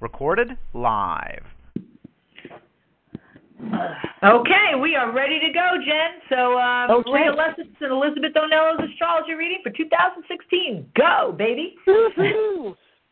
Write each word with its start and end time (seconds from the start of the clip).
Recorded 0.00 0.56
live. 0.74 1.44
Okay, 4.22 4.74
we 4.80 4.94
are 4.94 5.12
ready 5.12 5.40
to 5.40 5.52
go, 5.52 5.76
Jen. 5.84 6.20
So, 6.28 6.58
um, 6.58 6.90
okay. 6.90 7.10
Maria 7.10 7.32
Lessis 7.32 7.66
and 7.80 7.90
Elizabeth 7.92 8.32
Donello's 8.32 8.80
astrology 8.90 9.34
reading 9.34 9.58
for 9.62 9.70
2016. 9.70 10.88
Go, 10.96 11.34
baby. 11.36 11.74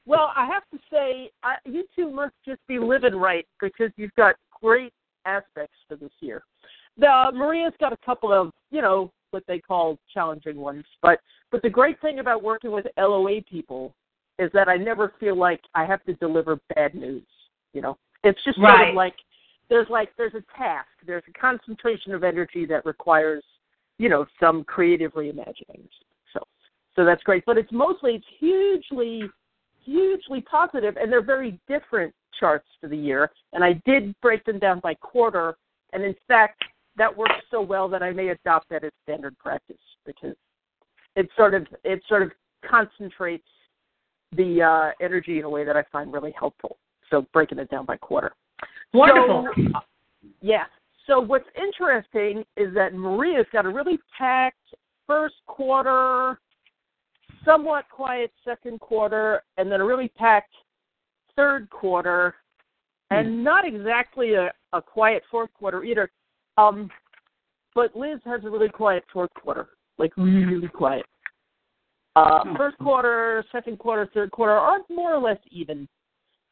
well, 0.06 0.32
I 0.36 0.46
have 0.46 0.62
to 0.72 0.78
say, 0.91 1.30
I, 1.42 1.56
you 1.64 1.84
two 1.96 2.10
must 2.10 2.34
just 2.44 2.60
be 2.68 2.78
living 2.78 3.14
right 3.14 3.46
because 3.60 3.91
you've 3.96 4.14
got 4.16 4.36
great 4.60 4.92
aspects 5.24 5.77
for 5.88 5.96
this 5.96 6.12
year. 6.20 6.42
The 6.98 7.30
Maria's 7.34 7.74
got 7.80 7.92
a 7.92 7.98
couple 8.05 8.32
of, 8.32 8.52
you 8.70 8.80
know, 8.80 9.12
what 9.32 9.42
they 9.48 9.58
call 9.58 9.98
challenging 10.14 10.56
ones, 10.56 10.84
but 11.02 11.20
but 11.50 11.62
the 11.62 11.70
great 11.70 12.00
thing 12.00 12.20
about 12.20 12.42
working 12.42 12.70
with 12.70 12.86
LOA 12.96 13.42
people 13.42 13.94
is 14.38 14.50
that 14.52 14.68
I 14.68 14.76
never 14.76 15.12
feel 15.18 15.36
like 15.36 15.61
I 15.74 15.84
have 15.84 16.05
to 16.05 16.14
deliver 16.14 16.58
bad 16.74 16.94
news. 16.94 17.27
You 17.72 17.83
know, 17.83 17.98
it's 18.24 18.42
just 18.44 18.58
right. 18.58 18.78
sort 18.78 18.88
of 18.91 18.94
like 18.94 19.14
there's 19.69 19.88
like 19.88 20.11
there's 20.16 20.34
a 20.34 20.44
task, 20.56 20.88
there's 21.06 21.24
a 21.28 21.38
concentration 21.38 22.12
of 22.12 22.24
energy 22.24 22.66
that 22.66 22.84
requires, 22.86 23.44
you 23.98 24.08
know, 24.08 24.27
some 24.41 24.64
creative 24.64 25.12
reimagining. 25.12 25.88
So 26.33 26.41
so 26.94 27.05
that's 27.05 27.22
great. 27.22 27.44
But 27.46 27.58
it's 27.58 27.72
mostly 27.72 28.16
it's 28.16 28.27
hugely 28.38 29.22
hugely 29.84 30.41
positive 30.41 30.96
and 30.96 31.12
they're 31.12 31.22
very 31.22 31.58
different 31.68 32.12
charts 32.39 32.66
for 32.80 32.89
the 32.89 32.96
year. 32.96 33.30
And 33.52 33.62
I 33.62 33.80
did 33.86 34.14
break 34.20 34.44
them 34.44 34.58
down 34.58 34.80
by 34.80 34.94
quarter 34.94 35.56
and 35.92 36.02
in 36.02 36.14
fact 36.27 36.62
that 36.96 37.14
works 37.14 37.34
so 37.50 37.61
well 37.61 37.89
that 37.89 38.02
I 38.02 38.11
may 38.11 38.28
adopt 38.28 38.68
that 38.70 38.84
as 38.84 38.91
standard 39.05 39.39
practice 39.39 39.77
because 40.05 40.34
it 41.14 41.28
sort 41.36 41.55
of 41.55 41.66
it 41.84 42.02
sort 42.08 42.22
of 42.22 42.30
concentrates 42.68 43.46
the 44.32 44.62
uh, 44.62 45.05
energy 45.05 45.38
in 45.38 45.44
a 45.44 45.50
way 45.50 45.64
that 45.64 45.77
I 45.77 45.84
find 45.92 46.12
really 46.12 46.34
helpful. 46.38 46.78
So 47.10 47.27
breaking 47.32 47.58
it 47.58 47.70
down 47.70 47.86
by 47.86 47.96
quarter. 47.96 48.33
Wonderful. 48.92 49.48
So, 49.55 49.80
yeah. 50.41 50.64
So 51.06 51.20
what's 51.20 51.46
interesting 51.56 52.44
is 52.56 52.74
that 52.74 52.94
Maria's 52.94 53.46
got 53.52 53.64
a 53.64 53.68
really 53.68 53.98
packed 54.18 54.56
first 55.06 55.36
quarter, 55.46 56.41
somewhat 57.44 57.84
quiet 57.91 58.33
second 58.44 58.80
quarter, 58.80 59.42
and 59.56 59.70
then 59.70 59.80
a 59.80 59.84
really 59.84 60.08
packed 60.08 60.52
third 61.36 61.70
quarter, 61.70 62.34
and 63.11 63.44
not 63.44 63.66
exactly 63.66 64.34
a, 64.34 64.50
a 64.72 64.83
quiet 64.83 65.22
fourth 65.30 65.50
quarter 65.55 65.84
either. 65.84 66.11
Um, 66.58 66.90
but 67.74 67.94
Liz 67.94 68.18
has 68.24 68.40
a 68.44 68.50
really 68.50 68.70
quiet 68.70 69.05
fourth 69.12 69.33
quarter, 69.34 69.68
like 69.98 70.16
really 70.16 70.68
quiet. 70.68 71.06
Uh, 72.17 72.56
first 72.56 72.78
quarter, 72.78 73.45
second 73.53 73.78
quarter, 73.78 74.09
third 74.14 74.31
quarter 74.31 74.55
are 74.55 74.78
more 74.89 75.14
or 75.14 75.20
less 75.20 75.39
even. 75.50 75.86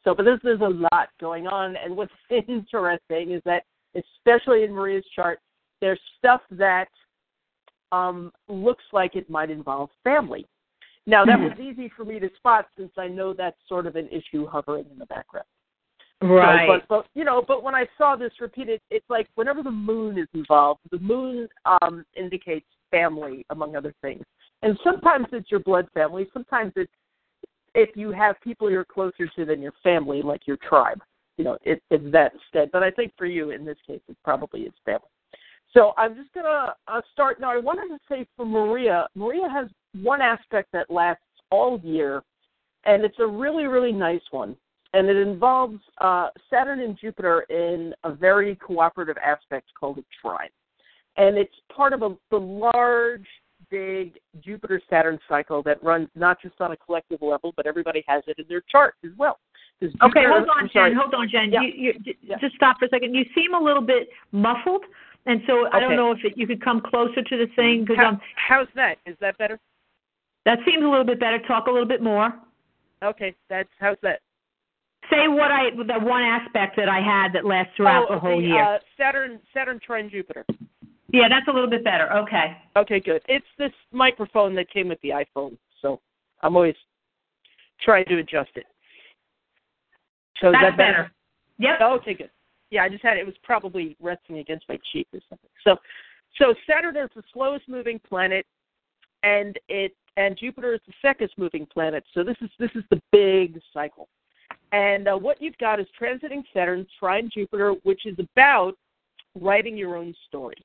So, 0.05 0.15
but 0.15 0.25
this 0.25 0.39
there's 0.43 0.61
a 0.61 0.87
lot 0.93 1.09
going 1.19 1.47
on, 1.47 1.75
and 1.77 1.97
what's 1.97 2.13
interesting 2.31 3.33
is 3.33 3.41
that, 3.47 3.65
especially 3.97 4.65
in 4.65 4.73
Maria's 4.73 5.07
chart, 5.17 5.41
there's 5.81 5.99
stuff 6.19 6.43
that 6.51 6.89
um, 7.93 8.31
looks 8.47 8.85
like 8.93 9.17
it 9.17 9.31
might 9.31 9.51
involve 9.51 9.89
family. 10.03 10.47
Now, 11.07 11.25
that 11.25 11.39
was 11.39 11.53
easy 11.61 11.91
for 11.95 12.05
me 12.05 12.19
to 12.19 12.31
spot 12.37 12.67
since 12.79 12.93
I 12.97 13.09
know 13.09 13.35
that's 13.35 13.59
sort 13.69 13.87
of 13.87 13.95
an 13.97 14.09
issue 14.09 14.47
hovering 14.47 14.87
in 14.91 14.99
the 14.99 15.05
background. 15.07 15.47
Right. 16.23 16.67
So, 16.67 16.79
but, 16.79 16.89
but 16.89 17.07
you 17.15 17.25
know, 17.25 17.45
but 17.47 17.63
when 17.63 17.75
I 17.75 17.87
saw 17.99 18.17
this 18.17 18.33
repeated, 18.41 18.81
it's 18.91 19.05
like 19.11 19.29
whenever 19.35 19.63
the 19.63 19.71
moon 19.71 20.19
is 20.19 20.29
involved, 20.33 20.81
the 20.91 20.99
moon 20.99 21.47
um, 21.67 22.07
indicates 22.17 22.67
family, 22.91 23.45
among 23.51 23.77
other 23.77 23.95
things. 24.01 24.25
And 24.65 24.79
sometimes 24.83 25.27
it's 25.33 25.51
your 25.51 25.61
blood 25.61 25.87
family. 25.95 26.27
Sometimes 26.33 26.73
it's 26.75 26.91
if 27.75 27.91
you 27.97 28.11
have 28.13 28.41
people 28.41 28.71
you're 28.71 28.85
closer 28.85 29.29
to 29.37 29.45
than 29.45 29.61
your 29.61 29.75
family, 29.83 30.23
like 30.23 30.47
your 30.47 30.57
tribe. 30.57 31.01
You 31.37 31.45
know, 31.45 31.59
it, 31.65 31.83
it's 31.91 32.13
that 32.13 32.33
instead. 32.33 32.71
But 32.73 32.83
I 32.83 32.91
think 32.91 33.13
for 33.17 33.27
you, 33.27 33.51
in 33.51 33.65
this 33.65 33.77
case, 33.87 34.01
it 34.09 34.17
probably 34.25 34.63
is 34.63 34.73
family. 34.85 35.09
So 35.73 35.93
I'm 35.97 36.15
just 36.15 36.33
gonna 36.33 36.75
uh, 36.89 37.01
start 37.13 37.41
now. 37.41 37.53
I 37.53 37.59
wanted 37.59 37.89
to 37.89 37.99
say 38.09 38.27
for 38.37 38.47
Maria, 38.47 39.07
Maria 39.15 39.49
has 39.49 39.67
one 40.03 40.23
aspect 40.23 40.71
that 40.73 40.91
lasts 40.91 41.23
all 41.51 41.81
year, 41.83 42.23
and 42.85 43.05
it's 43.05 43.19
a 43.19 43.27
really, 43.27 43.67
really 43.67 43.93
nice 43.93 44.23
one 44.31 44.57
and 44.95 45.09
it 45.09 45.17
involves 45.17 45.81
uh, 45.99 46.29
Saturn 46.49 46.81
and 46.81 46.97
Jupiter 46.99 47.41
in 47.51 47.93
a 48.05 48.15
very 48.15 48.55
cooperative 48.55 49.17
aspect 49.19 49.67
called 49.79 49.99
a 49.99 50.05
trine. 50.23 50.49
And 51.17 51.37
it's 51.37 51.55
part 51.75 51.93
of 51.93 52.03
a, 52.03 52.17
the 52.31 52.37
large, 52.37 53.27
big 53.75 54.21
Jupiter 54.41 54.81
Saturn 54.89 55.19
cycle 55.29 55.63
that 55.65 55.83
runs 55.83 56.09
not 56.15 56.41
just 56.41 56.61
on 56.61 56.71
a 56.73 56.77
collective 56.77 57.21
level, 57.23 57.53
but 57.57 57.67
everybody 57.67 58.05
has 58.07 58.23
it 58.27 58.39
in 58.39 58.45
their 58.49 58.63
chart 58.71 58.95
as 59.05 59.11
well. 59.19 59.39
Jupiter, 59.83 60.07
okay, 60.07 60.25
hold 60.27 60.49
on, 60.49 60.71
Jen. 60.73 60.95
Hold 60.95 61.15
on, 61.15 61.29
Jen. 61.29 61.51
Yeah. 61.53 61.63
You, 61.63 61.93
you, 62.05 62.15
yeah. 62.23 62.37
Just 62.41 62.55
stop 62.55 62.79
for 62.79 62.85
a 62.85 62.89
second. 62.89 63.15
You 63.15 63.25
seem 63.35 63.55
a 63.55 63.61
little 63.61 63.83
bit 63.83 64.09
muffled, 64.31 64.85
and 65.27 65.41
so 65.47 65.67
I 65.67 65.77
okay. 65.77 65.81
don't 65.81 65.97
know 65.97 66.13
if 66.13 66.19
it, 66.23 66.35
you 66.37 66.47
could 66.47 66.63
come 66.63 66.81
closer 66.81 67.23
to 67.23 67.37
the 67.37 67.47
thing. 67.57 67.85
Cause 67.87 67.97
How, 67.97 68.09
um, 68.11 68.21
how's 68.37 68.69
that? 68.77 68.99
Is 69.07 69.17
that 69.21 69.37
better? 69.39 69.59
That 70.45 70.59
seems 70.65 70.85
a 70.85 70.89
little 70.89 71.05
bit 71.05 71.19
better. 71.19 71.39
Talk 71.49 71.67
a 71.67 71.71
little 71.71 71.89
bit 71.89 72.03
more. 72.03 72.33
Okay, 73.03 73.35
that's 73.51 73.69
how's 73.81 73.97
that? 74.03 74.21
Say 75.11 75.29
what 75.29 75.51
I 75.51 75.71
the 75.71 76.05
one 76.05 76.23
aspect 76.23 76.77
that 76.77 76.89
I 76.89 77.01
had 77.01 77.33
that 77.35 77.45
lasts 77.45 77.73
throughout 77.77 78.07
oh, 78.09 78.15
the 78.15 78.21
whole 78.21 78.41
the, 78.41 78.47
year. 78.47 78.63
Uh, 78.63 78.79
Saturn, 78.97 79.41
Saturn 79.53 79.81
trine 79.85 80.09
Jupiter. 80.09 80.47
Yeah, 81.13 81.29
that's 81.29 81.47
a 81.49 81.53
little 81.53 81.69
bit 81.69 81.85
better. 81.85 82.13
Okay. 82.13 82.57
Okay, 82.77 83.01
good. 83.01 83.23
It's 83.29 83.47
this 83.59 83.73
microphone 83.93 84.55
that 84.57 84.71
came 84.71 84.89
with 84.89 85.01
the 85.03 85.11
iPhone, 85.11 85.57
so 85.83 86.01
I'm 86.43 86.57
always 86.57 86.75
trying 87.83 88.07
to 88.07 88.19
adjust 88.19 88.51
it. 88.57 88.65
So 90.41 90.51
that's 90.51 90.65
that 90.65 90.77
better? 90.77 90.93
better. 90.93 91.13
Yep. 91.59 91.79
Oh, 91.81 91.95
okay, 91.97 92.15
good. 92.15 92.31
Yeah, 92.71 92.83
I 92.83 92.89
just 92.89 93.03
had 93.03 93.17
it 93.17 93.27
was 93.27 93.35
probably 93.43 93.97
resting 94.01 94.39
against 94.39 94.69
my 94.69 94.79
cheek 94.93 95.07
or 95.13 95.21
something. 95.29 95.51
So, 95.63 95.77
so 96.39 96.55
Saturn 96.69 96.97
is 96.97 97.11
the 97.15 97.23
slowest 97.33 97.69
moving 97.69 98.01
planet, 98.01 98.47
and 99.23 99.59
it 99.69 99.95
and 100.17 100.37
Jupiter 100.39 100.75
is 100.75 100.81
the 100.87 100.93
second 101.03 101.31
moving 101.37 101.67
planet. 101.67 102.05
So 102.15 102.25
this 102.25 102.37
is 102.41 102.51
this 102.59 102.71
is 102.75 102.83
the 102.91 103.01
big 103.13 103.61
cycle. 103.73 104.09
And 104.73 105.07
uh, 105.07 105.17
what 105.17 105.41
you've 105.41 105.59
got 105.59 105.79
is 105.79 105.87
transiting 106.01 106.43
Saturn, 106.53 106.87
trine 106.99 107.31
Jupiter, 107.33 107.75
which 107.85 108.07
is 108.07 108.17
about 108.19 108.73
writing 109.41 109.77
your 109.77 109.97
own 109.97 110.15
story. 110.27 110.57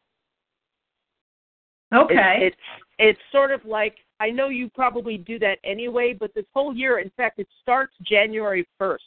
Okay. 1.93 2.37
It, 2.41 2.43
it's 2.47 2.57
it's 2.99 3.19
sort 3.31 3.51
of 3.51 3.63
like 3.65 3.95
I 4.19 4.29
know 4.29 4.49
you 4.49 4.69
probably 4.69 5.17
do 5.17 5.39
that 5.39 5.59
anyway, 5.63 6.15
but 6.17 6.33
this 6.35 6.45
whole 6.53 6.75
year, 6.75 6.99
in 6.99 7.09
fact, 7.15 7.39
it 7.39 7.47
starts 7.61 7.93
January 8.03 8.67
first, 8.77 9.03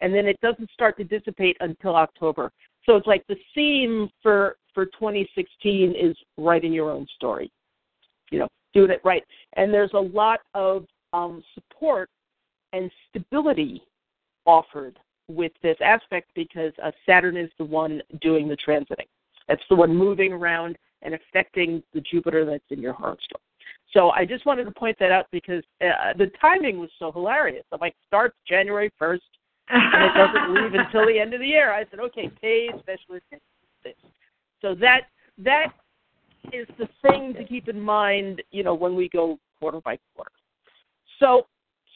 and 0.00 0.14
then 0.14 0.26
it 0.26 0.40
doesn't 0.40 0.70
start 0.70 0.96
to 0.98 1.04
dissipate 1.04 1.56
until 1.60 1.94
October. 1.94 2.50
So 2.86 2.96
it's 2.96 3.06
like 3.06 3.26
the 3.28 3.36
theme 3.54 4.08
for 4.22 4.56
for 4.74 4.86
2016 4.86 5.94
is 5.94 6.16
writing 6.36 6.72
your 6.72 6.90
own 6.90 7.06
story. 7.16 7.50
You 8.30 8.40
know, 8.40 8.48
doing 8.72 8.90
it 8.90 9.00
right, 9.04 9.22
and 9.54 9.72
there's 9.72 9.92
a 9.94 9.98
lot 9.98 10.40
of 10.54 10.86
um, 11.12 11.42
support 11.54 12.10
and 12.72 12.90
stability 13.08 13.82
offered 14.44 14.98
with 15.28 15.52
this 15.62 15.76
aspect 15.82 16.30
because 16.34 16.72
uh, 16.82 16.90
Saturn 17.06 17.36
is 17.36 17.50
the 17.58 17.64
one 17.64 18.02
doing 18.20 18.48
the 18.48 18.56
transiting. 18.56 19.06
It's 19.48 19.62
the 19.68 19.76
one 19.76 19.94
moving 19.94 20.32
around 20.32 20.76
and 21.02 21.14
affecting 21.14 21.82
the 21.94 22.00
Jupiter 22.00 22.44
that's 22.44 22.64
in 22.70 22.80
your 22.80 22.92
horoscope. 22.92 23.40
So 23.92 24.10
I 24.10 24.24
just 24.24 24.44
wanted 24.44 24.64
to 24.64 24.70
point 24.70 24.96
that 25.00 25.10
out 25.10 25.26
because 25.32 25.62
uh, 25.80 26.12
the 26.16 26.30
timing 26.40 26.78
was 26.78 26.90
so 26.98 27.10
hilarious. 27.10 27.64
I'm 27.72 27.78
like, 27.80 27.94
starts 28.06 28.36
January 28.46 28.92
1st 29.00 29.20
and 29.70 30.04
it 30.04 30.14
doesn't 30.14 30.54
leave 30.62 30.74
until 30.74 31.06
the 31.06 31.18
end 31.18 31.34
of 31.34 31.40
the 31.40 31.46
year. 31.46 31.72
I 31.72 31.84
said, 31.90 32.00
okay, 32.00 32.30
pay 32.40 32.68
special 32.80 33.14
attention 33.14 33.40
to 33.40 33.84
this. 33.84 33.94
So 34.60 34.74
that 34.76 35.02
that 35.38 35.68
is 36.52 36.66
the 36.78 36.88
thing 37.02 37.34
to 37.34 37.44
keep 37.44 37.68
in 37.68 37.80
mind, 37.80 38.42
you 38.50 38.62
know, 38.62 38.74
when 38.74 38.94
we 38.94 39.08
go 39.08 39.38
quarter 39.60 39.80
by 39.80 39.98
quarter. 40.14 40.32
So 41.18 41.46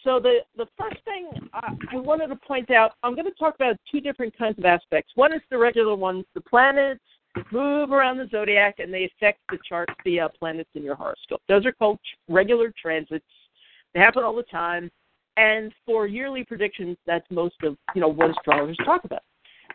so 0.04 0.18
the 0.18 0.38
the 0.56 0.66
first 0.78 1.02
thing 1.04 1.28
I, 1.52 1.74
I 1.92 1.96
wanted 1.96 2.28
to 2.28 2.36
point 2.36 2.70
out, 2.70 2.92
I'm 3.02 3.14
going 3.14 3.26
to 3.26 3.34
talk 3.38 3.54
about 3.54 3.76
two 3.90 4.00
different 4.00 4.36
kinds 4.36 4.58
of 4.58 4.64
aspects. 4.64 5.12
One 5.14 5.32
is 5.32 5.40
the 5.50 5.58
regular 5.58 5.94
ones, 5.94 6.24
the 6.34 6.40
planets 6.40 7.00
move 7.50 7.92
around 7.92 8.18
the 8.18 8.28
zodiac 8.30 8.76
and 8.78 8.92
they 8.92 9.04
affect 9.04 9.40
the 9.50 9.58
charts, 9.66 9.94
the 10.04 10.20
uh, 10.20 10.28
planets 10.38 10.70
in 10.74 10.82
your 10.82 10.94
horoscope. 10.94 11.40
Those 11.48 11.64
are 11.66 11.72
called 11.72 11.98
regular 12.28 12.72
transits. 12.80 13.24
They 13.94 14.00
happen 14.00 14.22
all 14.22 14.36
the 14.36 14.42
time. 14.44 14.90
And 15.36 15.72
for 15.86 16.06
yearly 16.06 16.44
predictions, 16.44 16.96
that's 17.06 17.26
most 17.30 17.54
of 17.62 17.76
you 17.94 18.00
know 18.02 18.08
what 18.08 18.30
astrologers 18.30 18.76
talk 18.84 19.04
about. 19.04 19.22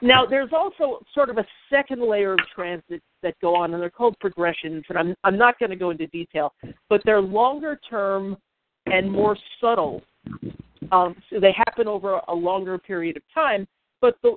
Now, 0.01 0.25
there's 0.25 0.51
also 0.53 1.03
sort 1.13 1.31
of 1.31 1.39
a 1.39 1.45
second 1.71 2.07
layer 2.07 2.33
of 2.33 2.39
transits 2.53 3.03
that 3.23 3.33
go 3.41 3.55
on, 3.55 3.73
and 3.73 3.81
they're 3.81 3.89
called 3.89 4.15
progressions. 4.19 4.83
And 4.89 4.97
I'm 4.97 5.15
I'm 5.23 5.37
not 5.37 5.57
going 5.57 5.71
to 5.71 5.75
go 5.75 5.89
into 5.89 6.05
detail, 6.07 6.53
but 6.89 7.01
they're 7.05 7.21
longer 7.21 7.79
term 7.89 8.37
and 8.85 9.11
more 9.11 9.35
subtle. 9.59 10.03
Um, 10.91 11.15
so 11.29 11.39
they 11.39 11.53
happen 11.53 11.87
over 11.87 12.21
a 12.27 12.33
longer 12.33 12.77
period 12.77 13.17
of 13.17 13.23
time. 13.33 13.67
But 13.99 14.15
the, 14.21 14.35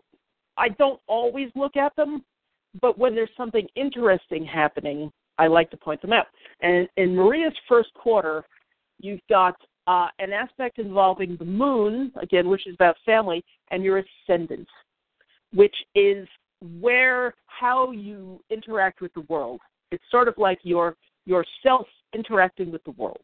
I 0.56 0.70
don't 0.70 1.00
always 1.06 1.50
look 1.54 1.76
at 1.76 1.94
them. 1.96 2.24
But 2.80 2.98
when 2.98 3.14
there's 3.14 3.30
something 3.36 3.66
interesting 3.74 4.44
happening, 4.44 5.10
I 5.38 5.46
like 5.46 5.70
to 5.70 5.76
point 5.76 6.02
them 6.02 6.12
out. 6.12 6.26
And 6.60 6.88
in 6.96 7.16
Maria's 7.16 7.54
first 7.68 7.92
quarter, 7.94 8.44
you've 9.00 9.20
got 9.28 9.56
uh, 9.86 10.08
an 10.18 10.32
aspect 10.32 10.78
involving 10.78 11.36
the 11.36 11.44
moon, 11.44 12.12
again, 12.20 12.48
which 12.48 12.66
is 12.66 12.74
about 12.74 12.96
family, 13.04 13.44
and 13.70 13.82
your 13.82 14.02
ascendant, 14.28 14.68
which 15.52 15.74
is 15.94 16.28
where 16.80 17.34
how 17.46 17.90
you 17.90 18.40
interact 18.50 19.00
with 19.00 19.12
the 19.14 19.22
world. 19.22 19.60
It's 19.90 20.04
sort 20.10 20.28
of 20.28 20.34
like 20.36 20.60
your 20.62 20.96
yourself 21.26 21.86
interacting 22.14 22.70
with 22.70 22.84
the 22.84 22.92
world. 22.92 23.22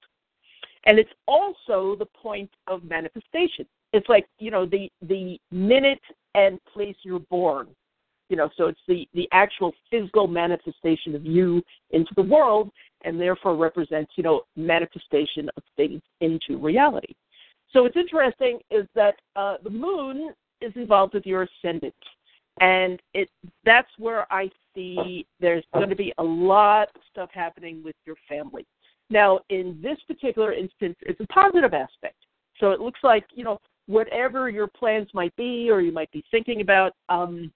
And 0.87 0.99
it's 0.99 1.11
also 1.27 1.97
the 1.99 2.07
point 2.07 2.51
of 2.67 2.85
manifestation. 2.85 3.67
It's 3.93 4.09
like, 4.09 4.27
you 4.39 4.51
know, 4.51 4.67
the 4.67 4.91
the 5.03 5.39
minute 5.51 6.01
and 6.35 6.59
place 6.73 6.97
you're 7.03 7.19
born. 7.19 7.69
You 8.29 8.37
know, 8.37 8.51
so 8.57 8.67
it's 8.67 8.81
the, 8.89 9.09
the 9.15 9.29
actual 9.33 9.73
physical 9.91 10.27
manifestation 10.27 11.15
of 11.15 11.25
you 11.25 11.63
into 11.91 12.13
the 12.17 12.23
world 12.23 12.71
and 13.05 13.21
therefore 13.21 13.57
represents, 13.57 14.13
you 14.17 14.25
know, 14.25 14.43
manifestation 14.57 15.49
of 15.57 15.63
things 15.77 16.03
into 16.21 16.59
reality. 16.59 17.15
So 17.73 17.83
what's 17.83 17.97
interesting 17.97 18.59
is 18.71 18.87
that 18.95 19.17
uh, 19.37 19.57
the 19.63 19.71
moon 19.71 20.33
is 20.61 20.73
involved 20.77 21.15
with 21.15 21.27
your 21.27 21.43
ascendant, 21.43 21.95
and 22.61 23.01
it 23.13 23.29
that's 23.65 23.91
where 23.99 24.31
I 24.33 24.51
see 24.75 25.27
there's 25.41 25.65
going 25.75 25.91
to 25.91 25.97
be 25.97 26.13
a 26.19 26.23
lot 26.23 26.89
of 26.95 27.03
stuff 27.11 27.31
happening 27.33 27.83
with 27.85 27.97
your 28.07 28.17
family. 28.29 28.65
Now, 29.11 29.41
in 29.51 29.79
this 29.83 29.99
particular 30.09 30.53
instance, 30.53 30.97
it's 31.03 31.21
a 31.21 31.27
positive 31.27 31.75
aspect. 31.75 32.17
So 32.59 32.71
it 32.71 32.81
looks 32.81 33.01
like 33.03 33.27
you 33.35 33.45
know 33.45 33.59
whatever 33.87 34.49
your 34.49 34.67
plans 34.69 35.09
might 35.13 35.35
be, 35.37 35.71
or 35.71 35.81
you 35.81 35.93
might 35.93 36.11
be 36.13 36.25
thinking 36.31 36.61
about, 36.61 36.93
um, 37.09 37.53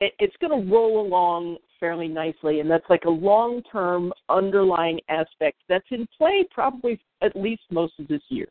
it, 0.00 0.12
it's 0.18 0.36
going 0.40 0.66
to 0.66 0.72
roll 0.72 1.06
along 1.06 1.58
fairly 1.80 2.08
nicely, 2.08 2.60
and 2.60 2.70
that's 2.70 2.88
like 2.88 3.04
a 3.04 3.10
long-term 3.10 4.12
underlying 4.28 5.00
aspect 5.08 5.58
that's 5.68 5.86
in 5.90 6.06
play 6.16 6.46
probably 6.50 7.00
at 7.22 7.34
least 7.36 7.62
most 7.70 7.92
of 7.98 8.08
this 8.08 8.22
year. 8.28 8.46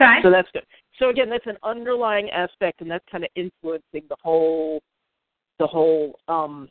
Okay. 0.00 0.18
So 0.22 0.30
that's 0.30 0.48
good. 0.52 0.64
So 0.98 1.10
again, 1.10 1.30
that's 1.30 1.46
an 1.46 1.56
underlying 1.62 2.30
aspect, 2.30 2.80
and 2.80 2.90
that's 2.90 3.04
kind 3.10 3.24
of 3.24 3.30
influencing 3.36 4.02
the 4.08 4.16
whole 4.22 4.82
the 5.60 5.66
whole 5.66 6.18
um, 6.26 6.68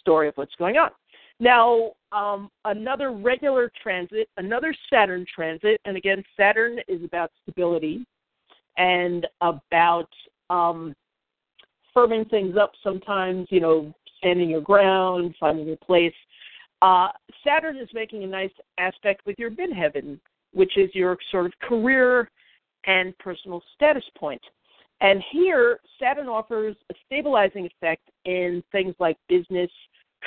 story 0.00 0.26
of 0.26 0.34
what's 0.34 0.54
going 0.56 0.76
on. 0.76 0.90
Now, 1.38 1.92
um, 2.12 2.50
another 2.64 3.12
regular 3.12 3.70
transit, 3.80 4.28
another 4.36 4.74
Saturn 4.90 5.24
transit, 5.32 5.80
and 5.84 5.96
again, 5.96 6.24
Saturn 6.36 6.78
is 6.88 7.04
about 7.04 7.30
stability 7.42 8.04
and 8.78 9.26
about 9.42 10.08
um, 10.50 10.94
firming 11.96 12.28
things 12.30 12.56
up. 12.56 12.72
Sometimes, 12.82 13.46
you 13.50 13.60
know, 13.60 13.94
standing 14.18 14.50
your 14.50 14.60
ground, 14.60 15.34
finding 15.40 15.66
your 15.66 15.76
place. 15.76 16.14
Uh, 16.82 17.08
Saturn 17.44 17.76
is 17.78 17.88
making 17.94 18.22
a 18.24 18.26
nice 18.26 18.50
aspect 18.78 19.24
with 19.26 19.38
your 19.38 19.50
midheaven, 19.50 20.18
which 20.52 20.76
is 20.76 20.90
your 20.94 21.16
sort 21.30 21.46
of 21.46 21.52
career 21.60 22.30
and 22.86 23.16
personal 23.18 23.62
status 23.74 24.04
point. 24.16 24.42
And 25.00 25.22
here, 25.30 25.80
Saturn 26.00 26.28
offers 26.28 26.76
a 26.90 26.94
stabilizing 27.06 27.66
effect 27.66 28.08
in 28.24 28.62
things 28.72 28.94
like 28.98 29.16
business, 29.28 29.70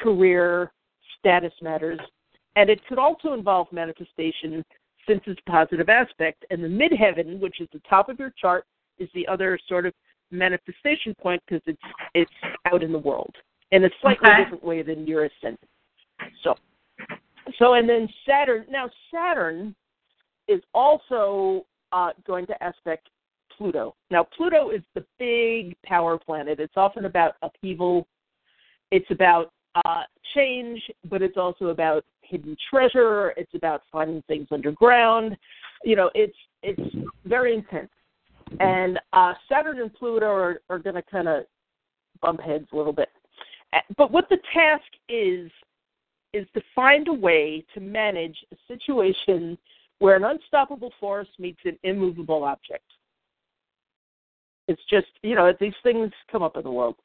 career, 0.02 0.72
status 1.18 1.54
matters. 1.62 2.00
And 2.56 2.70
it 2.70 2.82
could 2.88 3.00
also 3.00 3.34
involve 3.34 3.72
manifestation 3.72 4.64
since 5.08 5.22
it's 5.26 5.40
a 5.48 5.50
positive 5.50 5.90
aspect. 5.90 6.46
And 6.50 6.64
the 6.64 6.68
midheaven, 6.68 7.40
which 7.40 7.62
is 7.62 7.68
the 7.74 7.82
top 7.90 8.10
of 8.10 8.20
your 8.20 8.34
chart, 8.40 8.66
is 9.00 9.10
the 9.16 9.28
other 9.28 9.58
sort 9.68 9.86
of 9.86 9.94
manifestation 10.32 11.16
point 11.22 11.42
because 11.48 11.62
it's 11.66 11.82
it's 12.14 12.32
out 12.72 12.84
in 12.84 12.92
the 12.92 13.00
world 13.00 13.34
in 13.72 13.86
a 13.86 13.90
slightly 14.02 14.30
Okay. 14.30 14.44
different 14.44 14.64
way 14.64 14.82
than 14.82 15.06
your 15.08 15.26
ascendant. 15.26 15.70
So, 16.44 16.56
so 17.58 17.74
and 17.74 17.88
then 17.88 18.08
Saturn. 18.28 18.66
Now 18.70 18.90
Saturn 19.14 19.76
is 20.48 20.62
also 20.74 21.66
uh, 21.92 22.12
going 22.26 22.46
to 22.48 22.64
aspect 22.64 23.10
Pluto. 23.56 23.96
Now 24.10 24.24
Pluto 24.36 24.70
is 24.70 24.82
the 24.96 25.06
big 25.18 25.76
power 25.84 26.18
planet. 26.18 26.60
It's 26.60 26.78
often 26.78 27.06
about 27.06 27.36
upheaval. 27.42 28.08
It's 28.92 29.10
about 29.12 29.52
uh, 29.76 30.04
change, 30.34 30.82
but 31.10 31.22
it's 31.22 31.38
also 31.38 31.68
about 31.68 32.04
hidden 32.22 32.56
treasure. 32.70 33.34
It's 33.38 33.54
about 33.54 33.82
finding 33.92 34.24
things 34.28 34.48
underground. 34.52 35.38
You 35.84 35.96
know, 35.96 36.10
it's 36.16 36.38
it's 36.64 36.96
very 37.26 37.54
intense. 37.54 37.90
And 38.60 39.00
uh, 39.14 39.34
Saturn 39.50 39.80
and 39.82 39.94
Pluto 39.94 40.26
are, 40.26 40.62
are 40.70 40.80
going 40.80 40.96
to 40.96 41.04
kind 41.04 41.28
of 41.28 41.44
bump 42.22 42.42
heads 42.42 42.68
a 42.74 42.76
little 42.76 42.94
bit. 42.94 43.10
But 43.98 44.12
what 44.12 44.28
the 44.30 44.40
task 44.54 44.84
is 45.08 45.52
is 46.34 46.48
to 46.54 46.62
find 46.76 47.08
a 47.08 47.14
way 47.14 47.66
to 47.74 47.80
manage 47.80 48.38
a 48.52 48.56
situation 48.68 49.58
where 49.98 50.16
an 50.16 50.24
unstoppable 50.24 50.94
force 51.00 51.28
meets 51.40 51.60
an 51.66 51.78
immovable 51.84 52.44
object. 52.44 52.84
It's 54.68 54.82
just, 54.90 55.08
you 55.24 55.36
know, 55.36 55.52
these 55.60 55.74
things 55.82 56.12
come 56.32 56.44
up 56.44 56.56
in 56.56 56.64
the 56.64 56.72
world. 56.72 56.96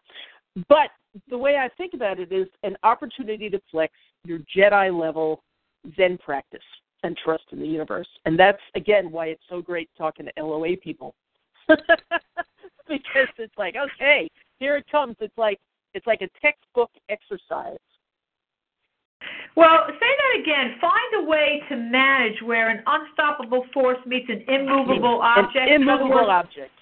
But 0.68 0.90
the 1.30 1.38
way 1.38 1.56
I 1.56 1.68
think 1.76 1.94
about 1.94 2.20
it 2.20 2.30
is 2.32 2.46
an 2.62 2.76
opportunity 2.82 3.48
to 3.48 3.60
flex 3.70 3.94
your 4.24 4.40
Jedi 4.54 4.96
level 4.98 5.42
Zen 5.96 6.18
practice 6.18 6.60
and 7.02 7.16
trust 7.16 7.44
in 7.52 7.60
the 7.60 7.66
universe. 7.66 8.08
And 8.26 8.38
that's, 8.38 8.60
again, 8.74 9.10
why 9.10 9.26
it's 9.26 9.42
so 9.48 9.62
great 9.62 9.88
talking 9.96 10.26
to 10.26 10.42
LOA 10.42 10.76
people. 10.76 11.14
because 12.88 13.28
it's 13.38 13.56
like, 13.56 13.74
okay, 13.76 14.28
here 14.58 14.76
it 14.76 14.84
comes. 14.90 15.16
It's 15.20 15.36
like 15.38 15.58
it's 15.94 16.06
like 16.06 16.22
a 16.22 16.28
textbook 16.40 16.90
exercise. 17.08 17.78
Well, 19.56 19.86
say 19.88 19.94
that 20.00 20.40
again. 20.40 20.76
Find 20.80 21.24
a 21.24 21.28
way 21.28 21.62
to 21.68 21.76
manage 21.76 22.42
where 22.42 22.70
an 22.70 22.82
unstoppable 22.86 23.64
force 23.72 23.98
meets 24.04 24.28
an 24.28 24.44
immovable 24.48 25.20
object. 25.22 25.68
An 25.68 25.82
immovable 25.82 26.30
object. 26.30 26.72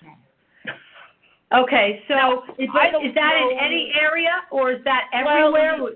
Okay, 1.53 2.03
so 2.09 2.15
Now, 2.15 2.43
is, 2.59 2.69
that, 2.73 2.93
don't 2.93 3.07
is 3.07 3.15
that 3.15 3.35
in 3.37 3.59
any 3.59 3.93
area 4.01 4.31
or 4.51 4.73
is 4.73 4.83
that 4.85 5.11
Well, 5.12 5.55
everywhere? 5.55 5.91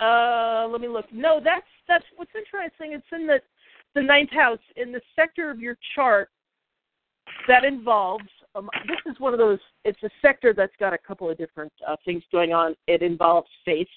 Uh, 0.00 0.66
let 0.68 0.80
me 0.80 0.88
look. 0.88 1.04
No, 1.12 1.38
that's 1.42 1.66
that's 1.86 2.04
what's 2.16 2.30
interesting. 2.34 2.92
It's 2.94 3.06
in 3.12 3.26
the 3.26 3.40
the 3.94 4.02
ninth 4.02 4.30
house 4.30 4.58
in 4.76 4.90
the 4.90 5.02
sector 5.14 5.50
of 5.50 5.60
your 5.60 5.76
chart 5.94 6.30
that 7.48 7.64
involves. 7.64 8.24
Um, 8.54 8.68
this 8.86 8.98
is 9.06 9.18
one 9.18 9.32
of 9.32 9.38
those. 9.38 9.58
It's 9.84 10.02
a 10.02 10.10
sector 10.20 10.52
that's 10.54 10.72
got 10.78 10.92
a 10.92 10.98
couple 10.98 11.30
of 11.30 11.38
different 11.38 11.72
uh, 11.86 11.96
things 12.04 12.22
going 12.30 12.52
on. 12.52 12.74
It 12.86 13.02
involves 13.02 13.48
faith. 13.64 13.88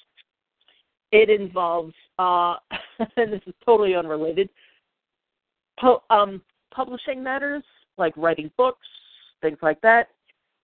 It 1.12 1.30
involves, 1.30 1.94
uh, 2.20 2.56
and 3.18 3.32
this 3.34 3.42
is 3.48 3.54
totally 3.66 3.96
unrelated. 3.96 4.50
Um, 6.10 6.42
publishing 6.74 7.22
matters 7.22 7.64
like 7.98 8.16
writing 8.18 8.52
books, 8.58 8.88
things 9.42 9.58
like 9.62 9.80
that. 9.82 10.08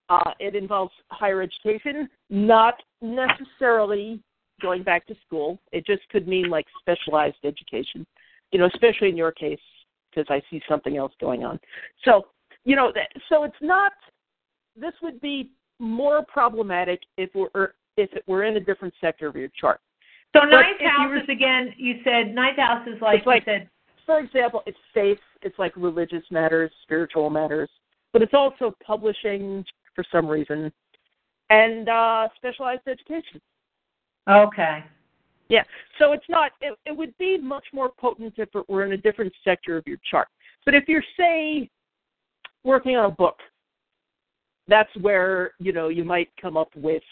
Uh, 0.09 0.31
it 0.39 0.55
involves 0.55 0.91
higher 1.09 1.41
education, 1.41 2.09
not 2.29 2.75
necessarily 3.01 4.21
going 4.61 4.83
back 4.83 5.07
to 5.07 5.15
school. 5.25 5.59
It 5.71 5.85
just 5.85 6.07
could 6.09 6.27
mean 6.27 6.49
like 6.49 6.65
specialized 6.79 7.37
education, 7.43 8.05
you 8.51 8.59
know, 8.59 8.67
especially 8.73 9.09
in 9.09 9.17
your 9.17 9.31
case 9.31 9.59
because 10.09 10.27
I 10.29 10.41
see 10.49 10.61
something 10.67 10.97
else 10.97 11.13
going 11.19 11.43
on. 11.43 11.59
So, 12.03 12.27
you 12.65 12.75
know, 12.75 12.91
so 13.29 13.43
it's 13.43 13.55
not. 13.61 13.91
This 14.75 14.93
would 15.01 15.19
be 15.21 15.51
more 15.79 16.23
problematic 16.25 17.01
if 17.17 17.29
we're 17.33 17.73
if 17.97 18.11
it 18.13 18.23
were 18.27 18.43
in 18.43 18.57
a 18.57 18.59
different 18.59 18.93
sector 19.01 19.27
of 19.27 19.35
your 19.35 19.49
chart. 19.59 19.79
so 20.33 20.41
but 20.41 20.45
ninth 20.45 20.79
house 20.79 21.09
were- 21.09 21.17
is 21.17 21.29
again. 21.29 21.73
You 21.77 22.01
said 22.03 22.33
ninth 22.33 22.57
house 22.57 22.87
is 22.87 23.01
like, 23.01 23.25
like- 23.25 23.45
you 23.45 23.53
said. 23.53 23.69
For 24.05 24.19
example, 24.19 24.63
it's 24.65 24.77
faith. 24.93 25.19
It's 25.41 25.57
like 25.59 25.73
religious 25.75 26.23
matters, 26.31 26.71
spiritual 26.83 27.29
matters, 27.29 27.69
but 28.13 28.21
it's 28.21 28.33
also 28.33 28.75
publishing 28.83 29.63
for 29.93 30.03
some 30.11 30.27
reason, 30.27 30.71
and 31.49 31.87
uh, 31.87 32.27
specialized 32.35 32.87
education. 32.87 33.39
Okay. 34.29 34.83
Yeah. 35.49 35.63
So 35.99 36.13
it's 36.13 36.27
not. 36.29 36.51
It, 36.61 36.77
it 36.85 36.95
would 36.95 37.15
be 37.17 37.37
much 37.37 37.65
more 37.73 37.89
potent 37.89 38.33
if 38.37 38.49
it 38.55 38.69
were 38.69 38.85
in 38.85 38.93
a 38.93 38.97
different 38.97 39.33
sector 39.43 39.77
of 39.77 39.85
your 39.85 39.97
chart. 40.09 40.27
But 40.65 40.75
if 40.75 40.87
you're 40.87 41.03
say 41.17 41.69
working 42.63 42.95
on 42.95 43.05
a 43.05 43.13
book, 43.13 43.37
that's 44.67 44.89
where 45.01 45.51
you 45.59 45.73
know 45.73 45.89
you 45.89 46.03
might 46.03 46.29
come 46.41 46.57
up 46.57 46.69
with, 46.75 47.03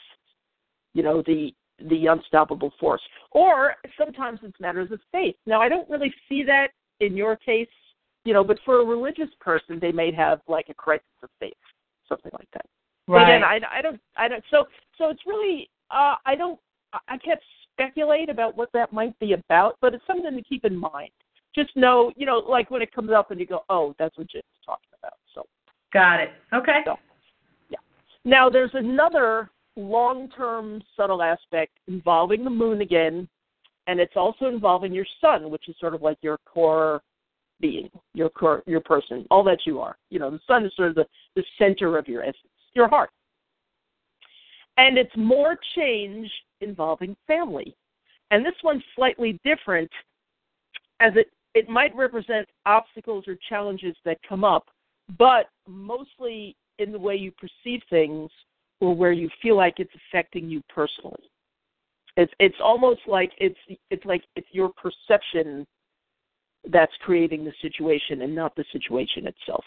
you 0.94 1.03
know, 1.03 1.22
the 1.25 1.53
the 1.89 2.08
unstoppable 2.08 2.72
force. 2.79 3.01
Or 3.32 3.75
sometimes 3.98 4.39
it's 4.44 4.60
matters 4.60 4.91
of 4.91 5.00
faith. 5.12 5.36
Now, 5.46 5.62
I 5.62 5.70
don't 5.70 5.89
really 5.89 6.13
see 6.27 6.44
that 6.44 6.70
in 7.00 7.15
your 7.15 7.36
case, 7.36 7.70
you 8.25 8.34
know, 8.34 8.44
but 8.44 8.60
for 8.65 8.82
a 8.82 8.86
religious 8.86 9.29
person, 9.39 9.79
they 9.79 9.91
may 9.91 10.12
have 10.12 10.41
like 10.48 10.68
a 10.70 10.74
crisis 10.74 11.06
of 11.24 11.29
faith, 11.39 11.53
something 12.08 12.32
like 12.34 12.50
that. 12.53 12.65
Right. 13.08 13.20
But 13.20 13.24
again, 13.24 13.44
I, 13.44 13.79
I 13.79 13.82
don't, 13.82 14.00
I 14.18 14.27
don't. 14.27 14.44
So, 14.51 14.65
so 14.98 15.10
it's 15.10 15.22
really, 15.25 15.70
uh, 15.89 16.15
I 16.25 16.36
don't, 16.36 16.60
I 17.08 17.18
can't 17.18 17.39
speculate 17.74 18.29
about 18.29 18.58
what 18.58 18.70
that 18.74 18.91
might 18.91 19.18
be 19.20 19.34
about, 19.34 19.77
but 19.82 19.94
it's 19.94 20.06
something 20.06 20.36
to 20.36 20.44
keep 20.44 20.65
in 20.65 20.75
mind. 20.75 21.12
Just 21.56 21.75
know, 21.75 22.12
you 22.15 22.25
know, 22.25 22.38
like 22.38 22.70
when 22.70 22.82
it 22.82 22.94
comes 22.94 23.12
up 23.12 23.32
and 23.32 23.39
you 23.39 23.46
go, 23.46 23.63
oh, 23.70 23.96
that's 23.98 24.18
what 24.18 24.29
Jen's 24.29 24.44
talking 24.65 24.88
about. 25.01 25.18
So, 25.34 25.46
Got 25.94 26.20
it. 26.20 26.29
Okay. 26.53 26.82
So, 26.86 26.96
yeah. 27.70 27.79
Now, 28.25 28.50
there's 28.50 28.72
another 28.74 29.50
long-term 29.75 30.82
subtle 30.96 31.22
aspect 31.22 31.72
involving 31.88 32.44
the 32.44 32.50
moon 32.50 32.82
again, 32.82 33.27
and 33.88 34.00
it's 34.00 34.15
also 34.15 34.46
involving 34.46 34.94
your 34.94 35.06
sun, 35.22 35.50
which 35.50 35.70
is 35.70 35.75
sort 35.79 35.96
of 35.96 36.01
like 36.01 36.18
your 36.22 36.38
core 36.46 37.01
being, 37.60 37.89
your 38.13 38.29
core, 38.29 38.63
your 38.65 38.82
person, 38.82 39.25
all 39.32 39.44
that 39.44 39.60
you 39.65 39.79
are. 39.79 39.98
You 40.10 40.20
know, 40.20 40.29
the 40.29 40.39
sun 40.48 40.65
is 40.65 40.72
sort 40.75 40.89
of 40.89 40.96
the, 40.96 41.06
the 41.36 41.44
center 41.58 41.98
of 41.98 42.08
your 42.08 42.22
essence, 42.22 42.38
your 42.74 42.88
heart. 42.88 43.10
And 44.77 44.98
it's 44.98 45.15
more 45.18 45.58
change 45.75 46.29
involving 46.62 47.15
family. 47.27 47.75
And 48.32 48.46
this 48.46 48.53
one's 48.63 48.84
slightly 48.96 49.39
different 49.44 49.89
as 51.00 51.13
it, 51.15 51.27
it 51.56 51.68
might 51.68 51.96
represent 51.96 52.48
obstacles 52.65 53.27
or 53.27 53.38
challenges 53.50 53.96
that 54.06 54.18
come 54.27 54.44
up, 54.44 54.68
but 55.18 55.50
mostly 55.68 56.56
in 56.78 56.92
the 56.92 57.00
way 57.00 57.16
you 57.16 57.32
perceive 57.32 57.82
things 57.89 58.30
or 58.80 58.96
where 58.96 59.12
you 59.12 59.30
feel 59.42 59.58
like 59.58 59.75
it's 59.80 59.92
affecting 60.12 60.50
you 60.50 60.62
personally. 60.74 61.30
It's 62.18 62.32
it's 62.39 62.56
almost 62.63 63.01
like 63.08 63.32
it's 63.38 63.60
it's 63.89 64.06
like 64.06 64.24
it's 64.36 64.48
your 64.51 64.72
perception 64.74 65.66
that's 66.70 66.92
creating 67.01 67.46
the 67.46 67.54
situation 67.62 68.22
and 68.22 68.36
not 68.36 68.56
the 68.56 68.66
situation 68.72 69.28
itself. 69.28 69.63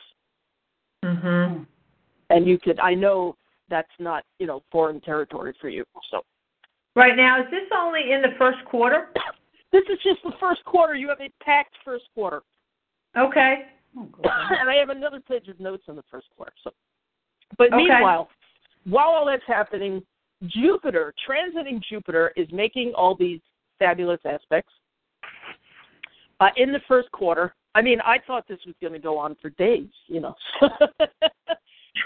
Mhm. 1.05 1.67
And 2.31 2.47
you 2.47 2.59
could 2.59 2.79
I 2.81 2.95
know 2.95 3.37
that's 3.69 3.93
not, 3.99 4.25
you 4.39 4.47
know, 4.47 4.63
foreign 4.71 5.01
territory 5.01 5.55
for 5.61 5.69
you. 5.69 5.85
So 6.11 6.23
Right 6.95 7.17
now, 7.17 7.41
is 7.41 7.51
this 7.51 7.69
only 7.75 8.13
in 8.13 8.21
the 8.21 8.35
first 8.37 8.63
quarter? 8.67 9.09
this 9.73 9.85
is 9.89 9.99
just 10.03 10.23
the 10.25 10.33
first 10.39 10.63
quarter. 10.65 10.95
You 10.95 11.09
have 11.09 11.21
a 11.21 11.31
packed 11.43 11.75
first 11.85 12.05
quarter. 12.15 12.43
Okay. 13.17 13.67
and 13.97 14.71
I 14.71 14.75
have 14.77 14.89
another 14.89 15.21
page 15.21 15.49
of 15.49 15.61
notes 15.61 15.85
on 15.89 15.97
the 15.97 16.05
first 16.11 16.27
quarter. 16.37 16.53
So 16.65 16.73
but 17.59 17.73
Okay. 17.73 17.77
meanwhile, 17.77 18.29
while 18.85 19.09
all 19.09 19.27
that's 19.27 19.47
happening, 19.47 20.03
Jupiter, 20.47 21.15
transiting 21.29 21.81
Jupiter, 21.83 22.33
is 22.37 22.51
making 22.51 22.95
all 22.95 23.15
these 23.15 23.41
fabulous 23.79 24.21
aspects 24.25 24.73
uh, 26.41 26.49
in 26.57 26.73
the 26.73 26.81
first 26.89 27.11
quarter. 27.13 27.55
I 27.75 27.83
mean, 27.83 28.01
I 28.01 28.19
thought 28.27 28.47
this 28.49 28.59
was 28.67 28.75
going 28.81 28.93
to 28.93 28.99
go 28.99 29.17
on 29.17 29.37
for 29.41 29.51
days, 29.51 29.89
you 30.07 30.21
know. 30.21 30.35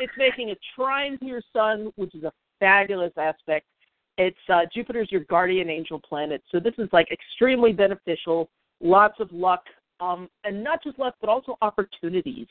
it's 0.00 0.12
making 0.16 0.50
a 0.50 0.56
trine 0.74 1.18
to 1.18 1.24
your 1.24 1.42
sun, 1.52 1.90
which 1.96 2.14
is 2.14 2.24
a 2.24 2.32
fabulous 2.60 3.12
aspect. 3.16 3.66
It's 4.18 4.36
uh, 4.48 4.62
Jupiter's 4.72 5.10
your 5.10 5.24
guardian 5.24 5.68
angel 5.68 6.00
planet, 6.00 6.42
so 6.50 6.58
this 6.58 6.74
is 6.78 6.88
like 6.92 7.08
extremely 7.10 7.72
beneficial. 7.72 8.48
Lots 8.80 9.18
of 9.20 9.30
luck, 9.32 9.64
um, 10.00 10.28
and 10.44 10.62
not 10.62 10.82
just 10.82 10.98
luck, 10.98 11.14
but 11.20 11.28
also 11.28 11.56
opportunities 11.62 12.48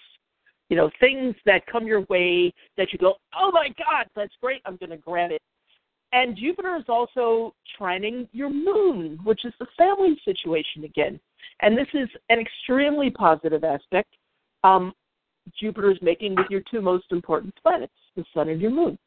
you 0.70 0.78
know, 0.78 0.90
things 1.00 1.36
that 1.46 1.66
come 1.68 1.86
your 1.86 2.02
way 2.10 2.54
that 2.78 2.92
you 2.92 3.00
go, 3.00 3.16
oh 3.40 3.52
my 3.52 3.68
God, 3.78 4.08
that's 4.16 4.34
great, 4.42 4.62
I'm 4.66 4.78
going 4.78 4.90
to 4.90 4.98
grab 4.98 5.32
it. 5.32 5.42
And 6.12 6.38
Jupiter 6.38 6.76
is 6.78 6.86
also 6.88 7.54
trining 7.80 8.28
your 8.32 8.50
moon, 8.50 9.20
which 9.24 9.44
is 9.44 9.54
the 9.60 9.68
family 9.78 10.20
situation 10.24 10.84
again. 10.84 11.20
And 11.62 11.78
this 11.78 11.88
is 11.94 12.10
an 12.30 12.40
extremely 12.40 13.12
positive 13.12 13.64
aspect. 13.64 14.10
Um, 14.64 14.94
Jupiter 15.60 15.92
is 15.92 15.98
making 16.02 16.36
with 16.36 16.48
your 16.50 16.62
two 16.72 16.82
most 16.82 17.06
important 17.12 17.54
planets, 17.62 17.94
the 18.16 18.24
sun 18.34 18.50
and 18.50 18.62
your 18.62 18.72
moon. 18.72 18.98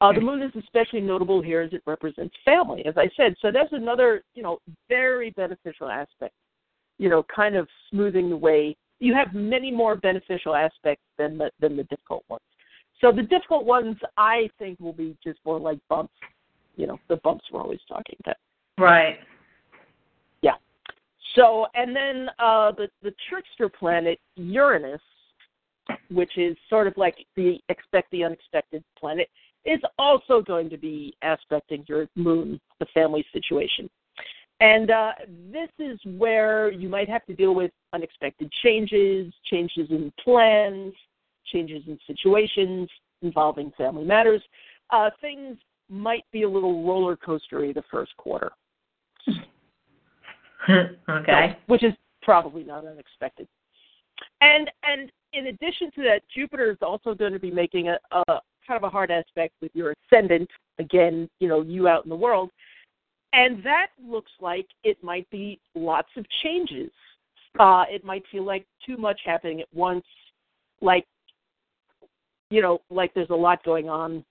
Uh, 0.00 0.12
the 0.12 0.20
moon 0.20 0.42
is 0.42 0.52
especially 0.56 1.00
notable 1.00 1.42
here 1.42 1.60
as 1.60 1.72
it 1.72 1.82
represents 1.84 2.34
family, 2.44 2.86
as 2.86 2.94
I 2.96 3.10
said. 3.16 3.34
So 3.42 3.50
that's 3.50 3.72
another, 3.72 4.22
you 4.34 4.44
know, 4.44 4.58
very 4.88 5.30
beneficial 5.30 5.88
aspect. 5.88 6.34
You 6.98 7.08
know, 7.08 7.24
kind 7.34 7.56
of 7.56 7.68
smoothing 7.90 8.28
the 8.28 8.36
way 8.36 8.76
you 9.00 9.14
have 9.14 9.32
many 9.32 9.70
more 9.70 9.96
beneficial 9.96 10.54
aspects 10.54 11.04
than 11.16 11.38
the 11.38 11.50
than 11.60 11.76
the 11.76 11.84
difficult 11.84 12.24
ones. 12.28 12.42
So 13.00 13.12
the 13.12 13.22
difficult 13.22 13.64
ones, 13.64 13.96
I 14.16 14.50
think, 14.58 14.80
will 14.80 14.92
be 14.92 15.16
just 15.22 15.38
more 15.44 15.58
like 15.58 15.78
bumps. 15.88 16.14
You 16.76 16.86
know, 16.86 16.98
the 17.08 17.16
bumps 17.16 17.44
we're 17.52 17.60
always 17.60 17.80
talking 17.88 18.16
about. 18.20 18.36
Right. 18.76 19.18
Yeah. 20.42 20.54
So 21.34 21.66
and 21.74 21.94
then 21.94 22.28
uh, 22.38 22.72
the 22.72 22.88
the 23.02 23.14
trickster 23.28 23.68
planet 23.68 24.18
Uranus, 24.36 25.00
which 26.10 26.36
is 26.36 26.56
sort 26.68 26.86
of 26.86 26.94
like 26.96 27.16
the 27.36 27.60
expect 27.68 28.10
the 28.10 28.24
unexpected 28.24 28.82
planet, 28.98 29.28
is 29.64 29.80
also 29.98 30.40
going 30.40 30.70
to 30.70 30.76
be 30.76 31.14
aspecting 31.22 31.84
your 31.88 32.08
moon, 32.16 32.60
the 32.80 32.86
family 32.94 33.24
situation. 33.32 33.88
And 34.60 34.90
uh, 34.90 35.12
this 35.52 35.68
is 35.78 35.98
where 36.04 36.72
you 36.72 36.88
might 36.88 37.08
have 37.08 37.24
to 37.26 37.34
deal 37.34 37.54
with 37.54 37.70
unexpected 37.92 38.50
changes, 38.62 39.32
changes 39.44 39.88
in 39.90 40.12
plans, 40.22 40.92
changes 41.52 41.82
in 41.86 41.98
situations 42.06 42.88
involving 43.22 43.72
family 43.76 44.04
matters. 44.04 44.42
Uh, 44.90 45.10
things 45.20 45.56
might 45.88 46.24
be 46.32 46.42
a 46.42 46.48
little 46.48 46.84
roller 46.86 47.16
coastery 47.16 47.74
the 47.74 47.84
first 47.90 48.16
quarter. 48.16 48.50
okay. 50.68 50.86
So, 51.08 51.56
which 51.66 51.84
is 51.84 51.92
probably 52.22 52.64
not 52.64 52.84
unexpected. 52.84 53.46
And 54.40 54.70
and 54.82 55.10
in 55.32 55.48
addition 55.48 55.90
to 55.94 56.02
that, 56.02 56.22
Jupiter 56.34 56.70
is 56.70 56.78
also 56.82 57.14
going 57.14 57.32
to 57.32 57.38
be 57.38 57.50
making 57.50 57.88
a, 57.88 57.98
a 58.12 58.24
kind 58.66 58.76
of 58.76 58.82
a 58.82 58.90
hard 58.90 59.10
aspect 59.10 59.54
with 59.60 59.70
your 59.74 59.94
ascendant. 60.12 60.48
Again, 60.78 61.28
you 61.40 61.48
know, 61.48 61.62
you 61.62 61.88
out 61.88 62.04
in 62.04 62.10
the 62.10 62.16
world. 62.16 62.50
And 63.32 63.62
that 63.62 63.88
looks 64.02 64.30
like 64.40 64.66
it 64.84 65.02
might 65.02 65.28
be 65.30 65.60
lots 65.74 66.08
of 66.16 66.24
changes. 66.42 66.90
Uh, 67.58 67.84
it 67.90 68.04
might 68.04 68.22
feel 68.30 68.44
like 68.44 68.66
too 68.86 68.96
much 68.96 69.20
happening 69.24 69.60
at 69.60 69.68
once, 69.74 70.04
like 70.80 71.06
you 72.50 72.62
know, 72.62 72.80
like 72.88 73.12
there's 73.14 73.30
a 73.30 73.34
lot 73.34 73.62
going 73.64 73.88
on. 73.88 74.24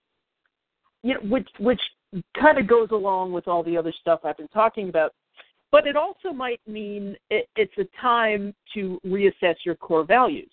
You 1.04 1.16
know, 1.16 1.20
which 1.30 1.48
which 1.60 1.82
kind 2.40 2.58
of 2.58 2.68
goes 2.68 2.90
along 2.92 3.34
with 3.34 3.48
all 3.48 3.64
the 3.64 3.78
other 3.78 3.94
stuff 4.02 4.22
I've 4.24 4.38
been 4.38 4.48
talking 4.48 4.90
about. 4.90 5.14
But 5.72 5.86
it 5.86 5.98
also 5.98 6.32
might 6.32 6.62
mean 6.66 7.18
it, 7.30 7.48
it's 7.56 7.78
a 7.78 8.02
time 8.02 8.56
to 8.74 9.00
reassess 9.06 9.56
your 9.66 9.76
core 9.76 10.06
values. 10.06 10.50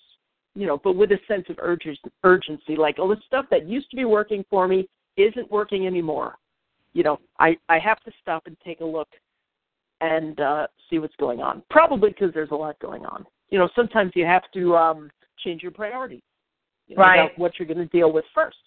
You 0.55 0.67
know, 0.67 0.81
but 0.83 0.97
with 0.97 1.13
a 1.13 1.19
sense 1.27 1.47
of 1.49 1.57
urgen- 1.57 1.97
urgency, 2.23 2.77
like, 2.77 2.97
oh, 2.99 3.09
the 3.09 3.21
stuff 3.27 3.47
that 3.51 3.67
used 3.67 3.91
to 3.91 3.97
be 3.97 4.05
working 4.05 4.45
for 4.51 4.69
me 4.69 4.89
isn't 5.17 5.51
working 5.51 5.87
anymore 5.87 6.37
you 6.95 7.03
know, 7.03 7.19
I 7.39 7.57
I 7.69 7.79
have 7.79 8.01
to 8.05 8.13
stop 8.23 8.47
and 8.47 8.57
take 8.65 8.81
a 8.81 8.85
look 8.85 9.09
and 10.01 10.41
uh, 10.41 10.67
see 10.89 10.99
what's 10.99 11.17
going 11.17 11.41
on. 11.41 11.63
Probably 11.71 12.11
because 12.11 12.33
there's 12.33 12.51
a 12.53 12.57
lot 12.57 12.79
going 12.79 13.05
on. 13.05 13.27
You 13.51 13.59
know, 13.59 13.69
sometimes 13.77 14.13
you 14.15 14.25
have 14.25 14.45
to 14.55 14.77
um, 14.77 15.11
change 15.39 15.63
your 15.63 15.73
priorities. 15.73 16.23
You 16.87 16.97
know, 16.97 17.03
Right. 17.03 17.21
about 17.21 17.39
What 17.39 17.59
you're 17.59 17.67
going 17.69 17.79
to 17.79 17.87
deal 17.87 18.13
with 18.13 18.25
first. 18.35 18.59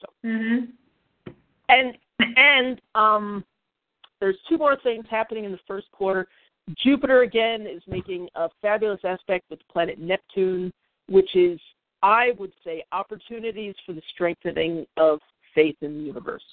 So 0.00 0.06
Mhm. 0.24 0.72
and 1.68 1.96
and 2.36 2.80
um, 2.94 3.44
there's 4.18 4.36
two 4.48 4.58
more 4.58 4.76
things 4.76 5.06
happening 5.08 5.44
in 5.44 5.52
the 5.52 5.60
first 5.66 5.90
quarter. 5.92 6.28
Jupiter 6.76 7.22
again 7.22 7.66
is 7.66 7.82
making 7.86 8.28
a 8.34 8.48
fabulous 8.60 9.00
aspect 9.04 9.48
with 9.50 9.58
the 9.58 9.64
planet 9.72 9.98
Neptune, 9.98 10.72
which 11.08 11.34
is 11.34 11.60
I 12.02 12.32
would 12.38 12.52
say 12.64 12.82
opportunities 12.92 13.74
for 13.84 13.92
the 13.92 14.02
strengthening 14.12 14.86
of 14.96 15.20
faith 15.54 15.76
in 15.82 15.98
the 15.98 16.04
universe 16.04 16.44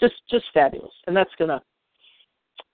just 0.00 0.14
just 0.30 0.44
fabulous. 0.54 0.92
And 1.06 1.16
that's 1.16 1.30
gonna 1.38 1.62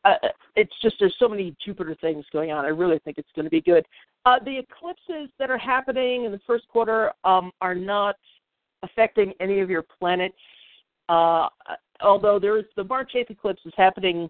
uh, 0.04 0.14
it's 0.56 0.74
just 0.82 0.96
there's 1.00 1.14
so 1.18 1.28
many 1.28 1.54
jupiter 1.64 1.96
things 2.00 2.24
going 2.32 2.50
on. 2.50 2.64
I 2.64 2.68
really 2.68 2.98
think 3.00 3.18
it's 3.18 3.28
going 3.34 3.46
to 3.46 3.50
be 3.50 3.60
good. 3.60 3.84
Uh, 4.26 4.38
the 4.44 4.58
eclipses 4.58 5.30
that 5.38 5.50
are 5.50 5.58
happening 5.58 6.24
in 6.24 6.32
the 6.32 6.40
first 6.46 6.68
quarter 6.68 7.12
um, 7.24 7.50
are 7.60 7.74
not 7.74 8.16
affecting 8.82 9.32
any 9.40 9.60
of 9.60 9.70
your 9.70 9.82
planets 9.98 10.36
uh, 11.08 11.48
although 12.02 12.38
there 12.38 12.58
is 12.58 12.64
the 12.76 12.84
march 12.84 13.12
8th 13.14 13.30
eclipse 13.30 13.60
is 13.64 13.72
happening 13.76 14.28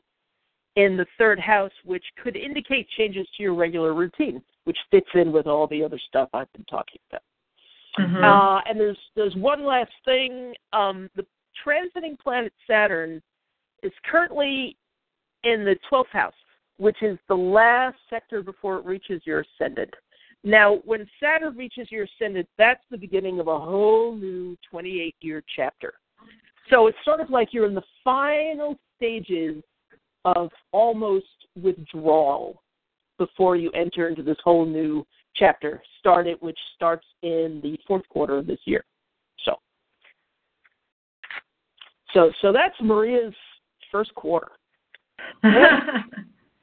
in 0.77 0.97
the 0.97 1.07
third 1.19 1.39
house 1.39 1.71
which 1.85 2.05
could 2.23 2.37
indicate 2.37 2.89
changes 2.97 3.27
to 3.37 3.43
your 3.43 3.55
regular 3.55 3.95
routine 3.95 4.43
which 4.65 4.79
fits 4.91 5.09
in 5.15 5.33
with 5.33 5.47
all 5.47 5.67
the 5.67 5.83
other 5.85 5.99
stuff 6.09 6.29
i've 6.35 6.53
been 6.53 6.65
talking 6.65 7.01
about. 7.11 7.23
Mhm. 7.99 8.25
uh, 8.25 8.61
and 8.67 8.79
there's 8.81 8.99
there's 9.15 9.37
one 9.37 9.65
last 9.65 9.93
thing. 10.05 10.53
Um, 10.73 11.09
the 11.15 11.25
transiting 11.67 12.19
planet 12.19 12.53
Saturn 12.69 13.23
is 13.83 13.93
currently 14.11 14.77
in 15.45 15.65
the 15.65 15.77
12th 15.91 16.09
house, 16.09 16.35
which 16.79 17.03
is 17.03 17.19
the 17.29 17.35
last 17.35 17.97
sector 18.09 18.43
before 18.43 18.79
it 18.79 18.85
reaches 18.85 19.23
your 19.25 19.45
ascendant. 19.45 19.93
Now, 20.43 20.77
when 20.85 21.07
Saturn 21.23 21.57
reaches 21.57 21.91
your 21.91 22.05
ascendant, 22.05 22.49
that's 22.59 22.85
the 22.91 22.99
beginning 22.99 23.41
of 23.41 23.49
a 23.49 23.59
whole 23.59 24.15
new 24.15 24.57
28 24.71 25.15
year 25.21 25.43
chapter. 25.57 25.95
So 26.71 26.87
it's 26.87 26.99
sort 27.05 27.21
of 27.21 27.31
like 27.31 27.49
you're 27.53 27.67
in 27.67 27.75
the 27.75 27.83
final 28.03 28.77
stages 28.97 29.63
of 30.25 30.51
almost 30.73 31.27
withdrawal 31.61 32.63
before 33.19 33.57
you 33.57 33.71
enter 33.73 34.09
into 34.09 34.23
this 34.23 34.37
whole 34.43 34.67
new 34.67 35.07
chapter, 35.37 35.83
started 35.99 36.37
which 36.41 36.59
starts 36.75 37.07
in 37.23 37.61
the 37.63 37.79
fourth 37.87 38.09
quarter 38.09 38.39
of 38.39 38.47
this 38.47 38.61
year. 38.65 38.85
So, 39.45 39.57
so, 42.15 42.31
so 42.41 42.53
that's 42.53 42.75
Maria's 42.81 43.35
first 43.93 44.15
quarter. 44.15 44.49
God, 45.43 45.53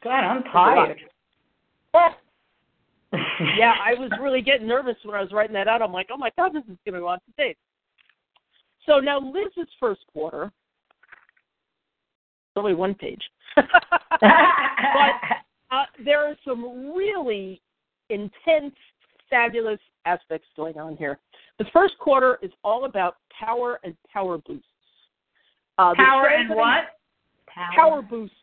I'm 0.06 0.44
tired. 0.44 1.00
yeah, 3.58 3.74
I 3.84 4.00
was 4.00 4.12
really 4.22 4.42
getting 4.42 4.68
nervous 4.68 4.96
when 5.04 5.16
I 5.16 5.22
was 5.22 5.32
writing 5.32 5.54
that 5.54 5.68
out. 5.68 5.82
I'm 5.82 5.92
like, 5.92 6.08
oh 6.12 6.18
my 6.18 6.32
god, 6.38 6.54
this 6.54 6.64
is 6.64 6.78
going 6.86 6.96
to 6.96 7.02
go 7.02 7.08
on 7.08 7.20
today. 7.26 7.56
So 8.86 9.00
now 9.00 9.20
Liz's 9.20 9.70
first 9.80 10.02
quarter. 10.12 10.46
It's 10.46 12.58
only 12.58 12.74
one 12.74 12.96
page. 12.96 13.22
but 13.56 13.66
uh, 15.72 15.84
there 16.04 16.26
are 16.26 16.36
some 16.46 16.94
really 16.96 17.62
intense, 18.10 18.76
fabulous 19.30 19.80
aspects 20.06 20.48
going 20.56 20.78
on 20.78 20.98
here. 20.98 21.20
The 21.60 21.66
first 21.72 21.98
quarter 22.00 22.40
is 22.42 22.52
all 22.64 22.86
about 22.86 23.18
power 23.38 23.80
and 23.84 23.96
power 24.12 24.38
boosts. 24.38 24.66
Uh, 25.82 25.96
power 25.96 26.28
and 26.30 26.50
what? 26.50 26.84
Power. 27.48 27.72
power 27.76 28.02
boosts. 28.02 28.36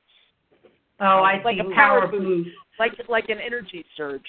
Oh, 1.00 1.04
I 1.04 1.40
like 1.44 1.56
see. 1.56 1.60
a 1.60 1.64
power, 1.74 2.00
power 2.00 2.06
boost, 2.08 2.46
boost. 2.46 2.56
like 2.80 2.92
like 3.08 3.28
an 3.28 3.38
energy 3.44 3.84
surge. 3.96 4.26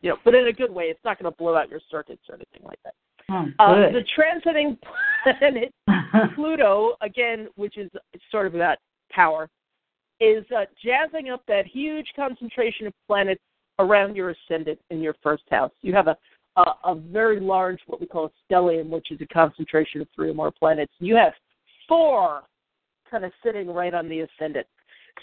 You 0.00 0.10
know, 0.10 0.16
but 0.24 0.34
in 0.34 0.46
a 0.46 0.52
good 0.52 0.72
way. 0.72 0.84
It's 0.84 1.00
not 1.04 1.18
going 1.18 1.30
to 1.30 1.36
blow 1.36 1.56
out 1.56 1.68
your 1.68 1.80
circuits 1.90 2.22
or 2.28 2.36
anything 2.36 2.62
like 2.64 2.78
that. 2.84 2.94
Oh, 3.28 3.46
Uh, 3.58 3.92
the 3.92 4.04
transiting 4.16 4.78
planet 5.24 5.72
Pluto, 6.34 6.96
again, 7.00 7.48
which 7.56 7.76
is 7.76 7.90
sort 8.30 8.46
of 8.46 8.54
about 8.54 8.78
power, 9.10 9.48
is 10.20 10.44
uh, 10.56 10.64
jazzing 10.82 11.30
up 11.30 11.42
that 11.48 11.66
huge 11.66 12.06
concentration 12.14 12.86
of 12.86 12.92
planets 13.06 13.40
around 13.78 14.16
your 14.16 14.30
ascendant 14.30 14.78
in 14.90 15.00
your 15.00 15.14
first 15.22 15.42
house. 15.50 15.72
You 15.82 15.92
have 15.94 16.06
a, 16.06 16.16
a, 16.56 16.62
a 16.84 16.94
very 16.94 17.40
large, 17.40 17.80
what 17.86 18.00
we 18.00 18.06
call 18.06 18.26
a 18.26 18.52
stellium, 18.52 18.88
which 18.88 19.10
is 19.10 19.20
a 19.20 19.26
concentration 19.26 20.00
of 20.00 20.08
three 20.14 20.30
or 20.30 20.34
more 20.34 20.50
planets. 20.52 20.92
You 21.00 21.16
have 21.16 21.32
four 21.88 22.42
kind 23.10 23.24
of 23.24 23.32
sitting 23.44 23.68
right 23.68 23.94
on 23.94 24.08
the 24.08 24.20
ascendant. 24.20 24.66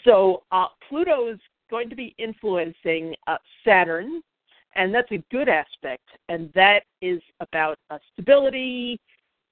So 0.03 0.43
uh, 0.51 0.67
Pluto 0.87 1.29
is 1.31 1.39
going 1.69 1.89
to 1.89 1.95
be 1.95 2.15
influencing 2.17 3.15
uh, 3.27 3.37
Saturn, 3.65 4.21
and 4.75 4.93
that's 4.93 5.11
a 5.11 5.23
good 5.31 5.49
aspect. 5.49 6.03
And 6.29 6.51
that 6.55 6.83
is 7.01 7.21
about 7.39 7.77
uh, 7.89 7.99
stability. 8.13 8.99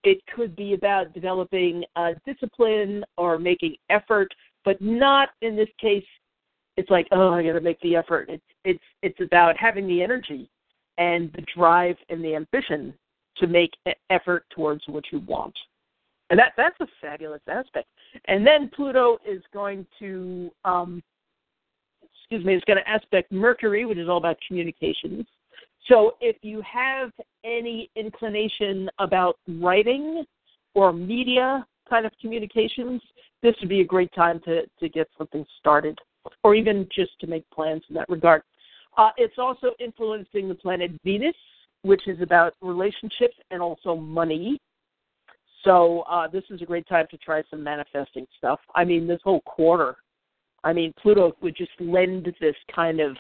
It 0.03 0.19
could 0.35 0.55
be 0.55 0.73
about 0.73 1.13
developing 1.13 1.83
uh, 1.95 2.11
discipline 2.25 3.03
or 3.17 3.37
making 3.37 3.75
effort, 3.89 4.33
but 4.65 4.81
not 4.81 5.29
in 5.41 5.55
this 5.55 5.69
case. 5.79 6.05
It's 6.77 6.89
like, 6.89 7.07
oh, 7.11 7.33
I 7.33 7.43
got 7.43 7.53
to 7.53 7.61
make 7.61 7.79
the 7.81 7.95
effort. 7.95 8.29
It's 8.29 8.43
it's 8.63 8.83
it's 9.03 9.19
about 9.19 9.57
having 9.57 9.87
the 9.87 10.01
energy 10.01 10.49
and 10.97 11.31
the 11.33 11.43
drive 11.55 11.97
and 12.09 12.23
the 12.23 12.35
ambition 12.35 12.93
to 13.37 13.47
make 13.47 13.71
effort 14.09 14.45
towards 14.51 14.83
what 14.87 15.03
you 15.11 15.19
want. 15.19 15.55
And 16.31 16.39
that 16.39 16.53
that's 16.57 16.79
a 16.79 16.87
fabulous 16.99 17.41
aspect. 17.47 17.87
And 18.25 18.47
then 18.47 18.71
Pluto 18.73 19.19
is 19.27 19.43
going 19.53 19.85
to 19.99 20.49
um, 20.65 21.03
excuse 22.31 22.45
me, 22.45 22.55
it's 22.55 22.63
going 22.63 22.77
to 22.77 22.89
aspect 22.89 23.31
Mercury, 23.31 23.85
which 23.85 23.97
is 23.97 24.07
all 24.07 24.17
about 24.17 24.37
communications. 24.47 25.25
So 25.89 26.13
if 26.21 26.37
you 26.41 26.61
have 26.61 27.11
any 27.43 27.89
inclination 27.97 28.89
about 28.99 29.37
writing 29.59 30.23
or 30.73 30.93
media 30.93 31.65
kind 31.89 32.05
of 32.05 32.13
communications, 32.21 33.01
this 33.43 33.53
would 33.59 33.67
be 33.67 33.81
a 33.81 33.85
great 33.85 34.13
time 34.13 34.39
to, 34.45 34.61
to 34.79 34.87
get 34.87 35.09
something 35.17 35.43
started, 35.59 35.99
or 36.43 36.55
even 36.55 36.87
just 36.95 37.11
to 37.19 37.27
make 37.27 37.43
plans 37.49 37.83
in 37.89 37.95
that 37.95 38.07
regard. 38.07 38.43
Uh, 38.97 39.09
it's 39.17 39.37
also 39.37 39.71
influencing 39.79 40.47
the 40.47 40.55
planet 40.55 40.91
Venus, 41.03 41.35
which 41.81 42.07
is 42.07 42.21
about 42.21 42.53
relationships 42.61 43.35
and 43.49 43.61
also 43.61 43.95
money. 43.95 44.57
So 45.63 46.01
uh, 46.09 46.27
this 46.27 46.43
is 46.49 46.61
a 46.61 46.65
great 46.65 46.87
time 46.87 47.05
to 47.11 47.17
try 47.17 47.43
some 47.49 47.63
manifesting 47.63 48.25
stuff. 48.37 48.59
I 48.75 48.83
mean, 48.83 49.07
this 49.07 49.19
whole 49.23 49.41
quarter 49.41 49.97
I 50.63 50.73
mean, 50.73 50.93
Pluto 51.01 51.35
would 51.41 51.55
just 51.55 51.71
lend 51.79 52.33
this 52.39 52.55
kind 52.73 52.99
of 52.99 53.17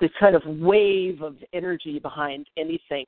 this 0.00 0.10
kind 0.18 0.34
of 0.34 0.42
wave 0.46 1.22
of 1.22 1.36
energy 1.52 1.98
behind 1.98 2.46
anything 2.56 3.04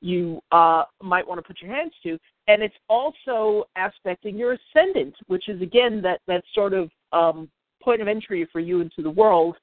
you 0.00 0.40
uh, 0.50 0.84
might 1.00 1.26
want 1.26 1.38
to 1.38 1.42
put 1.42 1.62
your 1.62 1.72
hands 1.72 1.92
to, 2.02 2.18
and 2.48 2.60
it's 2.60 2.74
also 2.88 3.64
aspecting 3.76 4.36
your 4.36 4.54
ascendant, 4.54 5.14
which 5.28 5.48
is 5.48 5.62
again 5.62 6.02
that 6.02 6.20
that 6.26 6.42
sort 6.54 6.72
of 6.72 6.90
um, 7.12 7.48
point 7.82 8.02
of 8.02 8.08
entry 8.08 8.46
for 8.52 8.60
you 8.60 8.80
into 8.80 9.02
the 9.02 9.10
world, 9.10 9.56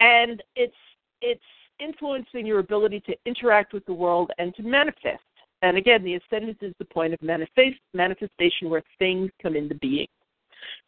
and 0.00 0.42
it's 0.54 0.72
it's 1.20 1.42
influencing 1.80 2.46
your 2.46 2.58
ability 2.58 3.00
to 3.00 3.14
interact 3.26 3.72
with 3.72 3.84
the 3.86 3.92
world 3.92 4.30
and 4.38 4.54
to 4.54 4.62
manifest. 4.62 5.22
And 5.62 5.76
again, 5.76 6.02
the 6.02 6.14
ascendant 6.14 6.58
is 6.62 6.74
the 6.78 6.84
point 6.84 7.12
of 7.12 7.20
manifest, 7.22 7.76
manifestation 7.92 8.70
where 8.70 8.82
things 8.98 9.30
come 9.42 9.56
into 9.56 9.74
being. 9.76 10.06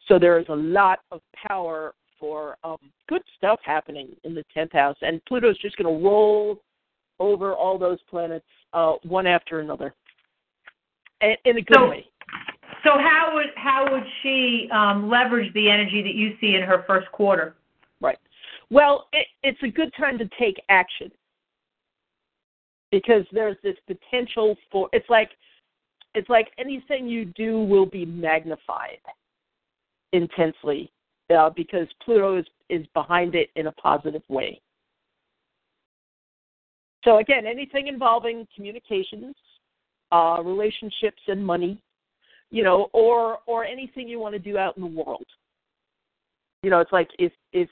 So 0.07 0.17
there 0.19 0.39
is 0.39 0.45
a 0.49 0.55
lot 0.55 0.99
of 1.11 1.21
power 1.35 1.93
for 2.19 2.57
um, 2.63 2.77
good 3.07 3.21
stuff 3.37 3.59
happening 3.63 4.09
in 4.23 4.33
the 4.33 4.43
10th 4.55 4.73
house, 4.73 4.97
and 5.01 5.23
Pluto's 5.25 5.57
just 5.59 5.77
going 5.77 5.93
to 5.93 6.03
roll 6.03 6.59
over 7.19 7.53
all 7.53 7.77
those 7.77 7.99
planets 8.09 8.45
uh, 8.73 8.93
one 9.03 9.27
after 9.27 9.59
another, 9.59 9.93
in, 11.21 11.35
in 11.45 11.57
a 11.57 11.61
good 11.61 11.77
So- 11.77 11.89
way. 11.89 12.05
So 12.83 12.97
how 12.97 13.31
would 13.33 13.45
how 13.55 13.87
would 13.89 14.03
she 14.21 14.67
um, 14.73 15.09
leverage 15.09 15.53
the 15.53 15.69
energy 15.69 16.01
that 16.03 16.15
you 16.15 16.35
see 16.41 16.55
in 16.55 16.63
her 16.63 16.83
first 16.85 17.09
quarter? 17.13 17.55
Right. 18.01 18.17
Well, 18.69 19.07
it, 19.13 19.25
it's 19.41 19.63
a 19.63 19.69
good 19.69 19.93
time 19.95 20.17
to 20.17 20.27
take 20.37 20.61
action 20.67 21.09
because 22.93 23.25
there's 23.31 23.57
this 23.63 23.75
potential 23.87 24.55
for 24.71 24.87
it's 24.93 25.09
like 25.09 25.31
it's 26.13 26.29
like 26.29 26.51
anything 26.59 27.07
you 27.07 27.25
do 27.25 27.59
will 27.63 27.87
be 27.87 28.05
magnified 28.05 28.99
intensely 30.11 30.91
uh, 31.35 31.49
because 31.49 31.87
Pluto 32.05 32.37
is 32.37 32.45
is 32.69 32.85
behind 32.93 33.33
it 33.33 33.49
in 33.55 33.65
a 33.65 33.71
positive 33.71 34.21
way. 34.29 34.61
So 37.03 37.17
again, 37.17 37.47
anything 37.47 37.87
involving 37.87 38.47
communications, 38.55 39.35
uh, 40.11 40.41
relationships, 40.45 41.21
and 41.27 41.43
money, 41.43 41.81
you 42.51 42.63
know, 42.63 42.91
or 42.93 43.39
or 43.47 43.65
anything 43.65 44.07
you 44.07 44.19
want 44.19 44.33
to 44.33 44.39
do 44.39 44.59
out 44.59 44.77
in 44.77 44.83
the 44.83 45.03
world. 45.03 45.25
You 46.61 46.69
know, 46.69 46.79
it's 46.79 46.91
like 46.91 47.09
if 47.17 47.33
if 47.53 47.69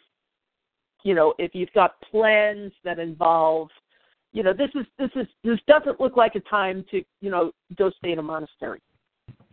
you 1.03 1.13
know 1.13 1.35
if 1.37 1.53
you've 1.53 1.73
got 1.73 2.01
plans 2.09 2.73
that 2.83 2.97
involve, 2.97 3.69
you 4.33 4.43
know, 4.43 4.53
this 4.53 4.69
is 4.75 4.85
this 4.97 5.09
is 5.15 5.27
this 5.43 5.59
doesn't 5.67 5.99
look 5.99 6.15
like 6.15 6.35
a 6.35 6.39
time 6.41 6.85
to 6.91 7.03
you 7.21 7.29
know 7.29 7.51
go 7.77 7.91
stay 7.97 8.11
in 8.11 8.19
a 8.19 8.23
monastery. 8.23 8.79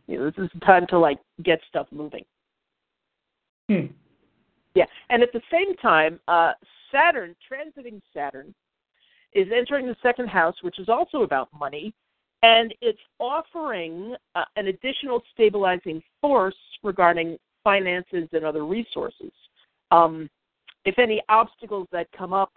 You 0.06 0.18
know, 0.18 0.24
this 0.30 0.44
is 0.44 0.50
a 0.56 0.64
time 0.64 0.86
to 0.88 0.98
like 0.98 1.18
get 1.42 1.60
stuff 1.68 1.86
moving. 1.90 2.24
Hmm. 3.68 3.86
Yeah, 4.74 4.86
and 5.10 5.22
at 5.22 5.32
the 5.32 5.42
same 5.50 5.76
time, 5.76 6.20
uh, 6.28 6.52
Saturn, 6.92 7.34
transiting 7.50 8.00
Saturn, 8.14 8.54
is 9.32 9.48
entering 9.54 9.86
the 9.86 9.96
second 10.02 10.28
house, 10.28 10.54
which 10.62 10.78
is 10.78 10.88
also 10.88 11.22
about 11.22 11.48
money, 11.58 11.92
and 12.42 12.72
it's 12.80 13.00
offering 13.18 14.14
uh, 14.34 14.44
an 14.56 14.68
additional 14.68 15.22
stabilizing 15.34 16.02
force 16.20 16.54
regarding 16.82 17.36
finances 17.64 18.28
and 18.32 18.44
other 18.44 18.64
resources. 18.64 19.32
Um, 19.90 20.30
if 20.84 20.98
any 20.98 21.20
obstacles 21.28 21.88
that 21.92 22.06
come 22.16 22.32
up, 22.32 22.52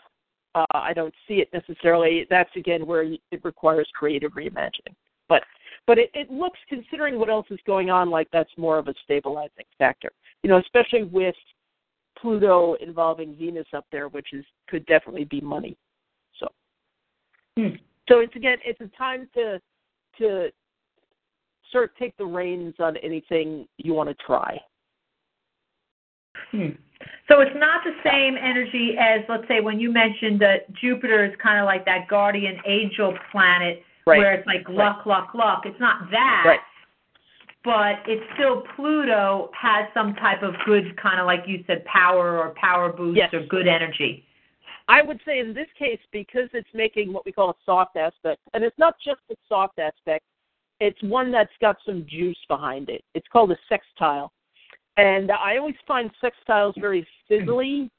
uh, 0.55 0.65
I 0.73 0.93
don't 0.93 1.13
see 1.27 1.35
it 1.35 1.49
necessarily. 1.53 2.27
That's 2.29 2.49
again 2.55 2.85
where 2.85 3.03
it 3.03 3.43
requires 3.43 3.87
creative 3.93 4.33
reimagining. 4.33 4.95
But 5.29 5.43
but 5.87 5.97
it, 5.97 6.11
it 6.13 6.29
looks, 6.29 6.59
considering 6.69 7.17
what 7.17 7.29
else 7.29 7.47
is 7.49 7.59
going 7.65 7.89
on, 7.89 8.09
like 8.09 8.27
that's 8.31 8.51
more 8.57 8.77
of 8.77 8.87
a 8.87 8.93
stabilizing 9.03 9.65
factor. 9.77 10.11
You 10.43 10.49
know, 10.49 10.57
especially 10.57 11.03
with 11.03 11.35
Pluto 12.19 12.75
involving 12.75 13.35
Venus 13.35 13.67
up 13.73 13.85
there, 13.91 14.07
which 14.09 14.27
is 14.33 14.45
could 14.67 14.85
definitely 14.85 15.25
be 15.25 15.41
money. 15.41 15.77
So, 16.39 16.47
Hmm. 17.57 17.75
so 18.09 18.19
it's 18.19 18.35
again, 18.35 18.57
it's 18.65 18.81
a 18.81 18.87
time 18.97 19.29
to 19.35 19.61
to 20.17 20.51
sort 21.71 21.85
of 21.85 21.95
take 21.97 22.15
the 22.17 22.25
reins 22.25 22.75
on 22.79 22.97
anything 22.97 23.67
you 23.77 23.93
want 23.93 24.09
to 24.09 24.15
try. 24.25 24.59
Hmm. 26.51 26.71
So 27.27 27.39
it's 27.41 27.55
not 27.55 27.81
the 27.83 27.93
same 28.03 28.35
energy 28.37 28.95
as, 28.99 29.21
let's 29.29 29.47
say, 29.47 29.61
when 29.61 29.79
you 29.79 29.91
mentioned 29.91 30.39
that 30.41 30.71
Jupiter 30.73 31.25
is 31.25 31.33
kind 31.41 31.59
of 31.59 31.65
like 31.65 31.85
that 31.85 32.07
guardian 32.07 32.57
angel 32.65 33.17
planet, 33.31 33.83
Right. 34.05 34.17
where 34.17 34.33
it's 34.33 34.47
like 34.47 34.67
luck, 34.67 35.05
luck, 35.05 35.33
luck. 35.35 35.65
It's 35.65 35.79
not 35.79 36.09
that, 36.09 36.43
Right. 36.45 36.59
but 37.63 38.01
it's 38.07 38.25
still 38.33 38.61
Pluto 38.75 39.51
has 39.53 39.85
some 39.93 40.15
type 40.15 40.41
of 40.41 40.55
good 40.65 40.97
kind 40.97 41.19
of 41.19 41.27
like 41.27 41.47
you 41.47 41.63
said, 41.67 41.85
power 41.85 42.39
or 42.39 42.49
power 42.55 42.91
boost 42.91 43.17
Yes. 43.17 43.33
or 43.33 43.41
good 43.41 43.67
energy. 43.67 44.25
I 44.87 45.01
would 45.01 45.21
say 45.23 45.39
in 45.39 45.53
this 45.53 45.71
case, 45.77 45.99
because 46.11 46.49
it's 46.53 46.67
making 46.73 47.13
what 47.13 47.25
we 47.25 47.31
call 47.31 47.51
a 47.51 47.55
soft 47.65 47.95
aspect, 47.95 48.41
and 48.53 48.63
it's 48.63 48.77
not 48.77 48.95
just 48.99 49.21
a 49.29 49.35
soft 49.47 49.79
aspect, 49.79 50.25
it's 50.79 51.01
one 51.03 51.31
that's 51.31 51.55
got 51.61 51.77
some 51.85 52.05
juice 52.07 52.43
behind 52.47 52.89
it. 52.89 53.03
It's 53.13 53.27
called 53.27 53.51
a 53.51 53.57
sextile, 53.69 54.33
and 54.97 55.31
I 55.31 55.57
always 55.57 55.75
find 55.87 56.11
sextiles 56.21 56.73
very 56.79 57.07
fizzly, 57.29 57.89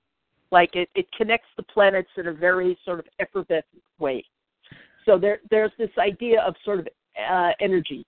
like 0.50 0.74
it 0.74 0.88
it 0.94 1.06
connects 1.16 1.48
the 1.56 1.62
planets 1.62 2.10
in 2.16 2.28
a 2.28 2.32
very 2.32 2.78
sort 2.84 2.98
of 2.98 3.06
effervescent 3.18 3.64
way. 3.98 4.24
So 5.06 5.18
there 5.18 5.40
there's 5.50 5.72
this 5.78 5.90
idea 5.98 6.40
of 6.42 6.54
sort 6.64 6.80
of 6.80 6.88
uh, 7.30 7.50
energy, 7.60 8.04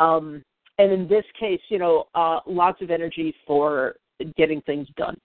um, 0.00 0.42
and 0.78 0.90
in 0.92 1.06
this 1.06 1.24
case, 1.38 1.60
you 1.68 1.78
know, 1.78 2.06
uh, 2.14 2.40
lots 2.46 2.80
of 2.82 2.90
energy 2.90 3.34
for 3.46 3.96
getting 4.36 4.60
things 4.62 4.88
done. 4.96 5.16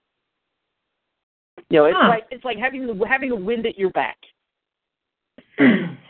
You 1.69 1.79
know, 1.79 1.85
it's 1.85 1.97
Huh. 1.99 2.09
like 2.09 2.25
it's 2.31 2.45
like 2.45 2.57
having 2.57 2.85
the 2.85 3.07
having 3.07 3.29
the 3.29 3.35
wind 3.35 3.65
at 3.65 3.77
your 3.77 3.91
back. 3.91 4.17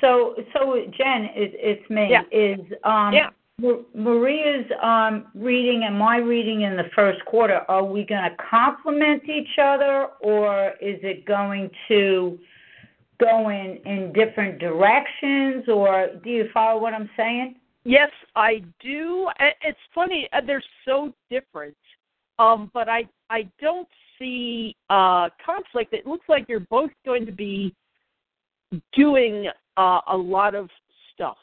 so 0.02 0.36
so 0.54 0.76
Jen, 0.98 1.30
it, 1.36 1.54
it's 1.56 1.90
me. 1.90 2.08
Yeah. 2.10 2.24
Is 2.32 2.60
um 2.84 3.14
Yeah. 3.14 3.30
Ma- 3.60 3.84
Maria's 3.94 4.66
um 4.82 5.28
reading 5.36 5.84
and 5.86 5.98
my 5.98 6.18
reading 6.18 6.62
in 6.62 6.76
the 6.76 6.90
first 6.96 7.24
quarter, 7.26 7.62
are 7.68 7.84
we 7.84 8.06
going 8.06 8.24
to 8.24 8.36
complement 8.50 9.24
each 9.28 9.58
other 9.62 10.08
or 10.22 10.70
is 10.82 11.00
it 11.04 11.26
going 11.26 11.70
to 11.88 12.40
go 13.20 13.50
in 13.50 13.80
in 13.86 14.14
different 14.14 14.60
directions 14.60 15.66
or 15.68 16.08
do 16.24 16.30
you 16.30 16.46
follow 16.54 16.80
what 16.80 16.94
I'm 16.94 17.10
saying? 17.18 17.56
Yes, 17.84 18.12
I 18.36 18.64
do. 18.82 19.30
It's 19.40 19.80
funny; 19.96 20.28
uh, 20.34 20.42
they're 20.46 20.64
so 20.86 21.14
different. 21.30 21.76
Um, 22.38 22.70
but 22.74 22.88
I 22.88 23.08
I 23.30 23.50
don't 23.60 23.88
see 24.18 24.76
uh, 24.90 25.30
conflict. 25.44 25.94
It 25.94 26.06
looks 26.06 26.28
like 26.28 26.46
you're 26.48 26.68
both 26.70 26.92
going 27.06 27.26
to 27.26 27.32
be 27.32 27.74
doing 28.94 29.48
uh, 29.78 30.02
a 30.08 30.16
lot 30.16 30.56
of 30.56 30.70
stuff. 31.14 31.38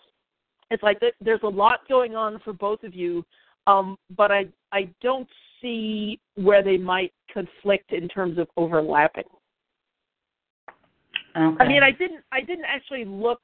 It's 0.71 0.83
like 0.83 1.01
th- 1.01 1.15
there's 1.21 1.43
a 1.43 1.49
lot 1.49 1.81
going 1.89 2.17
on 2.17 2.41
for 2.45 2.53
both 2.53 2.83
of 2.83 2.95
you, 2.95 3.25
um, 3.67 3.97
but 4.17 4.31
I 4.31 4.47
I 4.73 4.89
don't 5.01 5.29
see 5.61 6.21
where 6.35 6.63
they 6.63 6.77
might 6.77 7.13
conflict 7.33 7.93
in 7.93 8.09
terms 8.09 8.39
of 8.39 8.49
overlapping. 8.57 9.25
Okay. 11.37 11.65
I 11.65 11.69
mean, 11.69 11.83
I 11.83 11.91
didn't. 11.91 12.25
I 12.33 12.41
didn't 12.41 12.65
actually 12.65 13.05
look 13.05 13.41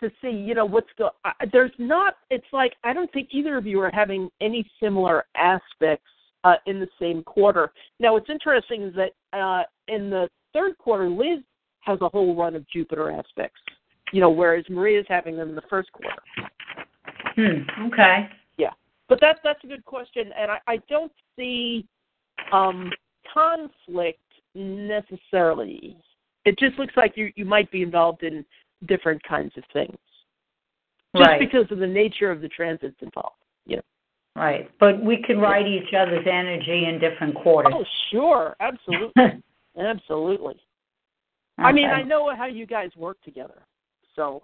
to 0.00 0.10
see, 0.22 0.30
you 0.30 0.54
know, 0.54 0.64
what's 0.64 0.88
go. 0.96 1.10
I 1.24 1.32
There's 1.52 1.72
not. 1.78 2.16
It's 2.30 2.46
like 2.52 2.74
I 2.84 2.92
don't 2.92 3.12
think 3.12 3.28
either 3.32 3.56
of 3.56 3.66
you 3.66 3.80
are 3.80 3.90
having 3.90 4.30
any 4.40 4.68
similar 4.80 5.24
aspects 5.34 6.06
uh, 6.44 6.54
in 6.66 6.78
the 6.78 6.88
same 7.00 7.22
quarter. 7.24 7.72
Now, 7.98 8.12
what's 8.12 8.30
interesting 8.30 8.82
is 8.84 8.94
that 8.94 9.38
uh, 9.38 9.64
in 9.88 10.08
the 10.08 10.28
third 10.52 10.78
quarter, 10.78 11.08
Liz 11.08 11.40
has 11.80 11.98
a 12.00 12.08
whole 12.08 12.36
run 12.36 12.54
of 12.54 12.68
Jupiter 12.68 13.10
aspects. 13.10 13.60
You 14.12 14.20
know, 14.20 14.30
whereas 14.30 14.64
Maria's 14.68 15.06
having 15.08 15.36
them 15.36 15.50
in 15.50 15.54
the 15.54 15.62
first 15.68 15.90
quarter. 15.92 16.22
Hmm. 17.36 17.86
Okay. 17.86 18.28
Yeah, 18.56 18.70
but 19.08 19.18
that's 19.20 19.38
that's 19.44 19.62
a 19.64 19.66
good 19.66 19.84
question, 19.84 20.30
and 20.38 20.50
I, 20.50 20.58
I 20.66 20.76
don't 20.88 21.12
see 21.36 21.86
um, 22.52 22.90
conflict 23.32 24.18
necessarily. 24.54 25.96
It 26.44 26.58
just 26.58 26.78
looks 26.78 26.94
like 26.96 27.16
you 27.16 27.30
you 27.36 27.44
might 27.44 27.70
be 27.70 27.82
involved 27.82 28.22
in 28.22 28.44
different 28.86 29.22
kinds 29.22 29.52
of 29.56 29.64
things, 29.72 29.96
just 31.16 31.28
Right. 31.28 31.40
because 31.40 31.70
of 31.70 31.78
the 31.78 31.86
nature 31.86 32.30
of 32.30 32.40
the 32.40 32.48
transits 32.48 32.96
involved. 33.00 33.36
You 33.66 33.76
know. 33.76 33.82
Right. 34.36 34.70
But 34.78 35.02
we 35.02 35.22
can 35.22 35.38
write 35.38 35.66
each 35.66 35.94
other's 35.94 36.26
energy 36.26 36.86
in 36.86 36.98
different 36.98 37.34
quarters. 37.34 37.72
Oh, 37.74 37.84
sure, 38.10 38.56
absolutely, 38.60 39.42
absolutely. 39.78 40.56
I 41.58 41.72
mean, 41.72 41.88
I 41.88 42.02
know 42.02 42.34
how 42.36 42.46
you 42.46 42.66
guys 42.66 42.90
work 42.96 43.20
together. 43.22 43.62
So, 44.18 44.42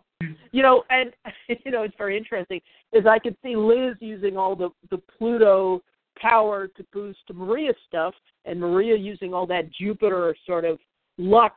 you 0.52 0.62
know, 0.62 0.84
and 0.88 1.12
you 1.64 1.70
know, 1.70 1.82
it's 1.82 1.94
very 1.98 2.16
interesting 2.16 2.60
is 2.92 3.04
I 3.06 3.18
could 3.18 3.36
see 3.42 3.56
Liz 3.56 3.96
using 4.00 4.38
all 4.38 4.56
the 4.56 4.70
the 4.90 4.98
Pluto 5.18 5.82
power 6.16 6.68
to 6.68 6.86
boost 6.92 7.18
Maria's 7.34 7.76
stuff, 7.88 8.14
and 8.44 8.60
Maria 8.60 8.96
using 8.96 9.34
all 9.34 9.46
that 9.48 9.70
Jupiter 9.72 10.34
sort 10.46 10.64
of 10.64 10.78
luck 11.18 11.56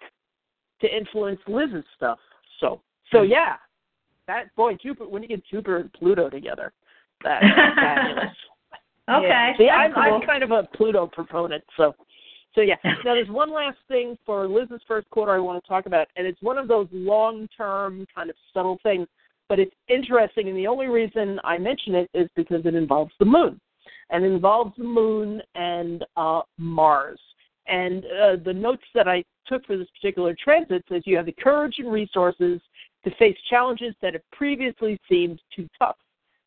to 0.81 0.87
influence 0.87 1.39
Liz's 1.47 1.85
stuff. 1.95 2.17
So, 2.59 2.81
so 3.11 3.23
hmm. 3.23 3.31
yeah, 3.31 3.55
that 4.25 4.53
boy 4.55 4.73
Jupiter 4.81 5.09
when 5.09 5.21
you 5.21 5.29
get 5.29 5.45
Jupiter 5.45 5.77
and 5.77 5.93
Pluto 5.93 6.29
together, 6.29 6.73
that's 7.23 7.45
fabulous. 7.75 8.35
Okay. 9.09 9.53
See, 9.57 9.67
that's 9.67 9.93
I'm, 9.95 10.15
I'm 10.15 10.21
kind 10.21 10.43
of 10.43 10.51
a 10.51 10.67
Pluto 10.75 11.07
proponent, 11.07 11.63
so 11.77 11.95
so 12.57 12.63
yeah. 12.63 12.75
Now 13.05 13.13
there's 13.13 13.29
one 13.29 13.53
last 13.53 13.77
thing 13.87 14.17
for 14.25 14.47
Liz's 14.47 14.81
first 14.87 15.09
quarter 15.11 15.31
I 15.33 15.39
want 15.39 15.63
to 15.63 15.67
talk 15.67 15.85
about, 15.85 16.07
and 16.15 16.25
it's 16.25 16.41
one 16.41 16.57
of 16.57 16.67
those 16.67 16.87
long-term 16.91 18.05
kind 18.13 18.29
of 18.29 18.35
subtle 18.53 18.79
things, 18.83 19.07
but 19.47 19.59
it's 19.59 19.75
interesting, 19.87 20.49
and 20.49 20.57
the 20.57 20.67
only 20.67 20.87
reason 20.87 21.39
I 21.43 21.57
mention 21.57 21.95
it 21.95 22.09
is 22.13 22.27
because 22.35 22.65
it 22.65 22.75
involves 22.75 23.13
the 23.19 23.25
moon, 23.25 23.61
and 24.09 24.25
it 24.25 24.31
involves 24.31 24.73
the 24.77 24.83
moon 24.83 25.41
and 25.55 26.03
uh, 26.17 26.41
Mars. 26.57 27.19
And 27.67 28.05
uh, 28.05 28.37
the 28.43 28.53
notes 28.53 28.83
that 28.95 29.07
I 29.07 29.23
took 29.45 29.65
for 29.65 29.77
this 29.77 29.87
particular 30.01 30.35
transit 30.41 30.83
says 30.89 31.03
you 31.05 31.17
have 31.17 31.25
the 31.25 31.33
courage 31.33 31.75
and 31.77 31.91
resources 31.91 32.61
to 33.03 33.15
face 33.15 33.37
challenges 33.49 33.93
that 34.01 34.13
have 34.13 34.23
previously 34.31 34.99
seemed 35.09 35.41
too 35.55 35.67
tough. 35.77 35.97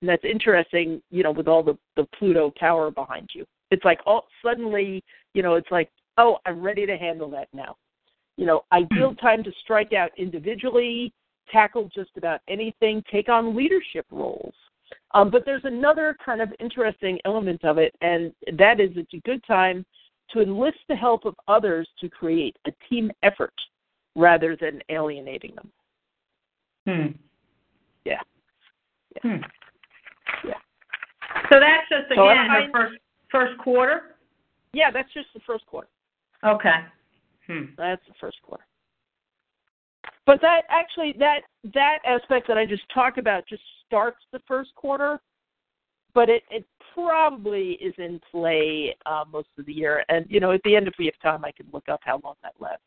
And 0.01 0.09
that's 0.09 0.25
interesting, 0.25 1.03
you 1.11 1.23
know, 1.23 1.31
with 1.31 1.47
all 1.47 1.63
the, 1.63 1.77
the 1.97 2.07
Pluto 2.19 2.53
power 2.59 2.91
behind 2.91 3.31
you. 3.35 3.45
It's 3.71 3.85
like 3.85 4.01
all 4.07 4.27
suddenly, 4.43 5.05
you 5.35 5.43
know, 5.43 5.55
it's 5.55 5.71
like, 5.71 5.91
oh, 6.19 6.39
I'm 6.47 6.63
ready 6.63 6.87
to 6.87 6.97
handle 6.97 7.31
that 7.31 7.49
now. 7.53 7.77
You 8.37 8.47
know, 8.47 8.65
ideal 8.73 9.15
time 9.21 9.43
to 9.45 9.53
strike 9.63 9.93
out 9.93 10.11
individually, 10.17 11.13
tackle 11.51 11.91
just 11.95 12.11
about 12.17 12.41
anything, 12.49 13.03
take 13.11 13.29
on 13.29 13.57
leadership 13.57 14.07
roles. 14.11 14.55
Um, 15.13 15.31
but 15.31 15.45
there's 15.45 15.65
another 15.65 16.17
kind 16.25 16.41
of 16.41 16.53
interesting 16.61 17.19
element 17.25 17.65
of 17.65 17.79
it, 17.79 17.95
and 18.01 18.33
that 18.59 18.81
is 18.81 18.91
it's 18.97 19.15
a 19.15 19.21
good 19.29 19.43
time 19.45 19.85
to 20.33 20.41
enlist 20.41 20.79
the 20.89 20.95
help 20.95 21.25
of 21.25 21.35
others 21.49 21.89
to 22.01 22.09
create 22.09 22.57
a 22.67 22.71
team 22.89 23.11
effort 23.23 23.55
rather 24.15 24.57
than 24.57 24.81
alienating 24.89 25.55
them. 25.55 25.73
Hmm. 26.87 27.07
Yeah. 28.05 28.21
Hmm. 29.23 29.43
Yeah. 30.45 30.55
So 31.51 31.59
that's 31.61 31.89
just 31.89 32.11
again 32.11 32.51
I- 32.51 32.67
the 32.67 32.73
first 32.73 32.95
first 33.31 33.59
quarter. 33.59 34.17
Yeah, 34.73 34.91
that's 34.91 35.13
just 35.13 35.29
the 35.35 35.41
first 35.41 35.67
quarter. 35.67 35.89
Okay. 36.45 36.85
Hmm. 37.47 37.65
That's 37.77 38.03
the 38.07 38.15
first 38.21 38.39
quarter. 38.43 38.65
But 40.27 40.41
that 40.43 40.63
actually 40.69 41.15
that 41.19 41.41
that 41.75 41.99
aspect 42.07 42.47
that 42.49 42.57
I 42.57 42.65
just 42.65 42.83
talked 42.93 43.19
about 43.19 43.47
just 43.49 43.63
starts 43.87 44.19
the 44.33 44.41
first 44.47 44.75
quarter, 44.75 45.21
but 46.15 46.29
it 46.29 46.43
it 46.51 46.65
probably 46.95 47.73
is 47.73 47.95
in 47.99 48.21
play 48.31 48.95
uh, 49.07 49.25
most 49.31 49.49
of 49.59 49.67
the 49.67 49.73
year. 49.73 50.05
And 50.09 50.27
you 50.29 50.41
know, 50.41 50.53
at 50.53 50.61
the 50.65 50.77
end, 50.77 50.87
if 50.87 50.95
we 50.99 51.07
have 51.07 51.19
time, 51.23 51.45
I 51.45 51.53
can 51.53 51.67
look 51.73 51.89
up 51.89 52.01
how 52.05 52.21
long 52.23 52.35
that 52.43 52.55
lasts. 52.61 52.83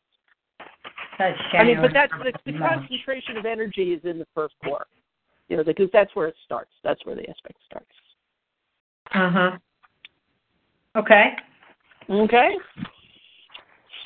That's 1.20 1.38
I 1.54 1.64
mean, 1.64 1.78
but 1.82 1.92
January, 1.92 1.94
that's 1.94 2.44
the, 2.46 2.52
the 2.52 2.58
concentration 2.58 3.38
of 3.38 3.46
energy 3.46 3.94
is 3.94 4.02
in 4.04 4.18
the 4.18 4.28
first 4.34 4.56
quarter. 4.64 4.88
You 5.50 5.58
know, 5.58 5.64
because 5.64 5.90
that's 5.92 6.16
where 6.16 6.28
it 6.28 6.36
starts. 6.46 6.72
That's 6.84 7.06
where 7.06 7.16
the 7.16 7.30
aspect 7.30 7.58
starts. 7.66 7.92
Uh 9.14 9.30
huh. 9.30 9.52
Okay. 10.96 11.34
Okay. 12.10 12.52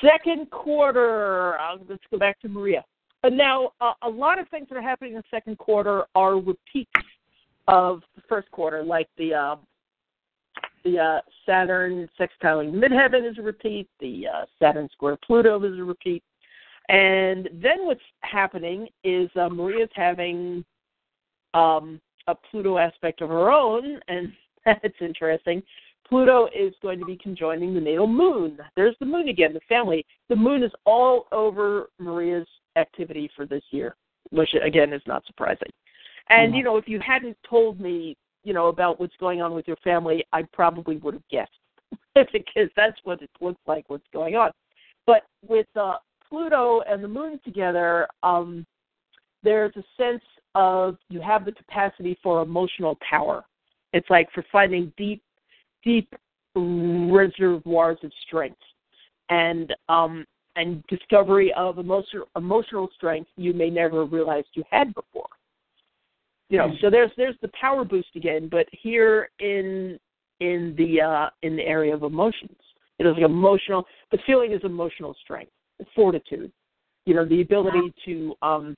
Second 0.00 0.50
quarter. 0.50 1.58
Uh, 1.58 1.76
let's 1.88 2.02
go 2.10 2.18
back 2.18 2.40
to 2.40 2.48
Maria. 2.48 2.84
And 3.24 3.36
now, 3.36 3.72
uh, 3.80 3.94
a 4.02 4.08
lot 4.08 4.38
of 4.38 4.48
things 4.48 4.68
that 4.68 4.78
are 4.78 4.82
happening 4.82 5.12
in 5.12 5.18
the 5.18 5.24
second 5.30 5.58
quarter 5.58 6.04
are 6.14 6.36
repeats 6.36 6.90
of 7.66 8.02
the 8.14 8.22
first 8.28 8.50
quarter, 8.50 8.82
like 8.82 9.08
the 9.18 9.34
um, 9.34 9.60
the 10.84 10.98
uh, 10.98 11.20
Saturn 11.44 12.08
sextiling 12.18 12.72
midheaven 12.72 13.28
is 13.28 13.38
a 13.38 13.42
repeat. 13.42 13.88
The 14.00 14.26
uh, 14.28 14.44
Saturn 14.58 14.88
square 14.92 15.18
Pluto 15.26 15.62
is 15.64 15.78
a 15.78 15.84
repeat. 15.84 16.22
And 16.88 17.48
then 17.52 17.84
what's 17.84 18.00
happening 18.20 18.88
is 19.04 19.28
uh, 19.36 19.48
Maria's 19.48 19.90
having 19.94 20.64
um, 21.54 22.00
a 22.28 22.34
Pluto 22.34 22.78
aspect 22.78 23.20
of 23.20 23.28
her 23.28 23.50
own, 23.50 24.00
and 24.08 24.32
that's 24.64 24.94
interesting. 25.00 25.62
Pluto 26.08 26.48
is 26.56 26.72
going 26.80 26.98
to 26.98 27.04
be 27.04 27.16
conjoining 27.16 27.74
the 27.74 27.80
natal 27.80 28.06
moon. 28.06 28.58
There's 28.76 28.96
the 28.98 29.06
moon 29.06 29.28
again, 29.28 29.52
the 29.52 29.60
family. 29.68 30.06
The 30.28 30.36
moon 30.36 30.62
is 30.62 30.72
all 30.86 31.26
over 31.32 31.90
Maria's 31.98 32.48
activity 32.76 33.30
for 33.36 33.44
this 33.44 33.62
year, 33.70 33.94
which 34.30 34.48
again 34.64 34.92
is 34.92 35.02
not 35.06 35.26
surprising. 35.26 35.68
And 36.30 36.54
you 36.54 36.62
know, 36.62 36.76
if 36.76 36.88
you 36.88 37.00
hadn't 37.00 37.36
told 37.48 37.80
me, 37.80 38.16
you 38.44 38.52
know, 38.52 38.68
about 38.68 39.00
what's 39.00 39.16
going 39.18 39.42
on 39.42 39.54
with 39.54 39.66
your 39.66 39.76
family, 39.76 40.24
I 40.32 40.42
probably 40.52 40.96
would 40.98 41.14
have 41.14 41.28
guessed 41.30 41.50
because 42.32 42.70
that's 42.76 42.98
what 43.04 43.22
it 43.22 43.30
looks 43.40 43.60
like 43.66 43.84
what's 43.88 44.06
going 44.12 44.36
on. 44.36 44.50
But 45.06 45.22
with 45.46 45.66
uh, 45.74 45.94
Pluto 46.28 46.82
and 46.82 47.02
the 47.02 47.08
moon 47.08 47.40
together, 47.44 48.06
um, 48.22 48.66
there's 49.42 49.74
a 49.76 49.84
sense 49.96 50.22
of 50.54 50.96
you 51.08 51.20
have 51.20 51.44
the 51.44 51.52
capacity 51.52 52.18
for 52.22 52.42
emotional 52.42 52.98
power. 53.08 53.44
It's 53.92 54.08
like 54.10 54.30
for 54.32 54.44
finding 54.52 54.92
deep 54.96 55.22
deep 55.84 56.12
reservoirs 56.54 57.98
of 58.02 58.10
strength 58.26 58.58
and 59.30 59.74
um 59.88 60.24
and 60.56 60.82
discovery 60.88 61.52
of 61.56 61.78
emotional 61.78 62.26
emotional 62.36 62.88
strength 62.96 63.30
you 63.36 63.52
may 63.52 63.70
never 63.70 64.00
have 64.02 64.12
realized 64.12 64.48
you 64.54 64.64
had 64.70 64.92
before. 64.94 65.28
You 66.50 66.58
know, 66.58 66.72
so 66.80 66.90
there's 66.90 67.10
there's 67.16 67.36
the 67.42 67.50
power 67.60 67.84
boost 67.84 68.08
again, 68.16 68.48
but 68.50 68.66
here 68.72 69.30
in 69.38 69.98
in 70.40 70.74
the 70.78 71.00
uh 71.00 71.30
in 71.42 71.56
the 71.56 71.62
area 71.62 71.94
of 71.94 72.02
emotions. 72.02 72.56
It 72.98 73.06
is 73.06 73.14
like 73.14 73.22
emotional 73.22 73.84
the 74.10 74.18
feeling 74.26 74.52
is 74.52 74.60
emotional 74.64 75.14
strength, 75.22 75.52
fortitude. 75.94 76.50
You 77.04 77.14
know, 77.14 77.24
the 77.24 77.42
ability 77.42 77.92
to 78.06 78.34
um 78.42 78.74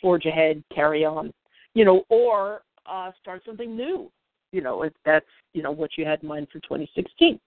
forge 0.00 0.24
ahead, 0.24 0.64
carry 0.74 1.04
on, 1.04 1.32
you 1.74 1.84
know, 1.84 2.04
or 2.08 2.62
uh 2.86 3.12
start 3.20 3.42
something 3.44 3.76
new. 3.76 4.10
You 4.52 4.62
know, 4.62 4.82
if 4.82 4.92
that's, 5.04 5.26
you 5.52 5.62
know, 5.62 5.70
what 5.70 5.90
you 5.96 6.04
had 6.04 6.22
in 6.22 6.28
mind 6.28 6.48
for 6.52 6.60
2016. 6.60 7.38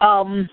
Um 0.00 0.48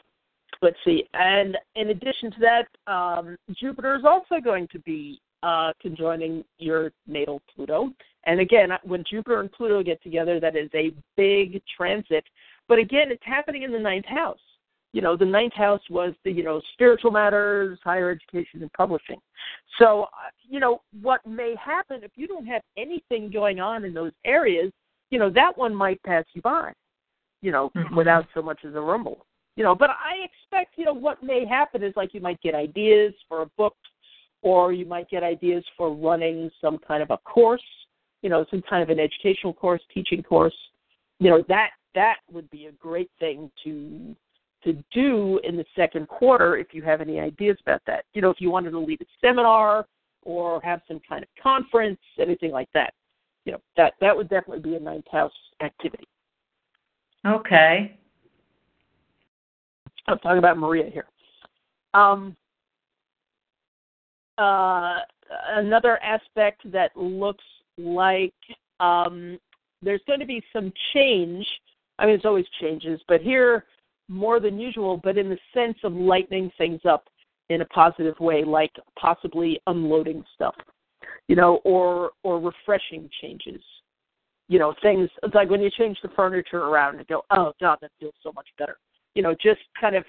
let's 0.61 0.77
see. 0.85 1.03
And 1.13 1.57
in 1.75 1.89
addition 1.89 2.31
to 2.31 2.37
that, 2.39 2.91
um, 2.91 3.35
Jupiter 3.59 3.95
is 3.95 4.05
also 4.05 4.39
going 4.39 4.67
to 4.71 4.79
be 4.79 5.19
uh, 5.43 5.73
conjoining 5.81 6.43
your 6.59 6.91
natal 7.07 7.41
Pluto. 7.53 7.91
And 8.25 8.39
again, 8.39 8.69
when 8.83 9.03
Jupiter 9.09 9.39
and 9.39 9.51
Pluto 9.51 9.81
get 9.81 10.01
together, 10.03 10.39
that 10.39 10.55
is 10.55 10.69
a 10.75 10.91
big 11.17 11.61
transit. 11.75 12.23
But 12.67 12.77
again, 12.77 13.11
it's 13.11 13.23
happening 13.25 13.63
in 13.63 13.71
the 13.71 13.79
ninth 13.79 14.05
house. 14.05 14.39
You 14.93 15.01
know, 15.01 15.15
the 15.15 15.25
ninth 15.25 15.53
house 15.53 15.81
was 15.89 16.13
the, 16.25 16.31
you 16.31 16.43
know, 16.43 16.61
spiritual 16.73 17.11
matters, 17.11 17.79
higher 17.83 18.09
education, 18.09 18.61
and 18.61 18.71
publishing. 18.73 19.19
So, 19.79 20.03
uh, 20.03 20.29
you 20.49 20.59
know, 20.59 20.81
what 21.01 21.25
may 21.25 21.55
happen 21.63 22.01
if 22.03 22.11
you 22.15 22.27
don't 22.27 22.45
have 22.45 22.61
anything 22.77 23.31
going 23.31 23.59
on 23.59 23.85
in 23.85 23.93
those 23.93 24.11
areas, 24.25 24.71
you 25.09 25.19
know, 25.19 25.29
that 25.29 25.57
one 25.57 25.73
might 25.73 26.01
pass 26.03 26.25
you 26.33 26.41
by, 26.41 26.73
you 27.41 27.51
know, 27.51 27.71
mm-hmm. 27.75 27.95
without 27.95 28.25
so 28.33 28.41
much 28.41 28.59
as 28.65 28.75
a 28.75 28.81
rumble 28.81 29.25
you 29.55 29.63
know, 29.63 29.75
but 29.75 29.89
I 29.89 30.25
expect, 30.25 30.77
you 30.77 30.85
know, 30.85 30.93
what 30.93 31.21
may 31.21 31.45
happen 31.45 31.83
is 31.83 31.93
like 31.95 32.13
you 32.13 32.21
might 32.21 32.41
get 32.41 32.55
ideas 32.55 33.13
for 33.27 33.41
a 33.41 33.45
book 33.57 33.75
or 34.41 34.73
you 34.73 34.85
might 34.85 35.09
get 35.09 35.23
ideas 35.23 35.63
for 35.77 35.93
running 35.93 36.49
some 36.59 36.77
kind 36.79 37.03
of 37.03 37.11
a 37.11 37.17
course, 37.17 37.63
you 38.21 38.29
know, 38.29 38.45
some 38.49 38.61
kind 38.67 38.81
of 38.81 38.89
an 38.89 38.99
educational 38.99 39.53
course, 39.53 39.81
teaching 39.93 40.23
course. 40.23 40.55
You 41.19 41.29
know, 41.29 41.43
that 41.49 41.71
that 41.93 42.15
would 42.31 42.49
be 42.49 42.67
a 42.67 42.71
great 42.71 43.11
thing 43.19 43.51
to 43.63 44.15
to 44.63 44.73
do 44.91 45.39
in 45.43 45.57
the 45.57 45.65
second 45.75 46.07
quarter 46.07 46.57
if 46.57 46.67
you 46.73 46.81
have 46.83 47.01
any 47.01 47.19
ideas 47.19 47.57
about 47.61 47.81
that. 47.87 48.05
You 48.13 48.21
know, 48.21 48.29
if 48.29 48.39
you 48.39 48.51
wanted 48.51 48.71
to 48.71 48.79
lead 48.79 49.01
a 49.01 49.05
seminar 49.19 49.85
or 50.23 50.61
have 50.61 50.81
some 50.87 51.01
kind 51.07 51.23
of 51.23 51.29
conference, 51.41 51.99
anything 52.19 52.51
like 52.51 52.69
that. 52.73 52.93
You 53.45 53.53
know, 53.53 53.61
that 53.75 53.93
that 54.01 54.15
would 54.15 54.29
definitely 54.29 54.61
be 54.61 54.75
a 54.75 54.79
ninth 54.79 55.07
house 55.11 55.33
activity. 55.61 56.07
Okay. 57.25 57.97
I'm 60.07 60.19
talking 60.19 60.39
about 60.39 60.57
Maria 60.57 60.89
here. 60.91 61.05
Um, 61.93 62.35
uh, 64.37 64.99
another 65.49 66.01
aspect 66.01 66.69
that 66.71 66.95
looks 66.95 67.43
like 67.77 68.33
um, 68.79 69.39
there's 69.81 70.01
going 70.07 70.19
to 70.19 70.25
be 70.25 70.43
some 70.53 70.71
change. 70.93 71.45
I 71.99 72.05
mean, 72.05 72.15
there's 72.15 72.25
always 72.25 72.45
changes, 72.59 72.99
but 73.07 73.21
here 73.21 73.65
more 74.11 74.39
than 74.39 74.59
usual, 74.59 74.99
but 75.03 75.17
in 75.17 75.29
the 75.29 75.37
sense 75.53 75.77
of 75.83 75.93
lightening 75.93 76.51
things 76.57 76.81
up 76.87 77.05
in 77.49 77.61
a 77.61 77.65
positive 77.65 78.19
way, 78.19 78.43
like 78.43 78.71
possibly 78.99 79.59
unloading 79.67 80.23
stuff, 80.35 80.55
you 81.27 81.35
know, 81.35 81.61
or 81.63 82.11
or 82.23 82.39
refreshing 82.39 83.09
changes. 83.21 83.61
You 84.47 84.59
know, 84.59 84.75
things 84.81 85.09
it's 85.23 85.33
like 85.33 85.49
when 85.49 85.61
you 85.61 85.71
change 85.71 85.97
the 86.03 86.09
furniture 86.09 86.59
around 86.59 86.97
and 86.97 87.07
go, 87.07 87.23
oh 87.31 87.53
god, 87.59 87.77
that 87.81 87.91
feels 87.99 88.13
so 88.21 88.31
much 88.33 88.47
better 88.59 88.77
you 89.13 89.21
know, 89.21 89.33
just 89.33 89.61
kind 89.79 89.95
of 89.95 90.03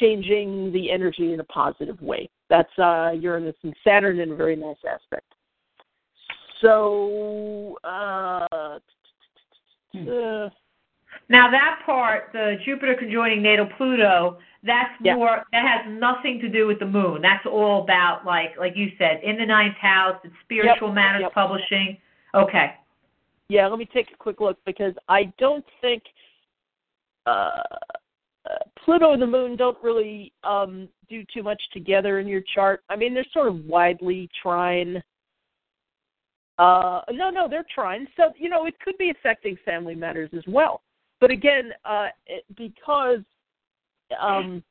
changing 0.00 0.72
the 0.72 0.90
energy 0.90 1.32
in 1.32 1.40
a 1.40 1.44
positive 1.44 2.00
way. 2.00 2.28
That's 2.50 2.70
uh, 2.78 3.12
Uranus 3.12 3.56
and 3.62 3.74
Saturn 3.84 4.20
in 4.20 4.32
a 4.32 4.36
very 4.36 4.56
nice 4.56 4.76
aspect. 4.88 5.26
So, 6.60 7.76
uh, 7.84 8.78
hmm. 9.92 10.08
uh 10.08 10.48
now 11.28 11.50
that 11.50 11.80
part, 11.86 12.30
the 12.32 12.56
Jupiter 12.64 12.94
conjoining 12.98 13.42
natal 13.42 13.68
Pluto, 13.76 14.38
that's 14.62 14.90
yeah. 15.02 15.14
more 15.14 15.44
that 15.52 15.64
has 15.66 15.98
nothing 16.00 16.38
to 16.40 16.48
do 16.48 16.66
with 16.66 16.78
the 16.78 16.86
moon. 16.86 17.22
That's 17.22 17.44
all 17.46 17.82
about 17.82 18.24
like 18.24 18.56
like 18.58 18.72
you 18.76 18.88
said, 18.98 19.20
in 19.22 19.36
the 19.36 19.46
ninth 19.46 19.76
house, 19.76 20.16
it's 20.24 20.34
spiritual 20.44 20.88
yep. 20.88 20.94
matters 20.94 21.22
yep. 21.22 21.34
publishing. 21.34 21.98
Okay. 22.34 22.74
Yeah, 23.48 23.66
let 23.68 23.78
me 23.78 23.86
take 23.92 24.10
a 24.12 24.16
quick 24.16 24.40
look 24.40 24.58
because 24.64 24.94
I 25.08 25.32
don't 25.38 25.64
think 25.80 26.02
uh 27.26 27.62
Pluto 28.84 29.12
and 29.12 29.22
the 29.22 29.26
Moon 29.26 29.56
don't 29.56 29.78
really 29.82 30.32
um, 30.44 30.88
do 31.08 31.24
too 31.32 31.42
much 31.42 31.60
together 31.72 32.18
in 32.18 32.26
your 32.26 32.42
chart. 32.54 32.82
I 32.90 32.96
mean, 32.96 33.14
they're 33.14 33.26
sort 33.32 33.48
of 33.48 33.64
widely 33.64 34.28
trine. 34.42 35.02
Uh, 36.58 37.00
no, 37.10 37.30
no, 37.30 37.48
they're 37.48 37.64
trine. 37.74 38.06
So 38.16 38.32
you 38.38 38.48
know, 38.48 38.66
it 38.66 38.78
could 38.80 38.96
be 38.98 39.10
affecting 39.10 39.56
family 39.64 39.94
matters 39.94 40.30
as 40.36 40.44
well. 40.46 40.82
But 41.24 41.30
again, 41.30 41.72
uh, 41.86 42.08
it, 42.26 42.44
because 42.54 43.20
um, 44.20 44.62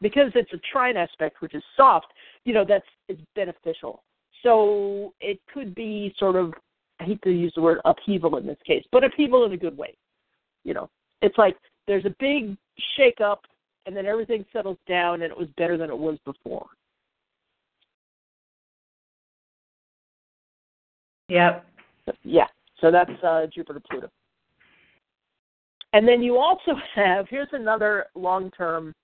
because 0.00 0.32
it's 0.34 0.50
a 0.54 0.60
trine 0.72 0.96
aspect, 0.96 1.42
which 1.42 1.54
is 1.54 1.62
soft, 1.76 2.06
you 2.46 2.54
know, 2.54 2.64
that's 2.66 2.86
it's 3.08 3.20
beneficial. 3.36 4.02
So 4.42 5.12
it 5.20 5.38
could 5.52 5.74
be 5.74 6.14
sort 6.16 6.36
of 6.36 6.54
I 7.00 7.04
hate 7.04 7.20
to 7.20 7.30
use 7.30 7.52
the 7.54 7.60
word 7.60 7.80
upheaval 7.84 8.38
in 8.38 8.46
this 8.46 8.56
case, 8.66 8.82
but 8.90 9.04
upheaval 9.04 9.44
in 9.44 9.52
a 9.52 9.58
good 9.58 9.76
way. 9.76 9.94
You 10.64 10.72
know, 10.72 10.88
it's 11.20 11.36
like 11.36 11.58
there's 11.86 12.06
a 12.06 12.14
big 12.18 12.56
shake 12.96 13.20
up 13.20 13.42
and 13.84 13.94
then 13.94 14.06
everything 14.06 14.46
settles 14.54 14.78
down 14.88 15.20
and 15.20 15.30
it 15.30 15.36
was 15.36 15.48
better 15.58 15.76
than 15.76 15.90
it 15.90 15.98
was 15.98 16.16
before. 16.24 16.66
Yep. 21.28 21.66
Yeah. 22.22 22.46
So 22.80 22.90
that's 22.90 23.22
uh, 23.22 23.48
Jupiter 23.52 23.82
Pluto. 23.90 24.10
And 25.92 26.06
then 26.06 26.22
you 26.22 26.38
also 26.38 26.72
have 26.94 27.26
here's 27.28 27.48
another 27.52 28.06
long 28.14 28.50
term 28.52 28.94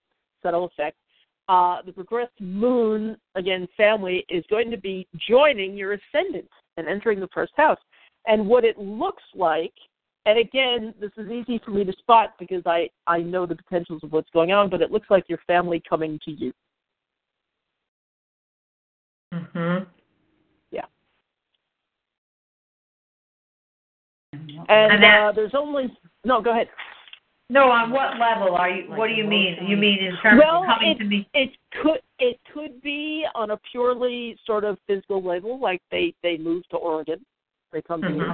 subtle 0.43 0.67
effect. 0.67 0.97
Uh, 1.49 1.81
the 1.87 1.93
progressed 1.93 2.41
moon, 2.41 3.17
again, 3.37 3.69
family, 3.77 4.25
is 4.29 4.45
going 4.51 4.69
to 4.71 4.77
be 4.77 5.07
joining 5.29 5.77
your 5.77 5.93
ascendant 5.93 6.49
and 6.77 6.89
entering 6.89 7.21
the 7.21 7.29
first 7.33 7.53
house. 7.57 7.79
And 8.27 8.49
what 8.49 8.65
it 8.65 8.77
looks 8.79 9.23
like 9.35 9.73
and 10.27 10.41
again, 10.41 10.93
this 11.01 11.13
is 11.17 11.31
easy 11.31 11.61
for 11.65 11.71
me 11.71 11.85
to 11.85 11.93
spot 11.93 12.35
because 12.37 12.63
I, 12.67 12.91
I 13.07 13.19
know 13.19 13.47
the 13.47 13.55
potentials 13.55 14.03
of 14.03 14.11
what's 14.11 14.29
going 14.31 14.51
on, 14.51 14.69
but 14.69 14.83
it 14.83 14.91
looks 14.91 15.07
like 15.09 15.29
your 15.29 15.39
family 15.47 15.81
coming 15.89 16.19
to 16.25 16.33
you. 16.33 16.53
Mhm. 19.33 19.87
Yeah. 20.73 20.87
And, 24.49 24.93
and 24.93 25.03
that, 25.03 25.21
uh, 25.23 25.33
there's 25.33 25.55
only 25.55 25.97
no. 26.25 26.41
Go 26.41 26.53
ahead. 26.53 26.69
No, 27.49 27.71
on 27.71 27.91
what 27.93 28.19
level 28.19 28.57
are 28.57 28.69
you? 28.69 28.91
What 28.91 29.07
do 29.07 29.15
you 29.15 29.25
mean? 29.25 29.57
You 29.67 29.77
mean 29.77 29.99
in 30.03 30.17
terms 30.21 30.43
well, 30.45 30.63
of 30.63 30.67
coming 30.67 30.91
it, 30.91 30.99
to 30.99 31.05
me? 31.05 31.29
It 31.33 31.51
could 31.81 32.01
it 32.19 32.39
could 32.53 32.83
be 32.83 33.25
on 33.35 33.53
a 33.53 33.59
purely 33.71 34.37
sort 34.45 34.65
of 34.65 34.79
physical 34.87 35.23
level, 35.23 35.61
like 35.61 35.81
they 35.91 36.13
they 36.23 36.39
move 36.39 36.67
to 36.71 36.77
Oregon, 36.77 37.25
they 37.73 37.83
come 37.83 38.03
mm-hmm. 38.03 38.19
to 38.19 38.25
you. 38.25 38.33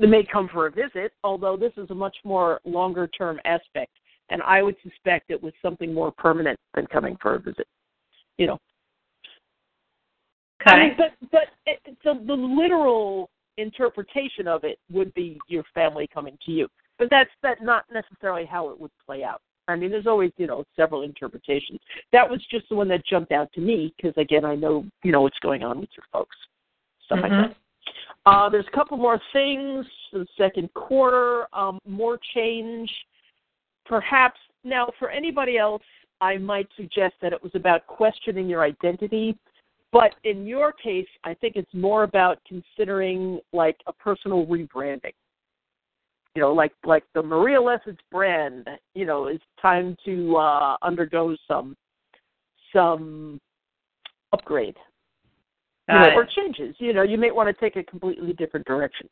They 0.00 0.06
may 0.06 0.24
come 0.24 0.48
for 0.52 0.66
a 0.66 0.70
visit, 0.70 1.12
although 1.24 1.56
this 1.56 1.72
is 1.76 1.90
a 1.90 1.94
much 1.94 2.16
more 2.24 2.60
longer 2.64 3.08
term 3.08 3.40
aspect. 3.44 3.92
And 4.30 4.40
I 4.42 4.62
would 4.62 4.76
suspect 4.82 5.30
it 5.30 5.42
was 5.42 5.52
something 5.60 5.92
more 5.92 6.12
permanent 6.12 6.58
than 6.74 6.86
coming 6.86 7.18
for 7.20 7.34
a 7.34 7.38
visit. 7.38 7.66
You 8.38 8.46
know. 8.46 8.58
Okay. 10.62 10.76
I 10.76 10.78
mean, 10.78 10.94
but 10.96 11.30
but 11.30 11.48
it, 11.66 11.80
so 12.04 12.14
the 12.26 12.32
literal 12.32 13.28
interpretation 13.56 14.48
of 14.48 14.64
it 14.64 14.78
would 14.90 15.12
be 15.14 15.38
your 15.48 15.64
family 15.74 16.08
coming 16.12 16.38
to 16.46 16.52
you, 16.52 16.68
but 16.98 17.08
that's 17.10 17.30
that 17.42 17.62
not 17.62 17.84
necessarily 17.92 18.44
how 18.44 18.70
it 18.70 18.80
would 18.80 18.90
play 19.04 19.22
out. 19.22 19.40
I 19.68 19.76
mean, 19.76 19.90
there's 19.90 20.06
always 20.06 20.32
you 20.36 20.46
know 20.46 20.64
several 20.76 21.02
interpretations. 21.02 21.80
That 22.12 22.28
was 22.28 22.44
just 22.50 22.68
the 22.68 22.74
one 22.74 22.88
that 22.88 23.06
jumped 23.06 23.32
out 23.32 23.52
to 23.54 23.60
me 23.60 23.94
because 23.96 24.16
again, 24.16 24.44
I 24.44 24.54
know 24.54 24.84
you 25.02 25.12
know 25.12 25.22
what's 25.22 25.38
going 25.40 25.62
on 25.62 25.80
with 25.80 25.90
your 25.96 26.04
folks, 26.12 26.36
stuff 27.06 27.18
mm-hmm. 27.20 27.34
like 27.34 27.50
that. 27.50 27.56
Uh, 28.24 28.48
there's 28.48 28.66
a 28.72 28.76
couple 28.76 28.96
more 28.96 29.20
things 29.32 29.84
for 30.10 30.20
the 30.20 30.26
second 30.38 30.72
quarter, 30.74 31.46
um, 31.52 31.78
more 31.86 32.18
change. 32.34 32.90
Perhaps 33.84 34.38
now 34.62 34.88
for 34.98 35.10
anybody 35.10 35.58
else, 35.58 35.82
I 36.20 36.38
might 36.38 36.68
suggest 36.76 37.14
that 37.20 37.32
it 37.32 37.42
was 37.42 37.52
about 37.54 37.86
questioning 37.88 38.48
your 38.48 38.62
identity. 38.62 39.36
But 39.92 40.14
in 40.24 40.46
your 40.46 40.72
case, 40.72 41.06
I 41.22 41.34
think 41.34 41.56
it's 41.56 41.72
more 41.74 42.02
about 42.04 42.38
considering 42.48 43.40
like 43.52 43.76
a 43.86 43.92
personal 43.92 44.46
rebranding. 44.46 45.12
You 46.34 46.40
know, 46.40 46.52
like 46.52 46.72
like 46.84 47.04
the 47.14 47.22
Maria 47.22 47.60
Lessons 47.60 47.98
brand. 48.10 48.68
You 48.94 49.04
know, 49.04 49.26
it's 49.26 49.44
time 49.60 49.96
to 50.06 50.36
uh, 50.36 50.76
undergo 50.82 51.36
some 51.46 51.76
some 52.72 53.38
upgrade 54.32 54.76
you 55.88 55.94
know, 55.94 56.10
or 56.14 56.26
changes. 56.36 56.74
You 56.78 56.92
know, 56.92 57.02
you 57.02 57.18
may 57.18 57.30
want 57.30 57.54
to 57.54 57.60
take 57.60 57.76
a 57.76 57.82
completely 57.82 58.32
different 58.32 58.66
direction. 58.66 59.08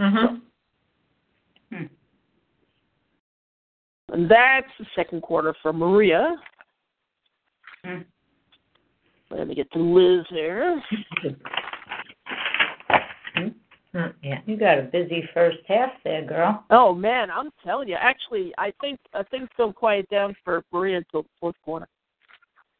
Mm-hmm. 0.00 0.34
So. 1.70 1.76
Hmm. 1.76 1.84
And 4.08 4.30
that's 4.30 4.70
the 4.78 4.86
second 4.94 5.22
quarter 5.22 5.54
for 5.62 5.72
Maria. 5.72 6.36
Hmm. 7.84 8.00
Let 9.36 9.48
me 9.48 9.54
get 9.54 9.70
to 9.72 9.78
Liz 9.78 10.26
here. 10.28 10.82
Mm, 13.94 14.14
yeah. 14.22 14.40
You 14.46 14.56
got 14.56 14.78
a 14.78 14.82
busy 14.82 15.22
first 15.34 15.58
half 15.66 15.90
there, 16.04 16.24
girl. 16.24 16.64
Oh 16.70 16.94
man, 16.94 17.30
I'm 17.30 17.50
telling 17.64 17.88
you. 17.88 17.96
Actually, 17.98 18.52
I 18.58 18.72
think 18.80 18.98
I 19.14 19.22
think 19.24 19.50
they'll 19.56 19.72
quiet 19.72 20.08
down 20.08 20.34
for 20.44 20.64
Maria 20.72 20.98
until 20.98 21.22
the 21.22 21.28
fourth 21.40 21.56
quarter. 21.64 21.88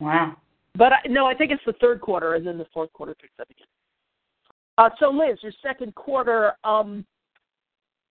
Wow. 0.01 0.37
But 0.75 0.93
I, 0.93 0.99
no, 1.09 1.27
I 1.27 1.35
think 1.35 1.53
it's 1.53 1.63
the 1.67 1.75
third 1.75 2.01
quarter, 2.01 2.35
and 2.35 2.47
then 2.47 2.57
the 2.57 2.67
fourth 2.73 2.93
quarter 2.93 3.15
picks 3.15 3.35
up 3.41 3.51
again. 3.51 3.67
Uh, 4.79 4.89
so 4.99 5.11
Liz, 5.11 5.39
your 5.43 5.53
second 5.63 5.95
quarter, 5.95 6.53
um, 6.65 7.05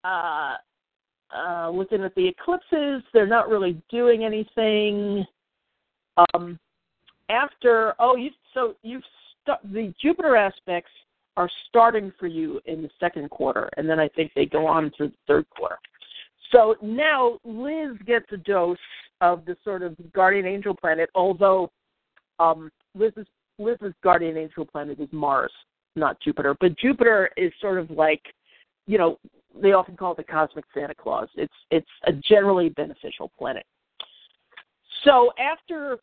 uh, 0.04 0.56
uh, 1.36 1.70
looking 1.72 2.04
at 2.04 2.14
the 2.14 2.28
eclipses, 2.28 3.02
they're 3.14 3.26
not 3.26 3.50
really 3.50 3.82
doing 3.90 4.24
anything. 4.24 5.26
Um, 6.34 6.60
after 7.32 7.96
oh, 8.00 8.16
you 8.16 8.30
so 8.54 8.76
you've 8.84 9.04
st- 9.46 9.74
the 9.74 9.94
Jupiter 10.02 10.36
aspects 10.36 10.92
are 11.38 11.50
starting 11.70 12.12
for 12.20 12.28
you 12.28 12.60
in 12.66 12.82
the 12.82 12.90
second 13.00 13.30
quarter, 13.30 13.70
and 13.78 13.90
then 13.90 14.00
I 14.00 14.10
think 14.10 14.32
they 14.36 14.46
go 14.46 14.68
on 14.68 14.92
through 14.96 15.10
the 15.10 15.16
third 15.28 15.46
quarter. 15.50 15.78
So 16.52 16.76
now 16.82 17.40
Liz 17.46 17.98
gets 18.06 18.26
a 18.32 18.38
dose 18.38 18.78
of 19.22 19.46
the 19.46 19.56
sort 19.64 19.82
of 19.82 19.96
guardian 20.14 20.46
angel 20.46 20.76
planet, 20.76 21.10
although 21.16 21.72
um, 22.40 22.70
Liz's 22.96 23.28
Liz's 23.58 23.94
guardian 24.04 24.38
angel 24.38 24.66
planet 24.66 25.00
is 25.00 25.08
Mars, 25.12 25.52
not 25.96 26.20
Jupiter. 26.22 26.56
But 26.60 26.78
Jupiter 26.78 27.30
is 27.38 27.52
sort 27.62 27.78
of 27.78 27.90
like, 27.92 28.22
you 28.88 28.98
know, 28.98 29.18
they 29.62 29.74
often 29.74 29.96
call 29.96 30.14
it 30.14 30.18
the 30.18 30.24
cosmic 30.24 30.66
Santa 30.74 30.96
Claus. 30.96 31.30
It's 31.36 31.54
it's 31.70 31.88
a 32.08 32.12
generally 32.28 32.70
beneficial 32.70 33.32
planet. 33.38 33.66
So 35.06 35.32
after 35.40 35.98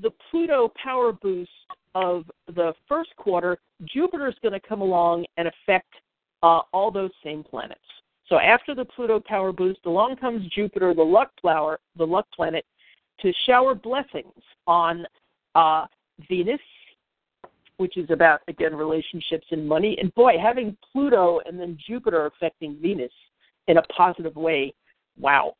the 0.00 0.10
Pluto 0.30 0.72
power 0.82 1.12
boost 1.12 1.50
of 1.94 2.24
the 2.54 2.74
first 2.88 3.14
quarter, 3.16 3.58
Jupiter 3.84 4.28
is 4.28 4.34
going 4.42 4.52
to 4.52 4.68
come 4.68 4.80
along 4.80 5.24
and 5.36 5.48
affect 5.48 5.92
uh, 6.42 6.60
all 6.72 6.90
those 6.90 7.10
same 7.24 7.42
planets. 7.42 7.80
So 8.28 8.38
after 8.38 8.74
the 8.74 8.84
Pluto 8.84 9.20
power 9.20 9.52
boost, 9.52 9.80
along 9.86 10.16
comes 10.16 10.46
Jupiter, 10.54 10.92
the 10.94 11.02
luck 11.02 11.30
flower, 11.40 11.78
the 11.96 12.06
luck 12.06 12.26
planet, 12.34 12.64
to 13.20 13.32
shower 13.46 13.74
blessings 13.74 14.34
on 14.66 15.06
uh, 15.54 15.86
Venus, 16.28 16.60
which 17.78 17.96
is 17.96 18.10
about 18.10 18.40
again 18.48 18.74
relationships 18.74 19.46
and 19.50 19.66
money. 19.66 19.96
And 20.00 20.14
boy, 20.14 20.34
having 20.42 20.76
Pluto 20.92 21.40
and 21.46 21.58
then 21.58 21.78
Jupiter 21.86 22.26
affecting 22.26 22.78
Venus 22.80 23.12
in 23.68 23.78
a 23.78 23.82
positive 23.82 24.36
way, 24.36 24.74
wow. 25.18 25.54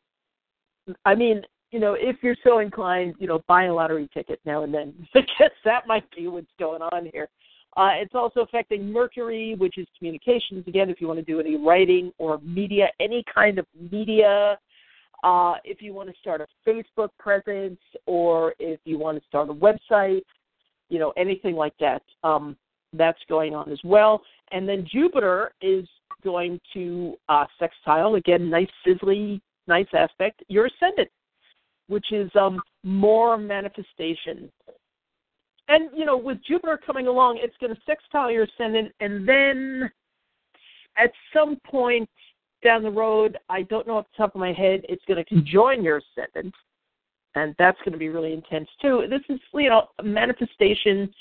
I 1.05 1.15
mean, 1.15 1.43
you 1.77 1.83
know, 1.83 1.93
if 1.93 2.17
you're 2.23 2.37
so 2.43 2.61
inclined, 2.61 3.17
you 3.19 3.27
know, 3.27 3.43
buy 3.47 3.65
a 3.65 3.75
lottery 3.75 4.09
ticket 4.15 4.41
now 4.47 4.63
and 4.63 4.73
then 4.73 4.95
because 5.15 5.51
that 5.67 5.87
might 5.87 6.11
be 6.17 6.27
what's 6.27 6.47
going 6.59 6.81
on 6.81 7.11
here. 7.13 7.29
Uh, 7.77 7.91
it's 7.97 8.15
also 8.15 8.41
affecting 8.41 8.91
Mercury, 8.91 9.55
which 9.59 9.77
is 9.77 9.87
communications. 9.99 10.67
Again, 10.67 10.89
if 10.89 11.03
you 11.03 11.07
want 11.07 11.19
to 11.19 11.23
do 11.23 11.39
any 11.39 11.55
writing 11.55 12.13
or 12.17 12.39
media, 12.39 12.87
any 12.99 13.23
kind 13.35 13.59
of 13.59 13.67
media, 13.91 14.59
uh, 15.23 15.57
if 15.65 15.83
you 15.83 15.93
want 15.93 16.09
to 16.09 16.15
start 16.19 16.41
a 16.41 16.47
Facebook 16.67 17.11
presence 17.19 17.79
or 18.07 18.55
if 18.59 18.81
you 18.85 18.99
want 18.99 19.19
to 19.19 19.29
start 19.29 19.51
a 19.51 19.53
website, 19.53 20.23
you 20.89 20.99
know, 20.99 21.13
anything 21.19 21.57
like 21.57 21.75
that, 21.79 22.01
um, 22.25 22.57
that's 22.95 23.21
going 23.29 23.55
on 23.55 23.71
as 23.71 23.81
well. 23.85 24.23
And 24.51 24.67
then 24.67 24.87
Jupiter 24.91 25.53
is 25.61 25.87
going 26.25 26.59
to 26.73 27.17
uh, 27.29 27.45
sextile, 27.59 28.15
again, 28.15 28.49
nice, 28.49 28.71
sizzly, 28.87 29.43
nice 29.67 29.89
aspect, 29.93 30.43
your 30.49 30.69
ascendant 30.69 31.11
which 31.89 32.13
is 32.13 32.31
um, 32.35 32.61
more 32.83 33.37
manifestation. 33.37 34.51
And 35.69 35.91
you 35.95 36.05
know, 36.05 36.17
with 36.17 36.39
Jupiter 36.47 36.79
coming 36.85 37.07
along, 37.09 37.41
it's 37.43 37.57
going 37.61 37.75
to 37.75 37.81
sextile 37.87 38.31
your 38.31 38.45
ascendant, 38.45 38.93
and 39.01 39.29
then 39.29 39.91
at 40.97 41.11
some 41.35 41.59
point 41.67 42.09
down 42.63 42.83
the 42.83 42.91
road, 42.91 43.37
I 43.49 43.63
don't 43.63 43.87
know 43.87 43.99
off 43.99 44.07
the 44.13 44.23
top 44.23 44.35
of 44.35 44.41
my 44.41 44.53
head, 44.53 44.83
it's 44.89 45.05
going 45.07 45.23
to 45.23 45.25
conjoin 45.25 45.83
your 45.83 45.99
ascendant, 45.99 46.55
and 47.35 47.55
that's 47.59 47.79
going 47.79 47.93
to 47.93 47.99
be 47.99 48.09
really 48.09 48.33
intense 48.33 48.69
too. 48.81 49.05
This 49.11 49.23
is 49.29 49.41
you 49.55 49.69
know 49.69 49.89
manifestation, 50.03 51.13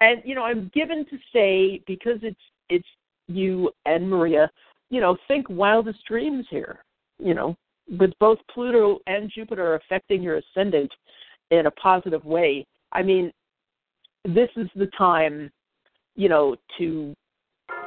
and 0.00 0.22
you 0.24 0.34
know 0.34 0.42
I'm 0.42 0.70
given 0.74 1.04
to 1.06 1.18
say 1.32 1.82
because 1.86 2.18
it's 2.22 2.36
it's 2.68 2.86
you 3.28 3.70
and 3.86 4.08
Maria, 4.08 4.50
you 4.90 5.00
know, 5.00 5.16
think 5.28 5.48
wildest 5.48 6.04
dreams 6.06 6.46
here. 6.50 6.84
You 7.18 7.34
know, 7.34 7.56
with 7.88 8.12
both 8.18 8.38
Pluto 8.52 8.98
and 9.06 9.30
Jupiter 9.34 9.74
affecting 9.74 10.22
your 10.22 10.36
ascendant 10.36 10.90
in 11.50 11.66
a 11.66 11.70
positive 11.72 12.24
way, 12.24 12.66
I 12.92 13.02
mean, 13.02 13.32
this 14.24 14.48
is 14.56 14.68
the 14.74 14.88
time, 14.98 15.50
you 16.16 16.28
know, 16.28 16.56
to 16.78 17.14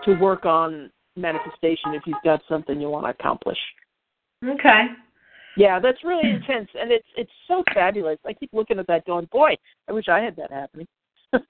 to 0.04 0.14
work 0.16 0.46
on 0.46 0.92
manifestation 1.16 1.94
if 1.94 2.04
you've 2.06 2.18
got 2.24 2.42
something 2.48 2.80
you 2.80 2.90
want 2.90 3.06
to 3.06 3.10
accomplish. 3.10 3.58
Okay. 4.44 4.86
Yeah, 5.56 5.80
that's 5.80 6.04
really 6.04 6.30
intense, 6.36 6.70
and 6.76 6.92
it's 6.92 7.08
it's 7.16 7.32
so 7.48 7.64
fabulous. 7.74 8.20
I 8.26 8.34
keep 8.34 8.52
looking 8.54 8.80
at 8.80 8.88
that, 8.88 9.06
going, 9.06 9.28
"Boy, 9.32 9.56
I 9.90 9.94
wish 9.94 10.08
I 10.08 10.20
had 10.20 10.36
that 10.36 10.52
happening." 10.52 10.88
so 11.34 11.40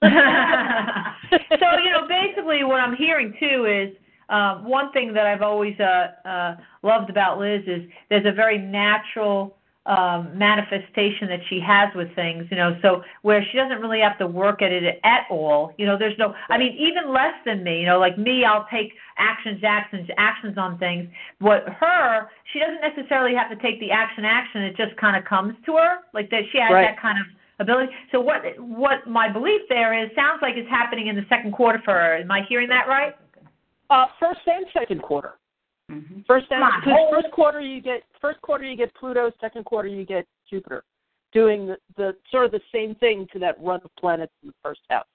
know, 1.92 2.08
basically, 2.08 2.64
what 2.64 2.80
I'm 2.80 2.96
hearing 2.96 3.34
too 3.38 3.66
is 3.66 3.94
uh, 4.28 4.58
one 4.58 4.92
thing 4.92 5.12
that 5.14 5.26
I've 5.26 5.42
always 5.42 5.78
uh, 5.80 6.28
uh, 6.28 6.56
loved 6.82 7.10
about 7.10 7.38
Liz 7.38 7.62
is 7.66 7.82
there's 8.10 8.26
a 8.26 8.32
very 8.32 8.58
natural 8.58 9.58
um, 9.88 10.36
manifestation 10.36 11.28
that 11.28 11.40
she 11.48 11.60
has 11.60 11.88
with 11.94 12.14
things, 12.14 12.44
you 12.50 12.58
know, 12.58 12.78
so 12.82 13.02
where 13.22 13.42
she 13.50 13.56
doesn't 13.56 13.80
really 13.80 14.00
have 14.00 14.18
to 14.18 14.26
work 14.26 14.60
at 14.60 14.70
it 14.70 15.00
at 15.02 15.22
all. 15.30 15.72
You 15.78 15.86
know, 15.86 15.96
there's 15.98 16.16
no, 16.18 16.34
I 16.50 16.58
mean, 16.58 16.76
even 16.78 17.12
less 17.12 17.32
than 17.46 17.64
me, 17.64 17.80
you 17.80 17.86
know, 17.86 17.98
like 17.98 18.18
me, 18.18 18.44
I'll 18.44 18.66
take 18.70 18.92
actions, 19.16 19.62
actions, 19.64 20.10
actions 20.18 20.58
on 20.58 20.78
things. 20.78 21.08
What 21.38 21.66
her, 21.80 22.28
she 22.52 22.58
doesn't 22.58 22.82
necessarily 22.82 23.34
have 23.34 23.48
to 23.48 23.56
take 23.56 23.80
the 23.80 23.90
action, 23.90 24.26
action. 24.26 24.62
It 24.62 24.76
just 24.76 24.94
kind 24.98 25.16
of 25.16 25.24
comes 25.24 25.54
to 25.64 25.76
her, 25.76 26.00
like 26.12 26.28
that. 26.30 26.42
She 26.52 26.58
has 26.58 26.70
right. 26.70 26.82
that 26.82 27.00
kind 27.00 27.18
of 27.18 27.26
ability. 27.58 27.90
So 28.12 28.20
what, 28.20 28.42
what 28.58 29.06
my 29.08 29.32
belief 29.32 29.62
there 29.70 30.04
is 30.04 30.10
sounds 30.14 30.40
like 30.42 30.56
it's 30.56 30.68
happening 30.68 31.06
in 31.06 31.16
the 31.16 31.24
second 31.30 31.52
quarter 31.52 31.80
for 31.82 31.94
her. 31.94 32.16
Am 32.18 32.30
I 32.30 32.42
hearing 32.46 32.68
that 32.68 32.88
right? 32.88 33.14
Uh, 33.90 34.06
first 34.20 34.40
and 34.46 34.66
second 34.72 35.02
quarter. 35.02 35.34
Mm-hmm. 35.90 36.20
First 36.26 36.46
and 36.50 36.62
because 36.84 36.98
first 37.10 37.30
quarter 37.32 37.60
you 37.60 37.80
get 37.80 38.02
first 38.20 38.40
quarter 38.42 38.64
you 38.64 38.76
get 38.76 38.94
Pluto, 38.94 39.30
second 39.40 39.64
quarter 39.64 39.88
you 39.88 40.04
get 40.04 40.26
Jupiter, 40.50 40.84
doing 41.32 41.66
the, 41.66 41.76
the 41.96 42.16
sort 42.30 42.44
of 42.44 42.50
the 42.50 42.60
same 42.72 42.94
thing 42.96 43.26
to 43.32 43.38
that 43.38 43.56
run 43.58 43.80
of 43.82 43.90
planets 43.98 44.32
in 44.42 44.48
the 44.48 44.54
first 44.62 44.80
half. 44.90 45.06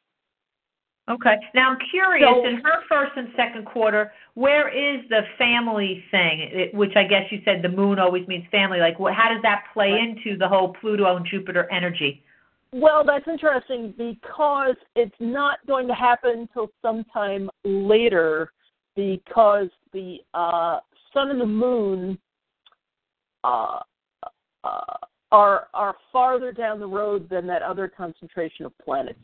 Okay. 1.09 1.35
Now 1.53 1.71
I'm 1.71 1.77
curious. 1.91 2.27
So- 2.27 2.47
in 2.47 2.55
her 2.63 2.81
first 2.89 3.11
and 3.15 3.27
second 3.35 3.65
quarter, 3.65 4.13
where 4.33 4.69
is 4.69 5.07
the 5.09 5.21
family 5.37 6.03
thing? 6.09 6.49
It, 6.51 6.73
which 6.73 6.93
I 6.95 7.03
guess 7.03 7.23
you 7.29 7.39
said 7.45 7.61
the 7.61 7.69
moon 7.69 7.99
always 7.99 8.27
means 8.27 8.45
family. 8.49 8.79
Like, 8.79 8.97
what, 8.99 9.13
how 9.13 9.29
does 9.29 9.41
that 9.43 9.65
play 9.73 9.91
Right. 9.91 10.09
into 10.09 10.37
the 10.37 10.47
whole 10.47 10.73
Pluto 10.79 11.15
and 11.15 11.25
Jupiter 11.29 11.69
energy? 11.71 12.23
Well, 12.71 13.03
that's 13.05 13.27
interesting 13.27 13.93
because 13.95 14.75
it's 14.95 15.15
not 15.19 15.59
going 15.67 15.87
to 15.87 15.93
happen 15.93 16.47
until 16.49 16.71
sometime 16.81 17.49
later 17.63 18.51
because 18.95 19.69
the 19.91 20.17
uh, 20.33 20.79
sun 21.13 21.31
and 21.31 21.41
the 21.41 21.45
moon 21.45 22.17
uh, 23.43 23.79
uh, 24.63 24.79
are 25.31 25.67
are 25.73 25.95
farther 26.11 26.51
down 26.51 26.79
the 26.79 26.87
road 26.87 27.27
than 27.29 27.47
that 27.47 27.61
other 27.61 27.87
concentration 27.87 28.65
of 28.65 28.77
planets. 28.83 29.19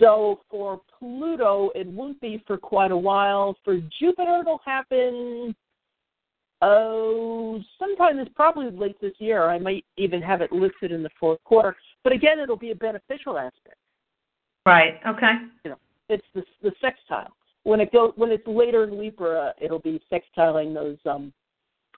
So 0.00 0.40
for 0.50 0.80
Pluto, 0.98 1.70
it 1.74 1.86
won't 1.86 2.20
be 2.20 2.42
for 2.46 2.56
quite 2.56 2.90
a 2.90 2.96
while. 2.96 3.56
For 3.64 3.78
Jupiter, 3.98 4.40
it'll 4.40 4.60
happen. 4.64 5.54
Oh, 6.62 7.60
sometime 7.78 8.16
this 8.16 8.28
probably 8.34 8.70
late 8.70 9.00
this 9.00 9.12
year. 9.18 9.48
I 9.48 9.58
might 9.58 9.84
even 9.96 10.22
have 10.22 10.40
it 10.40 10.52
listed 10.52 10.90
in 10.90 11.02
the 11.02 11.10
fourth 11.20 11.42
quarter. 11.44 11.76
But 12.02 12.12
again, 12.12 12.38
it'll 12.38 12.56
be 12.56 12.70
a 12.70 12.74
beneficial 12.74 13.38
aspect. 13.38 13.76
Right. 14.64 15.00
Okay. 15.06 15.32
You 15.64 15.72
know, 15.72 15.78
It's 16.08 16.26
the 16.34 16.42
the 16.62 16.72
sextile. 16.80 17.36
When 17.66 17.80
it 17.80 17.92
goes 17.92 18.12
when 18.14 18.30
it's 18.30 18.46
later 18.46 18.84
in 18.84 18.96
Libra, 18.96 19.52
it'll 19.60 19.80
be 19.80 20.00
sextiling 20.12 20.72
those. 20.72 20.98
Um, 21.04 21.32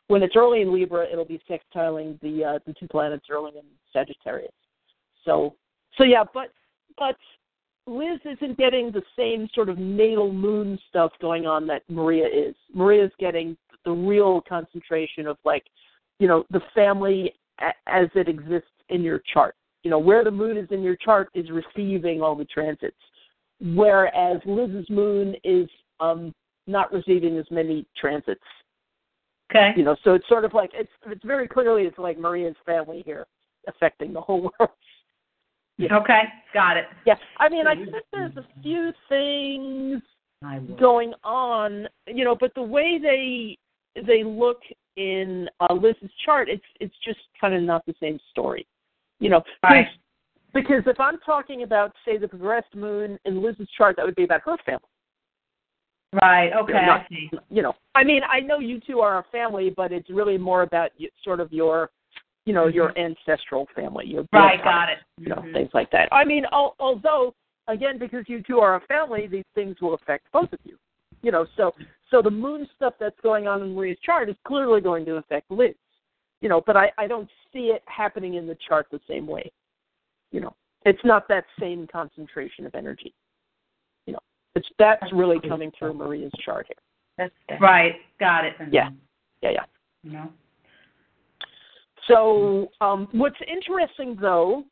when 0.06 0.22
it's 0.22 0.34
early 0.34 0.62
in 0.62 0.72
Libra, 0.72 1.06
it'll 1.12 1.26
be 1.26 1.42
sextiling 1.48 2.18
the 2.22 2.42
uh, 2.42 2.58
the 2.66 2.72
two 2.72 2.88
planets 2.88 3.26
early 3.30 3.52
in 3.54 3.64
Sagittarius. 3.92 4.50
So 5.26 5.54
so 5.98 6.04
yeah, 6.04 6.24
but 6.32 6.52
but 6.96 7.16
Liz 7.86 8.18
isn't 8.24 8.56
getting 8.56 8.90
the 8.90 9.02
same 9.14 9.46
sort 9.54 9.68
of 9.68 9.76
natal 9.76 10.32
moon 10.32 10.78
stuff 10.88 11.12
going 11.20 11.44
on 11.44 11.66
that 11.66 11.82
Maria 11.90 12.24
is. 12.24 12.54
Maria's 12.74 13.12
getting 13.18 13.54
the 13.84 13.92
real 13.92 14.40
concentration 14.48 15.26
of 15.26 15.36
like, 15.44 15.64
you 16.18 16.28
know, 16.28 16.44
the 16.50 16.62
family 16.74 17.34
as 17.86 18.08
it 18.14 18.26
exists 18.26 18.70
in 18.88 19.02
your 19.02 19.20
chart. 19.34 19.54
You 19.82 19.90
know, 19.90 19.98
where 19.98 20.24
the 20.24 20.30
moon 20.30 20.56
is 20.56 20.68
in 20.70 20.82
your 20.82 20.96
chart 20.96 21.28
is 21.34 21.46
receiving 21.50 22.22
all 22.22 22.34
the 22.34 22.46
transits, 22.46 22.96
whereas 23.60 24.40
Liz's 24.44 24.88
moon 24.90 25.34
is 25.44 25.68
um 26.00 26.32
not 26.66 26.92
receiving 26.92 27.36
as 27.38 27.46
many 27.50 27.86
transits. 27.96 28.40
Okay. 29.50 29.72
You 29.76 29.84
know, 29.84 29.96
so 30.04 30.14
it's 30.14 30.28
sort 30.28 30.44
of 30.44 30.52
like 30.52 30.70
it's 30.74 30.90
it's 31.06 31.24
very 31.24 31.48
clearly 31.48 31.82
it's 31.82 31.98
like 31.98 32.18
Maria's 32.18 32.56
family 32.66 33.02
here 33.04 33.26
affecting 33.66 34.12
the 34.12 34.20
whole 34.20 34.42
world. 34.60 34.70
Yeah. 35.78 35.96
Okay. 35.96 36.22
Got 36.52 36.76
it. 36.76 36.86
Yeah, 37.06 37.14
I 37.38 37.48
mean, 37.48 37.66
I 37.66 37.74
think 37.76 37.90
there's 38.12 38.36
a 38.36 38.44
few 38.62 38.92
things 39.08 40.02
going 40.78 41.12
on, 41.24 41.86
you 42.06 42.24
know, 42.24 42.36
but 42.38 42.52
the 42.54 42.62
way 42.62 42.98
they 43.00 43.56
they 44.06 44.24
look 44.24 44.60
in 44.96 45.48
uh, 45.60 45.72
Liz's 45.72 46.10
chart, 46.24 46.48
it's 46.48 46.64
it's 46.80 46.94
just 47.04 47.20
kind 47.40 47.54
of 47.54 47.62
not 47.62 47.86
the 47.86 47.94
same 48.00 48.18
story, 48.30 48.66
you 49.20 49.30
know. 49.30 49.42
Right. 49.62 49.86
Because 50.54 50.82
if 50.86 50.98
I'm 50.98 51.18
talking 51.18 51.62
about, 51.62 51.92
say, 52.04 52.16
the 52.16 52.28
progressed 52.28 52.74
moon 52.74 53.18
in 53.24 53.42
Liz's 53.42 53.68
chart, 53.76 53.96
that 53.96 54.06
would 54.06 54.14
be 54.16 54.24
about 54.24 54.40
her 54.42 54.56
family. 54.64 54.80
Right. 56.22 56.50
Okay. 56.54 56.72
You 56.72 56.80
know, 56.80 56.86
not, 56.86 57.00
I 57.00 57.06
see. 57.10 57.30
You 57.50 57.62
know, 57.62 57.74
I 57.94 58.02
mean, 58.02 58.22
I 58.30 58.40
know 58.40 58.58
you 58.60 58.80
two 58.80 59.00
are 59.00 59.18
a 59.18 59.24
family, 59.30 59.70
but 59.76 59.92
it's 59.92 60.08
really 60.08 60.38
more 60.38 60.62
about 60.62 60.90
sort 61.22 61.40
of 61.40 61.52
your, 61.52 61.90
you 62.46 62.54
know, 62.54 62.66
your 62.66 62.98
ancestral 62.98 63.66
family, 63.74 64.06
your 64.06 64.22
Mm-hmm. 64.22 64.36
Right. 64.36 64.64
Got 64.64 64.88
it. 64.88 64.98
you 65.18 65.28
know, 65.28 65.36
Mhm. 65.36 65.52
things 65.52 65.70
like 65.74 65.90
that. 65.90 66.08
I 66.12 66.24
mean, 66.24 66.46
al- 66.50 66.76
although 66.80 67.34
again, 67.66 67.98
because 67.98 68.24
you 68.26 68.42
two 68.42 68.60
are 68.60 68.76
a 68.76 68.80
family, 68.86 69.26
these 69.26 69.44
things 69.54 69.76
will 69.82 69.92
affect 69.94 70.32
both 70.32 70.50
of 70.52 70.58
you. 70.64 70.78
You 71.20 71.30
know, 71.30 71.46
so 71.56 71.74
so 72.10 72.22
the 72.22 72.30
moon 72.30 72.66
stuff 72.74 72.94
that's 72.98 73.20
going 73.20 73.46
on 73.46 73.60
in 73.60 73.74
Maria's 73.74 73.98
chart 74.02 74.30
is 74.30 74.36
clearly 74.46 74.80
going 74.80 75.04
to 75.04 75.16
affect 75.16 75.50
Liz. 75.50 75.74
You 76.40 76.48
know, 76.48 76.62
but 76.64 76.74
I 76.76 76.90
I 76.96 77.06
don't 77.06 77.28
see 77.52 77.66
it 77.66 77.82
happening 77.86 78.34
in 78.34 78.46
the 78.46 78.56
chart 78.66 78.86
the 78.90 79.00
same 79.06 79.26
way. 79.26 79.50
You 80.32 80.40
know, 80.40 80.54
it's 80.84 81.00
not 81.04 81.28
that 81.28 81.44
same 81.58 81.86
concentration 81.90 82.66
of 82.66 82.74
energy. 82.74 83.14
You 84.06 84.14
know, 84.14 84.20
it's 84.54 84.68
that's 84.78 85.12
really 85.12 85.40
coming 85.48 85.72
through 85.78 85.94
Maria's 85.94 86.32
chart 86.44 86.66
here. 86.68 86.76
That's 87.16 87.34
different. 87.48 87.62
Right. 87.62 87.94
Got 88.20 88.44
it. 88.44 88.54
Yeah, 88.70 88.90
yeah, 89.42 89.50
yeah. 89.50 89.64
You 90.02 90.12
know? 90.12 90.32
So 92.06 92.70
um, 92.80 93.08
what's 93.12 93.36
interesting 93.46 94.16
though 94.20 94.64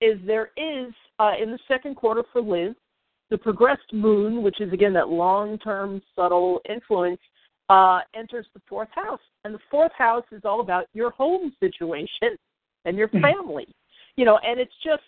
is 0.00 0.18
there 0.26 0.50
is 0.56 0.92
uh, 1.18 1.32
in 1.40 1.50
the 1.50 1.58
second 1.68 1.96
quarter 1.96 2.22
for 2.32 2.40
Liz 2.40 2.74
the 3.30 3.38
progressed 3.38 3.92
moon, 3.92 4.42
which 4.42 4.60
is 4.60 4.72
again 4.72 4.92
that 4.92 5.08
long-term 5.08 6.02
subtle 6.16 6.60
influence, 6.68 7.20
uh, 7.68 8.00
enters 8.14 8.46
the 8.54 8.60
fourth 8.68 8.88
house, 8.92 9.20
and 9.44 9.54
the 9.54 9.60
fourth 9.70 9.92
house 9.96 10.24
is 10.32 10.42
all 10.44 10.60
about 10.60 10.86
your 10.92 11.10
home 11.10 11.52
situation 11.60 12.36
and 12.84 12.96
your 12.96 13.08
family. 13.08 13.68
You 14.16 14.24
know, 14.24 14.38
and 14.38 14.60
it's 14.60 14.74
just 14.84 15.02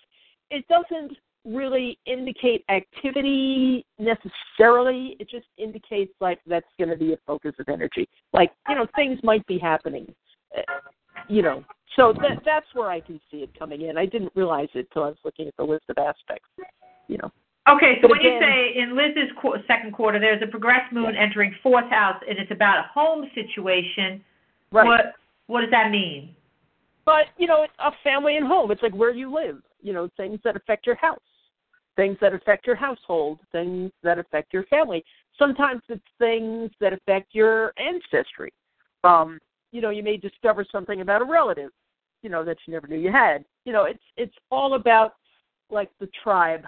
it 0.51 0.65
doesn't 0.69 1.17
really 1.45 1.99
indicate 2.07 2.65
activity 2.69 3.85
necessarily. 3.99 5.17
It 5.19 5.29
just 5.29 5.47
indicates 5.59 6.13
like 6.21 6.39
that's 6.47 6.67
going 6.79 6.91
to 6.91 6.97
be 6.97 7.13
a 7.13 7.19
focus 7.27 7.55
of 7.59 7.69
energy. 7.69 8.09
Like 8.33 8.53
you 8.69 8.75
know, 8.75 8.87
things 8.95 9.19
might 9.23 9.47
be 9.47 9.59
happening. 9.59 10.13
Uh, 10.57 10.63
you 11.29 11.43
know, 11.43 11.65
so 11.97 12.13
that 12.21 12.43
that's 12.45 12.67
where 12.75 12.91
I 12.91 13.01
can 13.01 13.21
see 13.31 13.39
it 13.39 13.59
coming 13.59 13.83
in. 13.83 13.97
I 13.97 14.07
didn't 14.07 14.33
realize 14.35 14.69
it 14.75 14.89
till 14.93 15.05
I 15.05 15.09
was 15.09 15.19
looking 15.25 15.49
at 15.49 15.57
the 15.57 15.65
list 15.65 15.85
of 15.89 15.99
aspects. 15.99 16.49
You 17.09 17.19
know. 17.19 17.31
Okay, 17.69 17.99
so 18.03 18.09
But 18.09 18.19
when 18.19 18.21
you 18.23 18.41
say 18.41 18.75
in 18.77 18.97
Liz's 18.97 19.31
qu- 19.41 19.55
second 19.69 19.93
quarter, 19.93 20.19
there's 20.19 20.43
a 20.43 20.49
progressed 20.49 20.93
moon 20.93 21.15
entering 21.15 21.55
fourth 21.63 21.89
house, 21.91 22.21
and 22.29 22.37
it's 22.39 22.51
about 22.51 22.79
a 22.81 22.89
home 22.93 23.31
situation. 23.35 24.23
Right. 24.73 24.87
What 24.87 25.15
What 25.47 25.61
does 25.61 25.71
that 25.71 25.91
mean? 25.91 26.35
But 27.05 27.27
you 27.37 27.47
know, 27.47 27.67
a 27.79 27.91
family 28.05 28.37
and 28.37 28.47
home. 28.47 28.71
It's 28.71 28.83
like 28.83 28.95
where 28.95 29.11
you 29.11 29.33
live. 29.33 29.61
You 29.83 29.93
know, 29.93 30.09
things 30.17 30.39
that 30.45 30.57
affect 30.57 30.87
your 30.87 30.95
house, 30.97 31.19
things 31.97 32.17
that 32.21 32.33
affect 32.33 32.67
your 32.67 32.77
household, 32.77 33.41
things 33.51 33.91
that 34.03 34.19
affect 34.19 34.53
your 34.53 34.65
family. 34.65 35.05
Sometimes 35.39 35.83
it's 35.89 36.03
things 36.19 36.71
that 36.81 36.93
affect 36.93 37.35
your 37.35 37.73
ancestry. 37.79 38.53
Um, 39.03 39.41
you 39.73 39.81
know, 39.81 39.91
you 39.91 40.03
may 40.03 40.17
discover 40.17 40.65
something 40.71 41.01
about 41.01 41.23
a 41.23 41.25
relative, 41.25 41.71
you 42.23 42.31
know, 42.31 42.45
that 42.45 42.59
you 42.67 42.73
never 42.73 42.87
knew 42.87 42.99
you 42.99 43.11
had. 43.11 43.45
You 43.65 43.73
know, 43.73 43.85
it's 43.85 44.05
it's 44.17 44.35
all 44.51 44.75
about 44.75 45.15
like 45.71 45.91
the 45.99 46.09
tribe 46.23 46.65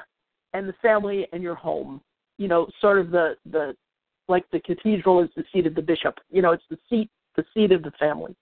and 0.54 0.68
the 0.68 0.74
family 0.82 1.28
and 1.32 1.42
your 1.42 1.54
home. 1.54 2.00
You 2.38 2.48
know, 2.48 2.66
sort 2.80 2.98
of 2.98 3.10
the 3.10 3.36
the 3.50 3.76
like 4.26 4.44
the 4.50 4.60
cathedral 4.60 5.22
is 5.22 5.28
the 5.36 5.44
seat 5.52 5.66
of 5.66 5.76
the 5.76 5.82
bishop. 5.82 6.18
You 6.30 6.42
know, 6.42 6.52
it's 6.52 6.64
the 6.70 6.78
seat 6.90 7.08
the 7.36 7.44
seat 7.54 7.70
of 7.70 7.82
the 7.82 7.92
family 7.92 8.34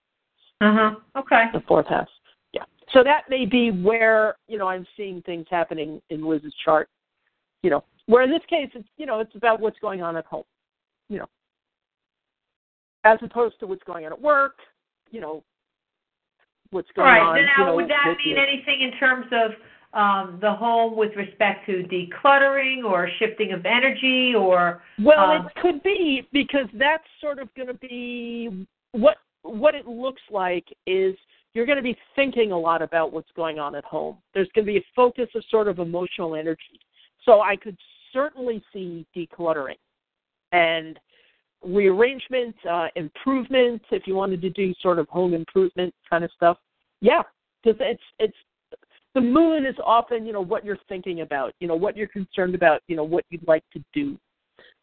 Huh. 0.70 0.94
Okay. 1.16 1.46
the 1.52 1.62
fourth 1.66 1.88
house. 1.88 2.08
Yeah. 2.52 2.64
So 2.92 3.02
that 3.02 3.22
may 3.28 3.46
be 3.46 3.70
where, 3.70 4.36
you 4.48 4.58
know, 4.58 4.68
I'm 4.68 4.86
seeing 4.96 5.22
things 5.22 5.46
happening 5.50 6.00
in 6.10 6.24
Liz's 6.24 6.54
chart. 6.64 6.88
You 7.62 7.70
know, 7.70 7.84
where 8.06 8.22
in 8.22 8.30
this 8.30 8.42
case 8.48 8.70
it's 8.74 8.88
you 8.96 9.06
know, 9.06 9.20
it's 9.20 9.34
about 9.34 9.60
what's 9.60 9.78
going 9.80 10.02
on 10.02 10.16
at 10.16 10.26
home. 10.26 10.44
You 11.08 11.18
know. 11.18 11.28
As 13.04 13.18
opposed 13.22 13.58
to 13.60 13.66
what's 13.66 13.82
going 13.82 14.06
on 14.06 14.12
at 14.12 14.20
work, 14.20 14.58
you 15.10 15.20
know, 15.20 15.42
what's 16.70 16.90
going 16.94 17.08
right. 17.08 17.20
on. 17.20 17.36
You 17.36 17.46
now, 17.58 17.66
know, 17.66 17.76
would 17.76 17.88
that 17.88 18.14
mean 18.24 18.36
your- 18.36 18.46
anything 18.46 18.82
in 18.82 18.92
terms 18.98 19.26
of 19.32 19.52
um, 19.94 20.38
the 20.40 20.52
home 20.52 20.96
with 20.96 21.14
respect 21.16 21.66
to 21.66 21.84
decluttering 21.84 22.84
or 22.84 23.08
shifting 23.18 23.52
of 23.52 23.66
energy 23.66 24.34
or? 24.36 24.82
Well, 25.00 25.32
um, 25.32 25.46
it 25.46 25.60
could 25.60 25.82
be 25.82 26.28
because 26.32 26.66
that's 26.74 27.04
sort 27.20 27.38
of 27.38 27.52
going 27.54 27.68
to 27.68 27.74
be 27.74 28.66
what 28.92 29.18
what 29.42 29.74
it 29.74 29.86
looks 29.86 30.22
like 30.30 30.64
is 30.86 31.14
you're 31.54 31.66
going 31.66 31.76
to 31.76 31.82
be 31.82 31.96
thinking 32.16 32.52
a 32.52 32.58
lot 32.58 32.82
about 32.82 33.12
what's 33.12 33.30
going 33.36 33.58
on 33.58 33.74
at 33.74 33.84
home. 33.84 34.18
There's 34.34 34.48
going 34.54 34.66
to 34.66 34.72
be 34.72 34.78
a 34.78 34.84
focus 34.96 35.28
of 35.34 35.44
sort 35.50 35.68
of 35.68 35.78
emotional 35.78 36.34
energy. 36.34 36.80
So 37.24 37.40
I 37.40 37.56
could 37.56 37.76
certainly 38.12 38.62
see 38.72 39.06
decluttering 39.16 39.76
and 40.52 40.98
rearrangement, 41.64 42.54
uh, 42.68 42.88
improvement. 42.96 43.82
If 43.90 44.06
you 44.06 44.14
wanted 44.14 44.42
to 44.42 44.50
do 44.50 44.74
sort 44.80 44.98
of 44.98 45.08
home 45.08 45.34
improvement 45.34 45.94
kind 46.08 46.24
of 46.24 46.30
stuff, 46.34 46.58
yeah, 47.00 47.22
because 47.62 47.78
it's 47.80 48.02
it's 48.18 48.36
the 49.14 49.20
moon 49.20 49.66
is 49.66 49.76
often 49.84 50.26
you 50.26 50.32
know 50.32 50.40
what 50.40 50.64
you're 50.64 50.78
thinking 50.88 51.20
about, 51.20 51.54
you 51.60 51.68
know 51.68 51.76
what 51.76 51.96
you're 51.96 52.08
concerned 52.08 52.54
about, 52.54 52.82
you 52.88 52.96
know 52.96 53.04
what 53.04 53.24
you'd 53.30 53.46
like 53.46 53.64
to 53.72 53.84
do. 53.92 54.18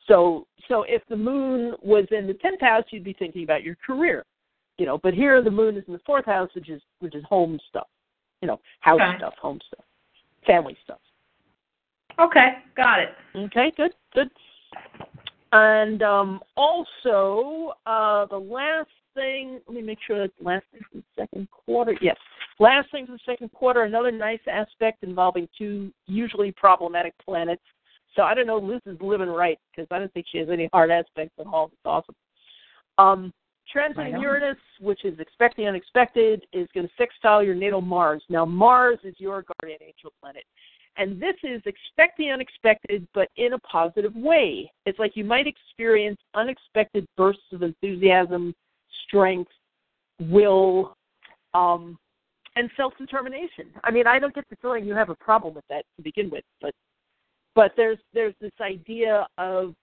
So 0.07 0.45
so 0.67 0.83
if 0.83 1.01
the 1.09 1.17
moon 1.17 1.73
was 1.81 2.05
in 2.11 2.27
the 2.27 2.33
tenth 2.35 2.61
house, 2.61 2.85
you'd 2.91 3.03
be 3.03 3.13
thinking 3.13 3.43
about 3.43 3.63
your 3.63 3.75
career, 3.85 4.25
you 4.79 4.85
know. 4.85 4.97
But 4.97 5.13
here 5.13 5.41
the 5.43 5.51
moon 5.51 5.77
is 5.77 5.83
in 5.87 5.93
the 5.93 6.01
fourth 6.05 6.25
house, 6.25 6.49
which 6.55 6.69
is 6.69 6.81
which 6.99 7.15
is 7.15 7.23
home 7.25 7.59
stuff, 7.69 7.87
you 8.41 8.47
know, 8.47 8.59
house 8.79 9.01
Okay. 9.01 9.17
stuff, 9.17 9.33
home 9.41 9.59
stuff, 9.67 9.85
family 10.45 10.77
stuff. 10.83 10.99
Okay, 12.17 12.59
got 12.75 12.99
it. 12.99 13.09
Okay, 13.35 13.71
good, 13.77 13.93
good. 14.13 14.29
And 15.51 16.03
um, 16.03 16.41
also, 16.57 17.73
uh, 17.85 18.25
the 18.27 18.37
last 18.37 18.89
thing, 19.15 19.59
let 19.67 19.75
me 19.75 19.81
make 19.81 19.99
sure 20.05 20.19
that 20.27 20.31
last 20.41 20.65
thing 20.71 20.81
from 20.91 20.99
the 21.01 21.23
second 21.23 21.47
quarter. 21.49 21.95
Yes, 22.01 22.17
last 22.59 22.91
thing 22.91 23.05
from 23.05 23.15
the 23.15 23.31
second 23.31 23.51
quarter, 23.51 23.83
another 23.83 24.11
nice 24.11 24.39
aspect 24.51 25.03
involving 25.03 25.47
two 25.57 25.91
usually 26.07 26.51
problematic 26.51 27.13
planets. 27.23 27.63
So 28.15 28.23
I 28.23 28.33
don't 28.33 28.47
know, 28.47 28.57
Liz 28.57 28.81
is 28.85 28.97
living 29.01 29.29
right 29.29 29.57
because 29.71 29.87
I 29.91 29.99
don't 29.99 30.13
think 30.13 30.25
she 30.31 30.39
has 30.39 30.49
any 30.49 30.69
hard 30.73 30.91
aspects 30.91 31.35
at 31.39 31.47
all. 31.47 31.67
It's 31.67 31.81
awesome. 31.85 32.15
Um, 32.97 33.33
transiting. 33.75 34.21
Uranus, 34.21 34.57
which 34.79 35.05
is 35.05 35.19
expect 35.19 35.57
the 35.57 35.65
unexpected, 35.65 36.45
is 36.53 36.67
going 36.73 36.87
to 36.87 36.93
sextile 36.97 37.43
your 37.43 37.55
natal 37.55 37.81
Mars. 37.81 38.23
Now, 38.29 38.45
Mars 38.45 38.99
is 39.03 39.15
your 39.17 39.43
guardian 39.43 39.79
angel 39.81 40.13
planet. 40.21 40.43
And 40.97 41.21
this 41.21 41.35
is 41.43 41.61
expect 41.65 42.17
the 42.17 42.29
unexpected, 42.29 43.07
but 43.13 43.29
in 43.37 43.53
a 43.53 43.59
positive 43.59 44.13
way. 44.15 44.71
It's 44.85 44.99
like 44.99 45.15
you 45.15 45.23
might 45.23 45.47
experience 45.47 46.19
unexpected 46.33 47.07
bursts 47.15 47.43
of 47.53 47.63
enthusiasm, 47.63 48.53
strength, 49.07 49.51
will, 50.19 50.97
um, 51.53 51.97
and 52.55 52.69
self 52.75 52.93
determination. 52.97 53.67
I 53.83 53.91
mean, 53.91 54.07
I 54.07 54.19
don't 54.19 54.35
get 54.35 54.45
the 54.49 54.57
feeling 54.61 54.85
you 54.85 54.93
have 54.93 55.09
a 55.09 55.15
problem 55.15 55.53
with 55.53 55.63
that 55.69 55.85
to 55.95 56.03
begin 56.03 56.29
with, 56.29 56.43
but 56.61 56.73
but 57.55 57.71
there's 57.77 57.99
there's 58.13 58.35
this 58.41 58.51
idea 58.61 59.25
of 59.37 59.73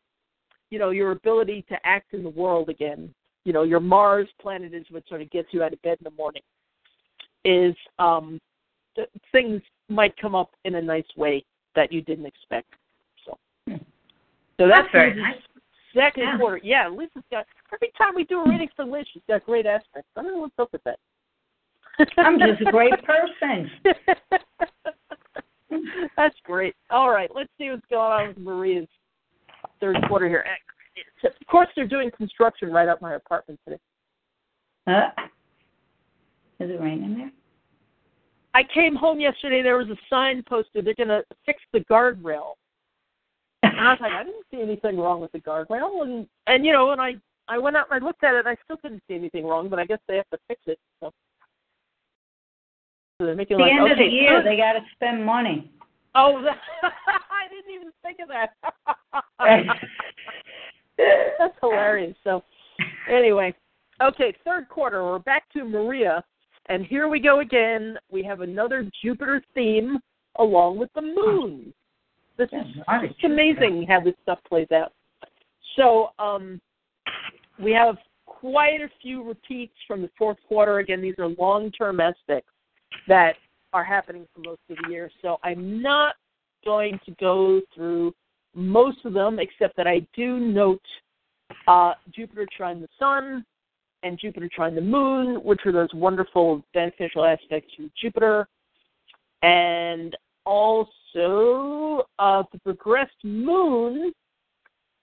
you 0.70 0.78
know 0.78 0.90
your 0.90 1.12
ability 1.12 1.64
to 1.68 1.76
act 1.84 2.12
in 2.12 2.22
the 2.22 2.30
world 2.30 2.68
again. 2.68 3.14
You 3.46 3.52
know, 3.52 3.62
your 3.62 3.78
Mars 3.78 4.26
planet 4.42 4.74
is 4.74 4.84
what 4.90 5.06
sort 5.08 5.22
of 5.22 5.30
gets 5.30 5.46
you 5.52 5.62
out 5.62 5.72
of 5.72 5.80
bed 5.82 5.98
in 6.00 6.04
the 6.04 6.10
morning. 6.10 6.42
Is 7.44 7.76
um, 8.00 8.40
th- 8.96 9.08
things 9.30 9.62
might 9.88 10.16
come 10.16 10.34
up 10.34 10.50
in 10.64 10.74
a 10.74 10.82
nice 10.82 11.06
way 11.16 11.44
that 11.76 11.92
you 11.92 12.02
didn't 12.02 12.26
expect. 12.26 12.66
So, 13.24 13.38
Hmm. 13.68 13.76
so 14.56 14.66
that's, 14.66 14.80
That's 14.80 14.92
very 14.92 15.14
nice. 15.14 15.40
Second 15.94 16.24
Yeah. 16.24 16.38
quarter, 16.38 16.60
yeah. 16.64 16.88
Liz 16.88 17.08
has 17.14 17.22
got 17.30 17.46
every 17.72 17.92
time 17.96 18.16
we 18.16 18.24
do 18.24 18.40
a 18.40 18.48
reading 18.48 18.68
for 18.74 18.84
Liz, 18.84 19.06
she's 19.12 19.22
got 19.28 19.46
great 19.46 19.64
aspects. 19.64 20.10
I 20.16 20.22
don't 20.22 20.32
know 20.32 20.40
what's 20.40 20.58
up 20.58 20.72
with 20.72 20.82
that. 20.82 20.98
I'm 22.18 22.40
just 22.40 22.60
a 22.62 22.70
great 22.72 22.94
person. 23.04 23.70
That's 26.16 26.36
great. 26.42 26.74
All 26.90 27.10
right, 27.10 27.30
let's 27.32 27.50
see 27.58 27.70
what's 27.70 27.86
going 27.88 28.12
on 28.12 28.28
with 28.28 28.38
Maria's 28.38 28.88
third 29.78 29.96
quarter 30.08 30.28
here. 30.28 30.44
Of 31.24 31.46
course, 31.48 31.68
they're 31.76 31.86
doing 31.86 32.10
construction 32.16 32.70
right 32.70 32.88
up 32.88 33.02
my 33.02 33.14
apartment 33.14 33.60
today. 33.64 33.80
Huh? 34.86 35.10
Is 36.60 36.70
it 36.70 36.80
raining 36.80 37.16
there? 37.16 37.32
I 38.54 38.62
came 38.72 38.94
home 38.94 39.20
yesterday. 39.20 39.62
There 39.62 39.76
was 39.76 39.88
a 39.88 39.96
sign 40.08 40.42
posted. 40.48 40.86
They're 40.86 40.94
going 40.94 41.08
to 41.08 41.22
fix 41.44 41.60
the 41.72 41.80
guardrail. 41.80 42.54
And 43.62 43.78
I 43.78 43.90
was 43.92 43.98
like, 44.00 44.12
I 44.12 44.24
didn't 44.24 44.46
see 44.50 44.62
anything 44.62 44.96
wrong 44.96 45.20
with 45.20 45.32
the 45.32 45.40
guardrail. 45.40 46.02
And 46.02 46.26
and 46.46 46.64
you 46.64 46.72
know, 46.72 46.92
and 46.92 47.00
I 47.00 47.16
I 47.48 47.58
went 47.58 47.76
out 47.76 47.86
and 47.90 48.02
I 48.02 48.06
looked 48.06 48.24
at 48.24 48.34
it. 48.34 48.46
and 48.46 48.48
I 48.48 48.56
still 48.64 48.78
couldn't 48.78 49.02
see 49.08 49.14
anything 49.14 49.44
wrong. 49.44 49.68
But 49.68 49.78
I 49.78 49.84
guess 49.84 49.98
they 50.08 50.16
have 50.16 50.30
to 50.30 50.38
fix 50.48 50.62
it. 50.66 50.78
So, 51.00 51.12
so 53.18 53.26
they're 53.26 53.34
making 53.34 53.58
the 53.58 53.64
like 53.64 53.72
end 53.72 53.82
okay, 53.82 53.92
of 53.92 53.98
the 53.98 54.04
year, 54.04 54.42
they 54.42 54.56
got 54.56 54.72
to 54.72 54.80
spend 54.94 55.24
money. 55.24 55.70
Oh, 56.14 56.42
I 56.82 57.48
didn't 57.50 57.74
even 57.74 57.92
think 58.02 58.18
of 58.22 58.28
that. 58.28 58.54
Aquarius. 61.40 62.16
So, 62.24 62.42
anyway, 63.10 63.54
okay, 64.02 64.34
third 64.44 64.68
quarter. 64.68 65.04
We're 65.04 65.18
back 65.18 65.50
to 65.52 65.64
Maria, 65.64 66.24
and 66.68 66.84
here 66.84 67.08
we 67.08 67.20
go 67.20 67.40
again. 67.40 67.96
We 68.10 68.22
have 68.24 68.40
another 68.40 68.88
Jupiter 69.02 69.42
theme 69.54 69.98
along 70.38 70.78
with 70.78 70.90
the 70.94 71.02
moon. 71.02 71.72
This 72.38 72.48
is 72.52 72.82
it's 73.02 73.24
amazing 73.24 73.86
how 73.88 74.00
this 74.00 74.14
stuff 74.22 74.38
plays 74.48 74.68
out. 74.72 74.92
So, 75.76 76.10
um, 76.18 76.60
we 77.62 77.72
have 77.72 77.96
quite 78.26 78.82
a 78.82 78.88
few 79.00 79.22
repeats 79.22 79.74
from 79.86 80.02
the 80.02 80.10
fourth 80.18 80.36
quarter. 80.46 80.78
Again, 80.78 81.00
these 81.00 81.14
are 81.18 81.28
long-term 81.28 82.00
aspects 82.00 82.50
that 83.08 83.36
are 83.72 83.84
happening 83.84 84.26
for 84.34 84.40
most 84.40 84.60
of 84.70 84.76
the 84.82 84.90
year. 84.90 85.10
So 85.22 85.38
I'm 85.42 85.82
not 85.82 86.14
going 86.64 86.98
to 87.06 87.12
go 87.20 87.60
through 87.74 88.14
most 88.56 89.04
of 89.04 89.12
them, 89.12 89.38
except 89.38 89.76
that 89.76 89.86
I 89.86 90.06
do 90.14 90.38
note 90.38 90.82
uh, 91.68 91.92
Jupiter 92.12 92.46
trine 92.56 92.80
the 92.80 92.88
Sun 92.98 93.44
and 94.02 94.18
Jupiter 94.18 94.48
trine 94.52 94.74
the 94.74 94.80
Moon, 94.80 95.36
which 95.44 95.60
are 95.66 95.72
those 95.72 95.92
wonderful 95.94 96.62
beneficial 96.74 97.24
aspects 97.24 97.72
to 97.76 97.90
Jupiter. 98.00 98.48
And 99.42 100.16
also 100.44 102.06
uh, 102.18 102.42
the 102.52 102.58
progressed 102.64 103.22
Moon. 103.24 104.12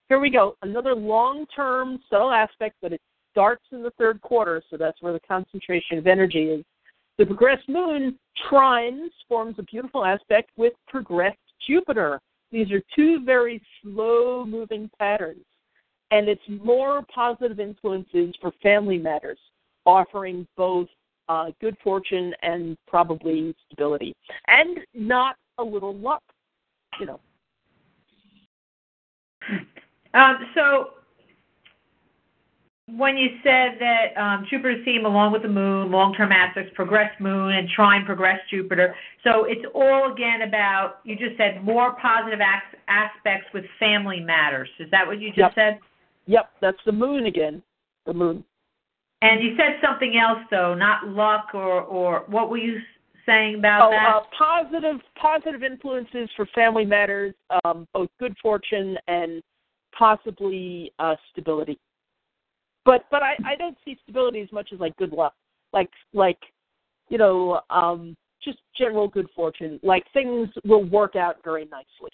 Here 0.10 0.20
we 0.20 0.30
go. 0.30 0.56
Another 0.62 0.95
long 0.95 1.45
term 1.56 1.99
subtle 2.10 2.32
aspect, 2.32 2.76
but 2.82 2.93
it 2.93 3.01
starts 3.32 3.64
in 3.72 3.82
the 3.82 3.91
third 3.91 4.22
quarter, 4.22 4.62
so 4.70 4.78
that's 4.78 5.01
where 5.01 5.14
the 5.14 5.20
concentration 5.22 5.97
of 5.97 6.08
energy 6.08 6.45
is. 6.45 6.66
The 7.18 7.26
progressed 7.26 7.70
moon 7.70 8.18
trines 8.49 9.10
forms 9.28 9.56
a 9.60 9.64
beautiful 9.64 10.04
aspect 10.04 10.49
with 10.58 10.74
progressed 10.88 11.38
Jupiter. 11.68 12.20
These 12.54 12.72
are 12.72 12.84
two 12.95 13.26
very 13.26 13.60
slow 13.82 14.45
moving 14.45 14.88
patterns, 14.99 15.43
and 16.12 16.30
it's 16.30 16.43
more 16.47 17.01
positive 17.14 17.60
influences 17.60 18.36
for 18.39 18.51
family 18.62 18.99
matters, 18.99 19.39
offering 19.88 20.47
both 20.56 20.88
uh, 21.30 21.47
good 21.60 21.76
fortune 21.84 22.32
and 22.43 22.78
probably 22.88 23.56
stability, 23.66 24.16
and 24.45 24.78
not 24.93 25.36
a 25.58 25.64
little 25.64 25.95
luck, 25.95 26.22
you 26.99 27.08
know. 27.08 27.20
Um, 30.14 30.38
so 30.54 30.91
when 32.88 33.16
you 33.16 33.30
said 33.44 33.78
that 33.80 34.18
um, 34.18 34.46
Jupiter's 34.50 34.84
theme, 34.84 35.06
along 35.06 35.32
with 35.32 35.42
the 35.42 35.48
moon, 35.48 35.90
long-term 35.90 36.32
aspects, 36.32 36.72
progressed 36.76 37.20
moon, 37.22 37.54
and 37.54 37.70
trine 37.70 38.06
progressed 38.06 38.50
Jupiter. 38.50 38.94
So 39.24 39.46
it's 39.46 39.66
all 39.74 40.12
again 40.12 40.42
about 40.42 41.00
you 41.06 41.16
just 41.16 41.38
said 41.38 41.64
more 41.64 41.96
positive 42.02 42.42
as- 42.42 42.80
aspects 42.90 43.48
with 43.54 43.64
family 43.80 44.20
matters. 44.20 44.70
Is 44.80 44.92
that 44.92 45.08
what 45.08 45.22
you 45.22 45.30
just 45.30 45.40
yep. 45.40 45.54
said? 45.56 45.80
Yep, 46.26 46.50
that's 46.62 46.78
the 46.86 46.92
moon 46.92 47.26
again. 47.26 47.64
The 48.06 48.14
moon. 48.14 48.44
And 49.22 49.42
you 49.42 49.56
said 49.56 49.80
something 49.82 50.18
else 50.18 50.40
though, 50.52 50.74
not 50.74 51.08
luck 51.08 51.48
or 51.54 51.82
or 51.84 52.26
what 52.28 52.50
were 52.50 52.58
you 52.58 52.80
saying 53.26 53.56
about 53.60 53.88
oh, 53.88 53.92
that? 53.92 54.16
Uh, 54.16 54.22
positive 54.38 55.00
positive 55.16 55.64
influences 55.64 56.30
for 56.36 56.46
family 56.48 56.84
matters, 56.84 57.34
um, 57.64 57.88
both 57.94 58.10
good 58.20 58.36
fortune 58.42 58.98
and 59.08 59.42
possibly 59.98 60.92
uh, 61.00 61.16
stability 61.32 61.80
but 62.86 63.06
but 63.12 63.24
I 63.24 63.36
I 63.46 63.56
don't 63.56 63.78
see 63.86 63.98
stability 64.04 64.42
as 64.42 64.52
much 64.52 64.70
as 64.74 64.80
like 64.80 64.96
good 64.98 65.12
luck, 65.12 65.34
like 65.72 65.90
like 66.14 66.40
you 67.10 67.18
know 67.18 67.62
um 67.70 68.16
just 68.44 68.60
general 68.78 69.08
good 69.08 69.28
fortune. 69.36 69.80
Like 69.84 70.04
things 70.14 70.50
will 70.66 70.84
work 70.84 71.16
out 71.16 71.38
very 71.44 71.66
nicely, 71.66 72.12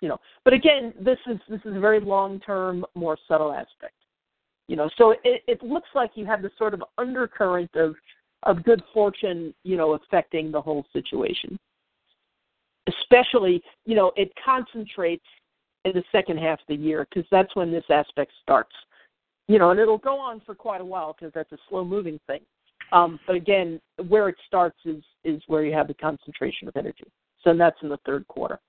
you 0.00 0.08
know. 0.08 0.18
But 0.44 0.54
again, 0.54 0.92
this 1.00 1.18
is 1.26 1.38
this 1.48 1.60
is 1.64 1.76
a 1.76 1.80
very 1.80 2.00
long 2.00 2.40
term, 2.40 2.84
more 2.94 3.16
subtle 3.28 3.52
aspect, 3.52 3.94
you 4.68 4.76
know. 4.76 4.90
So 4.96 5.12
it 5.24 5.42
it 5.46 5.62
looks 5.62 5.88
like 5.94 6.12
you 6.14 6.26
have 6.26 6.42
this 6.42 6.52
sort 6.58 6.74
of 6.74 6.82
undercurrent 6.98 7.70
of 7.74 7.94
of 8.44 8.64
good 8.64 8.82
fortune, 8.92 9.54
you 9.64 9.76
know, 9.76 9.92
affecting 9.94 10.50
the 10.50 10.60
whole 10.60 10.86
situation. 10.92 11.58
Especially, 12.88 13.62
you 13.84 13.94
know, 13.94 14.10
it 14.16 14.32
concentrates 14.42 15.24
in 15.84 15.92
the 15.92 16.02
second 16.10 16.38
half 16.38 16.58
of 16.60 16.66
the 16.68 16.74
year 16.74 17.06
because 17.08 17.28
that's 17.30 17.54
when 17.54 17.70
this 17.70 17.84
aspect 17.90 18.32
starts 18.42 18.72
you 19.50 19.58
know, 19.58 19.70
and 19.70 19.80
it'll 19.80 19.98
go 19.98 20.16
on 20.16 20.40
for 20.46 20.54
quite 20.54 20.80
a 20.80 20.84
while 20.84 21.12
because 21.12 21.32
that's 21.34 21.50
a 21.50 21.58
slow 21.68 21.84
moving 21.84 22.20
thing. 22.28 22.40
Um, 22.92 23.18
but 23.26 23.34
again, 23.34 23.80
where 24.06 24.28
it 24.28 24.36
starts 24.46 24.78
is 24.84 25.02
is 25.24 25.42
where 25.48 25.64
you 25.64 25.72
have 25.74 25.88
the 25.88 25.94
concentration 25.94 26.68
of 26.68 26.76
energy. 26.76 27.04
So 27.42 27.52
that's 27.56 27.76
in 27.82 27.88
the 27.88 27.98
third 28.06 28.28
quarter. 28.28 28.60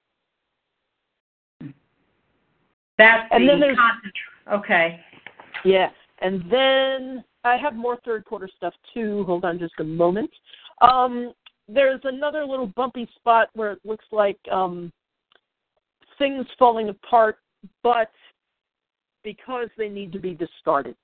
That's 2.98 3.30
and 3.32 3.44
the 3.44 3.52
then 3.52 3.60
there's, 3.60 3.78
okay. 4.52 5.00
Yeah, 5.64 5.90
and 6.20 6.44
then 6.50 7.24
I 7.44 7.58
have 7.58 7.76
more 7.76 8.00
third 8.04 8.26
quarter 8.26 8.50
stuff 8.58 8.74
too. 8.92 9.24
Hold 9.26 9.46
on 9.46 9.60
just 9.60 9.74
a 9.80 9.84
moment. 9.84 10.32
Um, 10.82 11.32
there's 11.68 12.02
another 12.06 12.44
little 12.44 12.68
bumpy 12.76 13.08
spot 13.16 13.50
where 13.54 13.74
it 13.74 13.80
looks 13.86 14.06
like 14.12 14.40
um, 14.52 14.92
things 16.18 16.48
falling 16.58 16.90
apart, 16.90 17.38
but 17.84 18.10
because 19.24 19.70
they 19.78 19.90
need 19.90 20.12
to 20.14 20.20
be 20.20 20.34
discarded. 20.34 20.96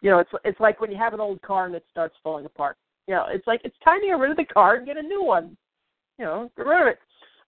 You 0.00 0.10
know, 0.10 0.18
it's 0.18 0.30
it's 0.44 0.60
like 0.60 0.80
when 0.80 0.90
you 0.90 0.98
have 0.98 1.14
an 1.14 1.20
old 1.20 1.40
car 1.42 1.66
and 1.66 1.74
it 1.74 1.84
starts 1.90 2.14
falling 2.22 2.44
apart. 2.44 2.76
You 3.06 3.14
know, 3.14 3.26
it's 3.28 3.46
like 3.46 3.60
it's 3.64 3.76
time 3.84 4.00
to 4.00 4.06
get 4.06 4.18
rid 4.18 4.30
of 4.30 4.36
the 4.36 4.44
car 4.44 4.76
and 4.76 4.86
get 4.86 4.96
a 4.96 5.02
new 5.02 5.22
one. 5.22 5.56
You 6.18 6.24
know, 6.24 6.50
get 6.56 6.66
rid 6.66 6.80
of 6.80 6.86
it. 6.88 6.98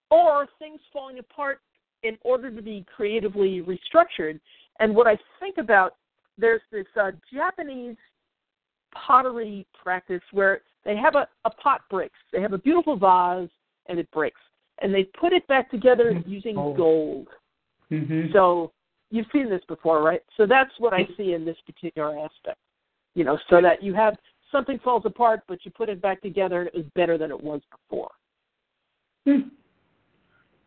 Or 0.09 0.47
things 0.59 0.79
falling 0.93 1.19
apart 1.19 1.59
in 2.03 2.17
order 2.23 2.51
to 2.51 2.61
be 2.61 2.85
creatively 2.95 3.61
restructured. 3.61 4.39
And 4.79 4.95
what 4.95 5.07
I 5.07 5.17
think 5.39 5.57
about, 5.57 5.95
there's 6.37 6.61
this 6.71 6.85
uh, 6.99 7.11
Japanese 7.33 7.97
pottery 8.93 9.65
practice 9.81 10.21
where 10.31 10.61
they 10.85 10.95
have 10.95 11.15
a, 11.15 11.27
a 11.45 11.49
pot 11.49 11.81
breaks. 11.89 12.17
They 12.31 12.41
have 12.41 12.53
a 12.53 12.57
beautiful 12.57 12.95
vase 12.95 13.49
and 13.87 13.99
it 13.99 14.09
breaks. 14.11 14.39
And 14.81 14.93
they 14.93 15.05
put 15.19 15.33
it 15.33 15.47
back 15.47 15.71
together 15.71 16.11
mm-hmm. 16.13 16.29
using 16.29 16.57
oh. 16.57 16.73
gold. 16.73 17.27
Mm-hmm. 17.91 18.31
So 18.33 18.71
you've 19.15 19.27
seen 19.31 19.49
this 19.49 19.61
before, 19.67 20.03
right? 20.03 20.21
So 20.37 20.45
that's 20.45 20.71
what 20.77 20.93
I 20.93 21.07
see 21.17 21.33
in 21.33 21.45
this 21.45 21.57
particular 21.65 22.17
aspect. 22.19 22.57
You 23.13 23.23
know, 23.23 23.37
so 23.49 23.61
that 23.61 23.81
you 23.81 23.93
have 23.93 24.15
something 24.51 24.79
falls 24.83 25.03
apart, 25.05 25.41
but 25.47 25.59
you 25.63 25.71
put 25.71 25.89
it 25.89 26.01
back 26.01 26.21
together 26.21 26.59
and 26.59 26.67
it 26.67 26.75
was 26.75 26.85
better 26.95 27.17
than 27.17 27.31
it 27.31 27.41
was 27.41 27.61
before. 27.71 28.11
Hmm. 29.25 29.49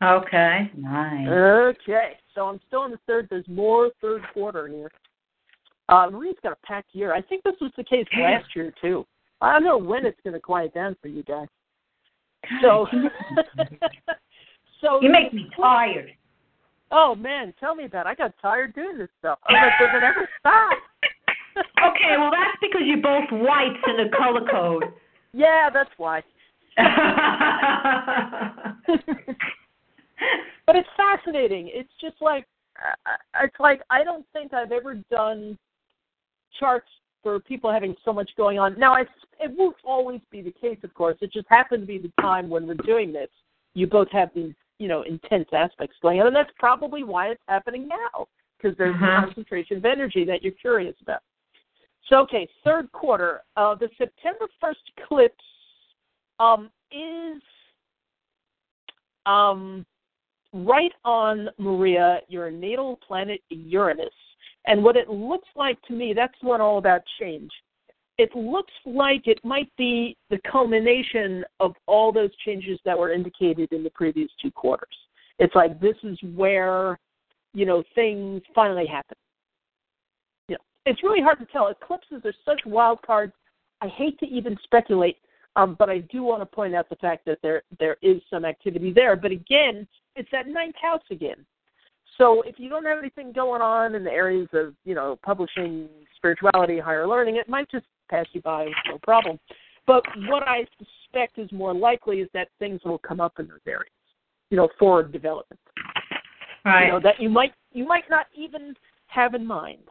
Okay. 0.02 0.70
Nice. 0.76 1.28
Okay. 1.28 2.12
So 2.34 2.46
I'm 2.46 2.60
still 2.68 2.84
in 2.84 2.92
the 2.92 3.00
third. 3.06 3.26
There's 3.30 3.48
more 3.48 3.90
third 4.00 4.22
quarter 4.32 4.68
here. 4.68 4.90
Uh, 5.88 6.08
Maria's 6.10 6.36
got 6.42 6.52
a 6.52 6.66
packed 6.66 6.94
year. 6.94 7.12
I 7.14 7.22
think 7.22 7.42
this 7.42 7.54
was 7.60 7.72
the 7.76 7.84
case 7.84 8.06
last 8.18 8.54
year 8.54 8.72
too. 8.80 9.06
I 9.40 9.52
don't 9.52 9.64
know 9.64 9.78
when 9.78 10.04
it's 10.04 10.18
going 10.22 10.34
to 10.34 10.40
quiet 10.40 10.74
down 10.74 10.96
for 11.00 11.08
you 11.08 11.22
guys. 11.22 11.48
So, 12.62 12.86
so 14.80 15.00
you 15.00 15.10
make 15.10 15.32
me 15.32 15.48
tired. 15.56 16.10
Oh 16.90 17.14
man, 17.14 17.52
tell 17.60 17.74
me 17.74 17.84
about 17.84 18.06
it. 18.06 18.10
I 18.10 18.14
got 18.14 18.34
tired 18.40 18.74
doing 18.74 18.98
this 18.98 19.08
stuff. 19.18 19.38
I'm 19.46 19.54
like, 19.54 19.72
does 19.78 19.88
it 19.94 20.02
ever 20.02 20.28
stop? 20.40 20.78
okay, 21.92 22.16
well 22.18 22.30
that's 22.30 22.58
because 22.60 22.82
you're 22.84 23.02
both 23.02 23.30
whites 23.30 23.82
in 23.86 23.96
the 23.96 24.10
color 24.16 24.46
code. 24.50 24.84
Yeah, 25.34 25.68
that's 25.70 25.90
why. 25.98 26.22
but 30.66 30.74
it's 30.74 30.88
fascinating. 30.96 31.70
It's 31.70 31.92
just 32.00 32.16
like 32.22 32.46
uh, 32.78 33.10
uh, 33.10 33.44
it's 33.44 33.60
like 33.60 33.82
I 33.90 34.02
don't 34.04 34.24
think 34.32 34.54
I've 34.54 34.72
ever 34.72 34.94
done 35.10 35.58
charts 36.58 36.88
for 37.22 37.40
people 37.40 37.72
having 37.72 37.94
so 38.04 38.12
much 38.12 38.30
going 38.36 38.58
on. 38.58 38.78
Now, 38.78 38.94
I, 38.94 39.02
it 39.40 39.52
won't 39.56 39.76
always 39.84 40.20
be 40.30 40.40
the 40.40 40.52
case, 40.52 40.78
of 40.82 40.94
course. 40.94 41.16
It 41.20 41.32
just 41.32 41.46
happened 41.48 41.82
to 41.82 41.86
be 41.86 41.98
the 41.98 42.12
time 42.20 42.48
when 42.48 42.66
we're 42.66 42.74
doing 42.74 43.12
this. 43.12 43.28
You 43.74 43.86
both 43.86 44.08
have 44.12 44.30
these 44.34 44.54
you 44.78 44.88
know 44.88 45.02
intense 45.02 45.48
aspects 45.52 45.96
going 46.02 46.20
on, 46.20 46.28
and 46.28 46.36
that's 46.36 46.50
probably 46.58 47.02
why 47.02 47.28
it's 47.28 47.42
happening 47.48 47.88
now 47.88 48.26
because 48.56 48.76
there's 48.76 48.94
uh-huh. 48.96 49.06
a 49.06 49.24
concentration 49.26 49.76
of 49.76 49.84
energy 49.84 50.24
that 50.24 50.42
you're 50.42 50.52
curious 50.52 50.96
about. 51.02 51.20
So, 52.08 52.16
okay, 52.20 52.48
third 52.64 52.90
quarter, 52.92 53.42
uh, 53.56 53.74
the 53.74 53.88
September 53.98 54.46
1st 54.62 54.74
eclipse 54.96 55.34
um, 56.40 56.70
is 56.90 57.42
um, 59.26 59.84
right 60.52 60.92
on 61.04 61.50
Maria, 61.58 62.20
your 62.28 62.50
natal 62.50 62.98
planet 63.06 63.40
Uranus. 63.50 64.08
And 64.66 64.82
what 64.82 64.96
it 64.96 65.08
looks 65.08 65.48
like 65.54 65.80
to 65.82 65.92
me, 65.92 66.12
that's 66.14 66.34
one 66.40 66.60
all 66.60 66.78
about 66.78 67.02
change 67.20 67.50
it 68.18 68.34
looks 68.34 68.72
like 68.84 69.26
it 69.26 69.38
might 69.44 69.70
be 69.78 70.16
the 70.28 70.38
culmination 70.50 71.44
of 71.60 71.72
all 71.86 72.12
those 72.12 72.34
changes 72.44 72.78
that 72.84 72.98
were 72.98 73.12
indicated 73.12 73.72
in 73.72 73.84
the 73.84 73.90
previous 73.90 74.28
two 74.42 74.50
quarters. 74.50 74.96
It's 75.38 75.54
like 75.54 75.80
this 75.80 75.94
is 76.02 76.18
where, 76.34 76.98
you 77.54 77.64
know, 77.64 77.84
things 77.94 78.42
finally 78.54 78.86
happen. 78.86 79.16
You 80.48 80.56
know, 80.56 80.64
it's 80.84 81.02
really 81.04 81.22
hard 81.22 81.38
to 81.38 81.46
tell. 81.46 81.68
Eclipses 81.68 82.22
are 82.24 82.34
such 82.44 82.60
wild 82.66 83.00
cards. 83.02 83.32
I 83.80 83.86
hate 83.86 84.18
to 84.18 84.26
even 84.26 84.56
speculate, 84.64 85.18
um, 85.54 85.76
but 85.78 85.88
I 85.88 85.98
do 85.98 86.24
want 86.24 86.42
to 86.42 86.46
point 86.46 86.74
out 86.74 86.88
the 86.88 86.96
fact 86.96 87.24
that 87.26 87.38
there 87.40 87.62
there 87.78 87.96
is 88.02 88.20
some 88.28 88.44
activity 88.44 88.92
there. 88.92 89.14
But 89.14 89.30
again, 89.30 89.86
it's 90.16 90.28
that 90.32 90.48
ninth 90.48 90.74
house 90.82 91.04
again. 91.12 91.46
So 92.16 92.42
if 92.42 92.58
you 92.58 92.68
don't 92.68 92.84
have 92.84 92.98
anything 92.98 93.32
going 93.32 93.62
on 93.62 93.94
in 93.94 94.02
the 94.02 94.10
areas 94.10 94.48
of, 94.52 94.74
you 94.84 94.96
know, 94.96 95.16
publishing, 95.24 95.88
spirituality, 96.16 96.80
higher 96.80 97.06
learning, 97.06 97.36
it 97.36 97.48
might 97.48 97.70
just 97.70 97.86
pass 98.08 98.26
you 98.32 98.40
by 98.42 98.64
with 98.64 98.74
no 98.88 98.98
problem. 98.98 99.38
But 99.86 100.04
what 100.26 100.42
I 100.46 100.66
suspect 100.78 101.38
is 101.38 101.50
more 101.50 101.74
likely 101.74 102.18
is 102.20 102.28
that 102.34 102.48
things 102.58 102.80
will 102.84 102.98
come 102.98 103.20
up 103.20 103.38
in 103.38 103.48
those 103.48 103.60
areas, 103.66 103.92
you 104.50 104.56
know, 104.56 104.68
for 104.78 105.02
development. 105.02 105.60
Right. 106.64 106.86
You 106.86 106.92
know, 106.92 107.00
that 107.00 107.20
you 107.20 107.30
might 107.30 107.54
you 107.72 107.86
might 107.86 108.04
not 108.10 108.26
even 108.36 108.74
have 109.06 109.34
in 109.34 109.46
mind, 109.46 109.82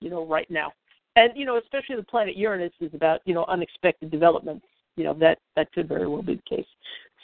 you 0.00 0.10
know, 0.10 0.26
right 0.26 0.50
now. 0.50 0.72
And 1.16 1.32
you 1.36 1.44
know, 1.44 1.58
especially 1.58 1.96
the 1.96 2.02
planet 2.02 2.36
Uranus 2.36 2.72
is 2.80 2.92
about 2.94 3.20
you 3.24 3.34
know 3.34 3.44
unexpected 3.46 4.10
developments. 4.10 4.66
You 4.96 5.04
know 5.04 5.14
that 5.14 5.38
that 5.56 5.72
could 5.72 5.88
very 5.88 6.08
well 6.08 6.22
be 6.22 6.34
the 6.36 6.56
case. 6.56 6.66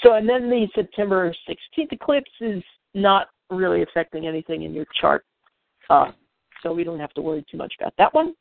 So, 0.02 0.14
and 0.14 0.28
then 0.28 0.48
the 0.50 0.68
September 0.74 1.34
16th 1.48 1.92
eclipse 1.92 2.30
is 2.40 2.62
not 2.94 3.28
really 3.50 3.82
affecting 3.82 4.26
anything 4.26 4.62
in 4.62 4.74
your 4.74 4.86
chart, 5.00 5.24
uh, 5.88 6.12
so 6.62 6.72
we 6.72 6.84
don't 6.84 7.00
have 7.00 7.14
to 7.14 7.22
worry 7.22 7.44
too 7.50 7.56
much 7.56 7.72
about 7.80 7.94
that 7.98 8.12
one. 8.12 8.34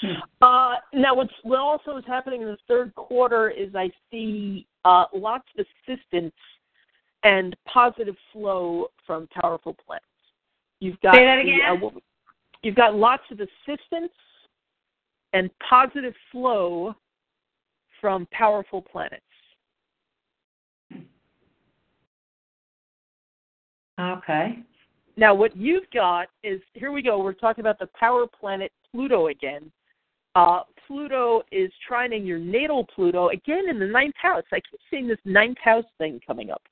Hmm. 0.00 0.12
Uh, 0.40 0.74
now, 0.92 1.14
what's 1.14 1.32
what 1.42 1.60
also 1.60 1.96
is 1.96 2.04
happening 2.06 2.42
in 2.42 2.48
the 2.48 2.58
third 2.68 2.94
quarter 2.94 3.50
is 3.50 3.74
I 3.74 3.90
see 4.10 4.66
uh, 4.84 5.04
lots 5.14 5.44
of 5.58 5.66
assistance 5.88 6.34
and 7.22 7.56
positive 7.72 8.16
flow 8.32 8.88
from 9.06 9.28
powerful 9.28 9.74
planets. 9.86 10.04
You've 10.80 11.00
got 11.00 11.14
Say 11.14 11.24
that 11.24 11.42
the, 11.42 11.50
again? 11.50 11.82
uh, 11.82 12.00
you've 12.62 12.74
got 12.74 12.94
lots 12.94 13.22
of 13.30 13.40
assistance 13.40 14.12
and 15.32 15.50
positive 15.68 16.14
flow 16.30 16.94
from 18.00 18.26
powerful 18.30 18.82
planets. 18.82 19.22
Okay. 23.98 24.58
Now, 25.16 25.34
what 25.34 25.56
you've 25.56 25.88
got 25.92 26.28
is 26.42 26.60
here 26.74 26.90
we 26.90 27.02
go. 27.02 27.22
We're 27.22 27.32
talking 27.32 27.62
about 27.62 27.78
the 27.78 27.88
power 27.98 28.26
planet 28.26 28.72
Pluto 28.94 29.26
again. 29.26 29.72
Uh, 30.36 30.60
Pluto 30.86 31.42
is 31.50 31.70
trining 31.88 32.26
your 32.26 32.38
natal 32.38 32.86
Pluto 32.94 33.28
again 33.28 33.68
in 33.68 33.78
the 33.78 33.86
ninth 33.86 34.14
house. 34.16 34.44
I 34.52 34.56
keep 34.56 34.80
seeing 34.90 35.08
this 35.08 35.18
ninth 35.24 35.58
house 35.62 35.84
thing 35.98 36.20
coming 36.26 36.50
up, 36.50 36.62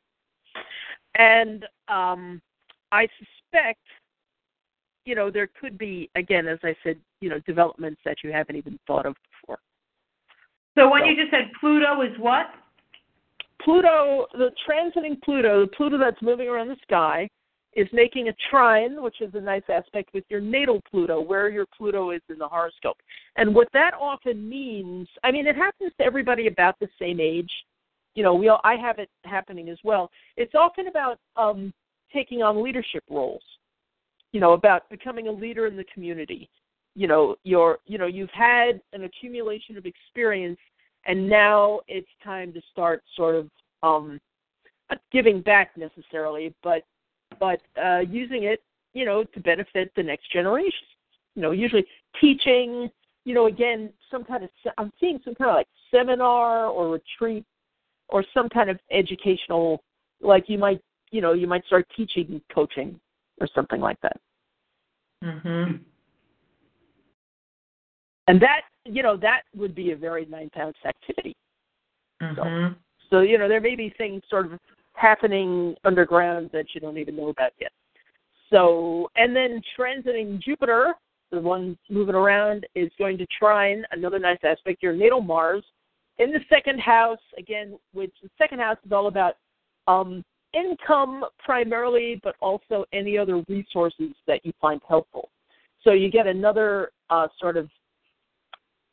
and 1.16 1.64
um, 1.88 2.40
I 2.92 3.08
suspect, 3.18 3.80
you 5.04 5.14
know, 5.14 5.30
there 5.30 5.48
could 5.60 5.78
be 5.78 6.10
again, 6.14 6.46
as 6.46 6.58
I 6.62 6.74
said, 6.82 6.96
you 7.20 7.28
know, 7.28 7.38
developments 7.40 8.00
that 8.04 8.18
you 8.22 8.32
haven't 8.32 8.56
even 8.56 8.78
thought 8.86 9.06
of 9.06 9.14
before. 9.30 9.58
So 10.76 10.90
when 10.90 11.02
So- 11.02 11.08
you 11.08 11.16
just 11.16 11.30
said 11.30 11.50
Pluto 11.60 12.02
is 12.02 12.16
what? 12.18 12.46
Pluto, 13.62 14.26
the 14.32 14.50
transiting 14.68 15.22
Pluto, 15.22 15.60
the 15.60 15.68
Pluto 15.68 15.96
that's 15.96 16.20
moving 16.20 16.48
around 16.48 16.68
the 16.68 16.76
sky, 16.82 17.28
is 17.74 17.88
making 17.92 18.28
a 18.28 18.34
trine, 18.50 19.02
which 19.02 19.20
is 19.20 19.34
a 19.34 19.40
nice 19.40 19.62
aspect 19.68 20.10
with 20.12 20.24
your 20.28 20.40
natal 20.40 20.80
Pluto, 20.90 21.20
where 21.20 21.48
your 21.48 21.66
Pluto 21.76 22.10
is 22.10 22.20
in 22.28 22.38
the 22.38 22.48
horoscope. 22.48 22.96
And 23.36 23.54
what 23.54 23.68
that 23.72 23.92
often 23.94 24.48
means, 24.48 25.08
I 25.24 25.30
mean, 25.30 25.46
it 25.46 25.56
happens 25.56 25.92
to 25.98 26.04
everybody 26.04 26.46
about 26.48 26.78
the 26.80 26.88
same 26.98 27.18
age. 27.20 27.50
You 28.14 28.22
know, 28.22 28.34
we 28.34 28.48
all, 28.48 28.60
I 28.62 28.74
have 28.74 28.98
it 28.98 29.08
happening 29.24 29.70
as 29.70 29.78
well. 29.84 30.10
It's 30.36 30.54
often 30.54 30.88
about 30.88 31.18
um, 31.36 31.72
taking 32.12 32.42
on 32.42 32.62
leadership 32.62 33.04
roles. 33.08 33.42
You 34.32 34.40
know, 34.40 34.52
about 34.52 34.88
becoming 34.88 35.28
a 35.28 35.32
leader 35.32 35.66
in 35.66 35.76
the 35.76 35.84
community. 35.92 36.48
You 36.94 37.06
know, 37.06 37.36
you're, 37.44 37.78
you 37.86 37.98
know, 37.98 38.06
you've 38.06 38.30
had 38.30 38.80
an 38.94 39.04
accumulation 39.04 39.76
of 39.76 39.84
experience 39.84 40.58
and 41.06 41.28
now 41.28 41.80
it's 41.88 42.08
time 42.22 42.52
to 42.52 42.60
start 42.70 43.02
sort 43.16 43.34
of 43.34 43.48
um 43.82 44.20
not 44.90 45.00
giving 45.10 45.40
back 45.40 45.70
necessarily 45.76 46.54
but 46.62 46.82
but 47.38 47.60
uh 47.82 48.00
using 48.00 48.44
it 48.44 48.62
you 48.92 49.04
know 49.04 49.24
to 49.24 49.40
benefit 49.40 49.90
the 49.96 50.02
next 50.02 50.30
generation 50.32 50.86
you 51.34 51.42
know 51.42 51.50
usually 51.50 51.84
teaching 52.20 52.90
you 53.24 53.34
know 53.34 53.46
again 53.46 53.90
some 54.10 54.24
kind 54.24 54.44
of 54.44 54.50
i'm 54.78 54.92
seeing 55.00 55.18
some 55.24 55.34
kind 55.34 55.50
of 55.50 55.56
like 55.56 55.68
seminar 55.90 56.66
or 56.66 56.90
retreat 56.90 57.44
or 58.08 58.24
some 58.34 58.48
kind 58.48 58.70
of 58.70 58.78
educational 58.90 59.82
like 60.20 60.48
you 60.48 60.58
might 60.58 60.80
you 61.10 61.20
know 61.20 61.32
you 61.32 61.46
might 61.46 61.64
start 61.66 61.86
teaching 61.96 62.40
coaching 62.54 62.98
or 63.40 63.48
something 63.54 63.80
like 63.80 64.00
that 64.02 64.16
Mm-hmm. 65.24 65.76
and 68.26 68.42
that 68.42 68.62
you 68.84 69.04
know 69.04 69.16
that 69.16 69.42
would 69.54 69.72
be 69.72 69.92
a 69.92 69.96
very 69.96 70.26
ninth 70.26 70.52
house 70.52 70.74
activity 70.84 71.36
Mm-hmm. 72.22 72.74
So, 73.10 73.20
you 73.20 73.38
know, 73.38 73.48
there 73.48 73.60
may 73.60 73.76
be 73.76 73.92
things 73.98 74.22
sort 74.30 74.46
of 74.46 74.58
happening 74.94 75.74
underground 75.84 76.50
that 76.52 76.66
you 76.74 76.80
don't 76.80 76.98
even 76.98 77.16
know 77.16 77.28
about 77.28 77.52
yet. 77.60 77.72
So, 78.50 79.08
and 79.16 79.34
then 79.34 79.62
transiting 79.78 80.40
Jupiter, 80.40 80.94
the 81.30 81.40
one 81.40 81.78
moving 81.88 82.14
around, 82.14 82.66
is 82.74 82.90
going 82.98 83.16
to 83.18 83.26
trine 83.38 83.84
another 83.92 84.18
nice 84.18 84.38
aspect, 84.44 84.82
your 84.82 84.92
natal 84.92 85.22
Mars, 85.22 85.64
in 86.18 86.30
the 86.30 86.40
second 86.48 86.78
house, 86.78 87.18
again, 87.38 87.78
which 87.94 88.12
the 88.22 88.28
second 88.36 88.60
house 88.60 88.76
is 88.84 88.92
all 88.92 89.06
about 89.06 89.36
um, 89.88 90.22
income 90.52 91.24
primarily, 91.42 92.20
but 92.22 92.36
also 92.40 92.84
any 92.92 93.16
other 93.16 93.42
resources 93.48 94.10
that 94.26 94.44
you 94.44 94.52
find 94.60 94.80
helpful. 94.86 95.30
So 95.82 95.92
you 95.92 96.10
get 96.10 96.26
another 96.26 96.92
uh, 97.10 97.28
sort 97.40 97.56
of 97.56 97.68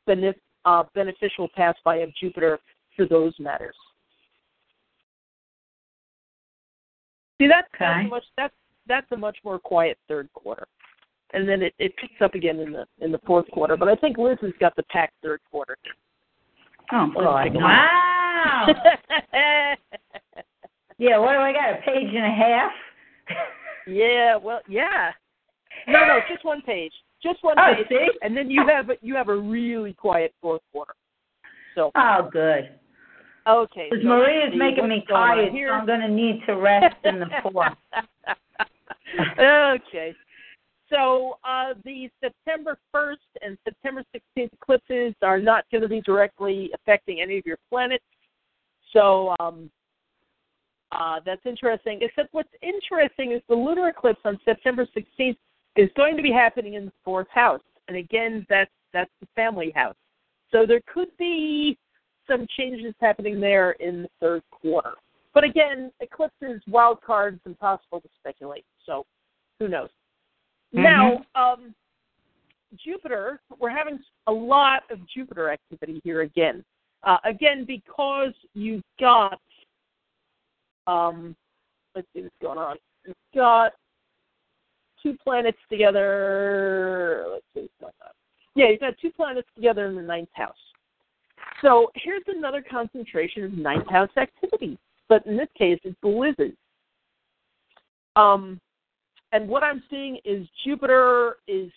benef- 0.07 0.35
uh, 0.65 0.83
beneficial 0.95 1.49
pass 1.55 1.75
by 1.83 1.97
of 1.97 2.09
Jupiter 2.15 2.59
for 2.95 3.05
those 3.05 3.33
matters. 3.39 3.75
See, 7.39 7.47
that's 7.47 7.67
Okay. 7.75 8.07
much 8.07 8.23
that's 8.37 8.53
that's 8.87 9.07
a 9.11 9.17
much 9.17 9.37
more 9.43 9.59
quiet 9.59 9.97
third 10.07 10.27
quarter, 10.33 10.67
and 11.33 11.47
then 11.47 11.61
it, 11.61 11.73
it 11.79 11.95
picks 11.97 12.21
up 12.21 12.33
again 12.35 12.59
in 12.59 12.71
the 12.71 12.85
in 12.99 13.11
the 13.11 13.19
fourth 13.25 13.49
quarter. 13.51 13.77
But 13.77 13.87
I 13.87 13.95
think 13.95 14.17
Liz 14.17 14.37
has 14.41 14.51
got 14.59 14.75
the 14.75 14.83
packed 14.83 15.13
third 15.23 15.39
quarter. 15.49 15.77
Oh, 16.91 17.11
God. 17.13 17.53
Wow. 17.55 18.67
Yeah, 20.99 21.17
what 21.17 21.31
do 21.31 21.37
I 21.39 21.53
got? 21.53 21.79
A 21.79 21.81
page 21.85 22.13
and 22.13 22.25
a 22.25 22.29
half? 22.29 22.71
yeah, 23.87 24.35
well, 24.35 24.59
yeah. 24.67 25.11
No, 25.87 26.05
no, 26.05 26.19
just 26.29 26.43
one 26.43 26.61
page, 26.61 26.91
just 27.23 27.41
one 27.41 27.57
Oh, 27.57 27.73
page, 27.73 27.85
see? 27.87 28.07
and 28.21 28.35
then 28.35 28.51
you 28.51 28.67
have 28.67 28.89
a, 28.89 28.95
you 29.01 29.15
have 29.15 29.29
a 29.29 29.35
really 29.35 29.93
quiet 29.93 30.33
fourth 30.41 30.61
quarter. 30.73 30.93
So 31.73 31.91
Oh, 31.95 32.29
good. 32.29 32.71
Okay, 33.47 33.87
Because 33.89 34.03
so 34.03 34.07
Maria's 34.07 34.53
making 34.55 34.87
me 34.87 35.05
tired, 35.09 35.51
so. 35.53 35.73
I'm 35.73 35.85
going 35.85 36.01
to 36.01 36.07
need 36.07 36.41
to 36.45 36.55
rest 36.55 36.95
in 37.03 37.19
the 37.19 37.27
fourth. 37.43 37.73
okay. 39.39 40.13
So 40.89 41.37
uh, 41.43 41.73
the 41.85 42.09
September 42.19 42.77
1st 42.93 43.15
and 43.41 43.57
September 43.63 44.03
16th 44.15 44.49
eclipses 44.53 45.13
are 45.21 45.39
not 45.39 45.65
going 45.71 45.81
to 45.81 45.87
be 45.87 46.01
directly 46.01 46.71
affecting 46.73 47.21
any 47.21 47.37
of 47.37 47.45
your 47.45 47.57
planets. 47.69 48.03
So 48.91 49.35
um, 49.39 49.69
uh, 50.91 51.19
that's 51.25 51.45
interesting. 51.45 51.99
Except 52.01 52.33
what's 52.33 52.49
interesting 52.61 53.33
is 53.33 53.41
the 53.47 53.55
lunar 53.55 53.89
eclipse 53.89 54.21
on 54.25 54.39
September 54.45 54.87
16th 54.97 55.37
is 55.75 55.89
going 55.95 56.17
to 56.17 56.23
be 56.23 56.31
happening 56.31 56.73
in 56.73 56.85
the 56.85 56.91
fourth 57.05 57.27
house, 57.29 57.61
and 57.87 57.95
again, 57.95 58.45
that's 58.49 58.71
that's 58.91 59.11
the 59.21 59.27
family 59.35 59.71
house. 59.75 59.95
So 60.51 60.65
there 60.65 60.81
could 60.91 61.09
be 61.19 61.77
some 62.29 62.47
changes 62.57 62.93
happening 63.01 63.39
there 63.39 63.71
in 63.71 64.03
the 64.03 64.09
third 64.19 64.43
quarter. 64.51 64.93
But 65.33 65.43
again, 65.43 65.91
eclipses, 65.99 66.61
wild 66.67 67.01
cards, 67.01 67.39
impossible 67.45 68.01
to 68.01 68.09
speculate. 68.19 68.65
So 68.85 69.05
who 69.59 69.67
knows? 69.67 69.89
Now, 70.71 71.23
um, 71.35 71.73
Jupiter, 72.83 73.39
we're 73.59 73.69
having 73.69 73.99
a 74.27 74.31
lot 74.31 74.83
of 74.91 74.99
Jupiter 75.13 75.51
activity 75.51 76.01
here 76.03 76.21
again. 76.21 76.63
Uh, 77.03 77.17
again, 77.23 77.65
because 77.65 78.33
you've 78.53 78.83
got, 78.99 79.39
um, 80.85 81.35
let's 81.95 82.07
see 82.13 82.21
what's 82.21 82.35
going 82.41 82.57
on. 82.57 82.77
You've 83.07 83.15
got 83.33 83.71
two 85.01 85.15
planets 85.23 85.57
together. 85.69 87.25
Let's 87.31 87.45
see 87.53 87.61
what's 87.61 87.73
going 87.79 87.93
on. 88.05 88.11
Yeah, 88.55 88.69
you've 88.69 88.81
got 88.81 88.93
two 89.01 89.11
planets 89.11 89.47
together 89.55 89.87
in 89.87 89.95
the 89.95 90.01
ninth 90.01 90.29
house. 90.33 90.55
So 91.61 91.91
here's 91.95 92.23
another 92.27 92.63
concentration 92.69 93.43
of 93.43 93.53
ninth 93.53 93.89
house 93.89 94.09
activity, 94.17 94.77
but 95.07 95.25
in 95.25 95.35
this 95.35 95.49
case, 95.57 95.79
it's 95.83 95.97
Liz's. 96.03 96.55
Um, 98.15 98.59
and 99.31 99.47
what 99.47 99.63
I'm 99.63 99.83
seeing 99.89 100.17
is 100.25 100.47
Jupiter 100.65 101.37
is 101.47 101.71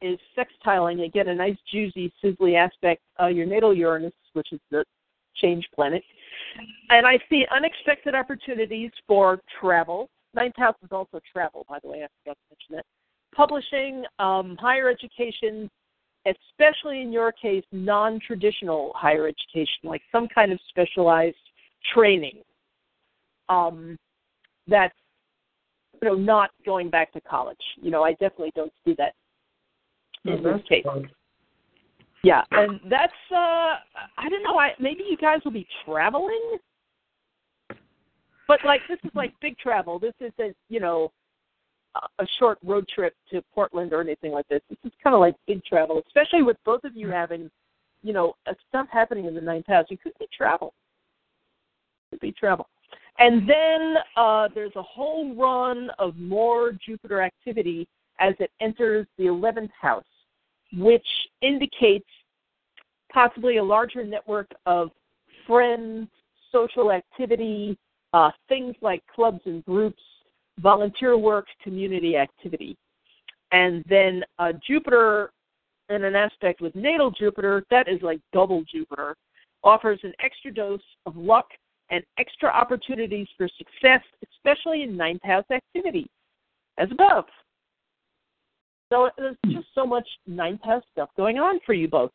is 0.00 0.18
sextiling 0.36 1.04
again 1.04 1.26
a 1.26 1.34
nice 1.34 1.56
juicy 1.72 2.12
sizzly 2.22 2.56
aspect 2.56 3.02
uh, 3.20 3.26
your 3.26 3.46
natal 3.46 3.74
Uranus, 3.74 4.12
which 4.32 4.52
is 4.52 4.60
the 4.70 4.84
change 5.36 5.68
planet, 5.74 6.02
and 6.90 7.06
I 7.06 7.18
see 7.28 7.44
unexpected 7.54 8.14
opportunities 8.14 8.90
for 9.06 9.40
travel. 9.60 10.08
Ninth 10.34 10.54
house 10.56 10.76
is 10.84 10.90
also 10.92 11.20
travel, 11.32 11.66
by 11.68 11.78
the 11.82 11.88
way. 11.88 12.04
I 12.04 12.06
forgot 12.22 12.36
to 12.36 12.54
mention 12.54 12.76
that. 12.76 12.84
Publishing, 13.34 14.04
um, 14.18 14.56
higher 14.60 14.88
education, 14.88 15.68
especially 16.26 17.00
in 17.00 17.12
your 17.12 17.32
case, 17.32 17.64
non-traditional 17.72 18.92
higher 18.94 19.26
education, 19.26 19.84
like 19.84 20.02
some 20.12 20.28
kind 20.28 20.52
of 20.52 20.58
specialized 20.68 21.36
training. 21.94 22.42
Um, 23.48 23.96
that's 24.66 24.94
you 26.02 26.08
know, 26.08 26.14
not 26.14 26.50
going 26.64 26.90
back 26.90 27.12
to 27.12 27.20
college. 27.22 27.56
You 27.80 27.90
know, 27.90 28.02
I 28.02 28.12
definitely 28.12 28.52
don't 28.54 28.72
see 28.84 28.94
that 28.98 29.14
in 30.24 30.46
Oh, 30.46 30.56
this 30.56 30.62
case. 30.68 30.84
Yeah, 32.22 32.42
and 32.50 32.80
that's 32.90 33.12
uh 33.30 33.76
I 34.16 34.28
don't 34.28 34.42
know, 34.42 34.58
I 34.58 34.70
maybe 34.78 35.04
you 35.08 35.16
guys 35.16 35.40
will 35.44 35.52
be 35.52 35.66
traveling. 35.84 36.58
But 38.46 38.60
like 38.64 38.80
this 38.88 38.98
is 39.04 39.10
like 39.14 39.32
big 39.40 39.56
travel. 39.58 39.98
This 39.98 40.14
isn't, 40.20 40.56
you 40.68 40.80
know, 40.80 41.12
a- 41.94 42.26
short 42.38 42.58
road 42.64 42.86
trip 42.88 43.14
to 43.30 43.42
Portland 43.54 43.92
or 43.92 44.00
anything 44.00 44.32
like 44.32 44.48
this. 44.48 44.60
This 44.68 44.78
is 44.84 44.92
kind 45.02 45.14
of 45.14 45.20
like 45.20 45.34
big 45.46 45.64
travel, 45.64 46.02
especially 46.06 46.42
with 46.42 46.56
both 46.64 46.84
of 46.84 46.96
you 46.96 47.08
having, 47.08 47.50
you 48.02 48.12
know, 48.12 48.34
stuff 48.68 48.86
happening 48.90 49.26
in 49.26 49.34
the 49.34 49.40
ninth 49.40 49.66
house. 49.66 49.86
It 49.90 50.02
could 50.02 50.12
be 50.18 50.26
travel. 50.36 50.74
Could 52.10 52.20
be 52.20 52.32
travel. 52.32 52.68
And 53.18 53.48
then 53.48 53.96
uh, 54.16 54.48
there's 54.54 54.76
a 54.76 54.82
whole 54.82 55.34
run 55.34 55.90
of 55.98 56.16
more 56.16 56.72
Jupiter 56.72 57.20
activity 57.20 57.88
as 58.20 58.34
it 58.38 58.50
enters 58.60 59.06
the 59.16 59.24
11th 59.24 59.70
house, 59.80 60.04
which 60.72 61.06
indicates 61.42 62.06
possibly 63.12 63.56
a 63.56 63.64
larger 63.64 64.04
network 64.04 64.50
of 64.66 64.90
friends, 65.46 66.08
social 66.52 66.92
activity, 66.92 67.76
uh, 68.12 68.30
things 68.48 68.74
like 68.80 69.02
clubs 69.14 69.40
and 69.46 69.64
groups, 69.64 70.02
volunteer 70.58 71.16
work, 71.16 71.46
community 71.62 72.16
activity. 72.16 72.76
And 73.52 73.84
then 73.88 74.22
uh, 74.38 74.52
Jupiter, 74.66 75.30
in 75.88 76.04
an 76.04 76.14
aspect 76.14 76.60
with 76.60 76.74
natal 76.74 77.10
Jupiter, 77.10 77.64
that 77.70 77.88
is 77.88 78.00
like 78.02 78.20
double 78.32 78.62
Jupiter, 78.70 79.16
offers 79.64 79.98
an 80.02 80.12
extra 80.22 80.52
dose 80.52 80.80
of 81.06 81.16
luck 81.16 81.46
and 81.90 82.04
extra 82.18 82.50
opportunities 82.50 83.26
for 83.36 83.48
success, 83.56 84.02
especially 84.34 84.82
in 84.82 84.96
ninth 84.96 85.22
house 85.22 85.46
activity, 85.50 86.06
as 86.76 86.90
above. 86.90 87.24
So 88.92 89.10
there's 89.16 89.36
just 89.48 89.68
so 89.74 89.86
much 89.86 90.06
ninth 90.26 90.62
house 90.64 90.84
stuff 90.92 91.10
going 91.16 91.38
on 91.38 91.60
for 91.64 91.72
you 91.74 91.88
both. 91.88 92.10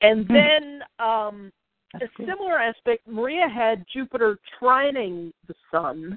And 0.00 0.26
then 0.26 0.82
um, 0.98 1.52
a 1.94 2.06
similar 2.18 2.58
aspect, 2.58 3.06
Maria 3.06 3.48
had 3.48 3.84
Jupiter 3.92 4.38
trining 4.60 5.32
the 5.46 5.54
sun, 5.70 6.16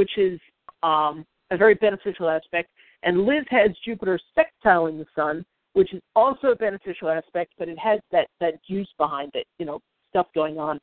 which 0.00 0.16
is 0.16 0.40
um, 0.82 1.26
a 1.50 1.58
very 1.58 1.74
beneficial 1.74 2.30
aspect, 2.30 2.70
and 3.02 3.26
Liz 3.26 3.44
has 3.50 3.68
Jupiter 3.84 4.18
sextiling 4.34 4.96
the 4.96 5.04
sun, 5.14 5.44
which 5.74 5.92
is 5.92 6.00
also 6.16 6.46
a 6.46 6.56
beneficial 6.56 7.10
aspect, 7.10 7.52
but 7.58 7.68
it 7.68 7.78
has 7.78 8.00
that 8.10 8.28
that 8.40 8.54
juice 8.64 8.88
behind 8.96 9.30
it, 9.34 9.46
you 9.58 9.66
know, 9.66 9.78
stuff 10.08 10.26
going 10.34 10.58
on. 10.58 10.80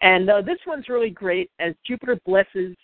And 0.00 0.28
uh, 0.28 0.42
this 0.42 0.58
one's 0.66 0.88
really 0.88 1.10
great 1.10 1.52
as 1.60 1.72
Jupiter 1.86 2.18
blesses 2.26 2.76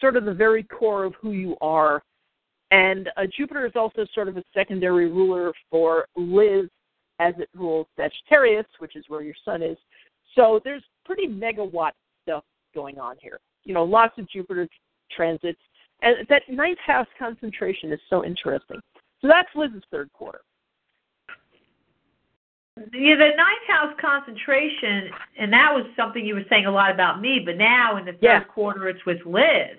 sort 0.00 0.16
of 0.16 0.24
the 0.24 0.34
very 0.34 0.64
core 0.64 1.04
of 1.04 1.14
who 1.22 1.30
you 1.30 1.56
are. 1.60 2.02
And 2.72 3.08
uh, 3.16 3.22
Jupiter 3.36 3.66
is 3.66 3.72
also 3.76 4.04
sort 4.12 4.26
of 4.26 4.36
a 4.36 4.42
secondary 4.52 5.08
ruler 5.08 5.52
for 5.70 6.08
Liz 6.16 6.68
as 7.20 7.34
it 7.38 7.48
rules 7.54 7.86
Sagittarius, 7.96 8.66
which 8.80 8.96
is 8.96 9.04
where 9.06 9.22
your 9.22 9.34
sun 9.44 9.62
is. 9.62 9.78
So 10.34 10.60
there's 10.64 10.82
pretty 11.04 11.28
megawatt 11.28 11.92
stuff 12.24 12.42
going 12.74 12.98
on 12.98 13.14
here. 13.20 13.38
You 13.62 13.74
know, 13.74 13.84
lots 13.84 14.18
of 14.18 14.28
Jupiter 14.28 14.66
transits. 15.14 15.60
And 16.02 16.26
that 16.28 16.42
ninth 16.48 16.78
house 16.86 17.08
concentration 17.18 17.92
is 17.92 18.00
so 18.08 18.24
interesting. 18.24 18.80
So 19.20 19.28
that's 19.28 19.48
Liz's 19.54 19.82
third 19.90 20.12
quarter. 20.12 20.40
Yeah, 22.92 23.16
the 23.16 23.30
ninth 23.36 23.66
house 23.66 23.92
concentration, 24.00 25.10
and 25.36 25.52
that 25.52 25.72
was 25.74 25.84
something 25.96 26.24
you 26.24 26.34
were 26.34 26.44
saying 26.48 26.66
a 26.66 26.70
lot 26.70 26.92
about 26.92 27.20
me, 27.20 27.40
but 27.44 27.56
now 27.56 27.96
in 27.96 28.04
the 28.04 28.12
third 28.12 28.22
Yeah. 28.22 28.40
quarter 28.44 28.88
it's 28.88 29.04
with 29.04 29.18
Liz. 29.26 29.76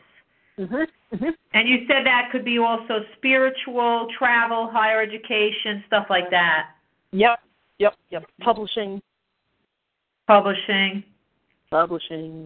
Mm-hmm. 0.60 0.76
Mm-hmm. 1.16 1.30
And 1.54 1.70
you 1.70 1.88
said 1.88 2.06
that 2.06 2.30
could 2.32 2.44
be 2.44 2.58
also 2.58 3.06
spiritual, 3.16 4.08
travel, 4.18 4.70
higher 4.70 5.02
education, 5.02 5.82
stuff 5.88 6.08
like 6.10 6.30
that. 6.32 6.72
Yep, 7.14 7.40
yep, 7.80 7.96
yep. 8.10 8.26
Publishing, 8.42 9.02
Publishing. 10.28 11.04
publishing. 11.72 12.46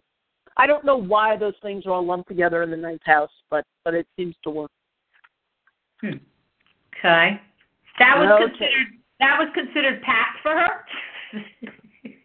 I 0.57 0.67
don't 0.67 0.85
know 0.85 0.97
why 0.97 1.35
those 1.37 1.55
things 1.61 1.85
are 1.85 1.91
all 1.91 2.05
lumped 2.05 2.27
together 2.27 2.63
in 2.63 2.71
the 2.71 2.77
ninth 2.77 3.01
house, 3.05 3.31
but 3.49 3.65
but 3.83 3.93
it 3.93 4.07
seems 4.15 4.35
to 4.43 4.49
work. 4.49 4.71
Okay. 6.03 7.39
That 7.99 8.17
was 8.17 8.29
Okay. 8.29 8.49
considered 8.51 8.87
that 9.19 9.39
was 9.39 9.49
considered 9.53 10.01
packed 10.01 10.39
for 10.41 10.51
her? 10.51 10.85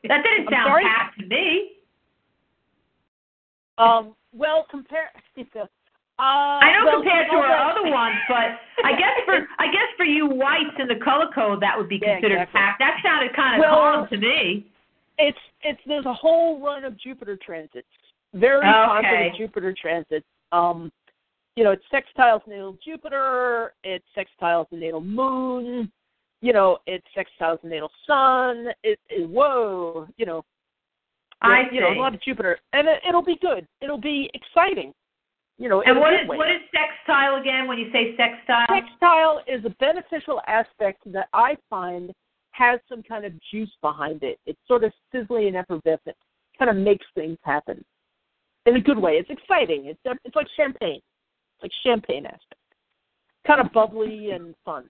that 0.08 0.22
didn't 0.22 0.48
sound 0.50 0.82
packed 0.84 1.20
to 1.20 1.26
me. 1.26 1.72
Um, 3.78 4.14
well, 4.32 4.66
compare. 4.70 5.10
Uh, 6.20 6.58
I 6.58 6.72
know 6.74 6.84
well, 6.84 6.94
compared 7.00 7.30
to 7.30 7.36
all 7.36 7.42
her 7.42 7.48
that- 7.48 7.76
other 7.78 7.90
ones, 7.92 8.16
but 8.26 8.58
I 8.84 8.90
guess 8.98 9.14
for 9.24 9.46
I 9.60 9.66
guess 9.70 9.86
for 9.96 10.02
you 10.04 10.26
whites 10.26 10.74
in 10.80 10.88
the 10.88 10.96
color 10.96 11.28
code 11.32 11.62
that 11.62 11.78
would 11.78 11.88
be 11.88 12.00
Yeah, 12.02 12.14
considered 12.14 12.42
exactly. 12.42 12.58
packed. 12.58 12.78
That 12.80 12.98
sounded 13.04 13.36
kind 13.36 13.54
of 13.54 13.60
Well, 13.60 13.78
calm 14.02 14.08
to 14.08 14.16
me. 14.16 14.66
It's 15.18 15.38
it's 15.62 15.78
there's 15.86 16.06
a 16.06 16.12
whole 16.12 16.58
run 16.60 16.82
of 16.84 16.98
Jupiter 16.98 17.36
transits, 17.40 17.86
very 18.34 18.58
Okay. 18.58 18.72
positive 18.86 19.34
Jupiter 19.36 19.72
transits. 19.80 20.26
Um, 20.52 20.90
you 21.56 21.64
know, 21.64 21.72
it's 21.72 21.84
sextiles 21.92 22.46
natal 22.46 22.76
Jupiter, 22.84 23.74
it's 23.82 24.04
sextiles 24.16 24.68
the 24.70 24.76
natal 24.76 25.00
Moon, 25.00 25.90
you 26.40 26.52
know, 26.52 26.78
it's 26.86 27.06
sextiles 27.16 27.60
the 27.62 27.68
natal 27.68 27.90
Sun. 28.06 28.68
It, 28.84 28.98
it 29.08 29.28
whoa, 29.28 30.06
you 30.16 30.26
know, 30.26 30.44
I 31.42 31.62
you 31.72 31.80
know, 31.80 31.90
see. 31.92 31.98
a 31.98 32.00
lot 32.00 32.14
of 32.14 32.22
Jupiter, 32.22 32.58
and 32.72 32.86
it, 32.86 33.00
it'll 33.08 33.24
be 33.24 33.36
good. 33.40 33.66
It'll 33.80 34.00
be 34.00 34.30
exciting. 34.34 34.92
You 35.60 35.68
know, 35.68 35.82
And 35.82 35.98
what 35.98 36.14
is 36.14 36.28
way. 36.28 36.36
what 36.36 36.48
is 36.48 36.60
sextile 36.72 37.40
again 37.40 37.66
when 37.66 37.78
you 37.78 37.90
say 37.92 38.16
sextile? 38.16 38.66
Textile 38.68 39.42
is 39.48 39.64
a 39.64 39.70
beneficial 39.80 40.40
aspect 40.46 41.02
that 41.12 41.28
I 41.32 41.56
find 41.68 42.12
has 42.52 42.78
some 42.88 43.02
kind 43.02 43.24
of 43.24 43.32
juice 43.50 43.70
behind 43.82 44.22
it. 44.22 44.38
It's 44.46 44.60
sort 44.68 44.84
of 44.84 44.92
sizzling 45.10 45.48
and 45.48 45.56
effervescent. 45.56 46.16
Kind 46.58 46.70
of 46.70 46.76
makes 46.76 47.06
things 47.16 47.38
happen 47.42 47.84
in 48.68 48.76
a 48.76 48.80
good 48.80 48.98
way. 48.98 49.12
It's 49.12 49.30
exciting. 49.30 49.86
It's 49.86 50.18
it's 50.24 50.36
like 50.36 50.46
champagne. 50.56 51.00
It's 51.54 51.62
like 51.62 51.72
champagne 51.82 52.26
aspect. 52.26 52.54
Kind 53.46 53.60
of 53.60 53.72
bubbly 53.72 54.30
and 54.30 54.54
fun, 54.64 54.88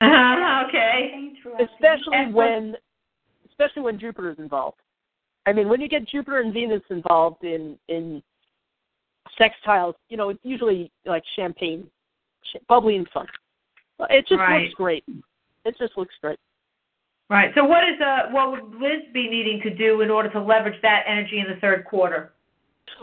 Uh, 0.00 0.64
okay. 0.68 1.30
Especially 1.60 2.32
when 2.32 2.76
especially 3.48 3.82
when 3.82 3.98
Jupiter 3.98 4.30
is 4.30 4.38
involved. 4.38 4.78
I 5.46 5.52
mean, 5.52 5.68
when 5.68 5.80
you 5.80 5.88
get 5.88 6.08
Jupiter 6.08 6.40
and 6.40 6.52
Venus 6.52 6.82
involved 6.90 7.44
in 7.44 7.78
in 7.88 8.22
sextiles, 9.40 9.94
you 10.08 10.16
know, 10.16 10.30
it's 10.30 10.40
usually 10.42 10.90
like 11.06 11.22
champagne, 11.36 11.86
bubbly 12.68 12.96
and 12.96 13.08
fun. 13.10 13.26
It 14.10 14.26
just 14.26 14.38
Right. 14.40 14.64
looks 14.64 14.74
great. 14.74 15.04
It 15.64 15.78
just 15.78 15.96
looks 15.96 16.14
great. 16.20 16.38
Right. 17.30 17.54
So 17.54 17.64
what 17.64 17.88
is 17.88 17.98
uh 18.00 18.28
what 18.30 18.50
would 18.50 18.80
Liz 18.80 19.02
be 19.12 19.28
needing 19.28 19.60
to 19.62 19.70
do 19.70 20.00
in 20.02 20.10
order 20.10 20.28
to 20.30 20.40
leverage 20.40 20.80
that 20.82 21.04
energy 21.06 21.38
in 21.38 21.46
the 21.48 21.56
third 21.60 21.84
quarter? 21.84 22.33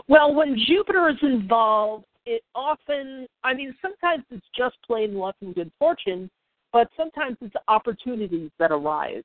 Well, 0.08 0.34
when 0.34 0.56
Jupiter 0.66 1.08
is 1.08 1.16
involved, 1.22 2.04
it 2.24 2.42
often, 2.54 3.26
I 3.42 3.54
mean, 3.54 3.74
sometimes 3.82 4.24
it's 4.30 4.46
just 4.56 4.76
plain 4.86 5.14
luck 5.14 5.36
and 5.40 5.54
good 5.54 5.72
fortune, 5.78 6.30
but 6.72 6.88
sometimes 6.96 7.36
it's 7.40 7.54
opportunities 7.68 8.50
that 8.58 8.70
arise 8.70 9.24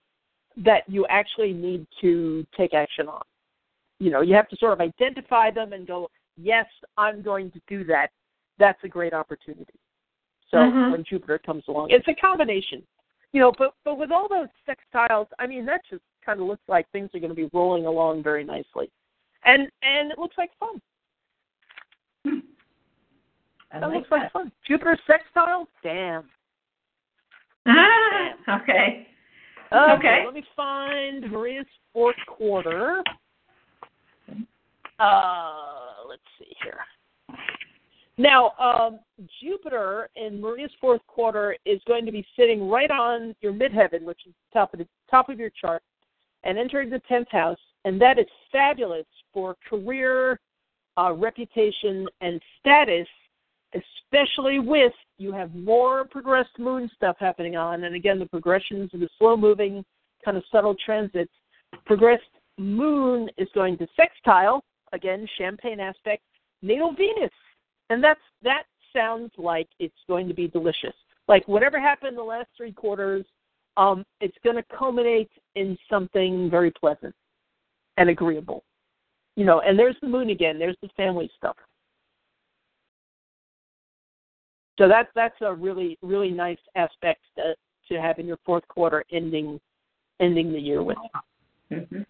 that 0.57 0.81
you 0.87 1.05
actually 1.07 1.53
need 1.53 1.85
to 2.01 2.45
take 2.55 2.73
action 2.73 3.07
on. 3.07 3.21
You 3.99 4.09
know, 4.11 4.21
you 4.21 4.33
have 4.35 4.49
to 4.49 4.57
sort 4.57 4.73
of 4.73 4.81
identify 4.81 5.51
them 5.51 5.73
and 5.73 5.85
go, 5.85 6.09
yes, 6.35 6.65
I'm 6.97 7.21
going 7.21 7.51
to 7.51 7.61
do 7.67 7.83
that. 7.85 8.09
That's 8.57 8.83
a 8.83 8.87
great 8.87 9.13
opportunity. 9.13 9.73
So 10.49 10.57
Mhm. 10.57 10.91
when 10.91 11.03
Jupiter 11.03 11.37
comes 11.37 11.67
along, 11.67 11.91
it's 11.91 12.07
a 12.07 12.15
combination. 12.15 12.85
You 13.33 13.41
know, 13.41 13.51
but 13.51 13.73
but 13.83 13.97
with 13.97 14.11
all 14.11 14.27
those 14.27 14.47
sextiles, 14.67 15.27
I 15.37 15.45
mean, 15.45 15.65
that 15.65 15.85
just 15.85 16.03
kind 16.25 16.39
of 16.39 16.47
looks 16.47 16.67
like 16.67 16.89
things 16.89 17.13
are 17.13 17.19
going 17.19 17.29
to 17.29 17.35
be 17.35 17.49
rolling 17.53 17.85
along 17.85 18.23
very 18.23 18.43
nicely, 18.43 18.89
and 19.47 19.67
and 19.81 20.11
it 20.11 20.19
looks 20.19 20.37
like 20.37 20.51
fun. 20.59 20.81
I 23.71 23.79
That 23.79 23.87
like 23.87 23.95
looks 23.97 24.11
like 24.11 24.31
fun. 24.31 24.51
Jupiter 24.67 24.97
sextile, 25.07 25.67
damn. 25.83 26.29
okay. 27.67 29.07
Okay, 29.73 29.91
Okay. 29.93 30.21
let 30.25 30.33
me 30.33 30.43
find 30.55 31.29
Maria's 31.29 31.65
fourth 31.91 32.15
quarter. 32.27 33.03
Uh, 34.99 36.07
let's 36.07 36.21
see 36.39 36.55
here. 36.63 36.79
Now, 38.17 38.53
um, 38.57 38.99
Jupiter 39.41 40.09
in 40.15 40.41
Maria's 40.41 40.71
fourth 40.81 41.05
quarter 41.07 41.55
is 41.65 41.79
going 41.87 42.05
to 42.05 42.11
be 42.11 42.25
sitting 42.35 42.67
right 42.69 42.89
on 42.89 43.35
your 43.41 43.53
midheaven, 43.53 44.03
which 44.03 44.21
is 44.25 44.33
top 44.53 44.73
of 44.73 44.79
the 44.79 44.87
top 45.11 45.29
of 45.29 45.37
your 45.39 45.51
chart, 45.51 45.83
and 46.43 46.57
entering 46.57 46.89
the 46.89 46.99
tenth 47.07 47.27
house, 47.29 47.59
and 47.85 48.01
that 48.01 48.17
is 48.17 48.25
fabulous 48.51 49.05
for 49.33 49.55
career, 49.69 50.39
uh, 50.97 51.13
reputation, 51.13 52.07
and 52.21 52.41
status. 52.59 53.07
Especially 53.73 54.59
with 54.59 54.93
you 55.17 55.33
have 55.33 55.53
more 55.53 56.05
progressed 56.05 56.57
moon 56.57 56.89
stuff 56.95 57.17
happening 57.19 57.57
on, 57.57 57.83
and 57.83 57.95
again 57.95 58.17
the 58.17 58.25
progressions 58.25 58.89
of 58.93 59.01
the 59.01 59.09
slow 59.19 59.35
moving, 59.35 59.83
kind 60.23 60.37
of 60.37 60.43
subtle 60.51 60.75
transits. 60.85 61.33
Progressed 61.85 62.23
moon 62.57 63.29
is 63.37 63.49
going 63.53 63.77
to 63.77 63.87
sextile 63.97 64.63
again, 64.93 65.27
champagne 65.37 65.81
aspect, 65.81 66.23
natal 66.61 66.93
Venus 66.93 67.29
and 67.89 68.03
that's 68.03 68.19
that 68.43 68.63
sounds 68.95 69.31
like 69.37 69.67
it's 69.79 69.95
going 70.07 70.27
to 70.27 70.33
be 70.33 70.47
delicious. 70.47 70.93
Like 71.27 71.47
whatever 71.47 71.79
happened 71.79 72.17
the 72.17 72.23
last 72.23 72.47
three 72.55 72.71
quarters, 72.71 73.25
um, 73.75 74.05
it's 74.21 74.37
going 74.43 74.55
to 74.55 74.63
culminate 74.77 75.29
in 75.55 75.77
something 75.89 76.49
very 76.49 76.71
pleasant 76.71 77.13
and 77.97 78.09
agreeable. 78.09 78.63
You 79.37 79.45
know, 79.45 79.61
and 79.61 79.77
there's 79.77 79.95
the 80.01 80.07
moon 80.07 80.31
again. 80.31 80.57
There's 80.57 80.75
the 80.81 80.89
family 80.97 81.29
stuff. 81.37 81.55
So 84.79 84.87
that's 84.87 85.09
that's 85.15 85.35
a 85.41 85.53
really 85.53 85.97
really 86.01 86.31
nice 86.31 86.57
aspect 86.75 87.21
to, 87.35 87.53
to 87.89 88.01
have 88.01 88.17
in 88.17 88.25
your 88.25 88.39
fourth 88.43 88.67
quarter 88.67 89.05
ending 89.11 89.59
ending 90.19 90.51
the 90.51 90.59
year 90.59 90.81
with. 90.81 90.97
Mm-hmm. 91.71 92.01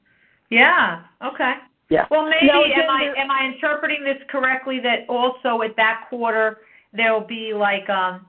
Yeah. 0.49 1.03
Okay. 1.21 1.53
Yeah. 1.89 2.05
Well, 2.09 2.29
maybe 2.29 2.47
Now, 2.47 2.63
am 2.63 2.89
I 2.89 3.13
am 3.17 3.29
I 3.29 3.51
interpreting 3.53 4.05
this 4.05 4.21
correctly? 4.29 4.79
That 4.79 5.05
also 5.09 5.61
at 5.63 5.75
that 5.75 6.05
quarter 6.09 6.59
there 6.93 7.13
will 7.13 7.27
be 7.27 7.53
like 7.53 7.89
um, 7.89 8.25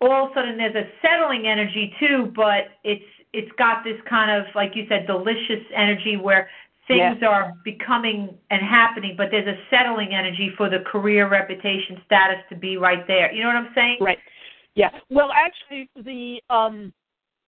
all 0.00 0.26
of 0.26 0.30
a 0.30 0.34
sudden 0.34 0.56
there's 0.56 0.74
a 0.74 0.88
settling 1.02 1.46
energy 1.46 1.92
too, 2.00 2.32
but 2.34 2.68
it's 2.82 3.04
it's 3.34 3.52
got 3.58 3.84
this 3.84 4.00
kind 4.08 4.30
of 4.30 4.46
like 4.54 4.72
you 4.74 4.86
said 4.88 5.06
delicious 5.06 5.64
energy 5.74 6.16
where 6.16 6.48
things 6.86 7.22
are 7.26 7.54
becoming 7.64 8.36
and 8.50 8.60
happening, 8.62 9.14
but 9.16 9.28
there's 9.30 9.46
a 9.46 9.58
settling 9.70 10.14
energy 10.14 10.52
for 10.56 10.70
the 10.70 10.78
career 10.90 11.28
reputation 11.28 12.00
status 12.06 12.38
to 12.48 12.56
be 12.56 12.76
right 12.76 13.06
there. 13.06 13.32
You 13.32 13.42
know 13.42 13.48
what 13.48 13.56
I'm 13.56 13.72
saying? 13.74 13.98
Right. 14.00 14.18
Yeah. 14.74 14.90
Well, 15.10 15.30
actually, 15.34 15.90
the 15.96 16.40
um, 16.54 16.92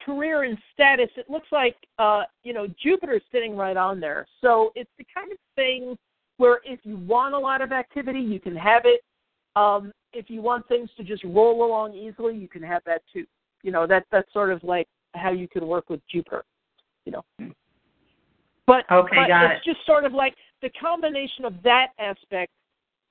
career 0.05 0.45
and 0.45 0.59
status, 0.73 1.11
it 1.17 1.29
looks 1.29 1.49
like, 1.53 1.77
uh, 1.99 2.23
you 2.43 2.53
know, 2.53 2.67
Jupiter's 2.83 3.23
sitting 3.31 3.57
right 3.57 3.77
on 3.77 4.01
there. 4.01 4.27
So 4.41 4.73
it's 4.75 4.91
the 4.99 5.05
kind 5.15 5.31
of 5.31 5.39
thing 5.55 5.97
where 6.39 6.61
if 6.65 6.81
you 6.85 6.97
want 6.97 7.35
a 7.35 7.39
lot 7.39 7.61
of 7.61 7.73
activity, 7.73 8.21
you 8.21 8.41
can 8.41 8.57
have 8.57 8.83
it. 8.85 9.03
Um, 9.57 9.93
if 10.13 10.31
you 10.31 10.41
want 10.41 10.67
things 10.69 10.89
to 10.97 11.05
just 11.05 11.23
roll 11.25 11.65
along 11.65 11.95
easily, 11.95 12.37
you 12.37 12.49
can 12.49 12.63
have 12.63 12.83
that 12.87 13.03
too. 13.13 13.25
You 13.63 13.73
know, 13.73 13.87
that 13.87 14.05
that's 14.11 14.33
sort 14.33 14.51
of 14.51 14.63
like 14.63 14.89
how 15.15 15.31
you 15.33 15.49
can 15.49 15.67
work 15.67 15.91
with 15.91 16.01
Jupiter. 16.11 16.45
You 17.05 17.13
know. 17.13 17.25
But, 18.69 18.85
Okay, 18.93 19.17
but 19.17 19.51
it's 19.51 19.65
just 19.65 19.85
sort 19.87 20.05
of 20.05 20.13
like 20.13 20.35
the 20.61 20.69
combination 20.79 21.47
of 21.47 21.55
that 21.65 21.89
aspect 21.99 22.53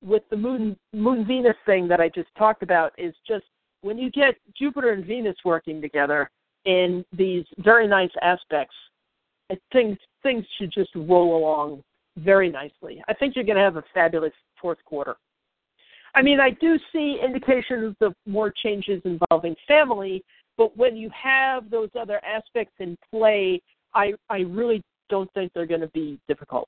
with 0.04 0.22
the 0.30 0.38
moon 0.38 0.78
moon 0.94 1.26
Venus 1.26 1.56
thing 1.66 1.88
that 1.88 2.00
I 2.00 2.10
just 2.10 2.30
talked 2.38 2.62
about 2.62 2.94
is 2.96 3.16
just 3.28 3.46
when 3.82 3.98
you 3.98 4.12
get 4.12 4.36
Jupiter 4.56 4.92
and 4.92 5.04
Venus 5.04 5.36
working 5.44 5.82
together 5.82 6.30
in 6.66 7.04
these 7.12 7.44
very 7.58 7.88
nice 7.88 8.12
aspects, 8.22 8.76
I 9.52 9.58
think 9.74 9.98
things 10.22 10.46
should 10.60 10.72
just 10.72 10.92
roll 10.94 11.36
along 11.38 11.82
very 12.18 12.52
nicely. 12.52 13.02
I 13.08 13.16
think 13.16 13.36
you're 13.36 13.46
going 13.46 13.58
to 13.58 13.64
have 13.64 13.78
a 13.78 13.84
fabulous 13.96 14.34
fourth 14.62 14.84
quarter. 14.86 15.16
I 16.14 16.22
mean, 16.22 16.40
I 16.40 16.52
do 16.52 16.78
see 16.94 17.20
indications 17.24 17.96
of 18.02 18.14
more 18.28 18.54
changes 18.64 19.02
involving 19.06 19.56
family, 19.68 20.24
but 20.56 20.78
when 20.78 20.96
you 20.96 21.10
have 21.12 21.72
those 21.72 21.90
other 22.00 22.22
aspects 22.24 22.76
in 22.80 22.96
play, 23.10 23.60
I 23.96 24.14
I 24.30 24.40
really 24.40 24.84
don't 25.10 25.32
think 25.34 25.52
they're 25.54 25.66
going 25.66 25.82
to 25.82 25.88
be 25.88 26.20
difficult. 26.28 26.68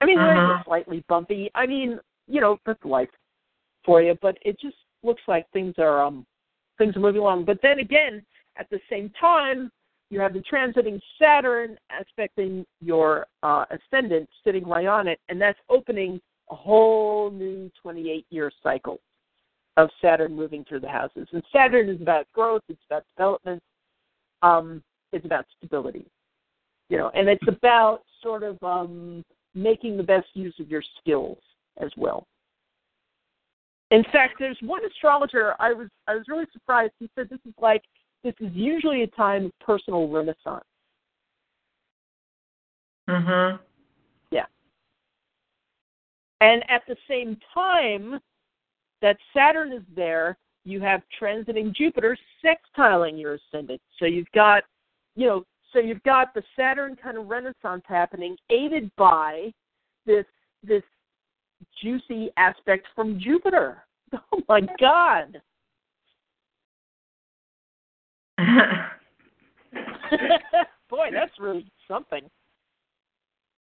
I 0.00 0.06
mean, 0.06 0.16
they're 0.18 0.36
Uh-huh. 0.36 0.62
slightly 0.64 1.04
bumpy. 1.08 1.50
I 1.54 1.66
mean, 1.66 2.00
you 2.26 2.40
know, 2.40 2.58
that's 2.64 2.84
life 2.84 3.10
for 3.84 4.02
you, 4.02 4.16
but 4.20 4.38
it 4.42 4.58
just 4.60 4.76
looks 5.02 5.22
like 5.26 5.48
things 5.50 5.74
are 5.78 6.02
um 6.02 6.26
things 6.78 6.96
are 6.96 7.00
moving 7.00 7.20
along. 7.20 7.44
But 7.44 7.60
then 7.62 7.80
again, 7.80 8.24
at 8.56 8.68
the 8.70 8.80
same 8.88 9.10
time, 9.10 9.72
you 10.10 10.20
have 10.20 10.32
the 10.32 10.40
transiting 10.40 11.00
Saturn 11.18 11.76
aspecting 11.90 12.64
your 12.80 13.26
uh, 13.42 13.64
ascendant 13.70 14.28
sitting 14.44 14.66
right 14.66 14.86
on 14.86 15.08
it, 15.08 15.20
and 15.28 15.40
that's 15.40 15.58
opening 15.68 16.20
a 16.50 16.54
whole 16.54 17.30
new 17.30 17.70
28 17.82 18.24
year 18.30 18.50
cycle 18.62 19.00
of 19.76 19.90
Saturn 20.00 20.34
moving 20.34 20.64
through 20.64 20.80
the 20.80 20.88
houses. 20.88 21.28
And 21.32 21.42
Saturn 21.52 21.88
is 21.88 22.00
about 22.00 22.26
growth, 22.32 22.62
it's 22.68 22.80
about 22.88 23.04
development, 23.16 23.62
um, 24.42 24.82
it's 25.12 25.26
about 25.26 25.44
stability. 25.56 26.06
You 26.88 26.96
know, 26.96 27.10
and 27.14 27.28
it's 27.28 27.46
about 27.46 28.02
sort 28.22 28.42
of 28.42 28.62
um, 28.62 29.24
making 29.54 29.96
the 29.96 30.02
best 30.02 30.28
use 30.34 30.54
of 30.58 30.70
your 30.70 30.82
skills 31.00 31.38
as 31.78 31.90
well. 31.96 32.26
In 33.90 34.04
fact, 34.12 34.36
there's 34.38 34.58
one 34.60 34.84
astrologer 34.84 35.54
I 35.58 35.72
was 35.72 35.88
I 36.06 36.14
was 36.14 36.24
really 36.28 36.46
surprised. 36.52 36.92
He 36.98 37.08
said 37.14 37.28
this 37.30 37.40
is 37.46 37.54
like 37.60 37.82
this 38.22 38.34
is 38.40 38.50
usually 38.52 39.02
a 39.02 39.06
time 39.08 39.46
of 39.46 39.52
personal 39.60 40.08
renaissance. 40.08 40.64
Mhm. 43.08 43.58
Yeah. 44.30 44.46
And 46.40 46.62
at 46.70 46.82
the 46.86 46.96
same 47.08 47.38
time 47.54 48.20
that 49.00 49.16
Saturn 49.32 49.72
is 49.72 49.82
there, 49.94 50.36
you 50.64 50.80
have 50.80 51.02
transiting 51.20 51.74
Jupiter 51.74 52.16
sextiling 52.44 53.18
your 53.18 53.34
ascendant. 53.34 53.80
So 53.98 54.04
you've 54.04 54.30
got, 54.32 54.64
you 55.16 55.26
know, 55.26 55.46
so 55.72 55.78
you've 55.78 56.02
got 56.02 56.34
the 56.34 56.42
Saturn 56.56 56.96
kind 57.02 57.18
of 57.18 57.28
renaissance 57.28 57.82
happening, 57.86 58.36
aided 58.50 58.90
by 58.96 59.52
this 60.06 60.24
this 60.62 60.82
juicy 61.82 62.30
aspect 62.36 62.86
from 62.94 63.20
Jupiter. 63.20 63.84
Oh 64.32 64.40
my 64.48 64.62
God! 64.80 65.42
Boy, 70.88 71.08
that's 71.12 71.38
really 71.38 71.70
something. 71.86 72.22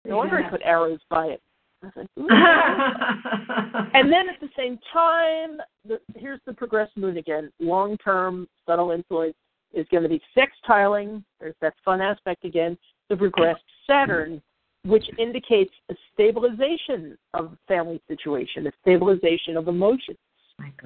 No 0.05 0.17
wonder 0.17 0.43
I 0.43 0.49
put 0.49 0.61
arrows 0.63 1.01
by 1.07 1.27
it. 1.27 1.41
Like, 1.83 2.07
and 2.17 4.11
then 4.11 4.27
at 4.27 4.39
the 4.41 4.49
same 4.57 4.79
time, 4.91 5.57
the, 5.87 5.99
here's 6.15 6.39
the 6.47 6.53
progressed 6.53 6.97
moon 6.97 7.17
again. 7.17 7.51
Long 7.59 7.95
term 7.97 8.47
subtle 8.65 8.89
influence 8.91 9.35
is 9.73 9.85
going 9.91 10.03
to 10.03 10.09
be 10.09 10.21
sextiling. 10.35 11.23
There's 11.39 11.55
that 11.61 11.73
fun 11.83 12.01
aspect 12.01 12.45
again. 12.45 12.77
The 13.09 13.17
progressed 13.17 13.63
Saturn, 13.87 14.41
which 14.85 15.05
indicates 15.17 15.73
a 15.89 15.95
stabilization 16.13 17.17
of 17.33 17.57
family 17.67 18.01
situation, 18.07 18.67
a 18.67 18.71
stabilization 18.81 19.57
of 19.57 19.67
emotions. 19.67 20.17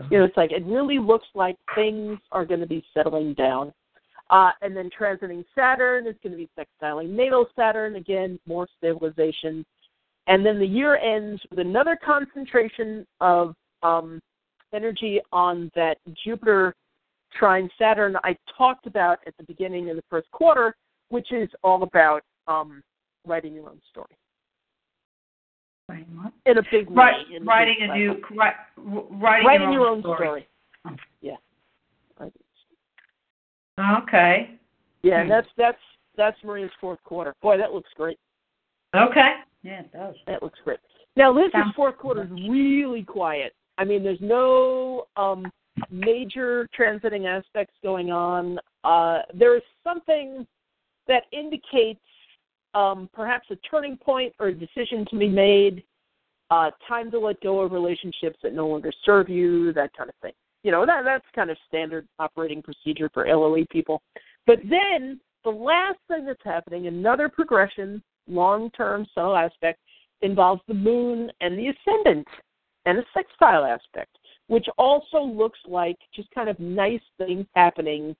You 0.10 0.20
know, 0.20 0.26
it's 0.26 0.38
like 0.38 0.52
it 0.52 0.66
really 0.66 0.98
looks 0.98 1.28
like 1.36 1.58
things 1.76 2.18
are 2.32 2.46
going 2.46 2.62
to 2.62 2.68
be 2.68 2.84
settling 2.94 3.34
down. 3.34 3.74
Uh, 4.30 4.52
and 4.62 4.76
then 4.76 4.90
transiting 4.98 5.46
Saturn 5.56 6.06
is 6.06 6.16
going 6.22 6.32
to 6.32 6.38
be 6.38 6.50
sextiling 6.58 7.10
natal 7.10 7.48
Saturn 7.56 7.96
again, 7.96 8.40
more 8.46 8.68
stabilization. 8.78 9.66
And 10.28 10.46
then 10.46 10.60
the 10.60 10.66
year 10.66 10.98
ends 10.98 11.42
with 11.50 11.60
another 11.60 11.98
concentration 12.04 13.08
of 13.22 13.56
um, 13.84 14.22
energy 14.74 15.22
on 15.32 15.72
that 15.76 15.98
Jupiter 16.26 16.76
trine 17.38 17.70
Saturn 17.78 18.16
I 18.24 18.36
talked 18.58 18.88
about 18.88 19.20
at 19.28 19.36
the 19.38 19.44
beginning 19.44 19.90
of 19.90 19.96
the 19.96 20.04
first 20.10 20.30
quarter, 20.32 20.76
which 21.10 21.32
is 21.32 21.50
all 21.64 21.84
about 21.84 22.24
um, 22.48 22.82
writing 23.26 23.54
your 23.54 23.70
own 23.70 23.80
story 23.90 24.18
in 26.46 26.58
a 26.58 26.64
big 26.72 26.90
way. 26.90 26.96
Right, 26.96 27.26
in 27.34 27.46
writing 27.46 27.78
big 27.80 27.90
a 27.90 27.94
new, 27.94 28.22
writing, 28.36 29.46
writing 29.46 29.72
your 29.72 29.88
own 29.88 30.02
story. 30.02 30.48
Oh. 30.86 30.92
Yeah. 31.22 31.36
Okay. 33.80 34.60
Yeah, 35.04 35.16
Hmm. 35.16 35.22
and 35.22 35.32
that's 35.32 35.48
that's 35.56 35.78
that's 36.16 36.44
Maria's 36.44 36.72
fourth 36.82 37.02
quarter. 37.04 37.36
Boy, 37.42 37.58
that 37.58 37.74
looks 37.74 37.90
great. 37.96 38.20
Okay. 38.96 39.36
Yeah, 39.62 39.82
it 39.82 39.94
does. 39.94 40.16
That 40.26 40.42
looks 40.42 40.60
great. 40.64 40.80
Now 41.16 41.32
Liz's 41.32 41.74
fourth 41.76 41.98
quarter 41.98 42.24
is 42.24 42.32
really 42.32 43.04
quiet. 43.04 43.54
I 43.78 43.84
mean, 43.84 44.04
there's 44.04 44.22
no 44.22 45.06
um 45.16 45.52
major 45.92 46.68
transiting 46.78 47.26
aspects 47.26 47.74
going 47.84 48.12
on. 48.12 48.60
Uh 48.84 49.20
there 49.34 49.56
is 49.56 49.64
something 49.84 50.46
that 51.08 51.24
indicates 51.32 52.00
um 52.74 53.10
perhaps 53.14 53.48
a 53.52 53.56
turning 53.70 53.98
point 53.98 54.34
or 54.40 54.48
a 54.48 54.54
decision 54.54 55.06
to 55.10 55.18
be 55.18 55.30
made, 55.30 55.84
uh 56.52 56.72
time 56.88 57.12
to 57.12 57.20
let 57.20 57.40
go 57.42 57.62
of 57.62 57.72
relationships 57.72 58.38
that 58.44 58.54
no 58.54 58.68
longer 58.68 58.92
serve 59.06 59.30
you, 59.30 59.74
that 59.74 59.92
kind 59.96 60.10
of 60.10 60.16
thing. 60.22 60.34
You 60.64 60.72
know, 60.72 60.86
that 60.86 61.04
that's 61.04 61.26
kind 61.36 61.50
of 61.50 61.58
standard 61.68 62.08
operating 62.20 62.62
procedure 62.62 63.10
for 63.14 63.26
LOE 63.28 63.66
people. 63.72 64.02
But 64.46 64.60
then 64.70 65.20
the 65.44 65.50
last 65.50 66.00
thing 66.08 66.26
that's 66.26 66.44
happening, 66.44 66.88
another 66.88 67.30
progression, 67.30 68.04
long 68.28 68.70
term 68.72 69.06
subtle 69.14 69.36
aspect, 69.36 69.80
involves 70.22 70.62
the 70.68 70.74
moon 70.74 71.32
and 71.42 71.58
the 71.58 71.68
ascendant 71.68 72.28
and 72.86 72.98
a 72.98 73.04
sextile 73.14 73.64
aspect, 73.64 74.18
which 74.48 74.66
also 74.78 75.22
looks 75.22 75.60
like 75.68 75.98
just 76.16 76.30
kind 76.32 76.50
of 76.50 76.60
nice 76.60 77.02
things 77.18 77.46
happening 77.56 78.16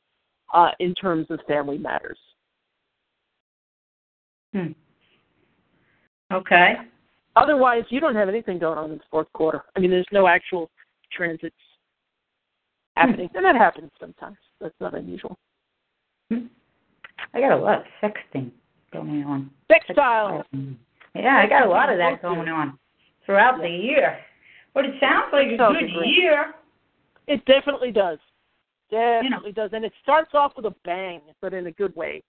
uh, 0.54 0.72
in 0.80 0.94
terms 0.96 1.28
of 1.30 1.40
family 1.48 1.78
matters. 1.78 2.18
Hmm. 4.54 4.72
Okay. 6.32 6.76
Otherwise, 7.36 7.84
you 7.90 8.00
don't 8.00 8.16
have 8.16 8.30
anything 8.30 8.60
going 8.60 8.78
on 8.78 8.92
in 8.92 8.98
the 8.98 9.04
fourth 9.12 9.32
quarter. 9.34 9.64
I 9.76 9.80
mean, 9.80 9.92
there's 9.92 10.08
no 10.12 10.28
actual 10.28 10.70
transits 11.12 11.56
happening, 12.96 13.30
and 13.36 13.46
that 13.46 13.56
happens 13.56 13.92
sometimes. 14.00 14.38
That's 14.60 14.74
not 14.80 14.96
unusual. 14.96 15.38
I 16.32 17.40
got 17.40 17.52
a 17.52 17.58
lot 17.58 17.80
of 17.80 17.86
sexting 18.02 18.52
going 18.92 19.24
on. 19.24 19.52
Sextile. 19.68 20.44
Yeah, 21.16 21.38
I 21.38 21.48
got 21.48 21.66
a 21.66 21.70
lot 21.70 21.92
of 21.92 21.98
that 21.98 22.22
going 22.22 22.50
on 22.50 22.78
throughout 23.26 23.62
the 23.62 23.70
year. 23.70 24.18
But 24.78 24.86
it 24.86 24.94
sounds 25.00 25.26
like 25.34 25.48
a 25.48 25.58
Sounds 25.58 25.80
good 25.80 25.92
great. 25.92 26.16
year. 26.16 26.54
It 27.26 27.44
definitely 27.46 27.92
does. 27.92 28.20
Definitely 28.92 29.52
does. 29.52 29.72
And 29.74 29.84
it 29.84 29.92
starts 30.04 30.36
off 30.36 30.52
with 30.56 30.66
a 30.66 30.76
bang, 30.86 31.20
but 31.42 31.52
in 31.52 31.66
a 31.66 31.72
good 31.72 31.96
way. 31.96 32.22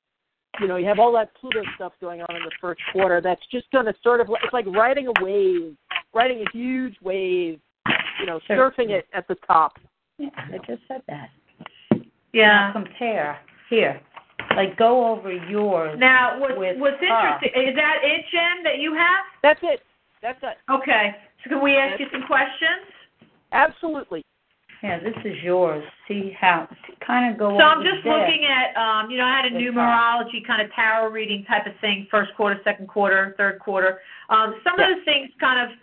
You 0.59 0.67
know, 0.67 0.77
you 0.77 0.87
have 0.87 0.99
all 0.99 1.13
that 1.13 1.35
Pluto 1.39 1.61
stuff 1.75 1.93
going 2.01 2.23
on 2.23 2.35
in 2.35 2.43
the 2.43 2.51
first 2.59 2.81
quarter 2.91 3.21
that's 3.21 3.43
just 3.53 3.71
going 3.71 3.85
to 3.85 3.93
sort 4.03 4.23
of, 4.23 4.31
it's 4.43 4.55
like 4.55 4.65
riding 4.69 5.09
a 5.09 5.23
wave, 5.23 5.77
riding 6.15 6.39
a 6.39 6.51
huge 6.57 6.97
wave, 7.03 7.61
you 8.19 8.25
know, 8.25 8.41
surfing 8.49 8.89
it 8.89 9.07
at 9.13 9.29
the 9.29 9.37
top. 9.47 9.79
Yeah, 10.17 10.31
I 10.35 10.57
just 10.67 10.81
said 10.89 11.03
that. 11.07 11.29
Yeah. 12.33 12.47
Now 12.47 12.73
compare 12.73 13.41
here. 13.69 14.01
Like 14.57 14.79
go 14.79 15.07
over 15.07 15.31
yours. 15.31 15.99
Now, 15.99 16.41
what's, 16.41 16.55
With 16.57 16.79
what's 16.79 16.97
her. 17.01 17.05
interesting 17.05 17.69
is 17.69 17.77
that 17.77 17.99
it, 18.03 18.25
Jen, 18.33 18.63
that 18.65 18.79
you 18.79 18.95
have? 18.95 19.21
That's 19.43 19.61
it. 19.63 19.83
That's 20.23 20.39
it. 20.43 20.57
Okay. 20.73 21.15
So 21.45 21.51
can 21.51 21.62
we 21.62 21.76
ask 21.76 22.01
you 22.01 22.07
some 22.12 22.22
questions? 22.26 22.86
Absolutely. 23.53 24.24
Yeah, 24.82 25.01
this 25.01 25.14
is 25.24 25.34
yours. 25.43 25.82
See 26.07 26.32
how 26.39 26.68
kind 27.05 27.32
of 27.32 27.39
go 27.39 27.59
So 27.59 27.64
I'm 27.64 27.82
just 27.82 28.05
there. 28.05 28.18
looking 28.18 28.45
at, 28.47 28.76
um, 28.76 29.11
you 29.11 29.18
know, 29.18 29.24
I 29.24 29.36
had 29.36 29.47
a 29.47 29.51
numerology 29.51 30.47
kind 30.47 30.62
of 30.62 30.72
tarot 30.72 31.11
reading 31.11 31.45
type 31.47 31.66
of 31.66 31.72
thing, 31.80 32.07
first 32.11 32.30
quarter, 32.36 32.61
second 32.62 32.86
quarter, 32.86 33.34
third 33.36 33.59
quarter. 33.59 34.01
Um, 34.28 34.61
some 34.62 34.78
Yeah. 34.78 34.93
of 34.93 34.99
the 34.99 35.05
things 35.05 35.30
kind 35.41 35.59
of, 35.61 35.76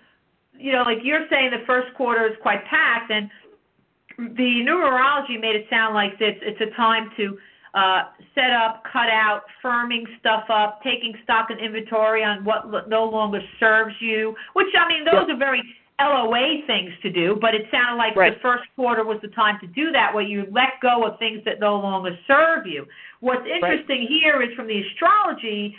you 0.57 0.71
know, 0.71 0.83
like 0.83 0.99
you're 1.03 1.27
saying 1.29 1.51
the 1.51 1.65
first 1.65 1.93
quarter 1.95 2.25
is 2.25 2.37
quite 2.41 2.63
packed, 2.65 3.11
and 3.11 3.29
the 4.17 4.63
numerology 4.63 5.39
made 5.39 5.55
it 5.57 5.67
sound 5.69 5.93
like 5.93 6.13
it's, 6.21 6.39
it's 6.41 6.61
a 6.61 6.73
time 6.75 7.11
to 7.17 7.37
uh, 7.75 8.03
set 8.33 8.51
up, 8.51 8.83
cut 8.91 9.09
out, 9.09 9.41
firming 9.63 10.03
stuff 10.19 10.45
up, 10.49 10.81
taking 10.81 11.13
stock 11.23 11.47
and 11.49 11.59
inventory 11.59 12.23
on 12.23 12.43
what 12.45 12.71
lo- 12.71 12.85
no 12.87 13.03
longer 13.03 13.41
serves 13.59 13.93
you, 13.99 14.33
which, 14.53 14.67
I 14.79 14.87
mean, 14.87 15.03
those 15.03 15.27
are 15.29 15.37
very 15.37 15.61
LOA 15.99 16.63
things 16.67 16.91
to 17.03 17.09
do, 17.09 17.37
but 17.39 17.53
it 17.53 17.67
sounded 17.71 17.97
like 17.97 18.15
Right. 18.15 18.33
the 18.33 18.39
first 18.39 18.63
quarter 18.75 19.03
was 19.03 19.19
the 19.21 19.27
time 19.29 19.59
to 19.59 19.67
do 19.67 19.91
that, 19.91 20.13
where 20.13 20.23
you 20.23 20.47
let 20.51 20.79
go 20.81 21.03
of 21.05 21.19
things 21.19 21.43
that 21.43 21.59
no 21.59 21.75
longer 21.75 22.17
serve 22.27 22.65
you. 22.65 22.87
What's 23.19 23.45
interesting 23.45 24.07
here 24.07 24.41
is 24.41 24.53
from 24.55 24.67
the 24.67 24.81
astrology, 24.81 25.75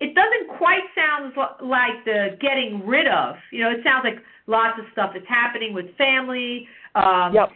it 0.00 0.14
doesn't 0.14 0.48
quite 0.58 0.82
sound 0.94 1.32
li- 1.36 1.66
like 1.66 2.04
the 2.04 2.36
getting 2.40 2.84
rid 2.86 3.06
of. 3.06 3.36
You 3.50 3.62
know, 3.62 3.70
it 3.70 3.82
sounds 3.82 4.04
like 4.04 4.18
lots 4.46 4.78
of 4.78 4.84
stuff 4.92 5.16
is 5.16 5.24
happening 5.28 5.72
with 5.72 5.94
family. 5.96 6.68
Um, 6.94 7.34
Yep. 7.34 7.52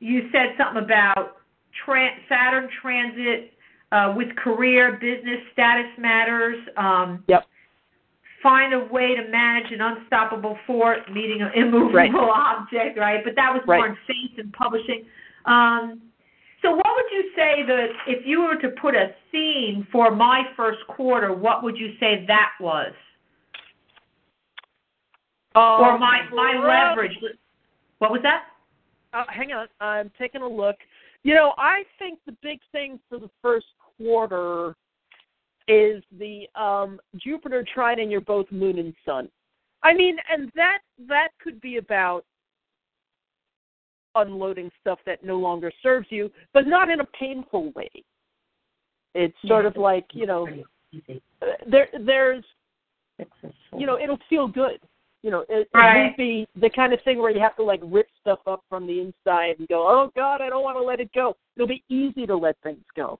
You 0.00 0.28
said 0.32 0.54
something 0.58 0.82
about 0.82 1.36
tran 1.86 2.10
Saturn 2.28 2.68
transit 2.80 3.52
uh, 3.92 4.14
with 4.16 4.34
career, 4.36 4.92
business, 5.00 5.40
status 5.52 5.90
matters. 5.98 6.58
Um, 6.76 7.24
Yep. 7.28 7.44
Find 8.42 8.74
a 8.74 8.80
way 8.92 9.14
to 9.14 9.26
manage 9.30 9.72
an 9.72 9.80
unstoppable 9.80 10.58
force, 10.66 11.00
meeting 11.10 11.40
an 11.40 11.50
immovable 11.56 11.94
Right. 11.94 12.10
object, 12.14 12.98
right? 12.98 13.24
But 13.24 13.36
that 13.36 13.54
was 13.54 13.62
more 13.66 13.86
in 13.86 13.96
faith 14.06 14.36
and 14.38 14.52
publishing. 14.52 15.06
Um, 15.46 16.02
so, 16.60 16.70
what 16.72 16.84
would 16.86 17.10
you 17.10 17.30
say 17.34 17.62
that 17.66 17.86
if 18.06 18.26
you 18.26 18.42
were 18.42 18.56
to 18.56 18.68
put 18.82 18.94
a 18.94 19.14
theme 19.32 19.86
for 19.90 20.10
my 20.14 20.42
first 20.58 20.80
quarter, 20.88 21.32
what 21.32 21.62
would 21.62 21.78
you 21.78 21.94
say 21.98 22.24
that 22.26 22.50
was? 22.60 22.92
or 25.54 25.92
Um, 25.92 26.00
my 26.00 26.28
my 26.32 26.54
rough- 26.54 26.96
leverage? 26.98 27.16
What 27.98 28.10
was 28.10 28.20
that? 28.22 28.44
Uh, 29.14 29.24
hang 29.28 29.52
on, 29.52 29.68
I'm 29.80 30.10
taking 30.18 30.42
a 30.42 30.48
look. 30.48 30.76
You 31.24 31.34
know, 31.34 31.54
I 31.56 31.82
think 31.98 32.18
the 32.26 32.36
big 32.42 32.60
thing 32.70 33.00
for 33.08 33.18
the 33.18 33.30
first 33.42 33.66
quarter 33.96 34.76
is 35.66 36.02
the 36.18 36.46
um, 36.54 37.00
Jupiter 37.16 37.64
trine 37.74 37.98
and 38.00 38.10
you're 38.10 38.20
both 38.20 38.46
Moon 38.52 38.78
and 38.78 38.94
Sun. 39.06 39.30
I 39.82 39.94
mean, 39.94 40.16
and 40.30 40.52
that 40.54 40.78
that 41.08 41.28
could 41.42 41.60
be 41.60 41.78
about 41.78 42.24
unloading 44.14 44.70
stuff 44.80 44.98
that 45.06 45.24
no 45.24 45.36
longer 45.36 45.72
serves 45.82 46.06
you, 46.10 46.30
but 46.52 46.66
not 46.66 46.90
in 46.90 47.00
a 47.00 47.06
painful 47.18 47.72
way. 47.72 47.90
It's 49.14 49.36
sort 49.46 49.66
of 49.66 49.76
like 49.76 50.06
you 50.12 50.26
know, 50.26 50.46
there 51.70 51.88
there's 52.04 52.44
you 53.76 53.86
know, 53.86 53.98
it'll 53.98 54.18
feel 54.28 54.46
good. 54.46 54.78
You 55.24 55.30
know, 55.30 55.40
it, 55.48 55.60
it 55.60 55.68
Right. 55.72 55.96
won't 56.04 56.16
be 56.18 56.46
the 56.54 56.68
kind 56.68 56.92
of 56.92 57.00
thing 57.00 57.18
where 57.18 57.30
you 57.30 57.40
have 57.40 57.56
to 57.56 57.62
like 57.62 57.80
rip 57.82 58.06
stuff 58.20 58.40
up 58.46 58.62
from 58.68 58.86
the 58.86 59.00
inside 59.00 59.58
and 59.58 59.66
go, 59.68 59.88
oh 59.88 60.12
God, 60.14 60.42
I 60.42 60.50
don't 60.50 60.62
want 60.62 60.76
to 60.76 60.82
let 60.82 61.00
it 61.00 61.10
go. 61.14 61.34
It'll 61.56 61.66
be 61.66 61.82
easy 61.88 62.26
to 62.26 62.36
let 62.36 62.58
things 62.62 62.84
go. 62.94 63.18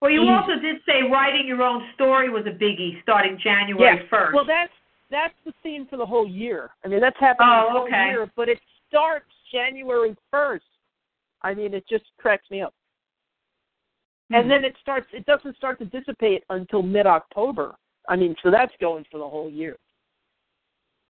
Well, 0.00 0.10
you 0.10 0.22
Easy. 0.22 0.28
also 0.30 0.58
did 0.60 0.78
say 0.84 1.02
writing 1.08 1.46
your 1.46 1.62
own 1.62 1.82
story 1.94 2.28
was 2.30 2.44
a 2.46 2.50
biggie 2.50 3.00
starting 3.00 3.38
January 3.38 3.96
Yeah. 3.96 4.08
first. 4.10 4.34
Well, 4.34 4.44
that's 4.44 4.72
that's 5.08 5.34
the 5.44 5.52
theme 5.62 5.86
for 5.86 5.96
the 5.96 6.04
whole 6.04 6.26
year. 6.26 6.70
I 6.84 6.88
mean, 6.88 7.00
that's 7.00 7.18
happening 7.20 7.48
Oh, 7.48 7.66
the 7.66 7.70
whole 7.70 7.82
okay. 7.86 8.06
year, 8.08 8.28
but 8.34 8.48
it 8.48 8.58
starts 8.88 9.30
January 9.52 10.16
first. 10.32 10.66
I 11.42 11.54
mean, 11.54 11.74
it 11.74 11.84
just 11.88 12.06
cracks 12.18 12.50
me 12.50 12.60
up. 12.60 12.74
Hmm. 14.30 14.34
And 14.34 14.50
then 14.50 14.64
it 14.64 14.74
starts. 14.82 15.06
It 15.12 15.24
doesn't 15.26 15.56
start 15.56 15.78
to 15.78 15.84
dissipate 15.84 16.42
until 16.50 16.82
mid 16.82 17.06
October. 17.06 17.76
I 18.08 18.16
mean, 18.16 18.34
so 18.42 18.50
that's 18.50 18.72
going 18.80 19.04
for 19.12 19.18
the 19.18 19.28
whole 19.28 19.48
year. 19.48 19.76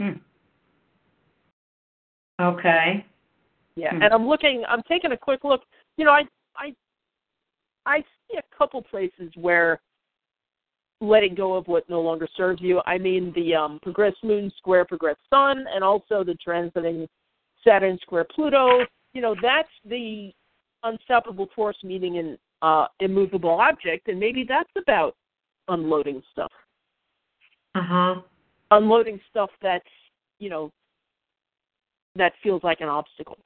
Hmm. 0.00 0.12
okay. 2.40 3.04
Yeah, 3.76 3.90
Hmm. 3.90 4.02
and 4.02 4.14
I'm 4.14 4.26
looking. 4.26 4.64
I'm 4.66 4.82
taking 4.88 5.12
a 5.12 5.16
quick 5.16 5.44
look. 5.44 5.62
You 5.98 6.06
know, 6.06 6.12
I 6.12 6.22
I 6.56 6.74
I 7.84 8.00
see 8.00 8.38
a 8.38 8.56
couple 8.56 8.82
places 8.82 9.30
where 9.36 9.80
letting 11.02 11.34
go 11.34 11.54
of 11.54 11.66
what 11.66 11.88
no 11.88 12.00
longer 12.00 12.28
serves 12.36 12.60
you. 12.60 12.80
I 12.86 12.98
mean, 12.98 13.32
the 13.34 13.54
um, 13.54 13.78
progress 13.82 14.14
Moon 14.22 14.50
square 14.56 14.84
progress 14.84 15.16
Sun, 15.28 15.64
and 15.74 15.84
also 15.84 16.24
the 16.24 16.36
transiting 16.46 17.06
Saturn 17.66 17.98
square 18.02 18.26
Pluto. 18.34 18.86
You 19.12 19.20
know, 19.20 19.34
that's 19.42 19.68
the 19.84 20.32
unstoppable 20.82 21.48
force 21.54 21.76
meeting 21.82 22.18
an 22.18 22.38
uh, 22.62 22.86
immovable 23.00 23.50
object, 23.60 24.08
and 24.08 24.18
maybe 24.18 24.44
that's 24.48 24.70
about 24.78 25.14
unloading 25.68 26.22
stuff, 26.32 26.52
Uh 27.74 27.82
huh. 27.82 28.14
Unloading 28.70 29.20
stuff 29.30 29.50
that's 29.62 29.84
you 30.38 30.50
know 30.50 30.70
that 32.16 32.32
feels 32.42 32.62
like 32.62 32.80
an 32.80 32.88
obstacle. 32.88 33.38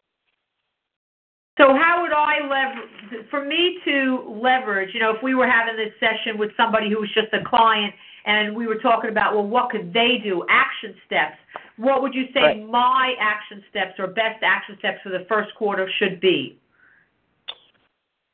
So 1.57 1.69
how 1.69 2.03
would 2.03 2.13
I 2.13 2.41
leverage, 2.43 3.29
for 3.31 3.45
me 3.45 3.79
to 3.85 4.41
leverage, 4.43 4.91
you 4.93 4.99
know, 4.99 5.15
if 5.15 5.23
we 5.23 5.35
were 5.37 5.47
having 5.47 5.77
this 5.77 5.93
session 6.01 6.37
with 6.37 6.51
somebody 6.57 6.91
who 6.91 6.99
was 6.99 7.09
just 7.15 7.33
a 7.33 7.49
client 7.49 7.95
and 8.27 8.57
we 8.57 8.67
were 8.67 8.79
talking 8.79 9.11
about, 9.11 9.35
well, 9.35 9.47
what 9.47 9.71
could 9.71 9.93
they 9.93 10.19
do, 10.23 10.45
action 10.51 10.97
steps, 11.07 11.37
what 11.77 12.03
would 12.03 12.13
you 12.13 12.25
say 12.35 12.41
Right. 12.41 12.69
my 12.69 13.15
action 13.21 13.63
steps 13.71 13.93
or 14.01 14.09
best 14.09 14.43
action 14.43 14.77
steps 14.81 14.99
for 15.05 15.11
the 15.11 15.27
first 15.29 15.55
quarter 15.55 15.89
should 15.99 16.21
be? 16.21 16.59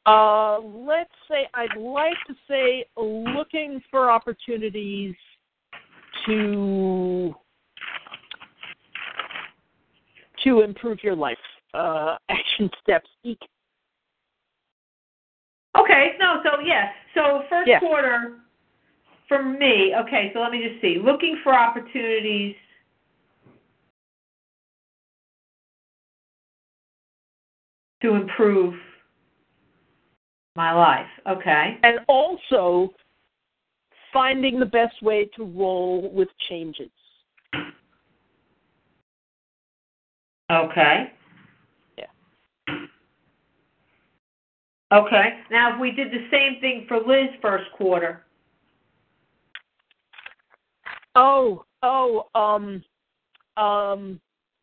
Uh, 0.06 0.58
let's 0.60 1.12
say 1.28 1.46
I'd 1.52 1.76
like 1.76 2.16
to 2.26 2.34
say 2.48 2.86
looking 2.96 3.82
for 3.90 4.10
opportunities 4.10 5.14
to 6.26 7.34
to 10.44 10.60
improve 10.62 10.98
your 11.02 11.16
life. 11.16 11.38
Uh, 11.74 12.16
action 12.28 12.70
steps. 12.82 13.08
Eek. 13.24 13.38
Okay, 15.78 16.12
no, 16.18 16.42
so 16.42 16.60
yeah, 16.64 16.90
so 17.14 17.42
first 17.48 17.68
Yeah. 17.68 17.78
quarter 17.78 18.40
for 19.28 19.42
me, 19.44 19.94
okay, 19.94 20.32
so 20.34 20.40
let 20.40 20.50
me 20.50 20.66
just 20.66 20.80
see. 20.80 20.98
Looking 20.98 21.38
for 21.44 21.54
opportunities. 21.54 22.56
To 28.02 28.14
improve 28.14 28.74
my 30.56 30.72
life. 30.72 31.06
Okay. 31.28 31.78
And 31.82 32.00
also 32.08 32.94
finding 34.12 34.58
the 34.58 34.66
best 34.66 35.02
way 35.02 35.28
to 35.36 35.44
roll 35.44 36.10
with 36.12 36.28
changes. 36.48 36.90
Okay. 40.50 41.12
Yeah. 41.96 42.06
Okay. 44.92 45.38
Now, 45.50 45.74
if 45.74 45.80
we 45.80 45.92
did 45.92 46.10
the 46.10 46.26
same 46.30 46.60
thing 46.60 46.86
for 46.88 46.98
Liz 46.98 47.28
first 47.40 47.70
quarter. 47.76 48.24
Oh, 51.14 51.64
oh, 51.82 52.26
um, 52.34 52.82
um, 53.56 54.20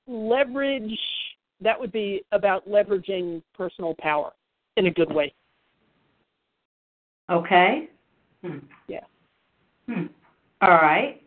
leverage. 0.08 1.00
That 1.62 1.80
would 1.80 1.92
be 1.92 2.24
about 2.32 2.68
leveraging 2.68 3.42
personal 3.56 3.96
power 4.00 4.32
in 4.76 4.86
a 4.88 4.92
good 4.92 5.12
way. 5.12 5.34
Okay. 7.30 7.90
Hmm. 8.44 8.60
Yeah. 8.88 9.00
Hmm. 9.90 10.08
All 10.62 10.70
right. 10.70 11.22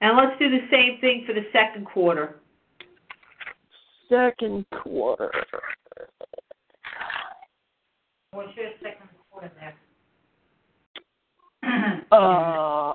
And 0.00 0.16
let's 0.16 0.38
do 0.38 0.48
the 0.48 0.66
same 0.70 0.98
thing 1.00 1.24
for 1.26 1.34
the 1.34 1.46
second 1.52 1.86
quarter. 1.86 2.36
Second 4.08 4.64
quarter. 4.70 5.30
What's 8.32 8.56
your 8.56 8.70
second 8.82 9.08
quarter 9.30 9.50
there? 9.58 9.74
Uh, 12.12 12.94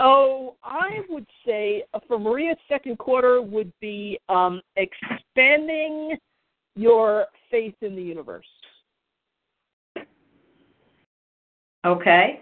Oh, 0.00 0.56
I 0.64 1.00
would 1.08 1.26
say 1.46 1.84
uh, 1.94 2.00
for 2.08 2.18
Maria's 2.18 2.58
second 2.68 2.98
quarter 2.98 3.40
would 3.40 3.72
be 3.80 4.18
um, 4.28 4.60
expanding 4.76 6.16
your 6.74 7.26
faith 7.50 7.74
in 7.80 7.94
the 7.94 8.02
universe. 8.02 8.46
Okay. 11.86 12.40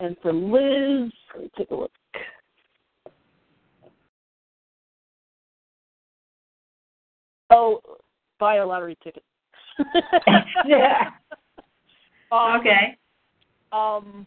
And 0.00 0.16
for 0.20 0.32
Liz, 0.32 1.10
let 1.34 1.44
me 1.44 1.50
take 1.56 1.70
a 1.70 1.74
look. 1.74 1.90
Oh, 7.50 7.80
buy 8.38 8.56
a 8.56 8.66
lottery 8.66 8.96
ticket. 9.02 9.24
Yeah. 10.66 11.10
Um, 12.32 12.58
Okay. 12.58 12.98
um, 13.70 14.26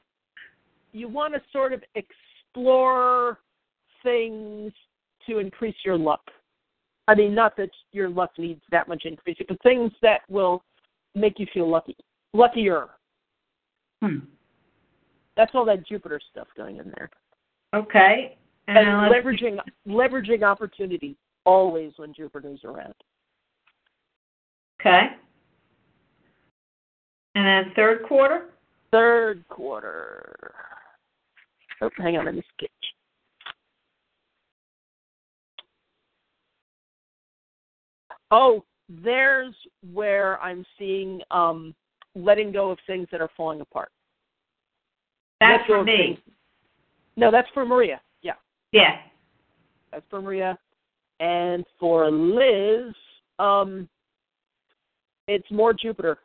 you 0.94 1.10
want 1.10 1.34
to 1.34 1.42
sort 1.52 1.74
of 1.74 1.84
explore 1.96 3.40
things 4.04 4.72
to 5.28 5.40
increase 5.40 5.76
your 5.84 5.98
luck. 5.98 6.22
I 7.10 7.16
mean, 7.16 7.36
not 7.36 7.58
that 7.58 7.72
your 7.92 8.08
luck 8.08 8.32
needs 8.38 8.62
that 8.72 8.88
much 8.88 9.04
increase, 9.04 9.36
but 9.50 9.62
things 9.64 9.92
that 10.02 10.22
will 10.30 10.64
make 11.14 11.40
you 11.40 11.48
feel 11.54 11.70
lucky, 11.70 11.98
luckier. 12.34 12.88
Hmm. 14.02 14.20
That's 15.40 15.52
all 15.56 15.64
that 15.64 15.88
Jupiter 15.88 16.20
stuff 16.32 16.48
going 16.58 16.80
in 16.80 16.92
there, 16.98 17.10
Okay. 17.74 18.38
And, 18.68 18.78
and 18.78 18.88
leveraging 19.10 19.58
leveraging 19.88 20.44
opportunity 20.44 21.16
always 21.46 21.94
when 21.96 22.14
Jupiter's 22.14 22.60
around. 22.66 22.94
Okay. 24.82 25.04
And 27.36 27.46
then 27.46 27.72
third 27.74 28.04
quarter? 28.06 28.50
Third 28.92 29.46
quarter. 29.48 30.54
Oh, 31.82 31.90
hang 31.96 32.18
on, 32.18 32.26
let 32.26 32.36
me 32.36 32.44
sketch. 32.58 32.70
Oh, 38.30 38.66
there's 38.90 39.56
where 39.94 40.38
I'm 40.42 40.66
seeing 40.78 41.22
um, 41.32 41.74
letting 42.14 42.52
go 42.52 42.72
of 42.72 42.80
things 42.86 43.08
that 43.14 43.22
are 43.22 43.30
falling 43.38 43.62
apart. 43.62 43.90
That's 45.40 45.66
for 45.66 45.84
me. 45.84 46.22
No, 47.16 47.32
that's 47.32 47.48
for 47.54 47.66
Maria. 47.66 48.02
Yeah, 48.22 48.34
Yeah. 48.72 49.02
that's 49.92 50.06
for 50.10 50.22
Maria. 50.22 50.58
And 51.20 51.66
for 51.80 52.10
Liz, 52.10 52.94
um, 53.40 53.90
it's 55.28 55.50
more 55.52 55.74
Jupiter. 55.74 56.18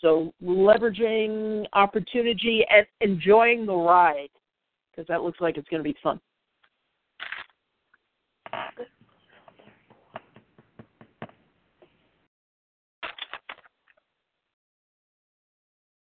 So 0.00 0.32
leveraging 0.42 1.66
opportunity 1.72 2.64
and 2.70 2.86
enjoying 3.00 3.66
the 3.66 3.74
ride 3.74 4.28
because 4.90 5.08
that 5.08 5.22
looks 5.22 5.40
like 5.40 5.56
it's 5.56 5.68
going 5.68 5.82
to 5.82 5.88
be 5.88 5.96
fun. 6.02 6.20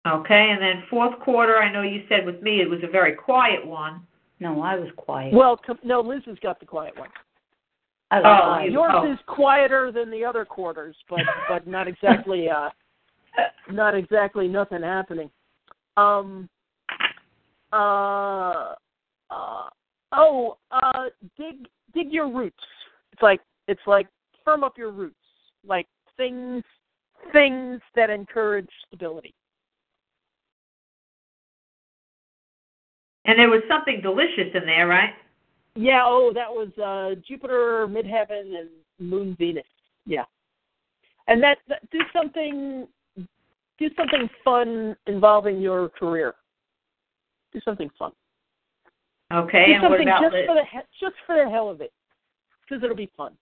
Okay. 0.08 0.50
And 0.52 0.62
then 0.62 0.84
fourth 0.90 1.20
quarter, 1.20 1.58
I 1.58 1.72
know 1.72 1.84
you 1.84 2.04
said 2.10 2.26
with 2.26 2.42
me 2.42 2.62
it 2.62 2.70
was 2.70 2.80
a 2.84 2.88
very 2.92 3.14
quiet 3.14 3.66
one. 3.66 4.02
No, 4.40 4.62
I 4.62 4.76
was 4.76 4.90
quiet. 4.98 5.34
Well, 5.34 5.60
no, 5.84 6.02
Liz 6.02 6.24
has 6.26 6.38
got 6.40 6.60
the 6.60 6.66
quiet 6.66 6.98
one. 6.98 7.10
Oh, 8.12 8.22
quiet. 8.22 8.66
you- 8.66 8.74
Yours 8.74 8.92
oh. 8.96 9.12
is 9.12 9.20
quieter 9.28 9.92
than 9.92 10.10
the 10.10 10.26
other 10.26 10.44
quarters, 10.46 10.96
but 11.10 11.20
but 11.50 11.68
not 11.68 11.88
exactly 11.88 12.50
uh 12.50 12.70
not 13.72 13.96
exactly 13.96 14.48
nothing 14.48 14.82
happening. 14.82 15.30
Um 15.98 16.50
uh 17.72 18.74
uh 19.30 19.70
oh, 20.12 20.58
uh 20.72 21.06
dig 21.38 21.68
dig 21.94 22.12
your 22.12 22.30
roots. 22.30 22.64
It's 23.14 23.22
like 23.22 23.42
it's 23.68 23.82
like 23.86 24.08
firm 24.44 24.64
up 24.64 24.78
your 24.78 24.92
roots. 24.92 25.16
Like 25.66 25.88
things 26.18 26.64
things 27.32 27.80
that 27.96 28.10
encourage 28.10 28.70
stability. 28.88 29.34
And 33.26 33.38
there 33.38 33.50
was 33.50 33.62
something 33.68 34.02
delicious 34.02 34.54
in 34.54 34.66
there, 34.66 34.88
right? 34.88 35.14
Yeah, 35.76 36.04
oh, 36.06 36.32
that 36.34 36.50
was 36.50 36.70
uh 36.78 37.22
Jupiter, 37.28 37.88
Midheaven, 37.88 38.60
and 38.60 38.70
Moon, 39.00 39.36
Venus. 39.40 39.64
Yeah, 40.06 40.26
and 41.28 41.42
that, 41.44 41.60
that 41.70 41.90
do 41.92 42.00
something, 42.12 42.88
do 43.78 43.90
something 43.96 44.30
fun 44.44 44.96
involving 45.08 45.62
your 45.62 45.90
career. 45.90 46.34
Do 47.54 47.60
something 47.64 47.90
fun. 47.98 48.12
Okay. 49.32 49.66
do 49.68 49.74
and 49.74 49.84
what 49.84 49.92
something 49.92 50.08
about 50.08 50.22
just 50.24 50.34
Liz? 50.34 50.46
for 50.46 50.56
the 50.56 50.64
just 51.00 51.16
for 51.26 51.36
the 51.44 51.50
hell 51.50 51.70
of 51.70 51.80
it, 51.80 51.94
because 52.68 52.84
it'll 52.84 52.96
be 52.96 53.12
fun. 53.16 53.34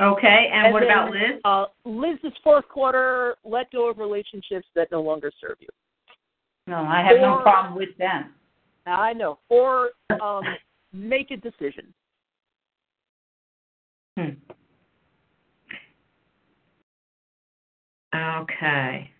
Okay. 0.00 0.50
And, 0.52 0.72
what 0.74 0.80
then, 0.80 0.90
about 0.90 1.10
Liz? 1.10 1.40
Uh, 1.44 1.64
Liz's 1.84 2.36
fourth 2.44 2.68
quarter. 2.68 3.36
Let 3.44 3.70
go 3.70 3.88
of 3.88 3.98
relationships 3.98 4.66
that 4.74 4.88
no 4.92 5.00
longer 5.00 5.30
serve 5.40 5.56
you. 5.60 5.68
No, 6.66 6.78
I 6.78 7.02
have 7.02 7.20
no 7.20 7.38
problem 7.42 7.76
with 7.76 7.96
them. 7.98 8.34
I 8.86 9.12
know. 9.12 9.38
Or 9.48 9.90
um, 10.20 10.42
make 10.92 11.30
a 11.30 11.36
decision. 11.36 11.92
Hmm. 14.16 14.30
Okay. 18.14 19.10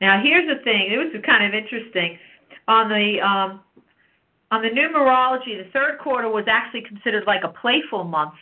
Now 0.00 0.22
here's 0.22 0.48
the 0.48 0.62
thing. 0.64 0.90
It 0.90 0.96
was 0.96 1.12
kind 1.26 1.44
of 1.44 1.54
interesting 1.54 2.18
on 2.66 2.88
the 2.88 3.20
um, 3.20 3.60
on 4.50 4.62
the 4.62 4.68
numerology. 4.68 5.62
The 5.62 5.70
third 5.72 5.98
quarter 5.98 6.28
was 6.28 6.44
actually 6.48 6.82
considered 6.82 7.24
like 7.26 7.42
a 7.44 7.48
playful 7.48 8.04
month 8.04 8.34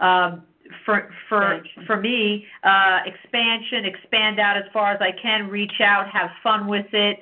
um, 0.00 0.42
for 0.84 1.10
for 1.28 1.62
for 1.86 2.00
me. 2.00 2.46
Uh, 2.64 3.00
expansion, 3.06 3.84
expand 3.84 4.40
out 4.40 4.56
as 4.56 4.64
far 4.72 4.92
as 4.92 5.00
I 5.00 5.10
can, 5.20 5.48
reach 5.48 5.80
out, 5.80 6.08
have 6.10 6.30
fun 6.42 6.66
with 6.66 6.86
it. 6.92 7.18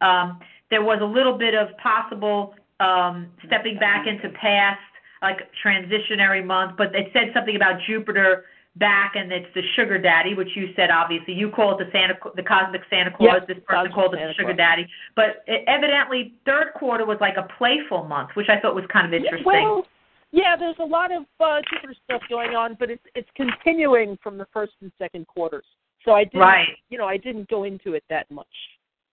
Um, 0.00 0.40
there 0.70 0.82
was 0.82 0.98
a 1.02 1.04
little 1.06 1.36
bit 1.36 1.54
of 1.54 1.76
possible 1.78 2.54
um, 2.80 3.28
stepping 3.46 3.78
back 3.78 4.06
into 4.06 4.28
past, 4.38 4.80
like 5.22 5.38
transitionary 5.64 6.44
month, 6.44 6.76
but 6.78 6.94
it 6.94 7.08
said 7.12 7.30
something 7.34 7.56
about 7.56 7.80
Jupiter 7.86 8.44
back, 8.76 9.12
and 9.16 9.32
it's 9.32 9.52
the 9.54 9.62
sugar 9.76 9.98
daddy, 9.98 10.32
which 10.34 10.50
you 10.54 10.68
said 10.76 10.90
obviously. 10.90 11.34
You 11.34 11.50
call 11.50 11.78
it 11.78 11.84
the 11.84 11.90
Santa, 11.92 12.14
the 12.36 12.42
cosmic 12.42 12.82
Santa 12.88 13.10
Claus. 13.10 13.40
Yep, 13.40 13.48
this 13.48 13.58
person 13.66 13.92
called 13.92 14.14
it 14.14 14.18
the 14.18 14.32
sugar 14.34 14.54
Claus. 14.54 14.56
daddy. 14.56 14.86
But 15.16 15.42
it, 15.46 15.64
evidently, 15.66 16.34
third 16.46 16.68
quarter 16.76 17.04
was 17.04 17.18
like 17.20 17.36
a 17.36 17.48
playful 17.58 18.04
month, 18.04 18.30
which 18.34 18.48
I 18.48 18.60
thought 18.60 18.74
was 18.74 18.84
kind 18.92 19.06
of 19.06 19.12
interesting. 19.12 19.44
Well, 19.44 19.86
yeah, 20.32 20.56
there's 20.56 20.76
a 20.78 20.84
lot 20.84 21.10
of 21.12 21.24
uh, 21.40 21.60
Jupiter 21.70 21.94
stuff 22.04 22.22
going 22.30 22.54
on, 22.54 22.76
but 22.78 22.90
it's 22.90 23.02
it's 23.14 23.28
continuing 23.34 24.16
from 24.22 24.38
the 24.38 24.46
first 24.52 24.72
and 24.80 24.92
second 24.98 25.26
quarters. 25.26 25.64
So 26.04 26.12
I 26.12 26.24
didn't, 26.24 26.40
Right. 26.40 26.68
you 26.88 26.96
know, 26.96 27.06
I 27.06 27.18
didn't 27.18 27.48
go 27.50 27.64
into 27.64 27.92
it 27.92 28.04
that 28.08 28.30
much. 28.30 28.46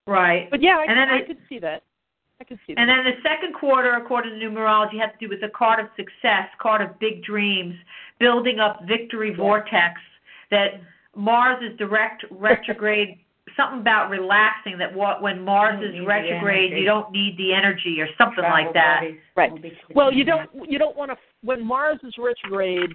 Right. 0.07 0.49
But 0.49 0.61
yeah, 0.61 0.77
I, 0.79 0.85
And 0.85 0.97
then 0.97 1.09
I 1.09 1.17
it- 1.19 1.27
could 1.27 1.37
see 1.49 1.59
that. 1.59 1.83
I 2.39 2.43
could 2.43 2.59
see 2.67 2.73
that. 2.75 2.79
And 2.81 2.89
then 2.89 3.03
the 3.03 3.19
second 3.23 3.53
quarter, 3.55 3.93
according 3.93 4.39
to 4.39 4.45
numerology, 4.45 4.99
has 4.99 5.09
to 5.11 5.17
do 5.19 5.27
with 5.29 5.41
the 5.41 5.49
card 5.49 5.79
of 5.79 5.87
success, 5.95 6.47
card 6.61 6.81
of 6.81 6.97
big 6.99 7.23
dreams, 7.23 7.73
building 8.19 8.59
up 8.59 8.81
victory 8.87 9.33
vortex. 9.33 9.99
That 10.51 10.81
Mars 11.15 11.61
is 11.63 11.77
direct 11.77 12.25
retrograde. 12.31 13.19
something 13.57 13.79
about 13.79 14.09
relaxing. 14.11 14.77
That 14.77 14.93
what 14.93 15.21
when 15.21 15.41
Mars 15.41 15.83
is 15.83 15.95
retrograde, 16.05 16.73
you 16.77 16.85
don't 16.85 17.11
need 17.11 17.35
the 17.37 17.53
energy 17.53 17.99
or 17.99 18.07
something 18.17 18.43
Travel 18.43 18.65
like 18.65 18.73
that. 18.75 18.99
buddies 19.01 19.17
Right. 19.35 19.51
well, 19.95 20.13
you 20.13 20.23
don't 20.23 20.47
you 20.69 20.77
don't 20.77 20.95
want 20.95 21.09
to 21.11 21.17
when 21.41 21.65
Mars 21.65 21.97
is 22.03 22.13
retrograde, 22.19 22.93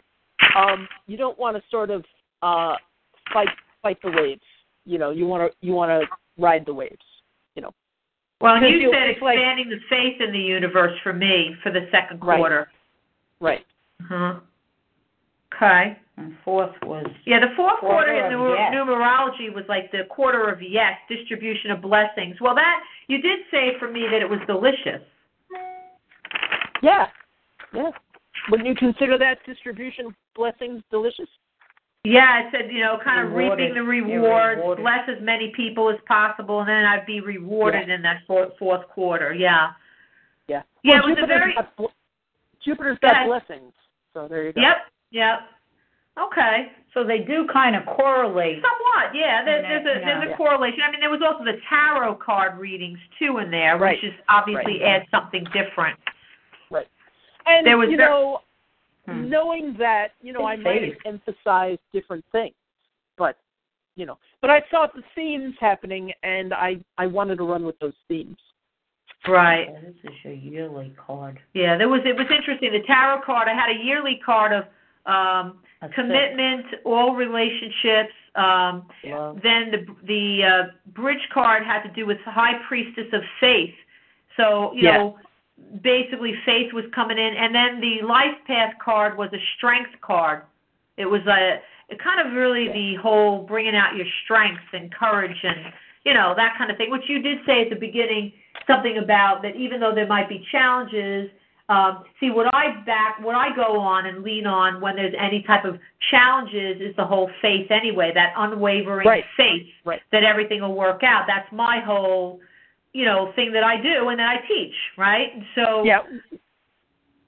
um, 0.56 0.86
you 1.08 1.16
don't 1.16 1.36
want 1.38 1.56
to 1.56 1.62
sort 1.68 1.90
of 1.90 2.04
uh, 2.42 2.76
fight 3.32 3.48
fight 3.82 3.98
the 4.02 4.12
waves. 4.12 4.42
You 4.84 4.98
know, 4.98 5.10
you 5.10 5.26
want 5.26 5.50
to 5.50 5.66
you 5.66 5.72
want 5.72 5.90
to 5.90 6.06
ride 6.38 6.64
the 6.66 6.74
waves. 6.74 7.04
You 7.54 7.62
know. 7.62 7.70
Well, 8.40 8.56
Because 8.56 8.70
you 8.70 8.78
you- 8.78 8.92
said 8.92 9.08
it's 9.08 9.22
like- 9.22 9.38
expanding 9.38 9.68
the 9.70 9.80
faith 9.88 10.20
in 10.20 10.32
the 10.32 10.38
universe 10.40 10.98
for 11.02 11.12
me 11.12 11.54
for 11.62 11.70
the 11.70 11.88
second 11.90 12.20
quarter. 12.20 12.70
Right. 13.40 13.64
Uh-huh. 14.02 14.40
Okay. 15.54 15.96
And 16.16 16.36
fourth 16.44 16.74
was 16.82 17.06
Yeah, 17.24 17.40
the 17.40 17.54
fourth 17.56 17.78
quarter, 17.80 18.12
Quarter 18.12 18.26
in 18.26 18.32
of 18.32 18.40
numer- 18.40 18.56
yes. 18.56 18.74
numerology 18.74 19.52
was 19.52 19.64
like 19.68 19.90
the 19.92 20.04
quarter 20.10 20.48
of 20.50 20.60
yes, 20.60 20.98
distribution 21.08 21.70
of 21.70 21.80
blessings. 21.80 22.40
Well, 22.40 22.54
that 22.54 22.82
you 23.06 23.18
did 23.22 23.40
say 23.50 23.78
for 23.78 23.88
me 23.88 24.06
that 24.08 24.20
it 24.22 24.28
was 24.28 24.40
delicious. 24.46 25.02
Yeah. 26.82 27.08
Yeah. 27.72 27.90
Wouldn't 28.50 28.68
you 28.68 28.74
consider 28.74 29.16
that 29.18 29.38
distribution 29.46 30.14
blessings 30.34 30.82
delicious? 30.90 31.28
Yeah, 32.04 32.40
it 32.40 32.46
said 32.50 32.72
you 32.72 32.80
know, 32.80 32.98
kind 33.04 33.24
of 33.24 33.32
Rewarded. 33.32 33.58
reaping 33.60 33.74
the 33.74 33.82
rewards, 33.84 34.58
rewarded. 34.58 34.82
bless 34.82 35.08
as 35.08 35.22
many 35.22 35.52
people 35.54 35.88
as 35.88 35.96
possible, 36.08 36.58
and 36.60 36.68
then 36.68 36.84
I'd 36.84 37.06
be 37.06 37.20
rewarded 37.20 37.88
in 37.88 38.02
that 38.02 38.22
fourth, 38.26 38.50
fourth 38.58 38.88
quarter. 38.88 39.32
Yeah. 39.32 39.70
Yeah. 40.48 40.62
Yeah, 40.82 40.94
Well, 41.00 41.10
it 41.10 41.10
was 41.10 41.18
a 41.18 41.20
Jupiter's 41.22 41.38
very- 41.38 41.54
got 41.54 41.76
bl- 41.76 41.86
Jupiter's 42.64 42.98
Go 42.98 43.08
got 43.08 43.16
ahead. 43.16 43.26
blessings. 43.28 43.72
So 44.14 44.26
there 44.28 44.42
you 44.44 44.52
go. 44.52 44.60
Yep. 44.60 44.76
Yep. 45.12 45.38
Okay. 46.18 46.72
so 46.92 47.02
they 47.04 47.20
do 47.20 47.46
kind 47.50 47.74
of 47.74 47.86
correlate. 47.86 48.60
Somewhat. 48.60 49.06
Somewhat, 49.06 49.14
yeah. 49.14 49.42
There, 49.44 49.62
there's 49.62 49.80
a 49.80 50.04
there's 50.04 50.22
a 50.26 50.30
Yeah. 50.30 50.36
correlation. 50.36 50.80
I 50.82 50.90
mean, 50.90 51.00
there 51.00 51.08
was 51.08 51.22
also 51.22 51.42
the 51.42 51.58
tarot 51.70 52.16
card 52.16 52.58
readings 52.58 52.98
too 53.18 53.38
in 53.38 53.50
there, 53.50 53.78
Right. 53.78 53.96
which 53.96 54.12
is 54.12 54.18
obviously 54.28 54.80
Right. 54.82 55.00
adds 55.00 55.10
something 55.10 55.44
different. 55.54 55.98
Right. 56.70 56.86
And 57.46 57.66
There 57.66 57.78
was 57.78 57.88
you 57.88 57.96
ver- 57.96 58.04
know, 58.10 58.42
Hmm. 59.06 59.28
knowing 59.28 59.74
that, 59.78 60.12
you 60.20 60.32
know, 60.32 60.44
I 60.44 60.54
It's 60.54 60.62
might 60.62 60.82
have 60.84 60.94
emphasized 61.04 61.80
different 61.92 62.24
things, 62.30 62.54
but 63.18 63.36
you 63.96 64.06
know, 64.06 64.16
but 64.40 64.48
I 64.48 64.62
saw 64.70 64.86
the 64.94 65.02
themes 65.14 65.54
happening, 65.60 66.12
and 66.22 66.54
I 66.54 66.76
I 66.96 67.06
wanted 67.06 67.36
to 67.38 67.44
run 67.44 67.64
with 67.64 67.78
those 67.78 67.96
themes. 68.08 68.38
Right. 69.28 69.68
Oh, 69.70 69.78
This 69.82 70.12
is 70.12 70.18
your 70.24 70.32
yearly 70.32 70.94
card. 71.06 71.38
Yeah, 71.52 71.76
there 71.76 71.88
was 71.88 72.00
it 72.04 72.16
was 72.16 72.26
interesting. 72.30 72.72
The 72.72 72.86
tarot 72.86 73.22
card. 73.24 73.48
I 73.48 73.54
had 73.54 73.70
a 73.70 73.84
yearly 73.84 74.20
card 74.24 74.52
of 74.52 74.64
um, 75.04 75.58
A 75.82 75.88
six. 75.88 75.94
commitment, 75.94 76.66
all 76.84 77.14
relationships. 77.14 78.14
Um, 78.34 78.88
Love. 79.04 79.40
then 79.42 79.70
the 79.70 79.86
the 80.06 80.44
uh, 80.44 80.62
bridge 80.92 81.28
card 81.34 81.64
had 81.64 81.82
to 81.82 81.90
do 81.90 82.06
with 82.06 82.18
high 82.24 82.54
priestess 82.66 83.08
of 83.12 83.22
faith. 83.40 83.74
So 84.36 84.72
you 84.74 84.84
Yeah. 84.84 84.98
know, 84.98 85.18
basically 85.82 86.34
faith 86.44 86.72
was 86.72 86.84
coming 86.94 87.18
in, 87.18 87.34
and 87.34 87.54
then 87.54 87.80
the 87.80 88.06
life 88.06 88.36
path 88.46 88.74
card 88.82 89.16
was 89.16 89.30
a 89.32 89.40
strength 89.56 89.90
card. 90.00 90.42
It 90.96 91.06
was 91.06 91.22
a 91.26 91.60
it 91.88 92.02
kind 92.02 92.26
of 92.26 92.32
really 92.34 92.68
the 92.68 92.94
whole 93.02 93.42
bringing 93.42 93.74
out 93.74 93.96
your 93.96 94.06
strengths 94.24 94.62
and 94.72 94.92
courage 94.94 95.36
and 95.42 95.72
you 96.04 96.14
know 96.14 96.34
that 96.36 96.56
kind 96.58 96.70
of 96.70 96.76
thing. 96.76 96.90
Which 96.90 97.08
you 97.08 97.20
did 97.22 97.38
say 97.46 97.62
at 97.62 97.70
the 97.70 97.76
beginning 97.76 98.32
something 98.66 98.98
about 98.98 99.42
that 99.42 99.56
even 99.56 99.80
though 99.80 99.94
there 99.94 100.06
might 100.06 100.28
be 100.28 100.46
challenges. 100.50 101.30
Um, 101.68 102.04
see 102.20 102.28
what 102.28 102.52
I 102.52 102.82
back, 102.84 103.18
what 103.22 103.34
I 103.34 103.54
go 103.54 103.78
on 103.78 104.04
and 104.04 104.22
lean 104.22 104.46
on 104.46 104.80
when 104.80 104.94
there's 104.96 105.14
any 105.18 105.42
type 105.42 105.64
of 105.64 105.78
challenges 106.10 106.82
is 106.82 106.94
the 106.96 107.04
whole 107.04 107.30
faith 107.40 107.70
anyway. 107.70 108.10
That 108.12 108.34
unwavering 108.36 109.06
Right. 109.06 109.24
faith 109.36 109.68
Right. 109.84 110.02
that 110.10 110.22
everything 110.22 110.60
will 110.60 110.74
work 110.74 111.02
out. 111.02 111.26
That's 111.26 111.50
my 111.50 111.78
whole, 111.78 112.40
you 112.92 113.04
know, 113.04 113.32
thing 113.34 113.52
that 113.52 113.64
I 113.64 113.80
do 113.80 114.08
and 114.08 114.18
that 114.18 114.28
I 114.28 114.46
teach, 114.46 114.74
right? 114.98 115.30
So 115.54 115.84
Yeah. 115.84 116.00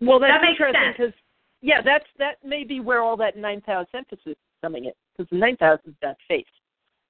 Well, 0.00 0.18
that's 0.18 0.32
That 0.34 0.42
makes 0.42 0.60
interesting 0.60 0.82
sense. 0.82 0.96
because 0.96 1.14
yeah, 1.62 1.80
that's 1.82 2.04
that 2.18 2.44
may 2.44 2.64
be 2.64 2.80
where 2.80 3.00
all 3.00 3.16
that 3.16 3.36
ninth 3.36 3.64
house 3.64 3.86
emphasis 3.94 4.26
is 4.26 4.36
coming 4.60 4.84
in 4.84 4.92
because 5.16 5.30
the 5.30 5.38
ninth 5.38 5.60
house 5.60 5.80
is 5.86 5.94
that 6.02 6.16
faith. 6.28 6.46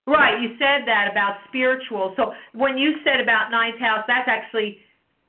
Right, 0.07 0.41
you 0.41 0.51
said 0.59 0.87
that 0.87 1.09
about 1.11 1.39
spiritual. 1.49 2.13
So 2.17 2.35
when 2.53 2.77
you 2.77 2.97
said 3.05 3.21
about 3.21 3.51
ninth 3.51 3.81
house, 3.81 4.05
that's 4.07 4.29
actually 4.29 4.79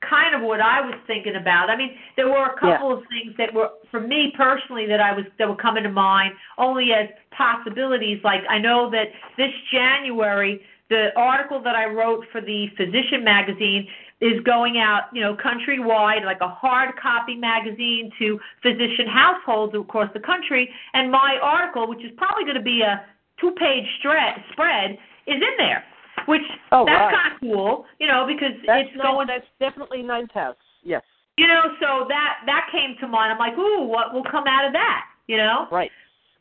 kind 0.08 0.34
of 0.34 0.42
what 0.42 0.60
I 0.60 0.80
was 0.82 0.94
thinking 1.06 1.36
about. 1.36 1.70
I 1.70 1.76
mean, 1.76 1.96
there 2.16 2.28
were 2.28 2.44
a 2.44 2.60
couple 2.60 2.92
of 2.92 3.02
things 3.08 3.34
that 3.38 3.52
were 3.52 3.70
for 3.90 4.00
me 4.00 4.32
personally 4.36 4.86
that 4.86 5.00
I 5.00 5.12
was 5.12 5.24
that 5.38 5.48
were 5.48 5.56
coming 5.56 5.82
to 5.84 5.90
mind 5.90 6.34
only 6.58 6.92
as 6.92 7.08
possibilities. 7.36 8.20
Like 8.22 8.42
I 8.50 8.58
know 8.58 8.90
that 8.90 9.06
this 9.36 9.50
January, 9.72 10.60
the 10.88 11.08
article 11.16 11.60
that 11.62 11.74
I 11.74 11.86
wrote 11.86 12.24
for 12.30 12.40
the 12.40 12.66
Physician 12.76 13.24
magazine 13.24 13.86
is 14.20 14.40
going 14.44 14.78
out, 14.78 15.04
you 15.12 15.20
know, 15.20 15.36
countrywide, 15.36 16.24
like 16.24 16.40
a 16.40 16.48
hard 16.48 16.94
copy 17.00 17.34
magazine 17.34 18.10
to 18.18 18.38
physician 18.62 19.06
households 19.06 19.74
across 19.74 20.08
the 20.14 20.20
country. 20.20 20.68
And 20.94 21.10
my 21.10 21.36
article, 21.42 21.86
which 21.88 22.02
is 22.04 22.12
probably 22.16 22.44
going 22.44 22.56
to 22.56 22.62
be 22.62 22.80
a 22.80 23.04
two-page 23.40 23.84
stre- 24.02 24.40
spread, 24.52 24.92
is 25.26 25.34
in 25.34 25.54
there, 25.58 25.84
which 26.26 26.40
Oh, 26.72 26.86
that's 26.86 27.14
kind 27.14 27.34
of 27.34 27.40
cool, 27.40 27.84
you 28.00 28.06
know, 28.06 28.24
because 28.26 28.56
That's 28.66 28.88
it's 28.88 28.96
ninth- 28.96 29.02
going, 29.02 29.26
That's 29.26 29.44
definitely 29.60 30.02
ninth 30.02 30.32
house. 30.32 30.56
Yes. 30.82 31.02
you 31.36 31.46
know, 31.48 31.62
so 31.80 32.06
that 32.08 32.38
that 32.46 32.68
came 32.72 32.96
to 33.00 33.06
mind. 33.08 33.32
I'm 33.32 33.38
like, 33.38 33.58
ooh, 33.58 33.82
what 33.84 34.14
will 34.14 34.24
come 34.24 34.44
out 34.48 34.64
of 34.64 34.72
that, 34.72 35.02
you 35.26 35.36
know? 35.36 35.66
Right. 35.70 35.90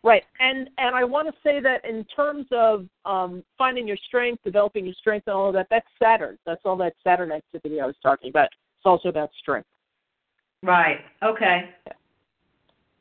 Right. 0.06 0.24
And 0.40 0.70
and 0.78 0.96
I 0.96 1.04
want 1.04 1.28
to 1.28 1.34
say 1.44 1.60
that 1.62 1.84
in 1.84 2.06
terms 2.16 2.46
of 2.52 2.86
um 3.06 3.44
finding 3.58 3.88
your 3.88 3.98
strength, 4.08 4.44
developing 4.44 4.86
your 4.86 4.94
strength 4.94 5.26
and 5.26 5.36
all 5.36 5.48
of 5.48 5.56
that, 5.56 5.66
that's 5.72 5.88
Saturn. 6.02 6.38
That's 6.46 6.62
all 6.64 6.78
that 6.78 6.94
Saturn 7.04 7.32
activity 7.32 7.82
I 7.82 7.88
was 7.88 7.96
talking 8.04 8.30
about. 8.30 8.46
It's 8.46 8.86
also 8.86 9.10
about 9.10 9.32
strength. 9.40 9.68
Right. 10.62 11.00
Okay. 11.24 11.70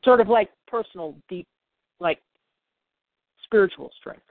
Sort 0.02 0.22
of 0.22 0.28
like 0.28 0.48
personal 0.66 1.14
deep 1.28 1.46
like 2.00 2.20
spiritual 3.44 3.90
strength. 4.00 4.22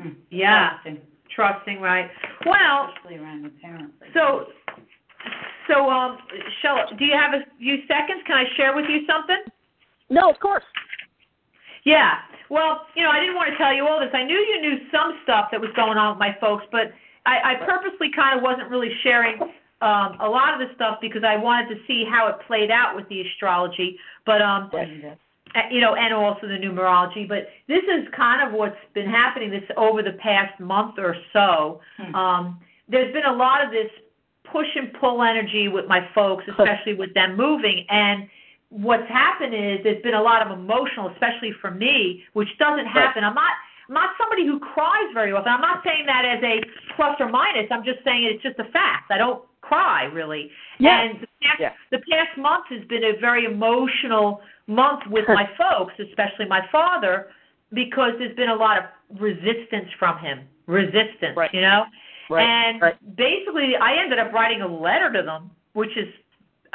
Hmm. 0.00 0.10
Yeah. 0.30 0.70
Trusting, 0.82 1.00
Trusting, 1.32 1.80
right? 1.80 2.10
Well, 2.44 2.90
Especially 2.96 3.18
around 3.18 3.42
your 3.42 3.52
parents. 3.62 3.94
so 4.14 4.46
so 5.68 5.88
um, 5.88 6.18
Shell, 6.60 6.96
do 6.98 7.04
you 7.04 7.14
have 7.14 7.34
a 7.34 7.44
few 7.56 7.76
seconds? 7.86 8.22
Can 8.26 8.36
I 8.36 8.44
share 8.56 8.74
with 8.74 8.86
you 8.88 9.06
something? 9.06 9.44
No, 10.10 10.28
of 10.28 10.40
course. 10.40 10.64
Yeah. 11.86 12.18
Well, 12.50 12.86
you 12.94 13.02
know, 13.02 13.10
I 13.10 13.20
didn't 13.20 13.36
want 13.38 13.50
to 13.50 13.56
tell 13.56 13.72
you 13.72 13.86
all 13.86 13.98
this. 14.00 14.10
I 14.12 14.24
knew 14.26 14.36
you 14.36 14.60
knew 14.60 14.76
some 14.90 15.18
stuff 15.22 15.48
that 15.52 15.60
was 15.60 15.70
going 15.74 15.96
on 15.96 16.14
with 16.14 16.20
my 16.20 16.36
folks, 16.40 16.66
but 16.70 16.92
I, 17.24 17.54
I 17.54 17.64
purposely 17.64 18.10
kind 18.14 18.36
of 18.36 18.42
wasn't 18.42 18.68
really 18.68 18.90
sharing 19.02 19.40
um, 19.80 20.18
a 20.20 20.28
lot 20.28 20.52
of 20.52 20.58
the 20.58 20.74
stuff 20.74 20.98
because 21.00 21.22
I 21.22 21.36
wanted 21.36 21.74
to 21.74 21.80
see 21.86 22.04
how 22.04 22.28
it 22.28 22.36
played 22.46 22.70
out 22.70 22.94
with 22.94 23.08
the 23.08 23.22
astrology. 23.22 23.98
But 24.26 24.42
um, 24.42 24.70
you 25.70 25.80
know, 25.80 25.94
and 25.94 26.12
also 26.12 26.46
the 26.46 26.58
numerology. 26.58 27.26
But 27.26 27.48
this 27.68 27.82
is 27.82 28.06
kind 28.14 28.46
of 28.46 28.52
what's 28.52 28.76
been 28.94 29.08
happening 29.08 29.50
this 29.50 29.64
over 29.76 30.02
the 30.02 30.18
past 30.22 30.58
month 30.60 30.98
or 30.98 31.16
so. 31.32 31.80
Hmm. 31.98 32.14
Um, 32.14 32.60
there's 32.88 33.12
been 33.12 33.26
a 33.26 33.32
lot 33.32 33.64
of 33.64 33.70
this 33.70 33.90
push 34.50 34.66
and 34.74 34.92
pull 35.00 35.22
energy 35.22 35.68
with 35.68 35.86
my 35.86 36.00
folks, 36.14 36.44
especially 36.50 36.94
with 36.94 37.14
them 37.14 37.36
moving. 37.36 37.86
And 37.88 38.28
what's 38.70 39.08
happened 39.08 39.54
is 39.54 39.78
there's 39.84 40.02
been 40.02 40.14
a 40.14 40.22
lot 40.22 40.44
of 40.46 40.56
emotional, 40.58 41.08
especially 41.10 41.52
for 41.60 41.70
me, 41.70 42.24
which 42.32 42.48
doesn't 42.58 42.86
happen. 42.86 43.24
I'm 43.24 43.34
not. 43.34 43.52
I'm 43.88 43.94
not 43.94 44.10
somebody 44.18 44.44
who 44.44 44.58
cries 44.58 45.14
very 45.14 45.30
often. 45.30 45.52
I'm 45.52 45.60
not 45.60 45.80
saying 45.84 46.06
that 46.06 46.24
as 46.24 46.42
a 46.42 46.58
plus 46.96 47.14
or 47.20 47.28
minus. 47.28 47.70
I'm 47.70 47.84
just 47.84 48.02
saying 48.04 48.24
it's 48.24 48.42
just 48.42 48.58
a 48.58 48.68
fact. 48.72 49.12
I 49.12 49.18
don't 49.18 49.44
cry 49.60 50.04
really. 50.04 50.50
Yeah. 50.80 51.02
And 51.02 51.20
the 51.20 51.28
past, 51.40 51.60
Yeah. 51.60 51.72
the 51.92 51.98
past 52.10 52.36
month 52.36 52.66
has 52.70 52.82
been 52.88 53.04
a 53.04 53.12
very 53.20 53.44
emotional 53.44 54.42
month 54.66 55.06
with 55.08 55.28
my 55.28 55.48
folks, 55.56 55.94
especially 56.00 56.46
my 56.46 56.66
father, 56.72 57.28
because 57.72 58.12
there's 58.18 58.34
been 58.34 58.48
a 58.50 58.54
lot 58.56 58.76
of 58.78 58.84
resistance 59.20 59.88
from 59.98 60.18
him. 60.18 60.40
Resistance, 60.66 61.36
Right. 61.36 61.54
you 61.54 61.60
know? 61.60 61.86
Right. 62.28 62.42
And 62.42 62.82
right. 62.82 63.16
basically, 63.16 63.76
I 63.76 63.94
ended 63.94 64.18
up 64.18 64.32
writing 64.32 64.62
a 64.62 64.66
letter 64.66 65.12
to 65.12 65.22
them, 65.22 65.50
which 65.74 65.96
is, 65.96 66.12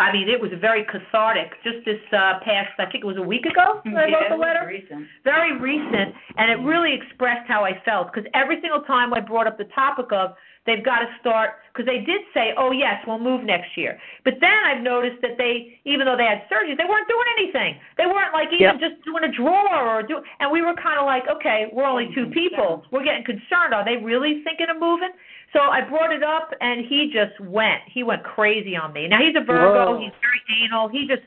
I 0.02 0.12
mean, 0.12 0.28
it 0.28 0.42
was 0.42 0.50
very 0.60 0.84
cathartic. 0.90 1.54
Just 1.64 1.86
this 1.86 2.02
uh, 2.10 2.42
past, 2.42 2.74
I 2.82 2.90
think 2.90 3.04
it 3.06 3.08
was 3.08 3.18
a 3.18 3.28
week 3.34 3.46
ago, 3.46 3.86
that 3.86 3.94
I 3.94 4.08
yeah, 4.10 4.16
wrote 4.18 4.30
the 4.34 4.42
letter 4.42 4.66
recent. 4.66 5.06
very 5.24 5.54
recent, 5.62 6.10
and 6.38 6.50
it 6.50 6.58
really 6.66 6.90
expressed 6.98 7.46
how 7.48 7.62
I 7.64 7.78
felt. 7.86 8.10
Because 8.12 8.26
every 8.34 8.58
single 8.62 8.82
time 8.82 9.14
I 9.14 9.20
brought 9.22 9.46
up 9.46 9.58
the 9.62 9.70
topic 9.78 10.10
of 10.12 10.34
they've 10.66 10.84
got 10.84 11.06
to 11.06 11.10
start, 11.22 11.62
because 11.70 11.86
they 11.86 12.02
did 12.02 12.22
say, 12.34 12.54
"Oh 12.58 12.72
yes, 12.74 12.98
we'll 13.06 13.22
move 13.22 13.46
next 13.46 13.78
year," 13.78 14.00
but 14.26 14.42
then 14.42 14.58
I've 14.66 14.82
noticed 14.82 15.22
that 15.22 15.38
they, 15.38 15.78
even 15.86 16.10
though 16.10 16.18
they 16.18 16.26
had 16.26 16.50
surgeries, 16.50 16.78
they 16.82 16.90
weren't 16.90 17.08
doing 17.08 17.30
anything. 17.38 17.78
They 18.02 18.10
weren't 18.10 18.34
like 18.34 18.50
even 18.58 18.82
Yep. 18.82 18.82
just 18.82 18.98
doing 19.06 19.24
a 19.24 19.32
drawer 19.32 19.70
or 19.70 20.02
do, 20.02 20.18
and 20.42 20.50
we 20.50 20.62
were 20.66 20.74
kind 20.82 20.98
of 20.98 21.06
like, 21.06 21.30
"Okay, 21.30 21.70
we're 21.74 21.86
only 21.86 22.10
two 22.18 22.26
people. 22.34 22.86
We're 22.90 23.06
getting 23.06 23.24
concerned. 23.24 23.74
Are 23.78 23.86
they 23.86 23.98
really 23.98 24.42
thinking 24.42 24.70
of 24.74 24.82
moving?" 24.82 25.14
So 25.54 25.60
I 25.60 25.82
brought 25.82 26.14
it 26.14 26.24
up, 26.24 26.52
and 26.62 26.86
he 26.86 27.12
just 27.14 27.40
went. 27.42 27.82
He 27.94 28.04
went 28.04 28.24
crazy 28.24 28.76
on 28.76 28.94
me. 28.94 29.08
Now 29.08 29.20
he's 29.20 29.36
a 29.36 29.44
Virgo. 29.44 29.94
Whoa. 29.94 30.00
He's 30.00 30.14
very 30.22 30.64
anal. 30.64 30.88
He 30.88 31.08
just 31.08 31.24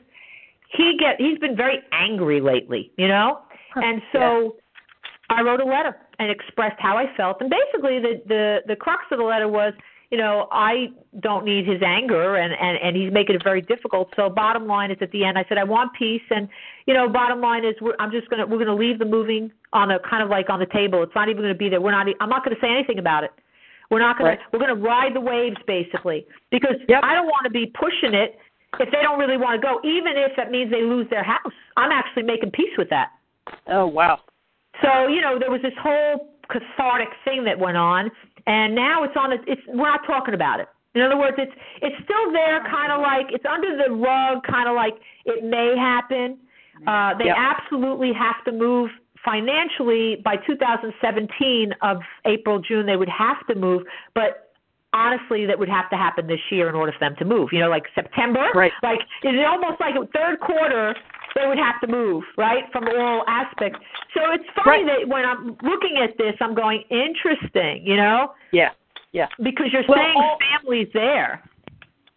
he 0.75 0.97
get 0.99 1.15
he's 1.19 1.37
been 1.39 1.55
very 1.55 1.79
angry 1.91 2.41
lately, 2.41 2.91
you 2.97 3.07
know? 3.07 3.41
And 3.75 4.01
so 4.13 4.55
I 5.29 5.41
wrote 5.41 5.59
a 5.59 5.65
letter 5.65 5.97
and 6.19 6.31
expressed 6.31 6.79
how 6.79 6.97
I 6.97 7.05
felt 7.17 7.41
and 7.41 7.49
basically 7.49 7.99
the 7.99 8.21
the 8.27 8.59
the 8.67 8.75
crux 8.75 9.03
of 9.11 9.17
the 9.17 9.23
letter 9.23 9.47
was, 9.47 9.73
you 10.11 10.17
know, 10.17 10.47
I 10.51 10.87
don't 11.19 11.45
need 11.45 11.67
his 11.67 11.81
anger 11.85 12.35
and 12.37 12.53
and 12.53 12.77
and 12.81 12.95
he's 12.95 13.11
making 13.11 13.35
it 13.35 13.43
very 13.43 13.61
difficult. 13.61 14.13
So 14.15 14.29
bottom 14.29 14.65
line 14.65 14.91
is 14.91 14.97
at 15.01 15.11
the 15.11 15.25
end 15.25 15.37
I 15.37 15.45
said 15.49 15.57
I 15.57 15.63
want 15.65 15.93
peace 15.93 16.23
and 16.29 16.47
you 16.85 16.93
know, 16.93 17.09
bottom 17.09 17.41
line 17.41 17.65
is 17.65 17.75
we're, 17.81 17.95
I'm 17.99 18.11
just 18.11 18.29
going 18.29 18.39
to 18.39 18.45
we're 18.45 18.63
going 18.63 18.67
to 18.67 18.75
leave 18.75 18.99
the 18.99 19.05
moving 19.05 19.51
on 19.73 19.91
a 19.91 19.99
kind 19.99 20.23
of 20.23 20.29
like 20.29 20.49
on 20.49 20.59
the 20.59 20.67
table. 20.67 21.03
It's 21.03 21.15
not 21.15 21.29
even 21.29 21.41
going 21.41 21.53
to 21.53 21.57
be 21.57 21.69
there. 21.69 21.81
We're 21.81 21.91
not 21.91 22.07
I'm 22.19 22.29
not 22.29 22.45
going 22.45 22.55
to 22.55 22.61
say 22.61 22.71
anything 22.71 22.99
about 22.99 23.23
it. 23.23 23.31
We're 23.91 23.99
not 23.99 24.17
going 24.17 24.29
Right. 24.31 24.39
to 24.39 24.45
we're 24.51 24.59
going 24.65 24.75
to 24.75 24.81
ride 24.81 25.13
the 25.15 25.21
waves 25.21 25.57
basically 25.67 26.25
because 26.51 26.75
Yep. 26.89 27.01
I 27.03 27.13
don't 27.13 27.27
want 27.27 27.43
to 27.45 27.49
be 27.51 27.67
pushing 27.67 28.13
it 28.13 28.39
if 28.79 28.91
they 28.91 29.01
don't 29.01 29.19
really 29.19 29.37
want 29.37 29.61
to 29.61 29.65
go, 29.65 29.79
even 29.87 30.17
if 30.17 30.35
that 30.35 30.51
means 30.51 30.69
they 30.71 30.81
lose 30.83 31.07
their 31.09 31.23
house. 31.23 31.53
I'm 31.77 31.91
actually 31.91 32.23
making 32.23 32.51
peace 32.51 32.75
with 32.77 32.89
that. 32.89 33.11
Oh 33.67 33.85
wow. 33.87 34.19
So 34.81 35.07
you 35.07 35.21
know, 35.21 35.37
there 35.39 35.51
was 35.51 35.61
this 35.61 35.73
whole 35.81 36.31
cathartic 36.49 37.09
thing 37.23 37.43
that 37.45 37.57
went 37.57 37.77
on, 37.77 38.11
and 38.47 38.75
now 38.75 39.03
it's 39.03 39.15
on. 39.15 39.29
The, 39.31 39.37
it's 39.47 39.61
we're 39.67 39.89
not 39.89 40.05
talking 40.05 40.33
about 40.33 40.59
it. 40.59 40.67
In 40.95 41.01
other 41.01 41.17
words, 41.17 41.35
it's 41.37 41.51
it's 41.81 41.95
still 42.03 42.31
there, 42.31 42.61
kind 42.69 42.91
of 42.91 43.01
like 43.01 43.27
it's 43.29 43.45
under 43.45 43.77
the 43.77 43.93
rug, 43.93 44.43
kind 44.43 44.67
of 44.67 44.75
like 44.75 44.93
it 45.25 45.43
may 45.43 45.75
happen. 45.77 46.37
Uh, 46.87 47.13
they 47.17 47.25
Yep. 47.25 47.37
absolutely 47.37 48.11
have 48.13 48.43
to 48.45 48.51
move 48.51 48.89
financially 49.25 50.21
by 50.23 50.35
2017 50.47 51.73
of 51.81 51.97
April 52.25 52.59
June. 52.59 52.85
They 52.85 52.95
would 52.95 53.09
have 53.09 53.45
to 53.47 53.55
move, 53.55 53.83
but 54.13 54.53
honestly, 54.93 55.45
that 55.45 55.57
would 55.59 55.67
have 55.69 55.89
to 55.89 55.97
happen 55.97 56.27
this 56.27 56.39
year 56.51 56.69
in 56.69 56.75
order 56.75 56.91
for 56.93 56.99
them 56.99 57.15
to 57.19 57.25
move. 57.25 57.49
You 57.51 57.59
know, 57.59 57.69
like 57.69 57.83
September, 57.93 58.47
Right. 58.53 58.71
like 58.83 58.99
it's 59.23 59.45
almost 59.47 59.79
like 59.81 59.95
third 60.13 60.39
quarter 60.39 60.95
they 61.35 61.45
would 61.47 61.57
have 61.57 61.81
to 61.81 61.87
move, 61.87 62.23
right, 62.37 62.63
from 62.71 62.87
all 62.87 63.25
aspects. 63.27 63.77
So 64.13 64.21
it's 64.31 64.45
funny 64.63 64.85
Right. 64.85 64.99
that 65.01 65.07
when 65.09 65.25
I'm 65.25 65.57
looking 65.63 65.97
at 65.97 66.17
this, 66.17 66.33
I'm 66.39 66.55
going 66.55 66.81
interesting, 66.89 67.85
you 67.85 67.97
know, 67.97 68.31
Yeah. 68.51 68.69
Yeah. 69.11 69.27
because 69.43 69.73
you're 69.73 69.83
Well, 69.85 69.97
saying 69.97 70.15
all- 70.15 70.39
families 70.39 70.89
there. 70.93 71.41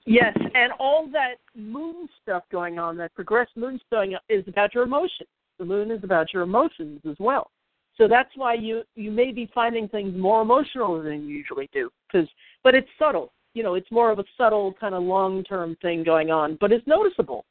Yes, 0.05 0.37
and 0.55 0.73
all 0.79 1.07
that 1.09 1.39
moon 1.57 2.09
stuff 2.23 2.45
going 2.51 2.79
on, 2.79 2.97
that 2.99 3.13
progressed 3.15 3.57
moon 3.57 3.81
stuff 3.89 4.07
is 4.29 4.47
about 4.47 4.73
your 4.73 4.85
emotions. 4.85 5.29
The 5.59 5.65
moon 5.65 5.91
is 5.91 6.05
about 6.05 6.33
your 6.33 6.43
emotions 6.43 7.01
as 7.09 7.17
well. 7.19 7.51
So 7.97 8.07
that's 8.07 8.31
why 8.37 8.55
you 8.55 8.83
you 8.95 9.11
may 9.11 9.33
be 9.33 9.51
finding 9.55 9.89
things 9.89 10.17
more 10.17 10.41
emotional 10.43 11.03
than 11.03 11.27
you 11.27 11.37
usually 11.37 11.69
do. 11.73 11.91
Cause, 12.13 12.29
but 12.63 12.75
it's 12.75 12.89
subtle. 12.99 13.33
You 13.55 13.65
know, 13.65 13.75
it's 13.75 13.91
more 13.91 14.13
of 14.13 14.21
a 14.21 14.25
subtle 14.37 14.73
kind 14.79 14.95
of 14.95 15.03
long 15.03 15.43
term 15.45 15.77
thing 15.83 16.05
going 16.05 16.31
on, 16.31 16.57
but 16.61 16.71
it's 16.71 16.87
noticeable. 16.87 17.45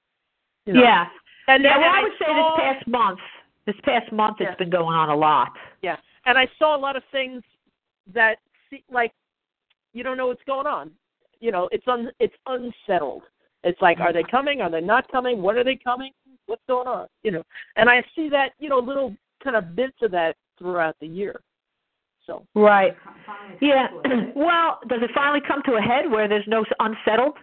You 0.65 0.73
know? 0.73 0.81
Yeah. 0.81 1.05
And 1.49 1.63
Yeah, 1.63 1.73
and 1.73 1.81
well, 1.81 1.91
I 1.91 1.99
I 1.99 2.03
would 2.03 2.11
say 2.13 2.25
saw- 2.27 2.55
this 2.55 2.63
past 2.63 2.87
month, 2.87 3.19
this 3.65 3.75
past 3.83 4.11
month, 4.11 4.37
Yeah. 4.39 4.49
it's 4.49 4.57
been 4.57 4.69
going 4.69 4.95
on 4.95 5.09
a 5.09 5.15
lot. 5.15 5.51
Yeah, 5.81 5.97
and 6.25 6.37
I 6.37 6.47
saw 6.57 6.75
a 6.75 6.79
lot 6.79 6.95
of 6.95 7.03
things 7.11 7.43
that 8.13 8.39
see, 8.69 8.83
like 8.89 9.13
you 9.93 10.03
don't 10.03 10.17
know 10.17 10.27
what's 10.27 10.43
going 10.43 10.67
on. 10.67 10.91
You 11.39 11.51
know, 11.51 11.67
it's 11.71 11.87
un 11.87 12.11
it's 12.19 12.35
unsettled. 12.45 13.23
It's 13.63 13.81
like, 13.81 13.99
are 13.99 14.13
they 14.13 14.21
mm-hmm. 14.21 14.31
coming? 14.31 14.61
Are 14.61 14.69
they 14.69 14.81
not 14.81 15.11
coming? 15.11 15.41
When 15.41 15.57
are 15.57 15.63
they 15.63 15.75
coming? 15.75 16.11
What's 16.47 16.63
going 16.67 16.87
on? 16.87 17.07
You 17.23 17.31
know, 17.31 17.43
and 17.75 17.89
I 17.89 18.03
see 18.15 18.29
that 18.29 18.49
you 18.59 18.69
know 18.69 18.79
little 18.79 19.15
kind 19.43 19.55
of 19.55 19.75
bits 19.75 19.97
of 20.01 20.11
that 20.11 20.35
throughout 20.57 20.95
the 20.99 21.07
year. 21.07 21.39
So 22.25 22.45
Right. 22.55 22.95
Yeah. 23.61 23.87
well, 24.35 24.79
does 24.89 24.99
it 25.01 25.11
finally 25.15 25.41
come 25.47 25.61
to 25.65 25.73
a 25.73 25.81
head 25.81 26.11
where 26.11 26.27
there's 26.27 26.47
no 26.47 26.65
unsettled? 26.79 27.35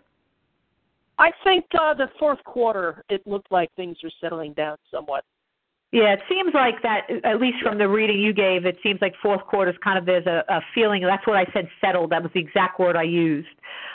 I 1.18 1.30
think 1.42 1.64
uh, 1.80 1.94
the 1.94 2.08
fourth 2.18 2.42
quarter 2.44 3.04
it 3.08 3.26
looked 3.26 3.50
like 3.50 3.72
things 3.76 3.96
are 4.04 4.10
settling 4.20 4.52
down 4.52 4.76
somewhat. 4.90 5.24
Yeah, 5.92 6.12
it 6.12 6.20
seems 6.28 6.52
like 6.52 6.82
that. 6.82 7.02
At 7.22 7.40
least 7.40 7.58
from 7.62 7.78
the 7.78 7.88
reading 7.88 8.18
you 8.18 8.32
gave, 8.32 8.66
it 8.66 8.76
seems 8.82 9.00
like 9.00 9.14
fourth 9.22 9.42
quarter 9.46 9.70
is 9.70 9.76
kind 9.82 9.96
of 9.96 10.04
there's 10.04 10.26
a, 10.26 10.42
a 10.48 10.60
feeling. 10.74 11.02
That's 11.02 11.24
what 11.24 11.36
I 11.36 11.46
said. 11.52 11.68
Settled. 11.80 12.10
That 12.10 12.20
was 12.20 12.32
the 12.34 12.40
exact 12.40 12.80
word 12.80 12.96
I 12.96 13.04
used. 13.04 13.46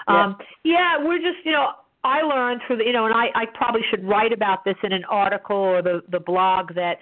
Yeah. 0.07 0.23
Um, 0.23 0.37
yeah, 0.63 0.97
we're 0.97 1.17
just 1.17 1.43
you 1.43 1.51
know 1.51 1.71
I 2.03 2.21
learned 2.21 2.61
through 2.65 2.77
the 2.77 2.85
you 2.85 2.93
know, 2.93 3.05
and 3.05 3.13
I 3.13 3.27
I 3.35 3.45
probably 3.53 3.81
should 3.89 4.03
write 4.07 4.33
about 4.33 4.63
this 4.65 4.75
in 4.83 4.93
an 4.93 5.03
article 5.05 5.57
or 5.57 5.81
the 5.81 6.01
the 6.09 6.19
blog 6.19 6.75
that 6.75 6.97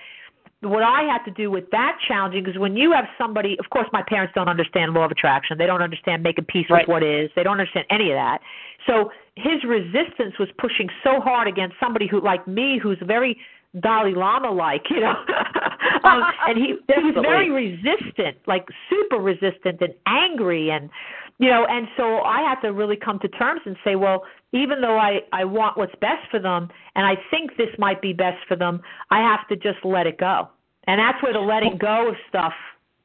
what 0.61 0.81
I 0.81 1.03
had 1.03 1.23
to 1.25 1.31
do 1.31 1.51
with 1.51 1.69
that 1.71 1.97
challenging 2.07 2.47
is 2.47 2.57
when 2.57 2.75
you 2.75 2.91
have 2.91 3.05
somebody, 3.17 3.57
of 3.59 3.69
course, 3.69 3.87
my 3.93 4.01
parents 4.07 4.33
don't 4.33 4.49
understand 4.49 4.93
law 4.93 5.05
of 5.05 5.11
attraction. 5.11 5.57
They 5.57 5.67
don't 5.67 5.83
understand 5.83 6.23
making 6.23 6.45
peace 6.45 6.65
Right. 6.69 6.87
with 6.87 6.89
what 6.89 7.03
is. 7.03 7.29
They 7.35 7.43
don't 7.43 7.59
understand 7.59 7.85
any 7.91 8.09
of 8.09 8.15
that. 8.15 8.39
So 8.87 9.11
his 9.35 9.63
resistance 9.63 10.33
was 10.39 10.49
pushing 10.57 10.89
so 11.03 11.19
hard 11.21 11.47
against 11.47 11.75
somebody 11.79 12.07
who, 12.07 12.21
like 12.21 12.47
me, 12.47 12.79
who's 12.81 12.97
very 13.05 13.37
Dalai 13.79 14.15
Lama 14.15 14.49
like, 14.51 14.89
you 14.89 15.01
know. 15.01 15.13
um, 16.03 16.23
and 16.47 16.57
he 16.57 16.75
he 16.87 17.03
was 17.03 17.15
very 17.21 17.51
resistant, 17.51 18.37
like 18.47 18.65
super 18.89 19.17
resistant 19.21 19.81
and 19.81 19.93
angry 20.07 20.71
and 20.71 20.89
you 21.39 21.49
know, 21.49 21.65
and 21.69 21.87
so 21.95 22.21
I 22.21 22.41
have 22.41 22.61
to 22.61 22.73
really 22.73 22.95
come 22.95 23.19
to 23.19 23.27
terms 23.27 23.61
and 23.65 23.75
say, 23.83 23.95
well, 23.95 24.23
even 24.53 24.81
though 24.81 24.97
I 24.97 25.19
I 25.31 25.45
want 25.45 25.77
what's 25.77 25.93
best 26.01 26.29
for 26.31 26.39
them 26.39 26.69
and 26.95 27.05
I 27.05 27.15
think 27.29 27.57
this 27.57 27.69
might 27.77 28.01
be 28.01 28.13
best 28.13 28.45
for 28.47 28.55
them, 28.55 28.81
I 29.11 29.19
have 29.19 29.47
to 29.49 29.55
just 29.55 29.83
let 29.83 30.07
it 30.07 30.17
go. 30.17 30.49
And 30.87 30.99
that's 30.99 31.21
where 31.21 31.33
the 31.33 31.39
letting 31.39 31.77
go 31.77 32.09
of 32.09 32.15
stuff 32.29 32.53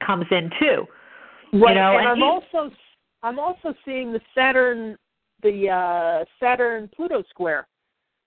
comes 0.04 0.26
in 0.30 0.50
too. 0.58 0.86
Right, 1.52 1.74
know, 1.74 1.98
and, 1.98 2.00
and 2.00 2.08
I'm 2.08 2.16
he- 2.16 2.22
also 2.22 2.74
I'm 3.22 3.38
also 3.38 3.74
seeing 3.84 4.12
the 4.12 4.20
Saturn 4.34 4.96
the 5.42 5.68
uh 5.68 6.24
Saturn 6.40 6.88
Pluto 6.94 7.22
square 7.28 7.66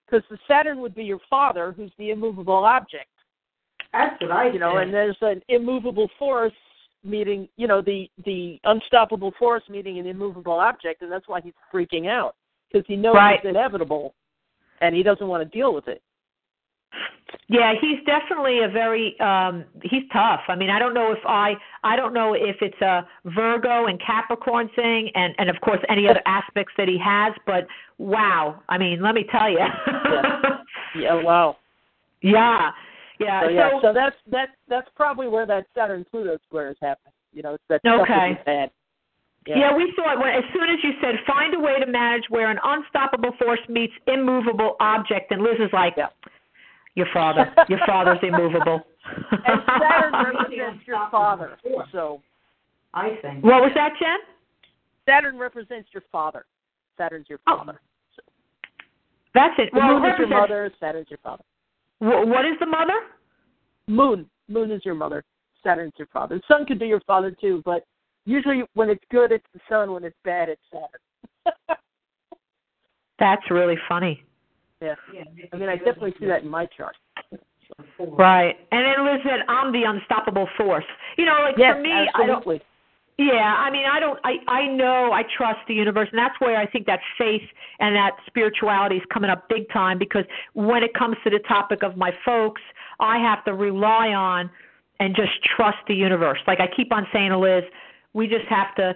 because 0.06 0.22
the 0.30 0.38
Saturn 0.46 0.80
would 0.80 0.94
be 0.94 1.02
your 1.02 1.20
father, 1.28 1.74
who's 1.76 1.90
the 1.98 2.10
immovable 2.10 2.64
object. 2.64 3.08
That's 3.92 4.20
what 4.20 4.30
I 4.30 4.50
you 4.50 4.60
know, 4.60 4.76
and 4.76 4.94
there's 4.94 5.16
an 5.20 5.42
immovable 5.48 6.08
force 6.16 6.52
meeting, 7.06 7.48
you 7.56 7.66
know, 7.66 7.80
the 7.80 8.10
the 8.24 8.58
unstoppable 8.64 9.32
force 9.38 9.62
meeting 9.68 9.98
an 9.98 10.06
immovable 10.06 10.54
object, 10.58 11.02
and 11.02 11.10
that's 11.10 11.28
why 11.28 11.40
he's 11.40 11.54
freaking 11.72 12.08
out 12.08 12.34
because 12.70 12.84
he 12.86 12.96
knows 12.96 13.14
Right. 13.14 13.38
it's 13.38 13.48
inevitable, 13.48 14.14
and 14.80 14.94
he 14.94 15.02
doesn't 15.02 15.26
want 15.26 15.42
to 15.42 15.56
deal 15.56 15.72
with 15.72 15.88
it. 15.88 16.02
Yeah, 17.48 17.74
he's 17.80 17.98
definitely 18.06 18.62
a 18.62 18.68
very 18.68 19.18
um 19.20 19.64
he's 19.82 20.02
tough. 20.12 20.40
I 20.48 20.54
mean, 20.56 20.70
I 20.70 20.78
don't 20.78 20.94
know 20.94 21.12
if 21.12 21.18
I 21.26 21.54
I 21.84 21.96
don't 21.96 22.12
know 22.14 22.34
if 22.34 22.56
it's 22.60 22.80
a 22.80 23.06
Virgo 23.24 23.86
and 23.86 24.00
Capricorn 24.00 24.68
thing 24.74 25.10
and 25.14 25.34
and 25.38 25.50
of 25.50 25.60
course 25.60 25.80
any 25.88 26.08
other 26.08 26.22
aspects 26.26 26.72
that 26.76 26.88
he 26.88 26.98
has, 26.98 27.34
but 27.46 27.66
wow. 27.98 28.62
I 28.68 28.78
mean, 28.78 29.00
let 29.00 29.14
me 29.14 29.24
tell 29.30 29.50
you. 29.50 29.58
Yeah, 30.94 31.22
wow. 31.22 31.58
yeah. 32.22 32.70
Yeah. 33.18 33.42
So 33.44 33.48
yeah, 33.48 33.70
so 33.70 33.78
so 33.82 33.92
that's 33.92 34.16
that's 34.30 34.52
that's 34.68 34.88
probably 34.94 35.28
where 35.28 35.46
that 35.46 35.66
Saturn 35.74 36.04
Pluto 36.10 36.38
square 36.46 36.70
is 36.70 36.76
happening. 36.80 37.12
You 37.32 37.42
know, 37.42 37.54
it's 37.54 37.64
that 37.68 37.80
Okay. 37.86 38.30
with 38.30 38.38
his 38.38 38.46
head. 38.46 38.70
Yeah. 39.46 39.76
we 39.76 39.92
thought 39.94 40.18
when, 40.18 40.34
as 40.34 40.42
soon 40.52 40.68
as 40.68 40.78
you 40.82 40.90
said 41.00 41.14
find 41.26 41.54
a 41.54 41.60
way 41.60 41.78
to 41.78 41.86
manage 41.86 42.24
where 42.30 42.50
an 42.50 42.58
unstoppable 42.64 43.30
force 43.38 43.60
meets 43.68 43.92
immovable 44.08 44.74
object, 44.80 45.30
and 45.30 45.40
Liz 45.42 45.54
is 45.60 45.70
like, 45.72 45.94
Yeah. 45.96 46.08
your 46.96 47.06
father, 47.14 47.52
your 47.68 47.78
father's 47.86 48.18
immovable. 48.22 48.80
And 49.30 49.62
Saturn 49.80 50.12
represents 50.34 50.84
your 50.84 51.08
father. 51.12 51.56
So 51.92 52.20
I 52.92 53.10
think. 53.22 53.44
what 53.44 53.62
was 53.62 53.70
that, 53.76 53.92
Jen? 54.00 54.18
Saturn 55.08 55.38
represents 55.38 55.90
your 55.94 56.02
father. 56.10 56.44
Saturn's 56.98 57.28
your 57.28 57.38
Oh. 57.46 57.58
father. 57.58 57.80
That's 59.32 59.54
it. 59.58 59.68
Well, 59.72 60.00
moon 60.00 60.10
is 60.10 60.18
your 60.18 60.26
mother. 60.28 60.72
Saturn's 60.80 61.08
your 61.08 61.18
father. 61.22 61.44
Wh- 61.98 62.26
what 62.26 62.44
is 62.44 62.54
the 62.60 62.66
mother? 62.66 63.00
Moon. 63.86 64.28
Moon 64.48 64.70
is 64.70 64.84
your 64.84 64.94
mother. 64.94 65.24
Saturn's 65.62 65.92
your 65.98 66.08
father. 66.12 66.40
Sun 66.48 66.66
could 66.66 66.78
be 66.78 66.86
your 66.86 67.00
father 67.06 67.30
too, 67.30 67.62
but 67.64 67.84
usually 68.24 68.62
when 68.74 68.88
it's 68.90 69.04
good, 69.10 69.32
it's 69.32 69.46
the 69.52 69.60
sun. 69.68 69.92
When 69.92 70.04
it's 70.04 70.16
bad, 70.24 70.48
it's 70.48 70.62
Saturn. 70.70 71.56
That's 73.18 73.50
really 73.50 73.76
funny. 73.88 74.22
yeah. 74.80 74.94
I 75.52 75.56
mean, 75.56 75.68
I 75.68 75.76
definitely 75.76 76.14
see 76.20 76.26
that 76.26 76.42
in 76.42 76.48
my 76.48 76.66
chart. 76.66 76.96
Right. 77.98 78.56
And 78.70 78.84
then 78.84 79.04
Liz 79.06 79.20
said, 79.24 79.40
I'm 79.48 79.72
the 79.72 79.82
unstoppable 79.86 80.48
force. 80.56 80.84
You 81.16 81.24
know, 81.24 81.38
like 81.42 81.56
Yes, 81.58 81.76
for 81.76 81.82
me, 81.82 81.90
I 81.92 82.26
don't 82.26 82.36
absolutely. 82.36 82.62
Yeah, 83.18 83.54
I 83.58 83.70
mean, 83.70 83.86
I 83.90 83.98
don't, 83.98 84.18
I, 84.24 84.34
I 84.46 84.66
know, 84.66 85.10
I 85.12 85.22
trust 85.22 85.60
the 85.68 85.74
universe, 85.74 86.08
and 86.12 86.18
that's 86.18 86.38
where 86.38 86.58
I 86.58 86.66
think 86.66 86.84
that 86.86 87.00
faith 87.16 87.42
and 87.80 87.96
that 87.96 88.16
spirituality 88.26 88.96
is 88.96 89.02
coming 89.12 89.30
up 89.30 89.48
big 89.48 89.70
time 89.72 89.98
because 89.98 90.24
when 90.52 90.82
it 90.82 90.92
comes 90.92 91.16
to 91.24 91.30
the 91.30 91.38
topic 91.48 91.82
of 91.82 91.96
my 91.96 92.12
folks, 92.26 92.60
I 93.00 93.18
have 93.18 93.42
to 93.46 93.54
rely 93.54 94.08
on 94.08 94.50
and 95.00 95.16
just 95.16 95.32
trust 95.44 95.78
the 95.88 95.94
universe. 95.94 96.40
Like 96.46 96.60
I 96.60 96.66
keep 96.66 96.92
on 96.92 97.06
saying 97.10 97.30
to 97.30 97.38
Liz, 97.38 97.64
we 98.12 98.26
just 98.26 98.46
have 98.48 98.74
to 98.76 98.94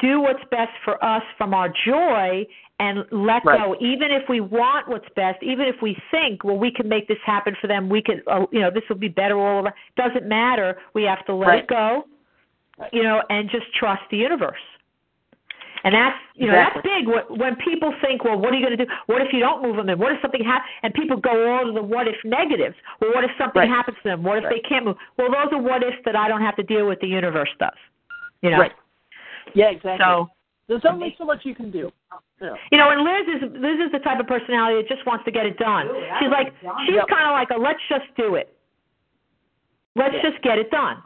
do 0.00 0.20
what's 0.20 0.42
best 0.50 0.72
for 0.84 1.02
us 1.04 1.22
from 1.38 1.54
our 1.54 1.68
joy 1.68 2.44
and 2.80 3.04
let 3.10 3.44
Right. 3.44 3.58
go. 3.60 3.76
Even 3.80 4.10
if 4.10 4.28
we 4.28 4.40
want 4.40 4.88
what's 4.88 5.08
best, 5.10 5.40
even 5.42 5.66
if 5.66 5.80
we 5.82 5.96
think, 6.10 6.42
well, 6.42 6.58
we 6.58 6.70
can 6.70 6.88
make 6.88 7.06
this 7.06 7.18
happen 7.24 7.56
for 7.60 7.68
them, 7.68 7.88
we 7.88 8.02
can, 8.02 8.22
uh, 8.26 8.46
you 8.50 8.60
know, 8.60 8.70
this 8.70 8.82
will 8.88 8.96
be 8.96 9.08
better 9.08 9.38
all 9.38 9.60
over. 9.60 9.72
Doesn't 9.96 10.26
matter. 10.26 10.78
We 10.94 11.04
have 11.04 11.24
to 11.26 11.34
let 11.34 11.48
Right. 11.48 11.58
it 11.60 11.68
go. 11.68 12.06
You 12.92 13.02
know, 13.02 13.22
and 13.30 13.50
just 13.50 13.66
trust 13.74 14.02
the 14.10 14.16
universe. 14.16 14.60
And 15.84 15.94
that's 15.94 16.16
you 16.34 16.46
know 16.46 16.52
Exactly. 16.54 16.82
that's 16.84 17.00
big. 17.00 17.08
When- 17.08 17.38
When 17.40 17.56
people 17.56 17.92
think, 18.00 18.22
well, 18.24 18.38
what 18.38 18.52
are 18.52 18.56
you 18.56 18.64
going 18.64 18.76
to 18.78 18.84
do? 18.86 18.90
What 19.06 19.20
if 19.20 19.32
you 19.32 19.40
don't 19.40 19.62
move 19.62 19.76
them? 19.76 19.88
And 19.88 19.98
what 20.00 20.12
if 20.12 20.20
something 20.22 20.44
happens? 20.44 20.70
And 20.84 20.94
people 20.94 21.16
go 21.16 21.52
all 21.52 21.64
to 21.66 21.72
the 21.72 21.82
what 21.82 22.06
if 22.06 22.14
negatives. 22.24 22.76
Well, 23.00 23.10
what 23.12 23.24
if 23.24 23.32
something 23.36 23.60
Right. 23.60 23.68
happens 23.68 23.96
to 24.04 24.10
them? 24.10 24.22
What 24.22 24.38
if 24.38 24.44
Right. 24.44 24.62
they 24.62 24.68
can't 24.68 24.84
move? 24.84 24.96
Well, 25.18 25.28
those 25.30 25.52
are 25.52 25.58
what 25.58 25.82
ifs 25.82 25.98
that 26.04 26.14
I 26.14 26.28
don't 26.28 26.40
have 26.40 26.54
to 26.56 26.62
deal 26.62 26.86
with. 26.86 27.00
The 27.00 27.08
universe 27.08 27.50
does. 27.58 27.74
You 28.42 28.50
know. 28.50 28.58
Right. 28.60 28.72
Yeah, 29.54 29.70
exactly. 29.70 30.04
So 30.04 30.30
There's 30.68 30.84
only 30.84 31.14
so 31.18 31.24
much 31.24 31.44
you 31.44 31.54
can 31.56 31.70
do. 31.72 31.92
You 32.40 32.46
know. 32.46 32.56
you 32.70 32.78
know, 32.78 32.90
and 32.90 33.02
Liz 33.02 33.42
is 33.42 33.42
Liz 33.60 33.80
is 33.80 33.90
the 33.92 33.98
type 33.98 34.20
of 34.20 34.26
personality 34.28 34.80
that 34.80 34.88
just 34.88 35.04
wants 35.04 35.24
to 35.24 35.32
get 35.32 35.46
it 35.46 35.58
done. 35.58 35.88
Do 35.88 35.94
She's 36.20 36.30
like 36.30 36.62
done. 36.62 36.86
she's 36.86 36.94
Yep. 36.94 37.08
kind 37.08 37.26
of 37.26 37.32
like 37.32 37.50
a 37.50 37.56
let's 37.56 37.80
just 37.88 38.06
do 38.16 38.36
it. 38.36 38.54
Let's 39.96 40.14
Yeah. 40.14 40.22
just 40.30 40.40
get 40.42 40.58
it 40.58 40.70
done. 40.70 41.02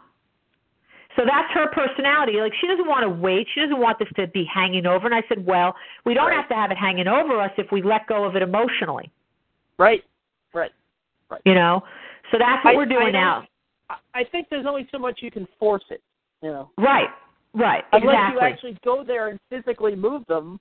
So 1.16 1.22
that's 1.24 1.50
her 1.52 1.68
personality. 1.68 2.34
Like 2.40 2.52
she 2.60 2.66
doesn't 2.66 2.86
want 2.86 3.02
to 3.02 3.08
wait. 3.08 3.46
She 3.54 3.60
doesn't 3.60 3.78
want 3.80 3.98
this 3.98 4.08
to 4.16 4.26
be 4.28 4.44
hanging 4.44 4.86
over. 4.86 5.06
And 5.06 5.14
I 5.14 5.22
said, 5.28 5.44
well, 5.44 5.74
we 6.04 6.14
don't 6.14 6.28
Right. 6.28 6.36
have 6.36 6.48
to 6.50 6.54
have 6.54 6.70
it 6.70 6.76
hanging 6.76 7.08
over 7.08 7.40
us 7.40 7.50
if 7.56 7.72
we 7.72 7.82
let 7.82 8.06
go 8.06 8.24
of 8.24 8.36
it 8.36 8.42
emotionally. 8.42 9.10
Right. 9.78 10.04
Right. 10.52 10.72
Right. 11.30 11.40
You 11.44 11.54
know. 11.54 11.82
So 12.30 12.38
that's 12.38 12.64
what 12.64 12.74
I- 12.74 12.76
we're 12.76 12.86
doing 12.86 13.08
I 13.08 13.10
now. 13.10 13.46
I- 14.14 14.24
think 14.24 14.48
there's 14.50 14.66
only 14.66 14.86
so 14.92 14.98
much 14.98 15.22
you 15.22 15.30
can 15.30 15.46
force 15.58 15.84
it. 15.90 16.02
You 16.42 16.50
know. 16.50 16.70
Right. 16.76 17.08
Right. 17.54 17.84
Unless 17.92 18.14
exactly. 18.14 18.34
you 18.34 18.40
actually 18.40 18.78
go 18.84 19.02
there 19.02 19.28
and 19.28 19.40
physically 19.48 19.96
move 19.96 20.26
them. 20.26 20.60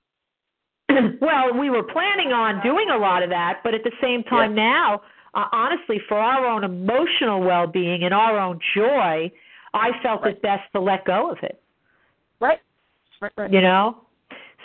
well, 1.20 1.52
we 1.52 1.68
were 1.68 1.82
planning 1.82 2.32
on 2.32 2.62
doing 2.62 2.88
a 2.90 2.96
lot 2.96 3.22
of 3.22 3.28
that, 3.30 3.60
but 3.62 3.74
at 3.74 3.82
the 3.84 3.92
same 4.00 4.22
time 4.22 4.54
now, 4.54 5.02
uh, 5.34 5.44
honestly, 5.52 5.98
for 6.08 6.16
our 6.16 6.46
own 6.46 6.64
emotional 6.64 7.40
well-being 7.42 8.04
and 8.04 8.14
our 8.14 8.38
own 8.38 8.58
joy, 8.74 9.30
I 9.76 9.92
felt 10.02 10.22
Right. 10.22 10.34
it 10.34 10.42
best 10.42 10.70
to 10.72 10.80
let 10.80 11.04
go 11.04 11.30
of 11.30 11.42
it. 11.42 11.60
Right. 12.40 12.60
Right. 13.20 13.32
Right. 13.36 13.52
You 13.52 13.60
know. 13.60 13.98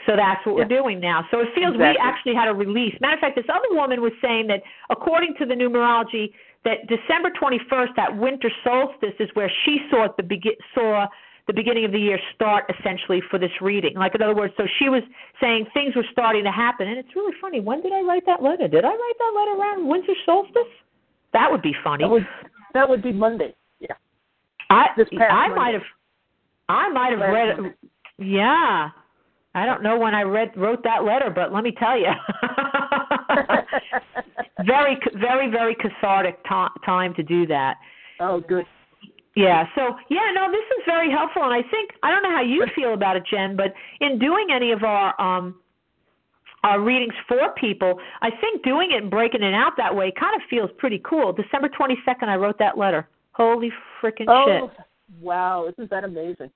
So 0.08 0.16
that's 0.16 0.44
what 0.46 0.54
Yeah. 0.54 0.64
we're 0.64 0.82
doing 0.82 1.00
now. 1.00 1.28
So 1.30 1.40
it 1.42 1.54
feels 1.54 1.78
we 1.78 1.84
actually 1.84 2.34
had 2.34 2.48
a 2.48 2.54
release. 2.54 3.00
Matter 3.02 3.14
of 3.16 3.20
fact, 3.20 3.36
this 3.36 3.46
other 3.50 3.72
woman 3.72 4.02
was 4.02 4.14
saying 4.22 4.48
that 4.48 4.64
according 4.90 5.36
to 5.36 5.46
the 5.46 5.54
numerology, 5.54 6.34
that 6.64 6.88
December 6.88 7.30
21st, 7.32 7.94
that 7.96 8.16
winter 8.16 8.52
solstice, 8.64 9.14
is 9.20 9.30
where 9.36 9.50
she 9.64 9.88
saw 9.90 10.08
the 10.18 10.24
begi- 10.24 10.58
saw 10.74 11.08
the 11.48 11.54
beginning 11.54 11.86
of 11.86 11.92
the 11.92 12.00
year 12.00 12.20
start 12.34 12.66
essentially 12.70 13.20
for 13.22 13.38
this 13.38 13.52
reading. 13.62 13.96
Like 13.96 14.16
in 14.16 14.22
other 14.22 14.36
words, 14.36 14.54
so 14.58 14.66
she 14.80 14.90
was 14.90 15.04
saying 15.40 15.66
things 15.74 15.96
were 15.96 16.06
starting 16.12 16.44
to 16.46 16.52
happen, 16.52 16.88
and 16.88 16.98
it's 16.98 17.16
really 17.16 17.34
funny. 17.42 17.60
When 17.60 17.82
did 17.82 17.92
I 17.92 18.02
write 18.02 18.26
that 18.28 18.42
letter? 18.42 18.68
Did 18.68 18.86
I 18.86 18.90
write 18.90 19.18
that 19.20 19.34
letter 19.36 19.52
around 19.60 19.88
winter 19.88 20.14
solstice? 20.26 20.72
That 21.34 21.52
would 21.52 21.62
be 21.62 21.74
funny. 21.84 22.04
That 22.04 22.10
would 22.12 22.28
that 22.74 22.88
would 22.90 23.02
be 23.02 23.12
Monday. 23.12 23.54
I 24.72 24.88
I 25.30 25.48
might 25.50 25.74
have 25.74 25.84
I 26.70 26.90
might 26.90 27.12
have 27.12 27.20
read 27.20 27.58
Monday. 27.58 27.76
yeah. 28.18 28.90
I 29.54 29.66
don't 29.66 29.84
know 29.84 30.00
when 30.00 30.16
I 30.16 30.22
read 30.24 30.52
wrote 30.56 30.82
that 30.84 31.04
letter, 31.04 31.30
but 31.30 31.52
let 31.52 31.64
me 31.64 31.74
tell 31.78 31.98
you. 32.00 32.08
very 34.66 34.98
very 35.20 35.50
very 35.50 35.76
cathartic 35.76 36.44
to- 36.46 36.70
time 36.86 37.14
to 37.16 37.24
do 37.24 37.46
that. 37.48 37.78
Oh, 38.20 38.40
good. 38.40 38.66
Yeah, 39.36 39.66
so 39.76 39.96
yeah, 40.10 40.30
no, 40.36 40.52
this 40.52 40.64
is 40.78 40.84
very 40.86 41.10
helpful 41.10 41.44
and 41.44 41.54
I 41.54 41.68
think 41.70 41.92
I 42.04 42.12
don't 42.12 42.24
know 42.24 42.32
how 42.32 42.42
you 42.44 42.66
feel 42.76 42.94
about 42.94 43.16
it, 43.18 43.24
Jen, 43.30 43.56
but 43.56 43.74
in 44.00 44.20
doing 44.20 44.48
any 44.54 44.72
of 44.72 44.84
our 44.84 45.20
um 45.20 45.56
our 46.64 46.80
readings 46.80 47.14
for 47.28 47.40
people, 47.58 48.00
I 48.22 48.30
think 48.30 48.64
doing 48.64 48.92
it 48.92 49.02
and 49.02 49.10
breaking 49.10 49.42
it 49.42 49.54
out 49.54 49.74
that 49.78 49.96
way 49.96 50.12
kind 50.18 50.36
of 50.36 50.42
feels 50.48 50.70
pretty 50.78 51.02
cool. 51.04 51.34
December 51.34 51.70
22nd 51.70 52.28
I 52.28 52.36
wrote 52.36 52.60
that 52.60 52.78
letter. 52.78 53.08
Holy 53.34 53.72
freaking 54.02 54.26
Oh, 54.28 54.70
shit. 54.70 54.86
wow! 55.20 55.68
Isn't 55.68 55.90
that 55.90 56.04
amazing? 56.04 56.52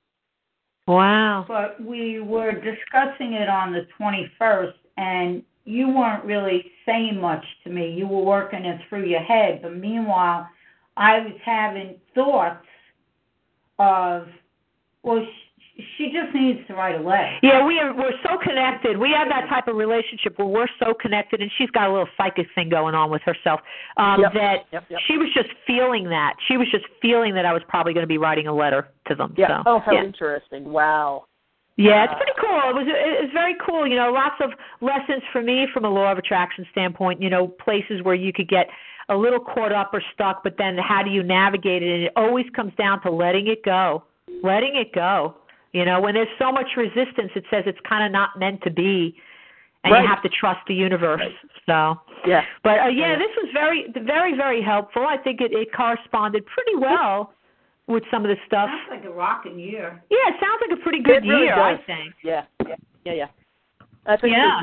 Wow. 0.88 1.46
But 1.48 1.82
we 1.84 2.20
were 2.20 2.52
discussing 2.52 3.34
it 3.34 3.50
on 3.50 3.74
the 3.74 3.88
21st, 4.00 4.74
and 4.98 5.44
you 5.64 5.90
weren't 5.90 6.24
really 6.26 6.72
saying 6.86 7.20
much 7.20 7.44
to 7.64 7.70
me. 7.72 7.92
You 7.92 8.08
were 8.08 8.22
working 8.22 8.66
it 8.66 8.82
through 8.88 9.06
your 9.06 9.22
head, 9.22 9.62
but 9.64 9.76
meanwhile, 9.76 10.48
I 10.96 11.20
was 11.20 11.34
having 11.44 11.96
thoughts 12.14 12.68
of, 13.80 14.28
well, 15.04 15.26
sh- 15.26 15.45
she 15.98 16.06
just 16.06 16.34
needs 16.34 16.60
to 16.68 16.74
write 16.74 16.96
a 16.96 17.04
letter. 17.04 17.38
Yeah, 17.44 17.66
we 17.66 17.80
are 17.80 17.94
we're 17.94 18.16
so 18.24 18.38
connected. 18.42 18.98
We 18.98 19.12
have 19.12 19.28
that 19.28 19.50
type 19.50 19.68
of 19.68 19.76
relationship 19.76 20.38
where 20.38 20.48
we're 20.48 20.72
so 20.80 20.94
connected 20.94 21.42
and 21.42 21.52
she's 21.58 21.70
got 21.72 21.90
a 21.90 21.92
little 21.92 22.08
psychic 22.18 22.48
thing 22.56 22.70
going 22.70 22.96
on 22.96 23.12
with 23.12 23.22
herself. 23.24 23.60
Um 23.98 24.22
Yep, 24.22 24.34
that 24.34 24.56
yep, 24.72 24.86
yep. 24.90 25.00
she 25.08 25.18
was 25.18 25.28
just 25.34 25.50
feeling 25.68 26.06
that. 26.10 26.34
She 26.48 26.58
was 26.58 26.68
just 26.72 26.86
feeling 27.02 27.34
that 27.36 27.46
I 27.46 27.52
was 27.52 27.62
probably 27.68 27.94
going 27.94 28.04
to 28.04 28.08
be 28.08 28.18
writing 28.18 28.48
a 28.48 28.56
letter 28.56 28.88
to 29.08 29.16
them. 29.16 29.34
Yeah. 29.38 29.48
So, 29.48 29.64
oh, 29.66 29.80
how 29.86 29.92
yeah. 29.92 30.04
interesting! 30.04 30.64
Wow. 30.72 31.26
Yeah, 31.78 32.06
it's 32.06 32.14
pretty 32.16 32.32
cool. 32.40 32.70
It 32.70 32.76
was 32.76 32.88
it's 32.88 33.34
very 33.34 33.56
cool. 33.66 33.86
You 33.86 33.98
know, 33.98 34.12
lots 34.14 34.36
of 34.40 34.52
lessons 34.80 35.24
for 35.34 35.42
me 35.42 35.68
from 35.74 35.84
a 35.84 35.90
law 35.90 36.10
of 36.10 36.18
attraction 36.18 36.66
standpoint. 36.72 37.22
You 37.22 37.30
know, 37.30 37.48
places 37.48 38.02
where 38.04 38.16
you 38.16 38.32
could 38.32 38.48
get 38.48 38.68
a 39.10 39.16
little 39.16 39.40
caught 39.40 39.74
up 39.74 39.90
or 39.94 40.02
stuck, 40.14 40.42
but 40.42 40.56
then 40.58 40.78
how 40.78 41.04
do 41.04 41.12
you 41.12 41.22
navigate 41.22 41.84
it? 41.84 41.94
And 41.94 42.04
it 42.04 42.12
always 42.16 42.46
comes 42.56 42.74
down 42.76 43.02
to 43.02 43.12
letting 43.12 43.48
it 43.48 43.64
go, 43.64 44.04
letting 44.42 44.76
it 44.76 44.94
go. 44.96 45.36
You 45.76 45.84
know, 45.84 46.00
when 46.00 46.14
there's 46.14 46.32
so 46.40 46.54
much 46.54 46.68
resistance, 46.78 47.32
it 47.36 47.44
says 47.52 47.66
it's 47.68 47.78
kind 47.86 48.06
of 48.06 48.10
not 48.10 48.40
meant 48.40 48.62
to 48.64 48.72
be, 48.72 49.14
and 49.84 49.92
Right. 49.92 50.04
you 50.04 50.08
have 50.08 50.24
to 50.24 50.30
trust 50.30 50.66
the 50.68 50.74
universe. 50.74 51.22
So, 51.66 52.00
Yeah. 52.26 52.46
but 52.64 52.80
uh, 52.80 52.86
yeah, 52.88 53.12
Yeah. 53.12 53.16
this 53.18 53.36
was 53.36 53.50
very, 53.52 53.92
very, 53.92 54.36
very 54.36 54.62
helpful. 54.62 55.06
I 55.06 55.18
think 55.18 55.42
it, 55.42 55.52
it 55.52 55.74
corresponded 55.74 56.46
pretty 56.46 56.76
well 56.78 57.34
with 57.88 58.04
some 58.10 58.24
of 58.24 58.30
the 58.30 58.38
stuff. 58.46 58.70
Sounds 58.70 58.90
like 58.90 59.04
a 59.04 59.10
rocking 59.10 59.60
year. 59.60 60.02
Yeah, 60.10 60.30
it 60.30 60.36
sounds 60.40 60.62
like 60.62 60.80
a 60.80 60.82
pretty 60.82 61.02
good 61.02 61.24
really 61.26 61.44
year, 61.44 61.60
I 61.60 61.76
think. 61.76 62.14
Yeah. 62.24 62.46
Yeah. 62.66 62.76
Yeah. 63.04 63.14
Yeah. 63.14 63.28
I 64.06 64.16
think 64.16 64.32
Yeah. 64.32 64.62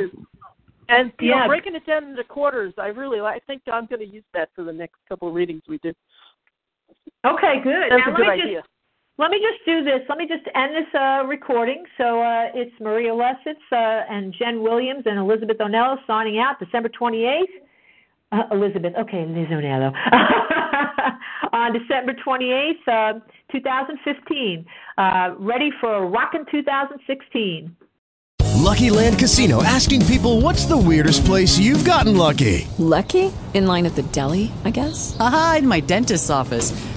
And 0.89 1.13
you 1.21 1.29
Yeah. 1.29 1.41
know, 1.41 1.49
breaking 1.49 1.75
it 1.75 1.85
down 1.85 2.05
into 2.05 2.25
quarters, 2.25 2.73
I 2.79 2.87
really, 2.87 3.21
I 3.21 3.39
think 3.41 3.61
I'm 3.71 3.85
going 3.85 4.01
to 4.01 4.07
use 4.07 4.25
that 4.33 4.49
for 4.55 4.65
the 4.65 4.73
next 4.73 4.97
couple 5.11 5.29
of 5.29 5.35
readings 5.35 5.63
we 5.69 5.77
do. 5.79 5.93
Okay, 7.25 7.61
good. 7.61 7.91
That's 7.91 8.07
now 8.07 8.09
a 8.09 8.13
let 8.13 8.17
good 8.17 8.27
me 8.29 8.33
idea. 8.33 8.61
just 8.63 8.72
let 9.23 9.31
me 9.31 9.39
just 9.39 9.65
do 9.65 9.85
this. 9.85 10.01
Let 10.09 10.19
me 10.19 10.27
just 10.27 10.43
end 10.57 10.74
this 10.74 11.01
uh, 11.01 11.24
recording. 11.27 11.85
So 11.97 12.20
uh, 12.20 12.47
it's 12.55 12.74
Maria 12.81 13.12
Lessitz 13.12 13.62
uh, 13.70 14.05
and 14.11 14.35
Jen 14.36 14.62
Williams 14.62 15.05
and 15.07 15.16
Elizabeth 15.16 15.59
Onello 15.59 15.97
signing 16.09 16.40
out 16.40 16.59
December 16.59 16.89
28th. 16.89 17.43
Uh, 18.32 18.43
Elizabeth, 18.51 18.94
okay, 18.99 19.24
Liz 19.24 19.47
Onello. 19.47 19.93
On 21.53 21.73
December 21.73 22.15
28th, 22.27 22.89
uh, 22.89 23.20
2015. 23.53 24.66
Uh, 24.99 25.35
ready 25.39 25.70
for 25.81 26.03
a 26.03 26.07
rockin' 26.07 26.44
2016. 26.51 27.77
Lucky 28.62 28.90
Land 28.90 29.19
Casino 29.19 29.62
asking 29.62 30.05
people 30.07 30.40
what's 30.40 30.66
the 30.66 30.77
weirdest 30.77 31.24
place 31.24 31.59
you've 31.59 31.85
gotten 31.85 32.16
lucky? 32.16 32.66
Lucky? 32.78 33.32
In 33.55 33.66
line 33.66 33.86
at 33.86 33.94
the 33.94 34.03
deli, 34.03 34.51
I 34.65 34.70
guess? 34.70 35.16
Aha, 35.20 35.57
in 35.59 35.69
my 35.69 35.81
dentist's 35.81 36.31
office. 36.31 36.73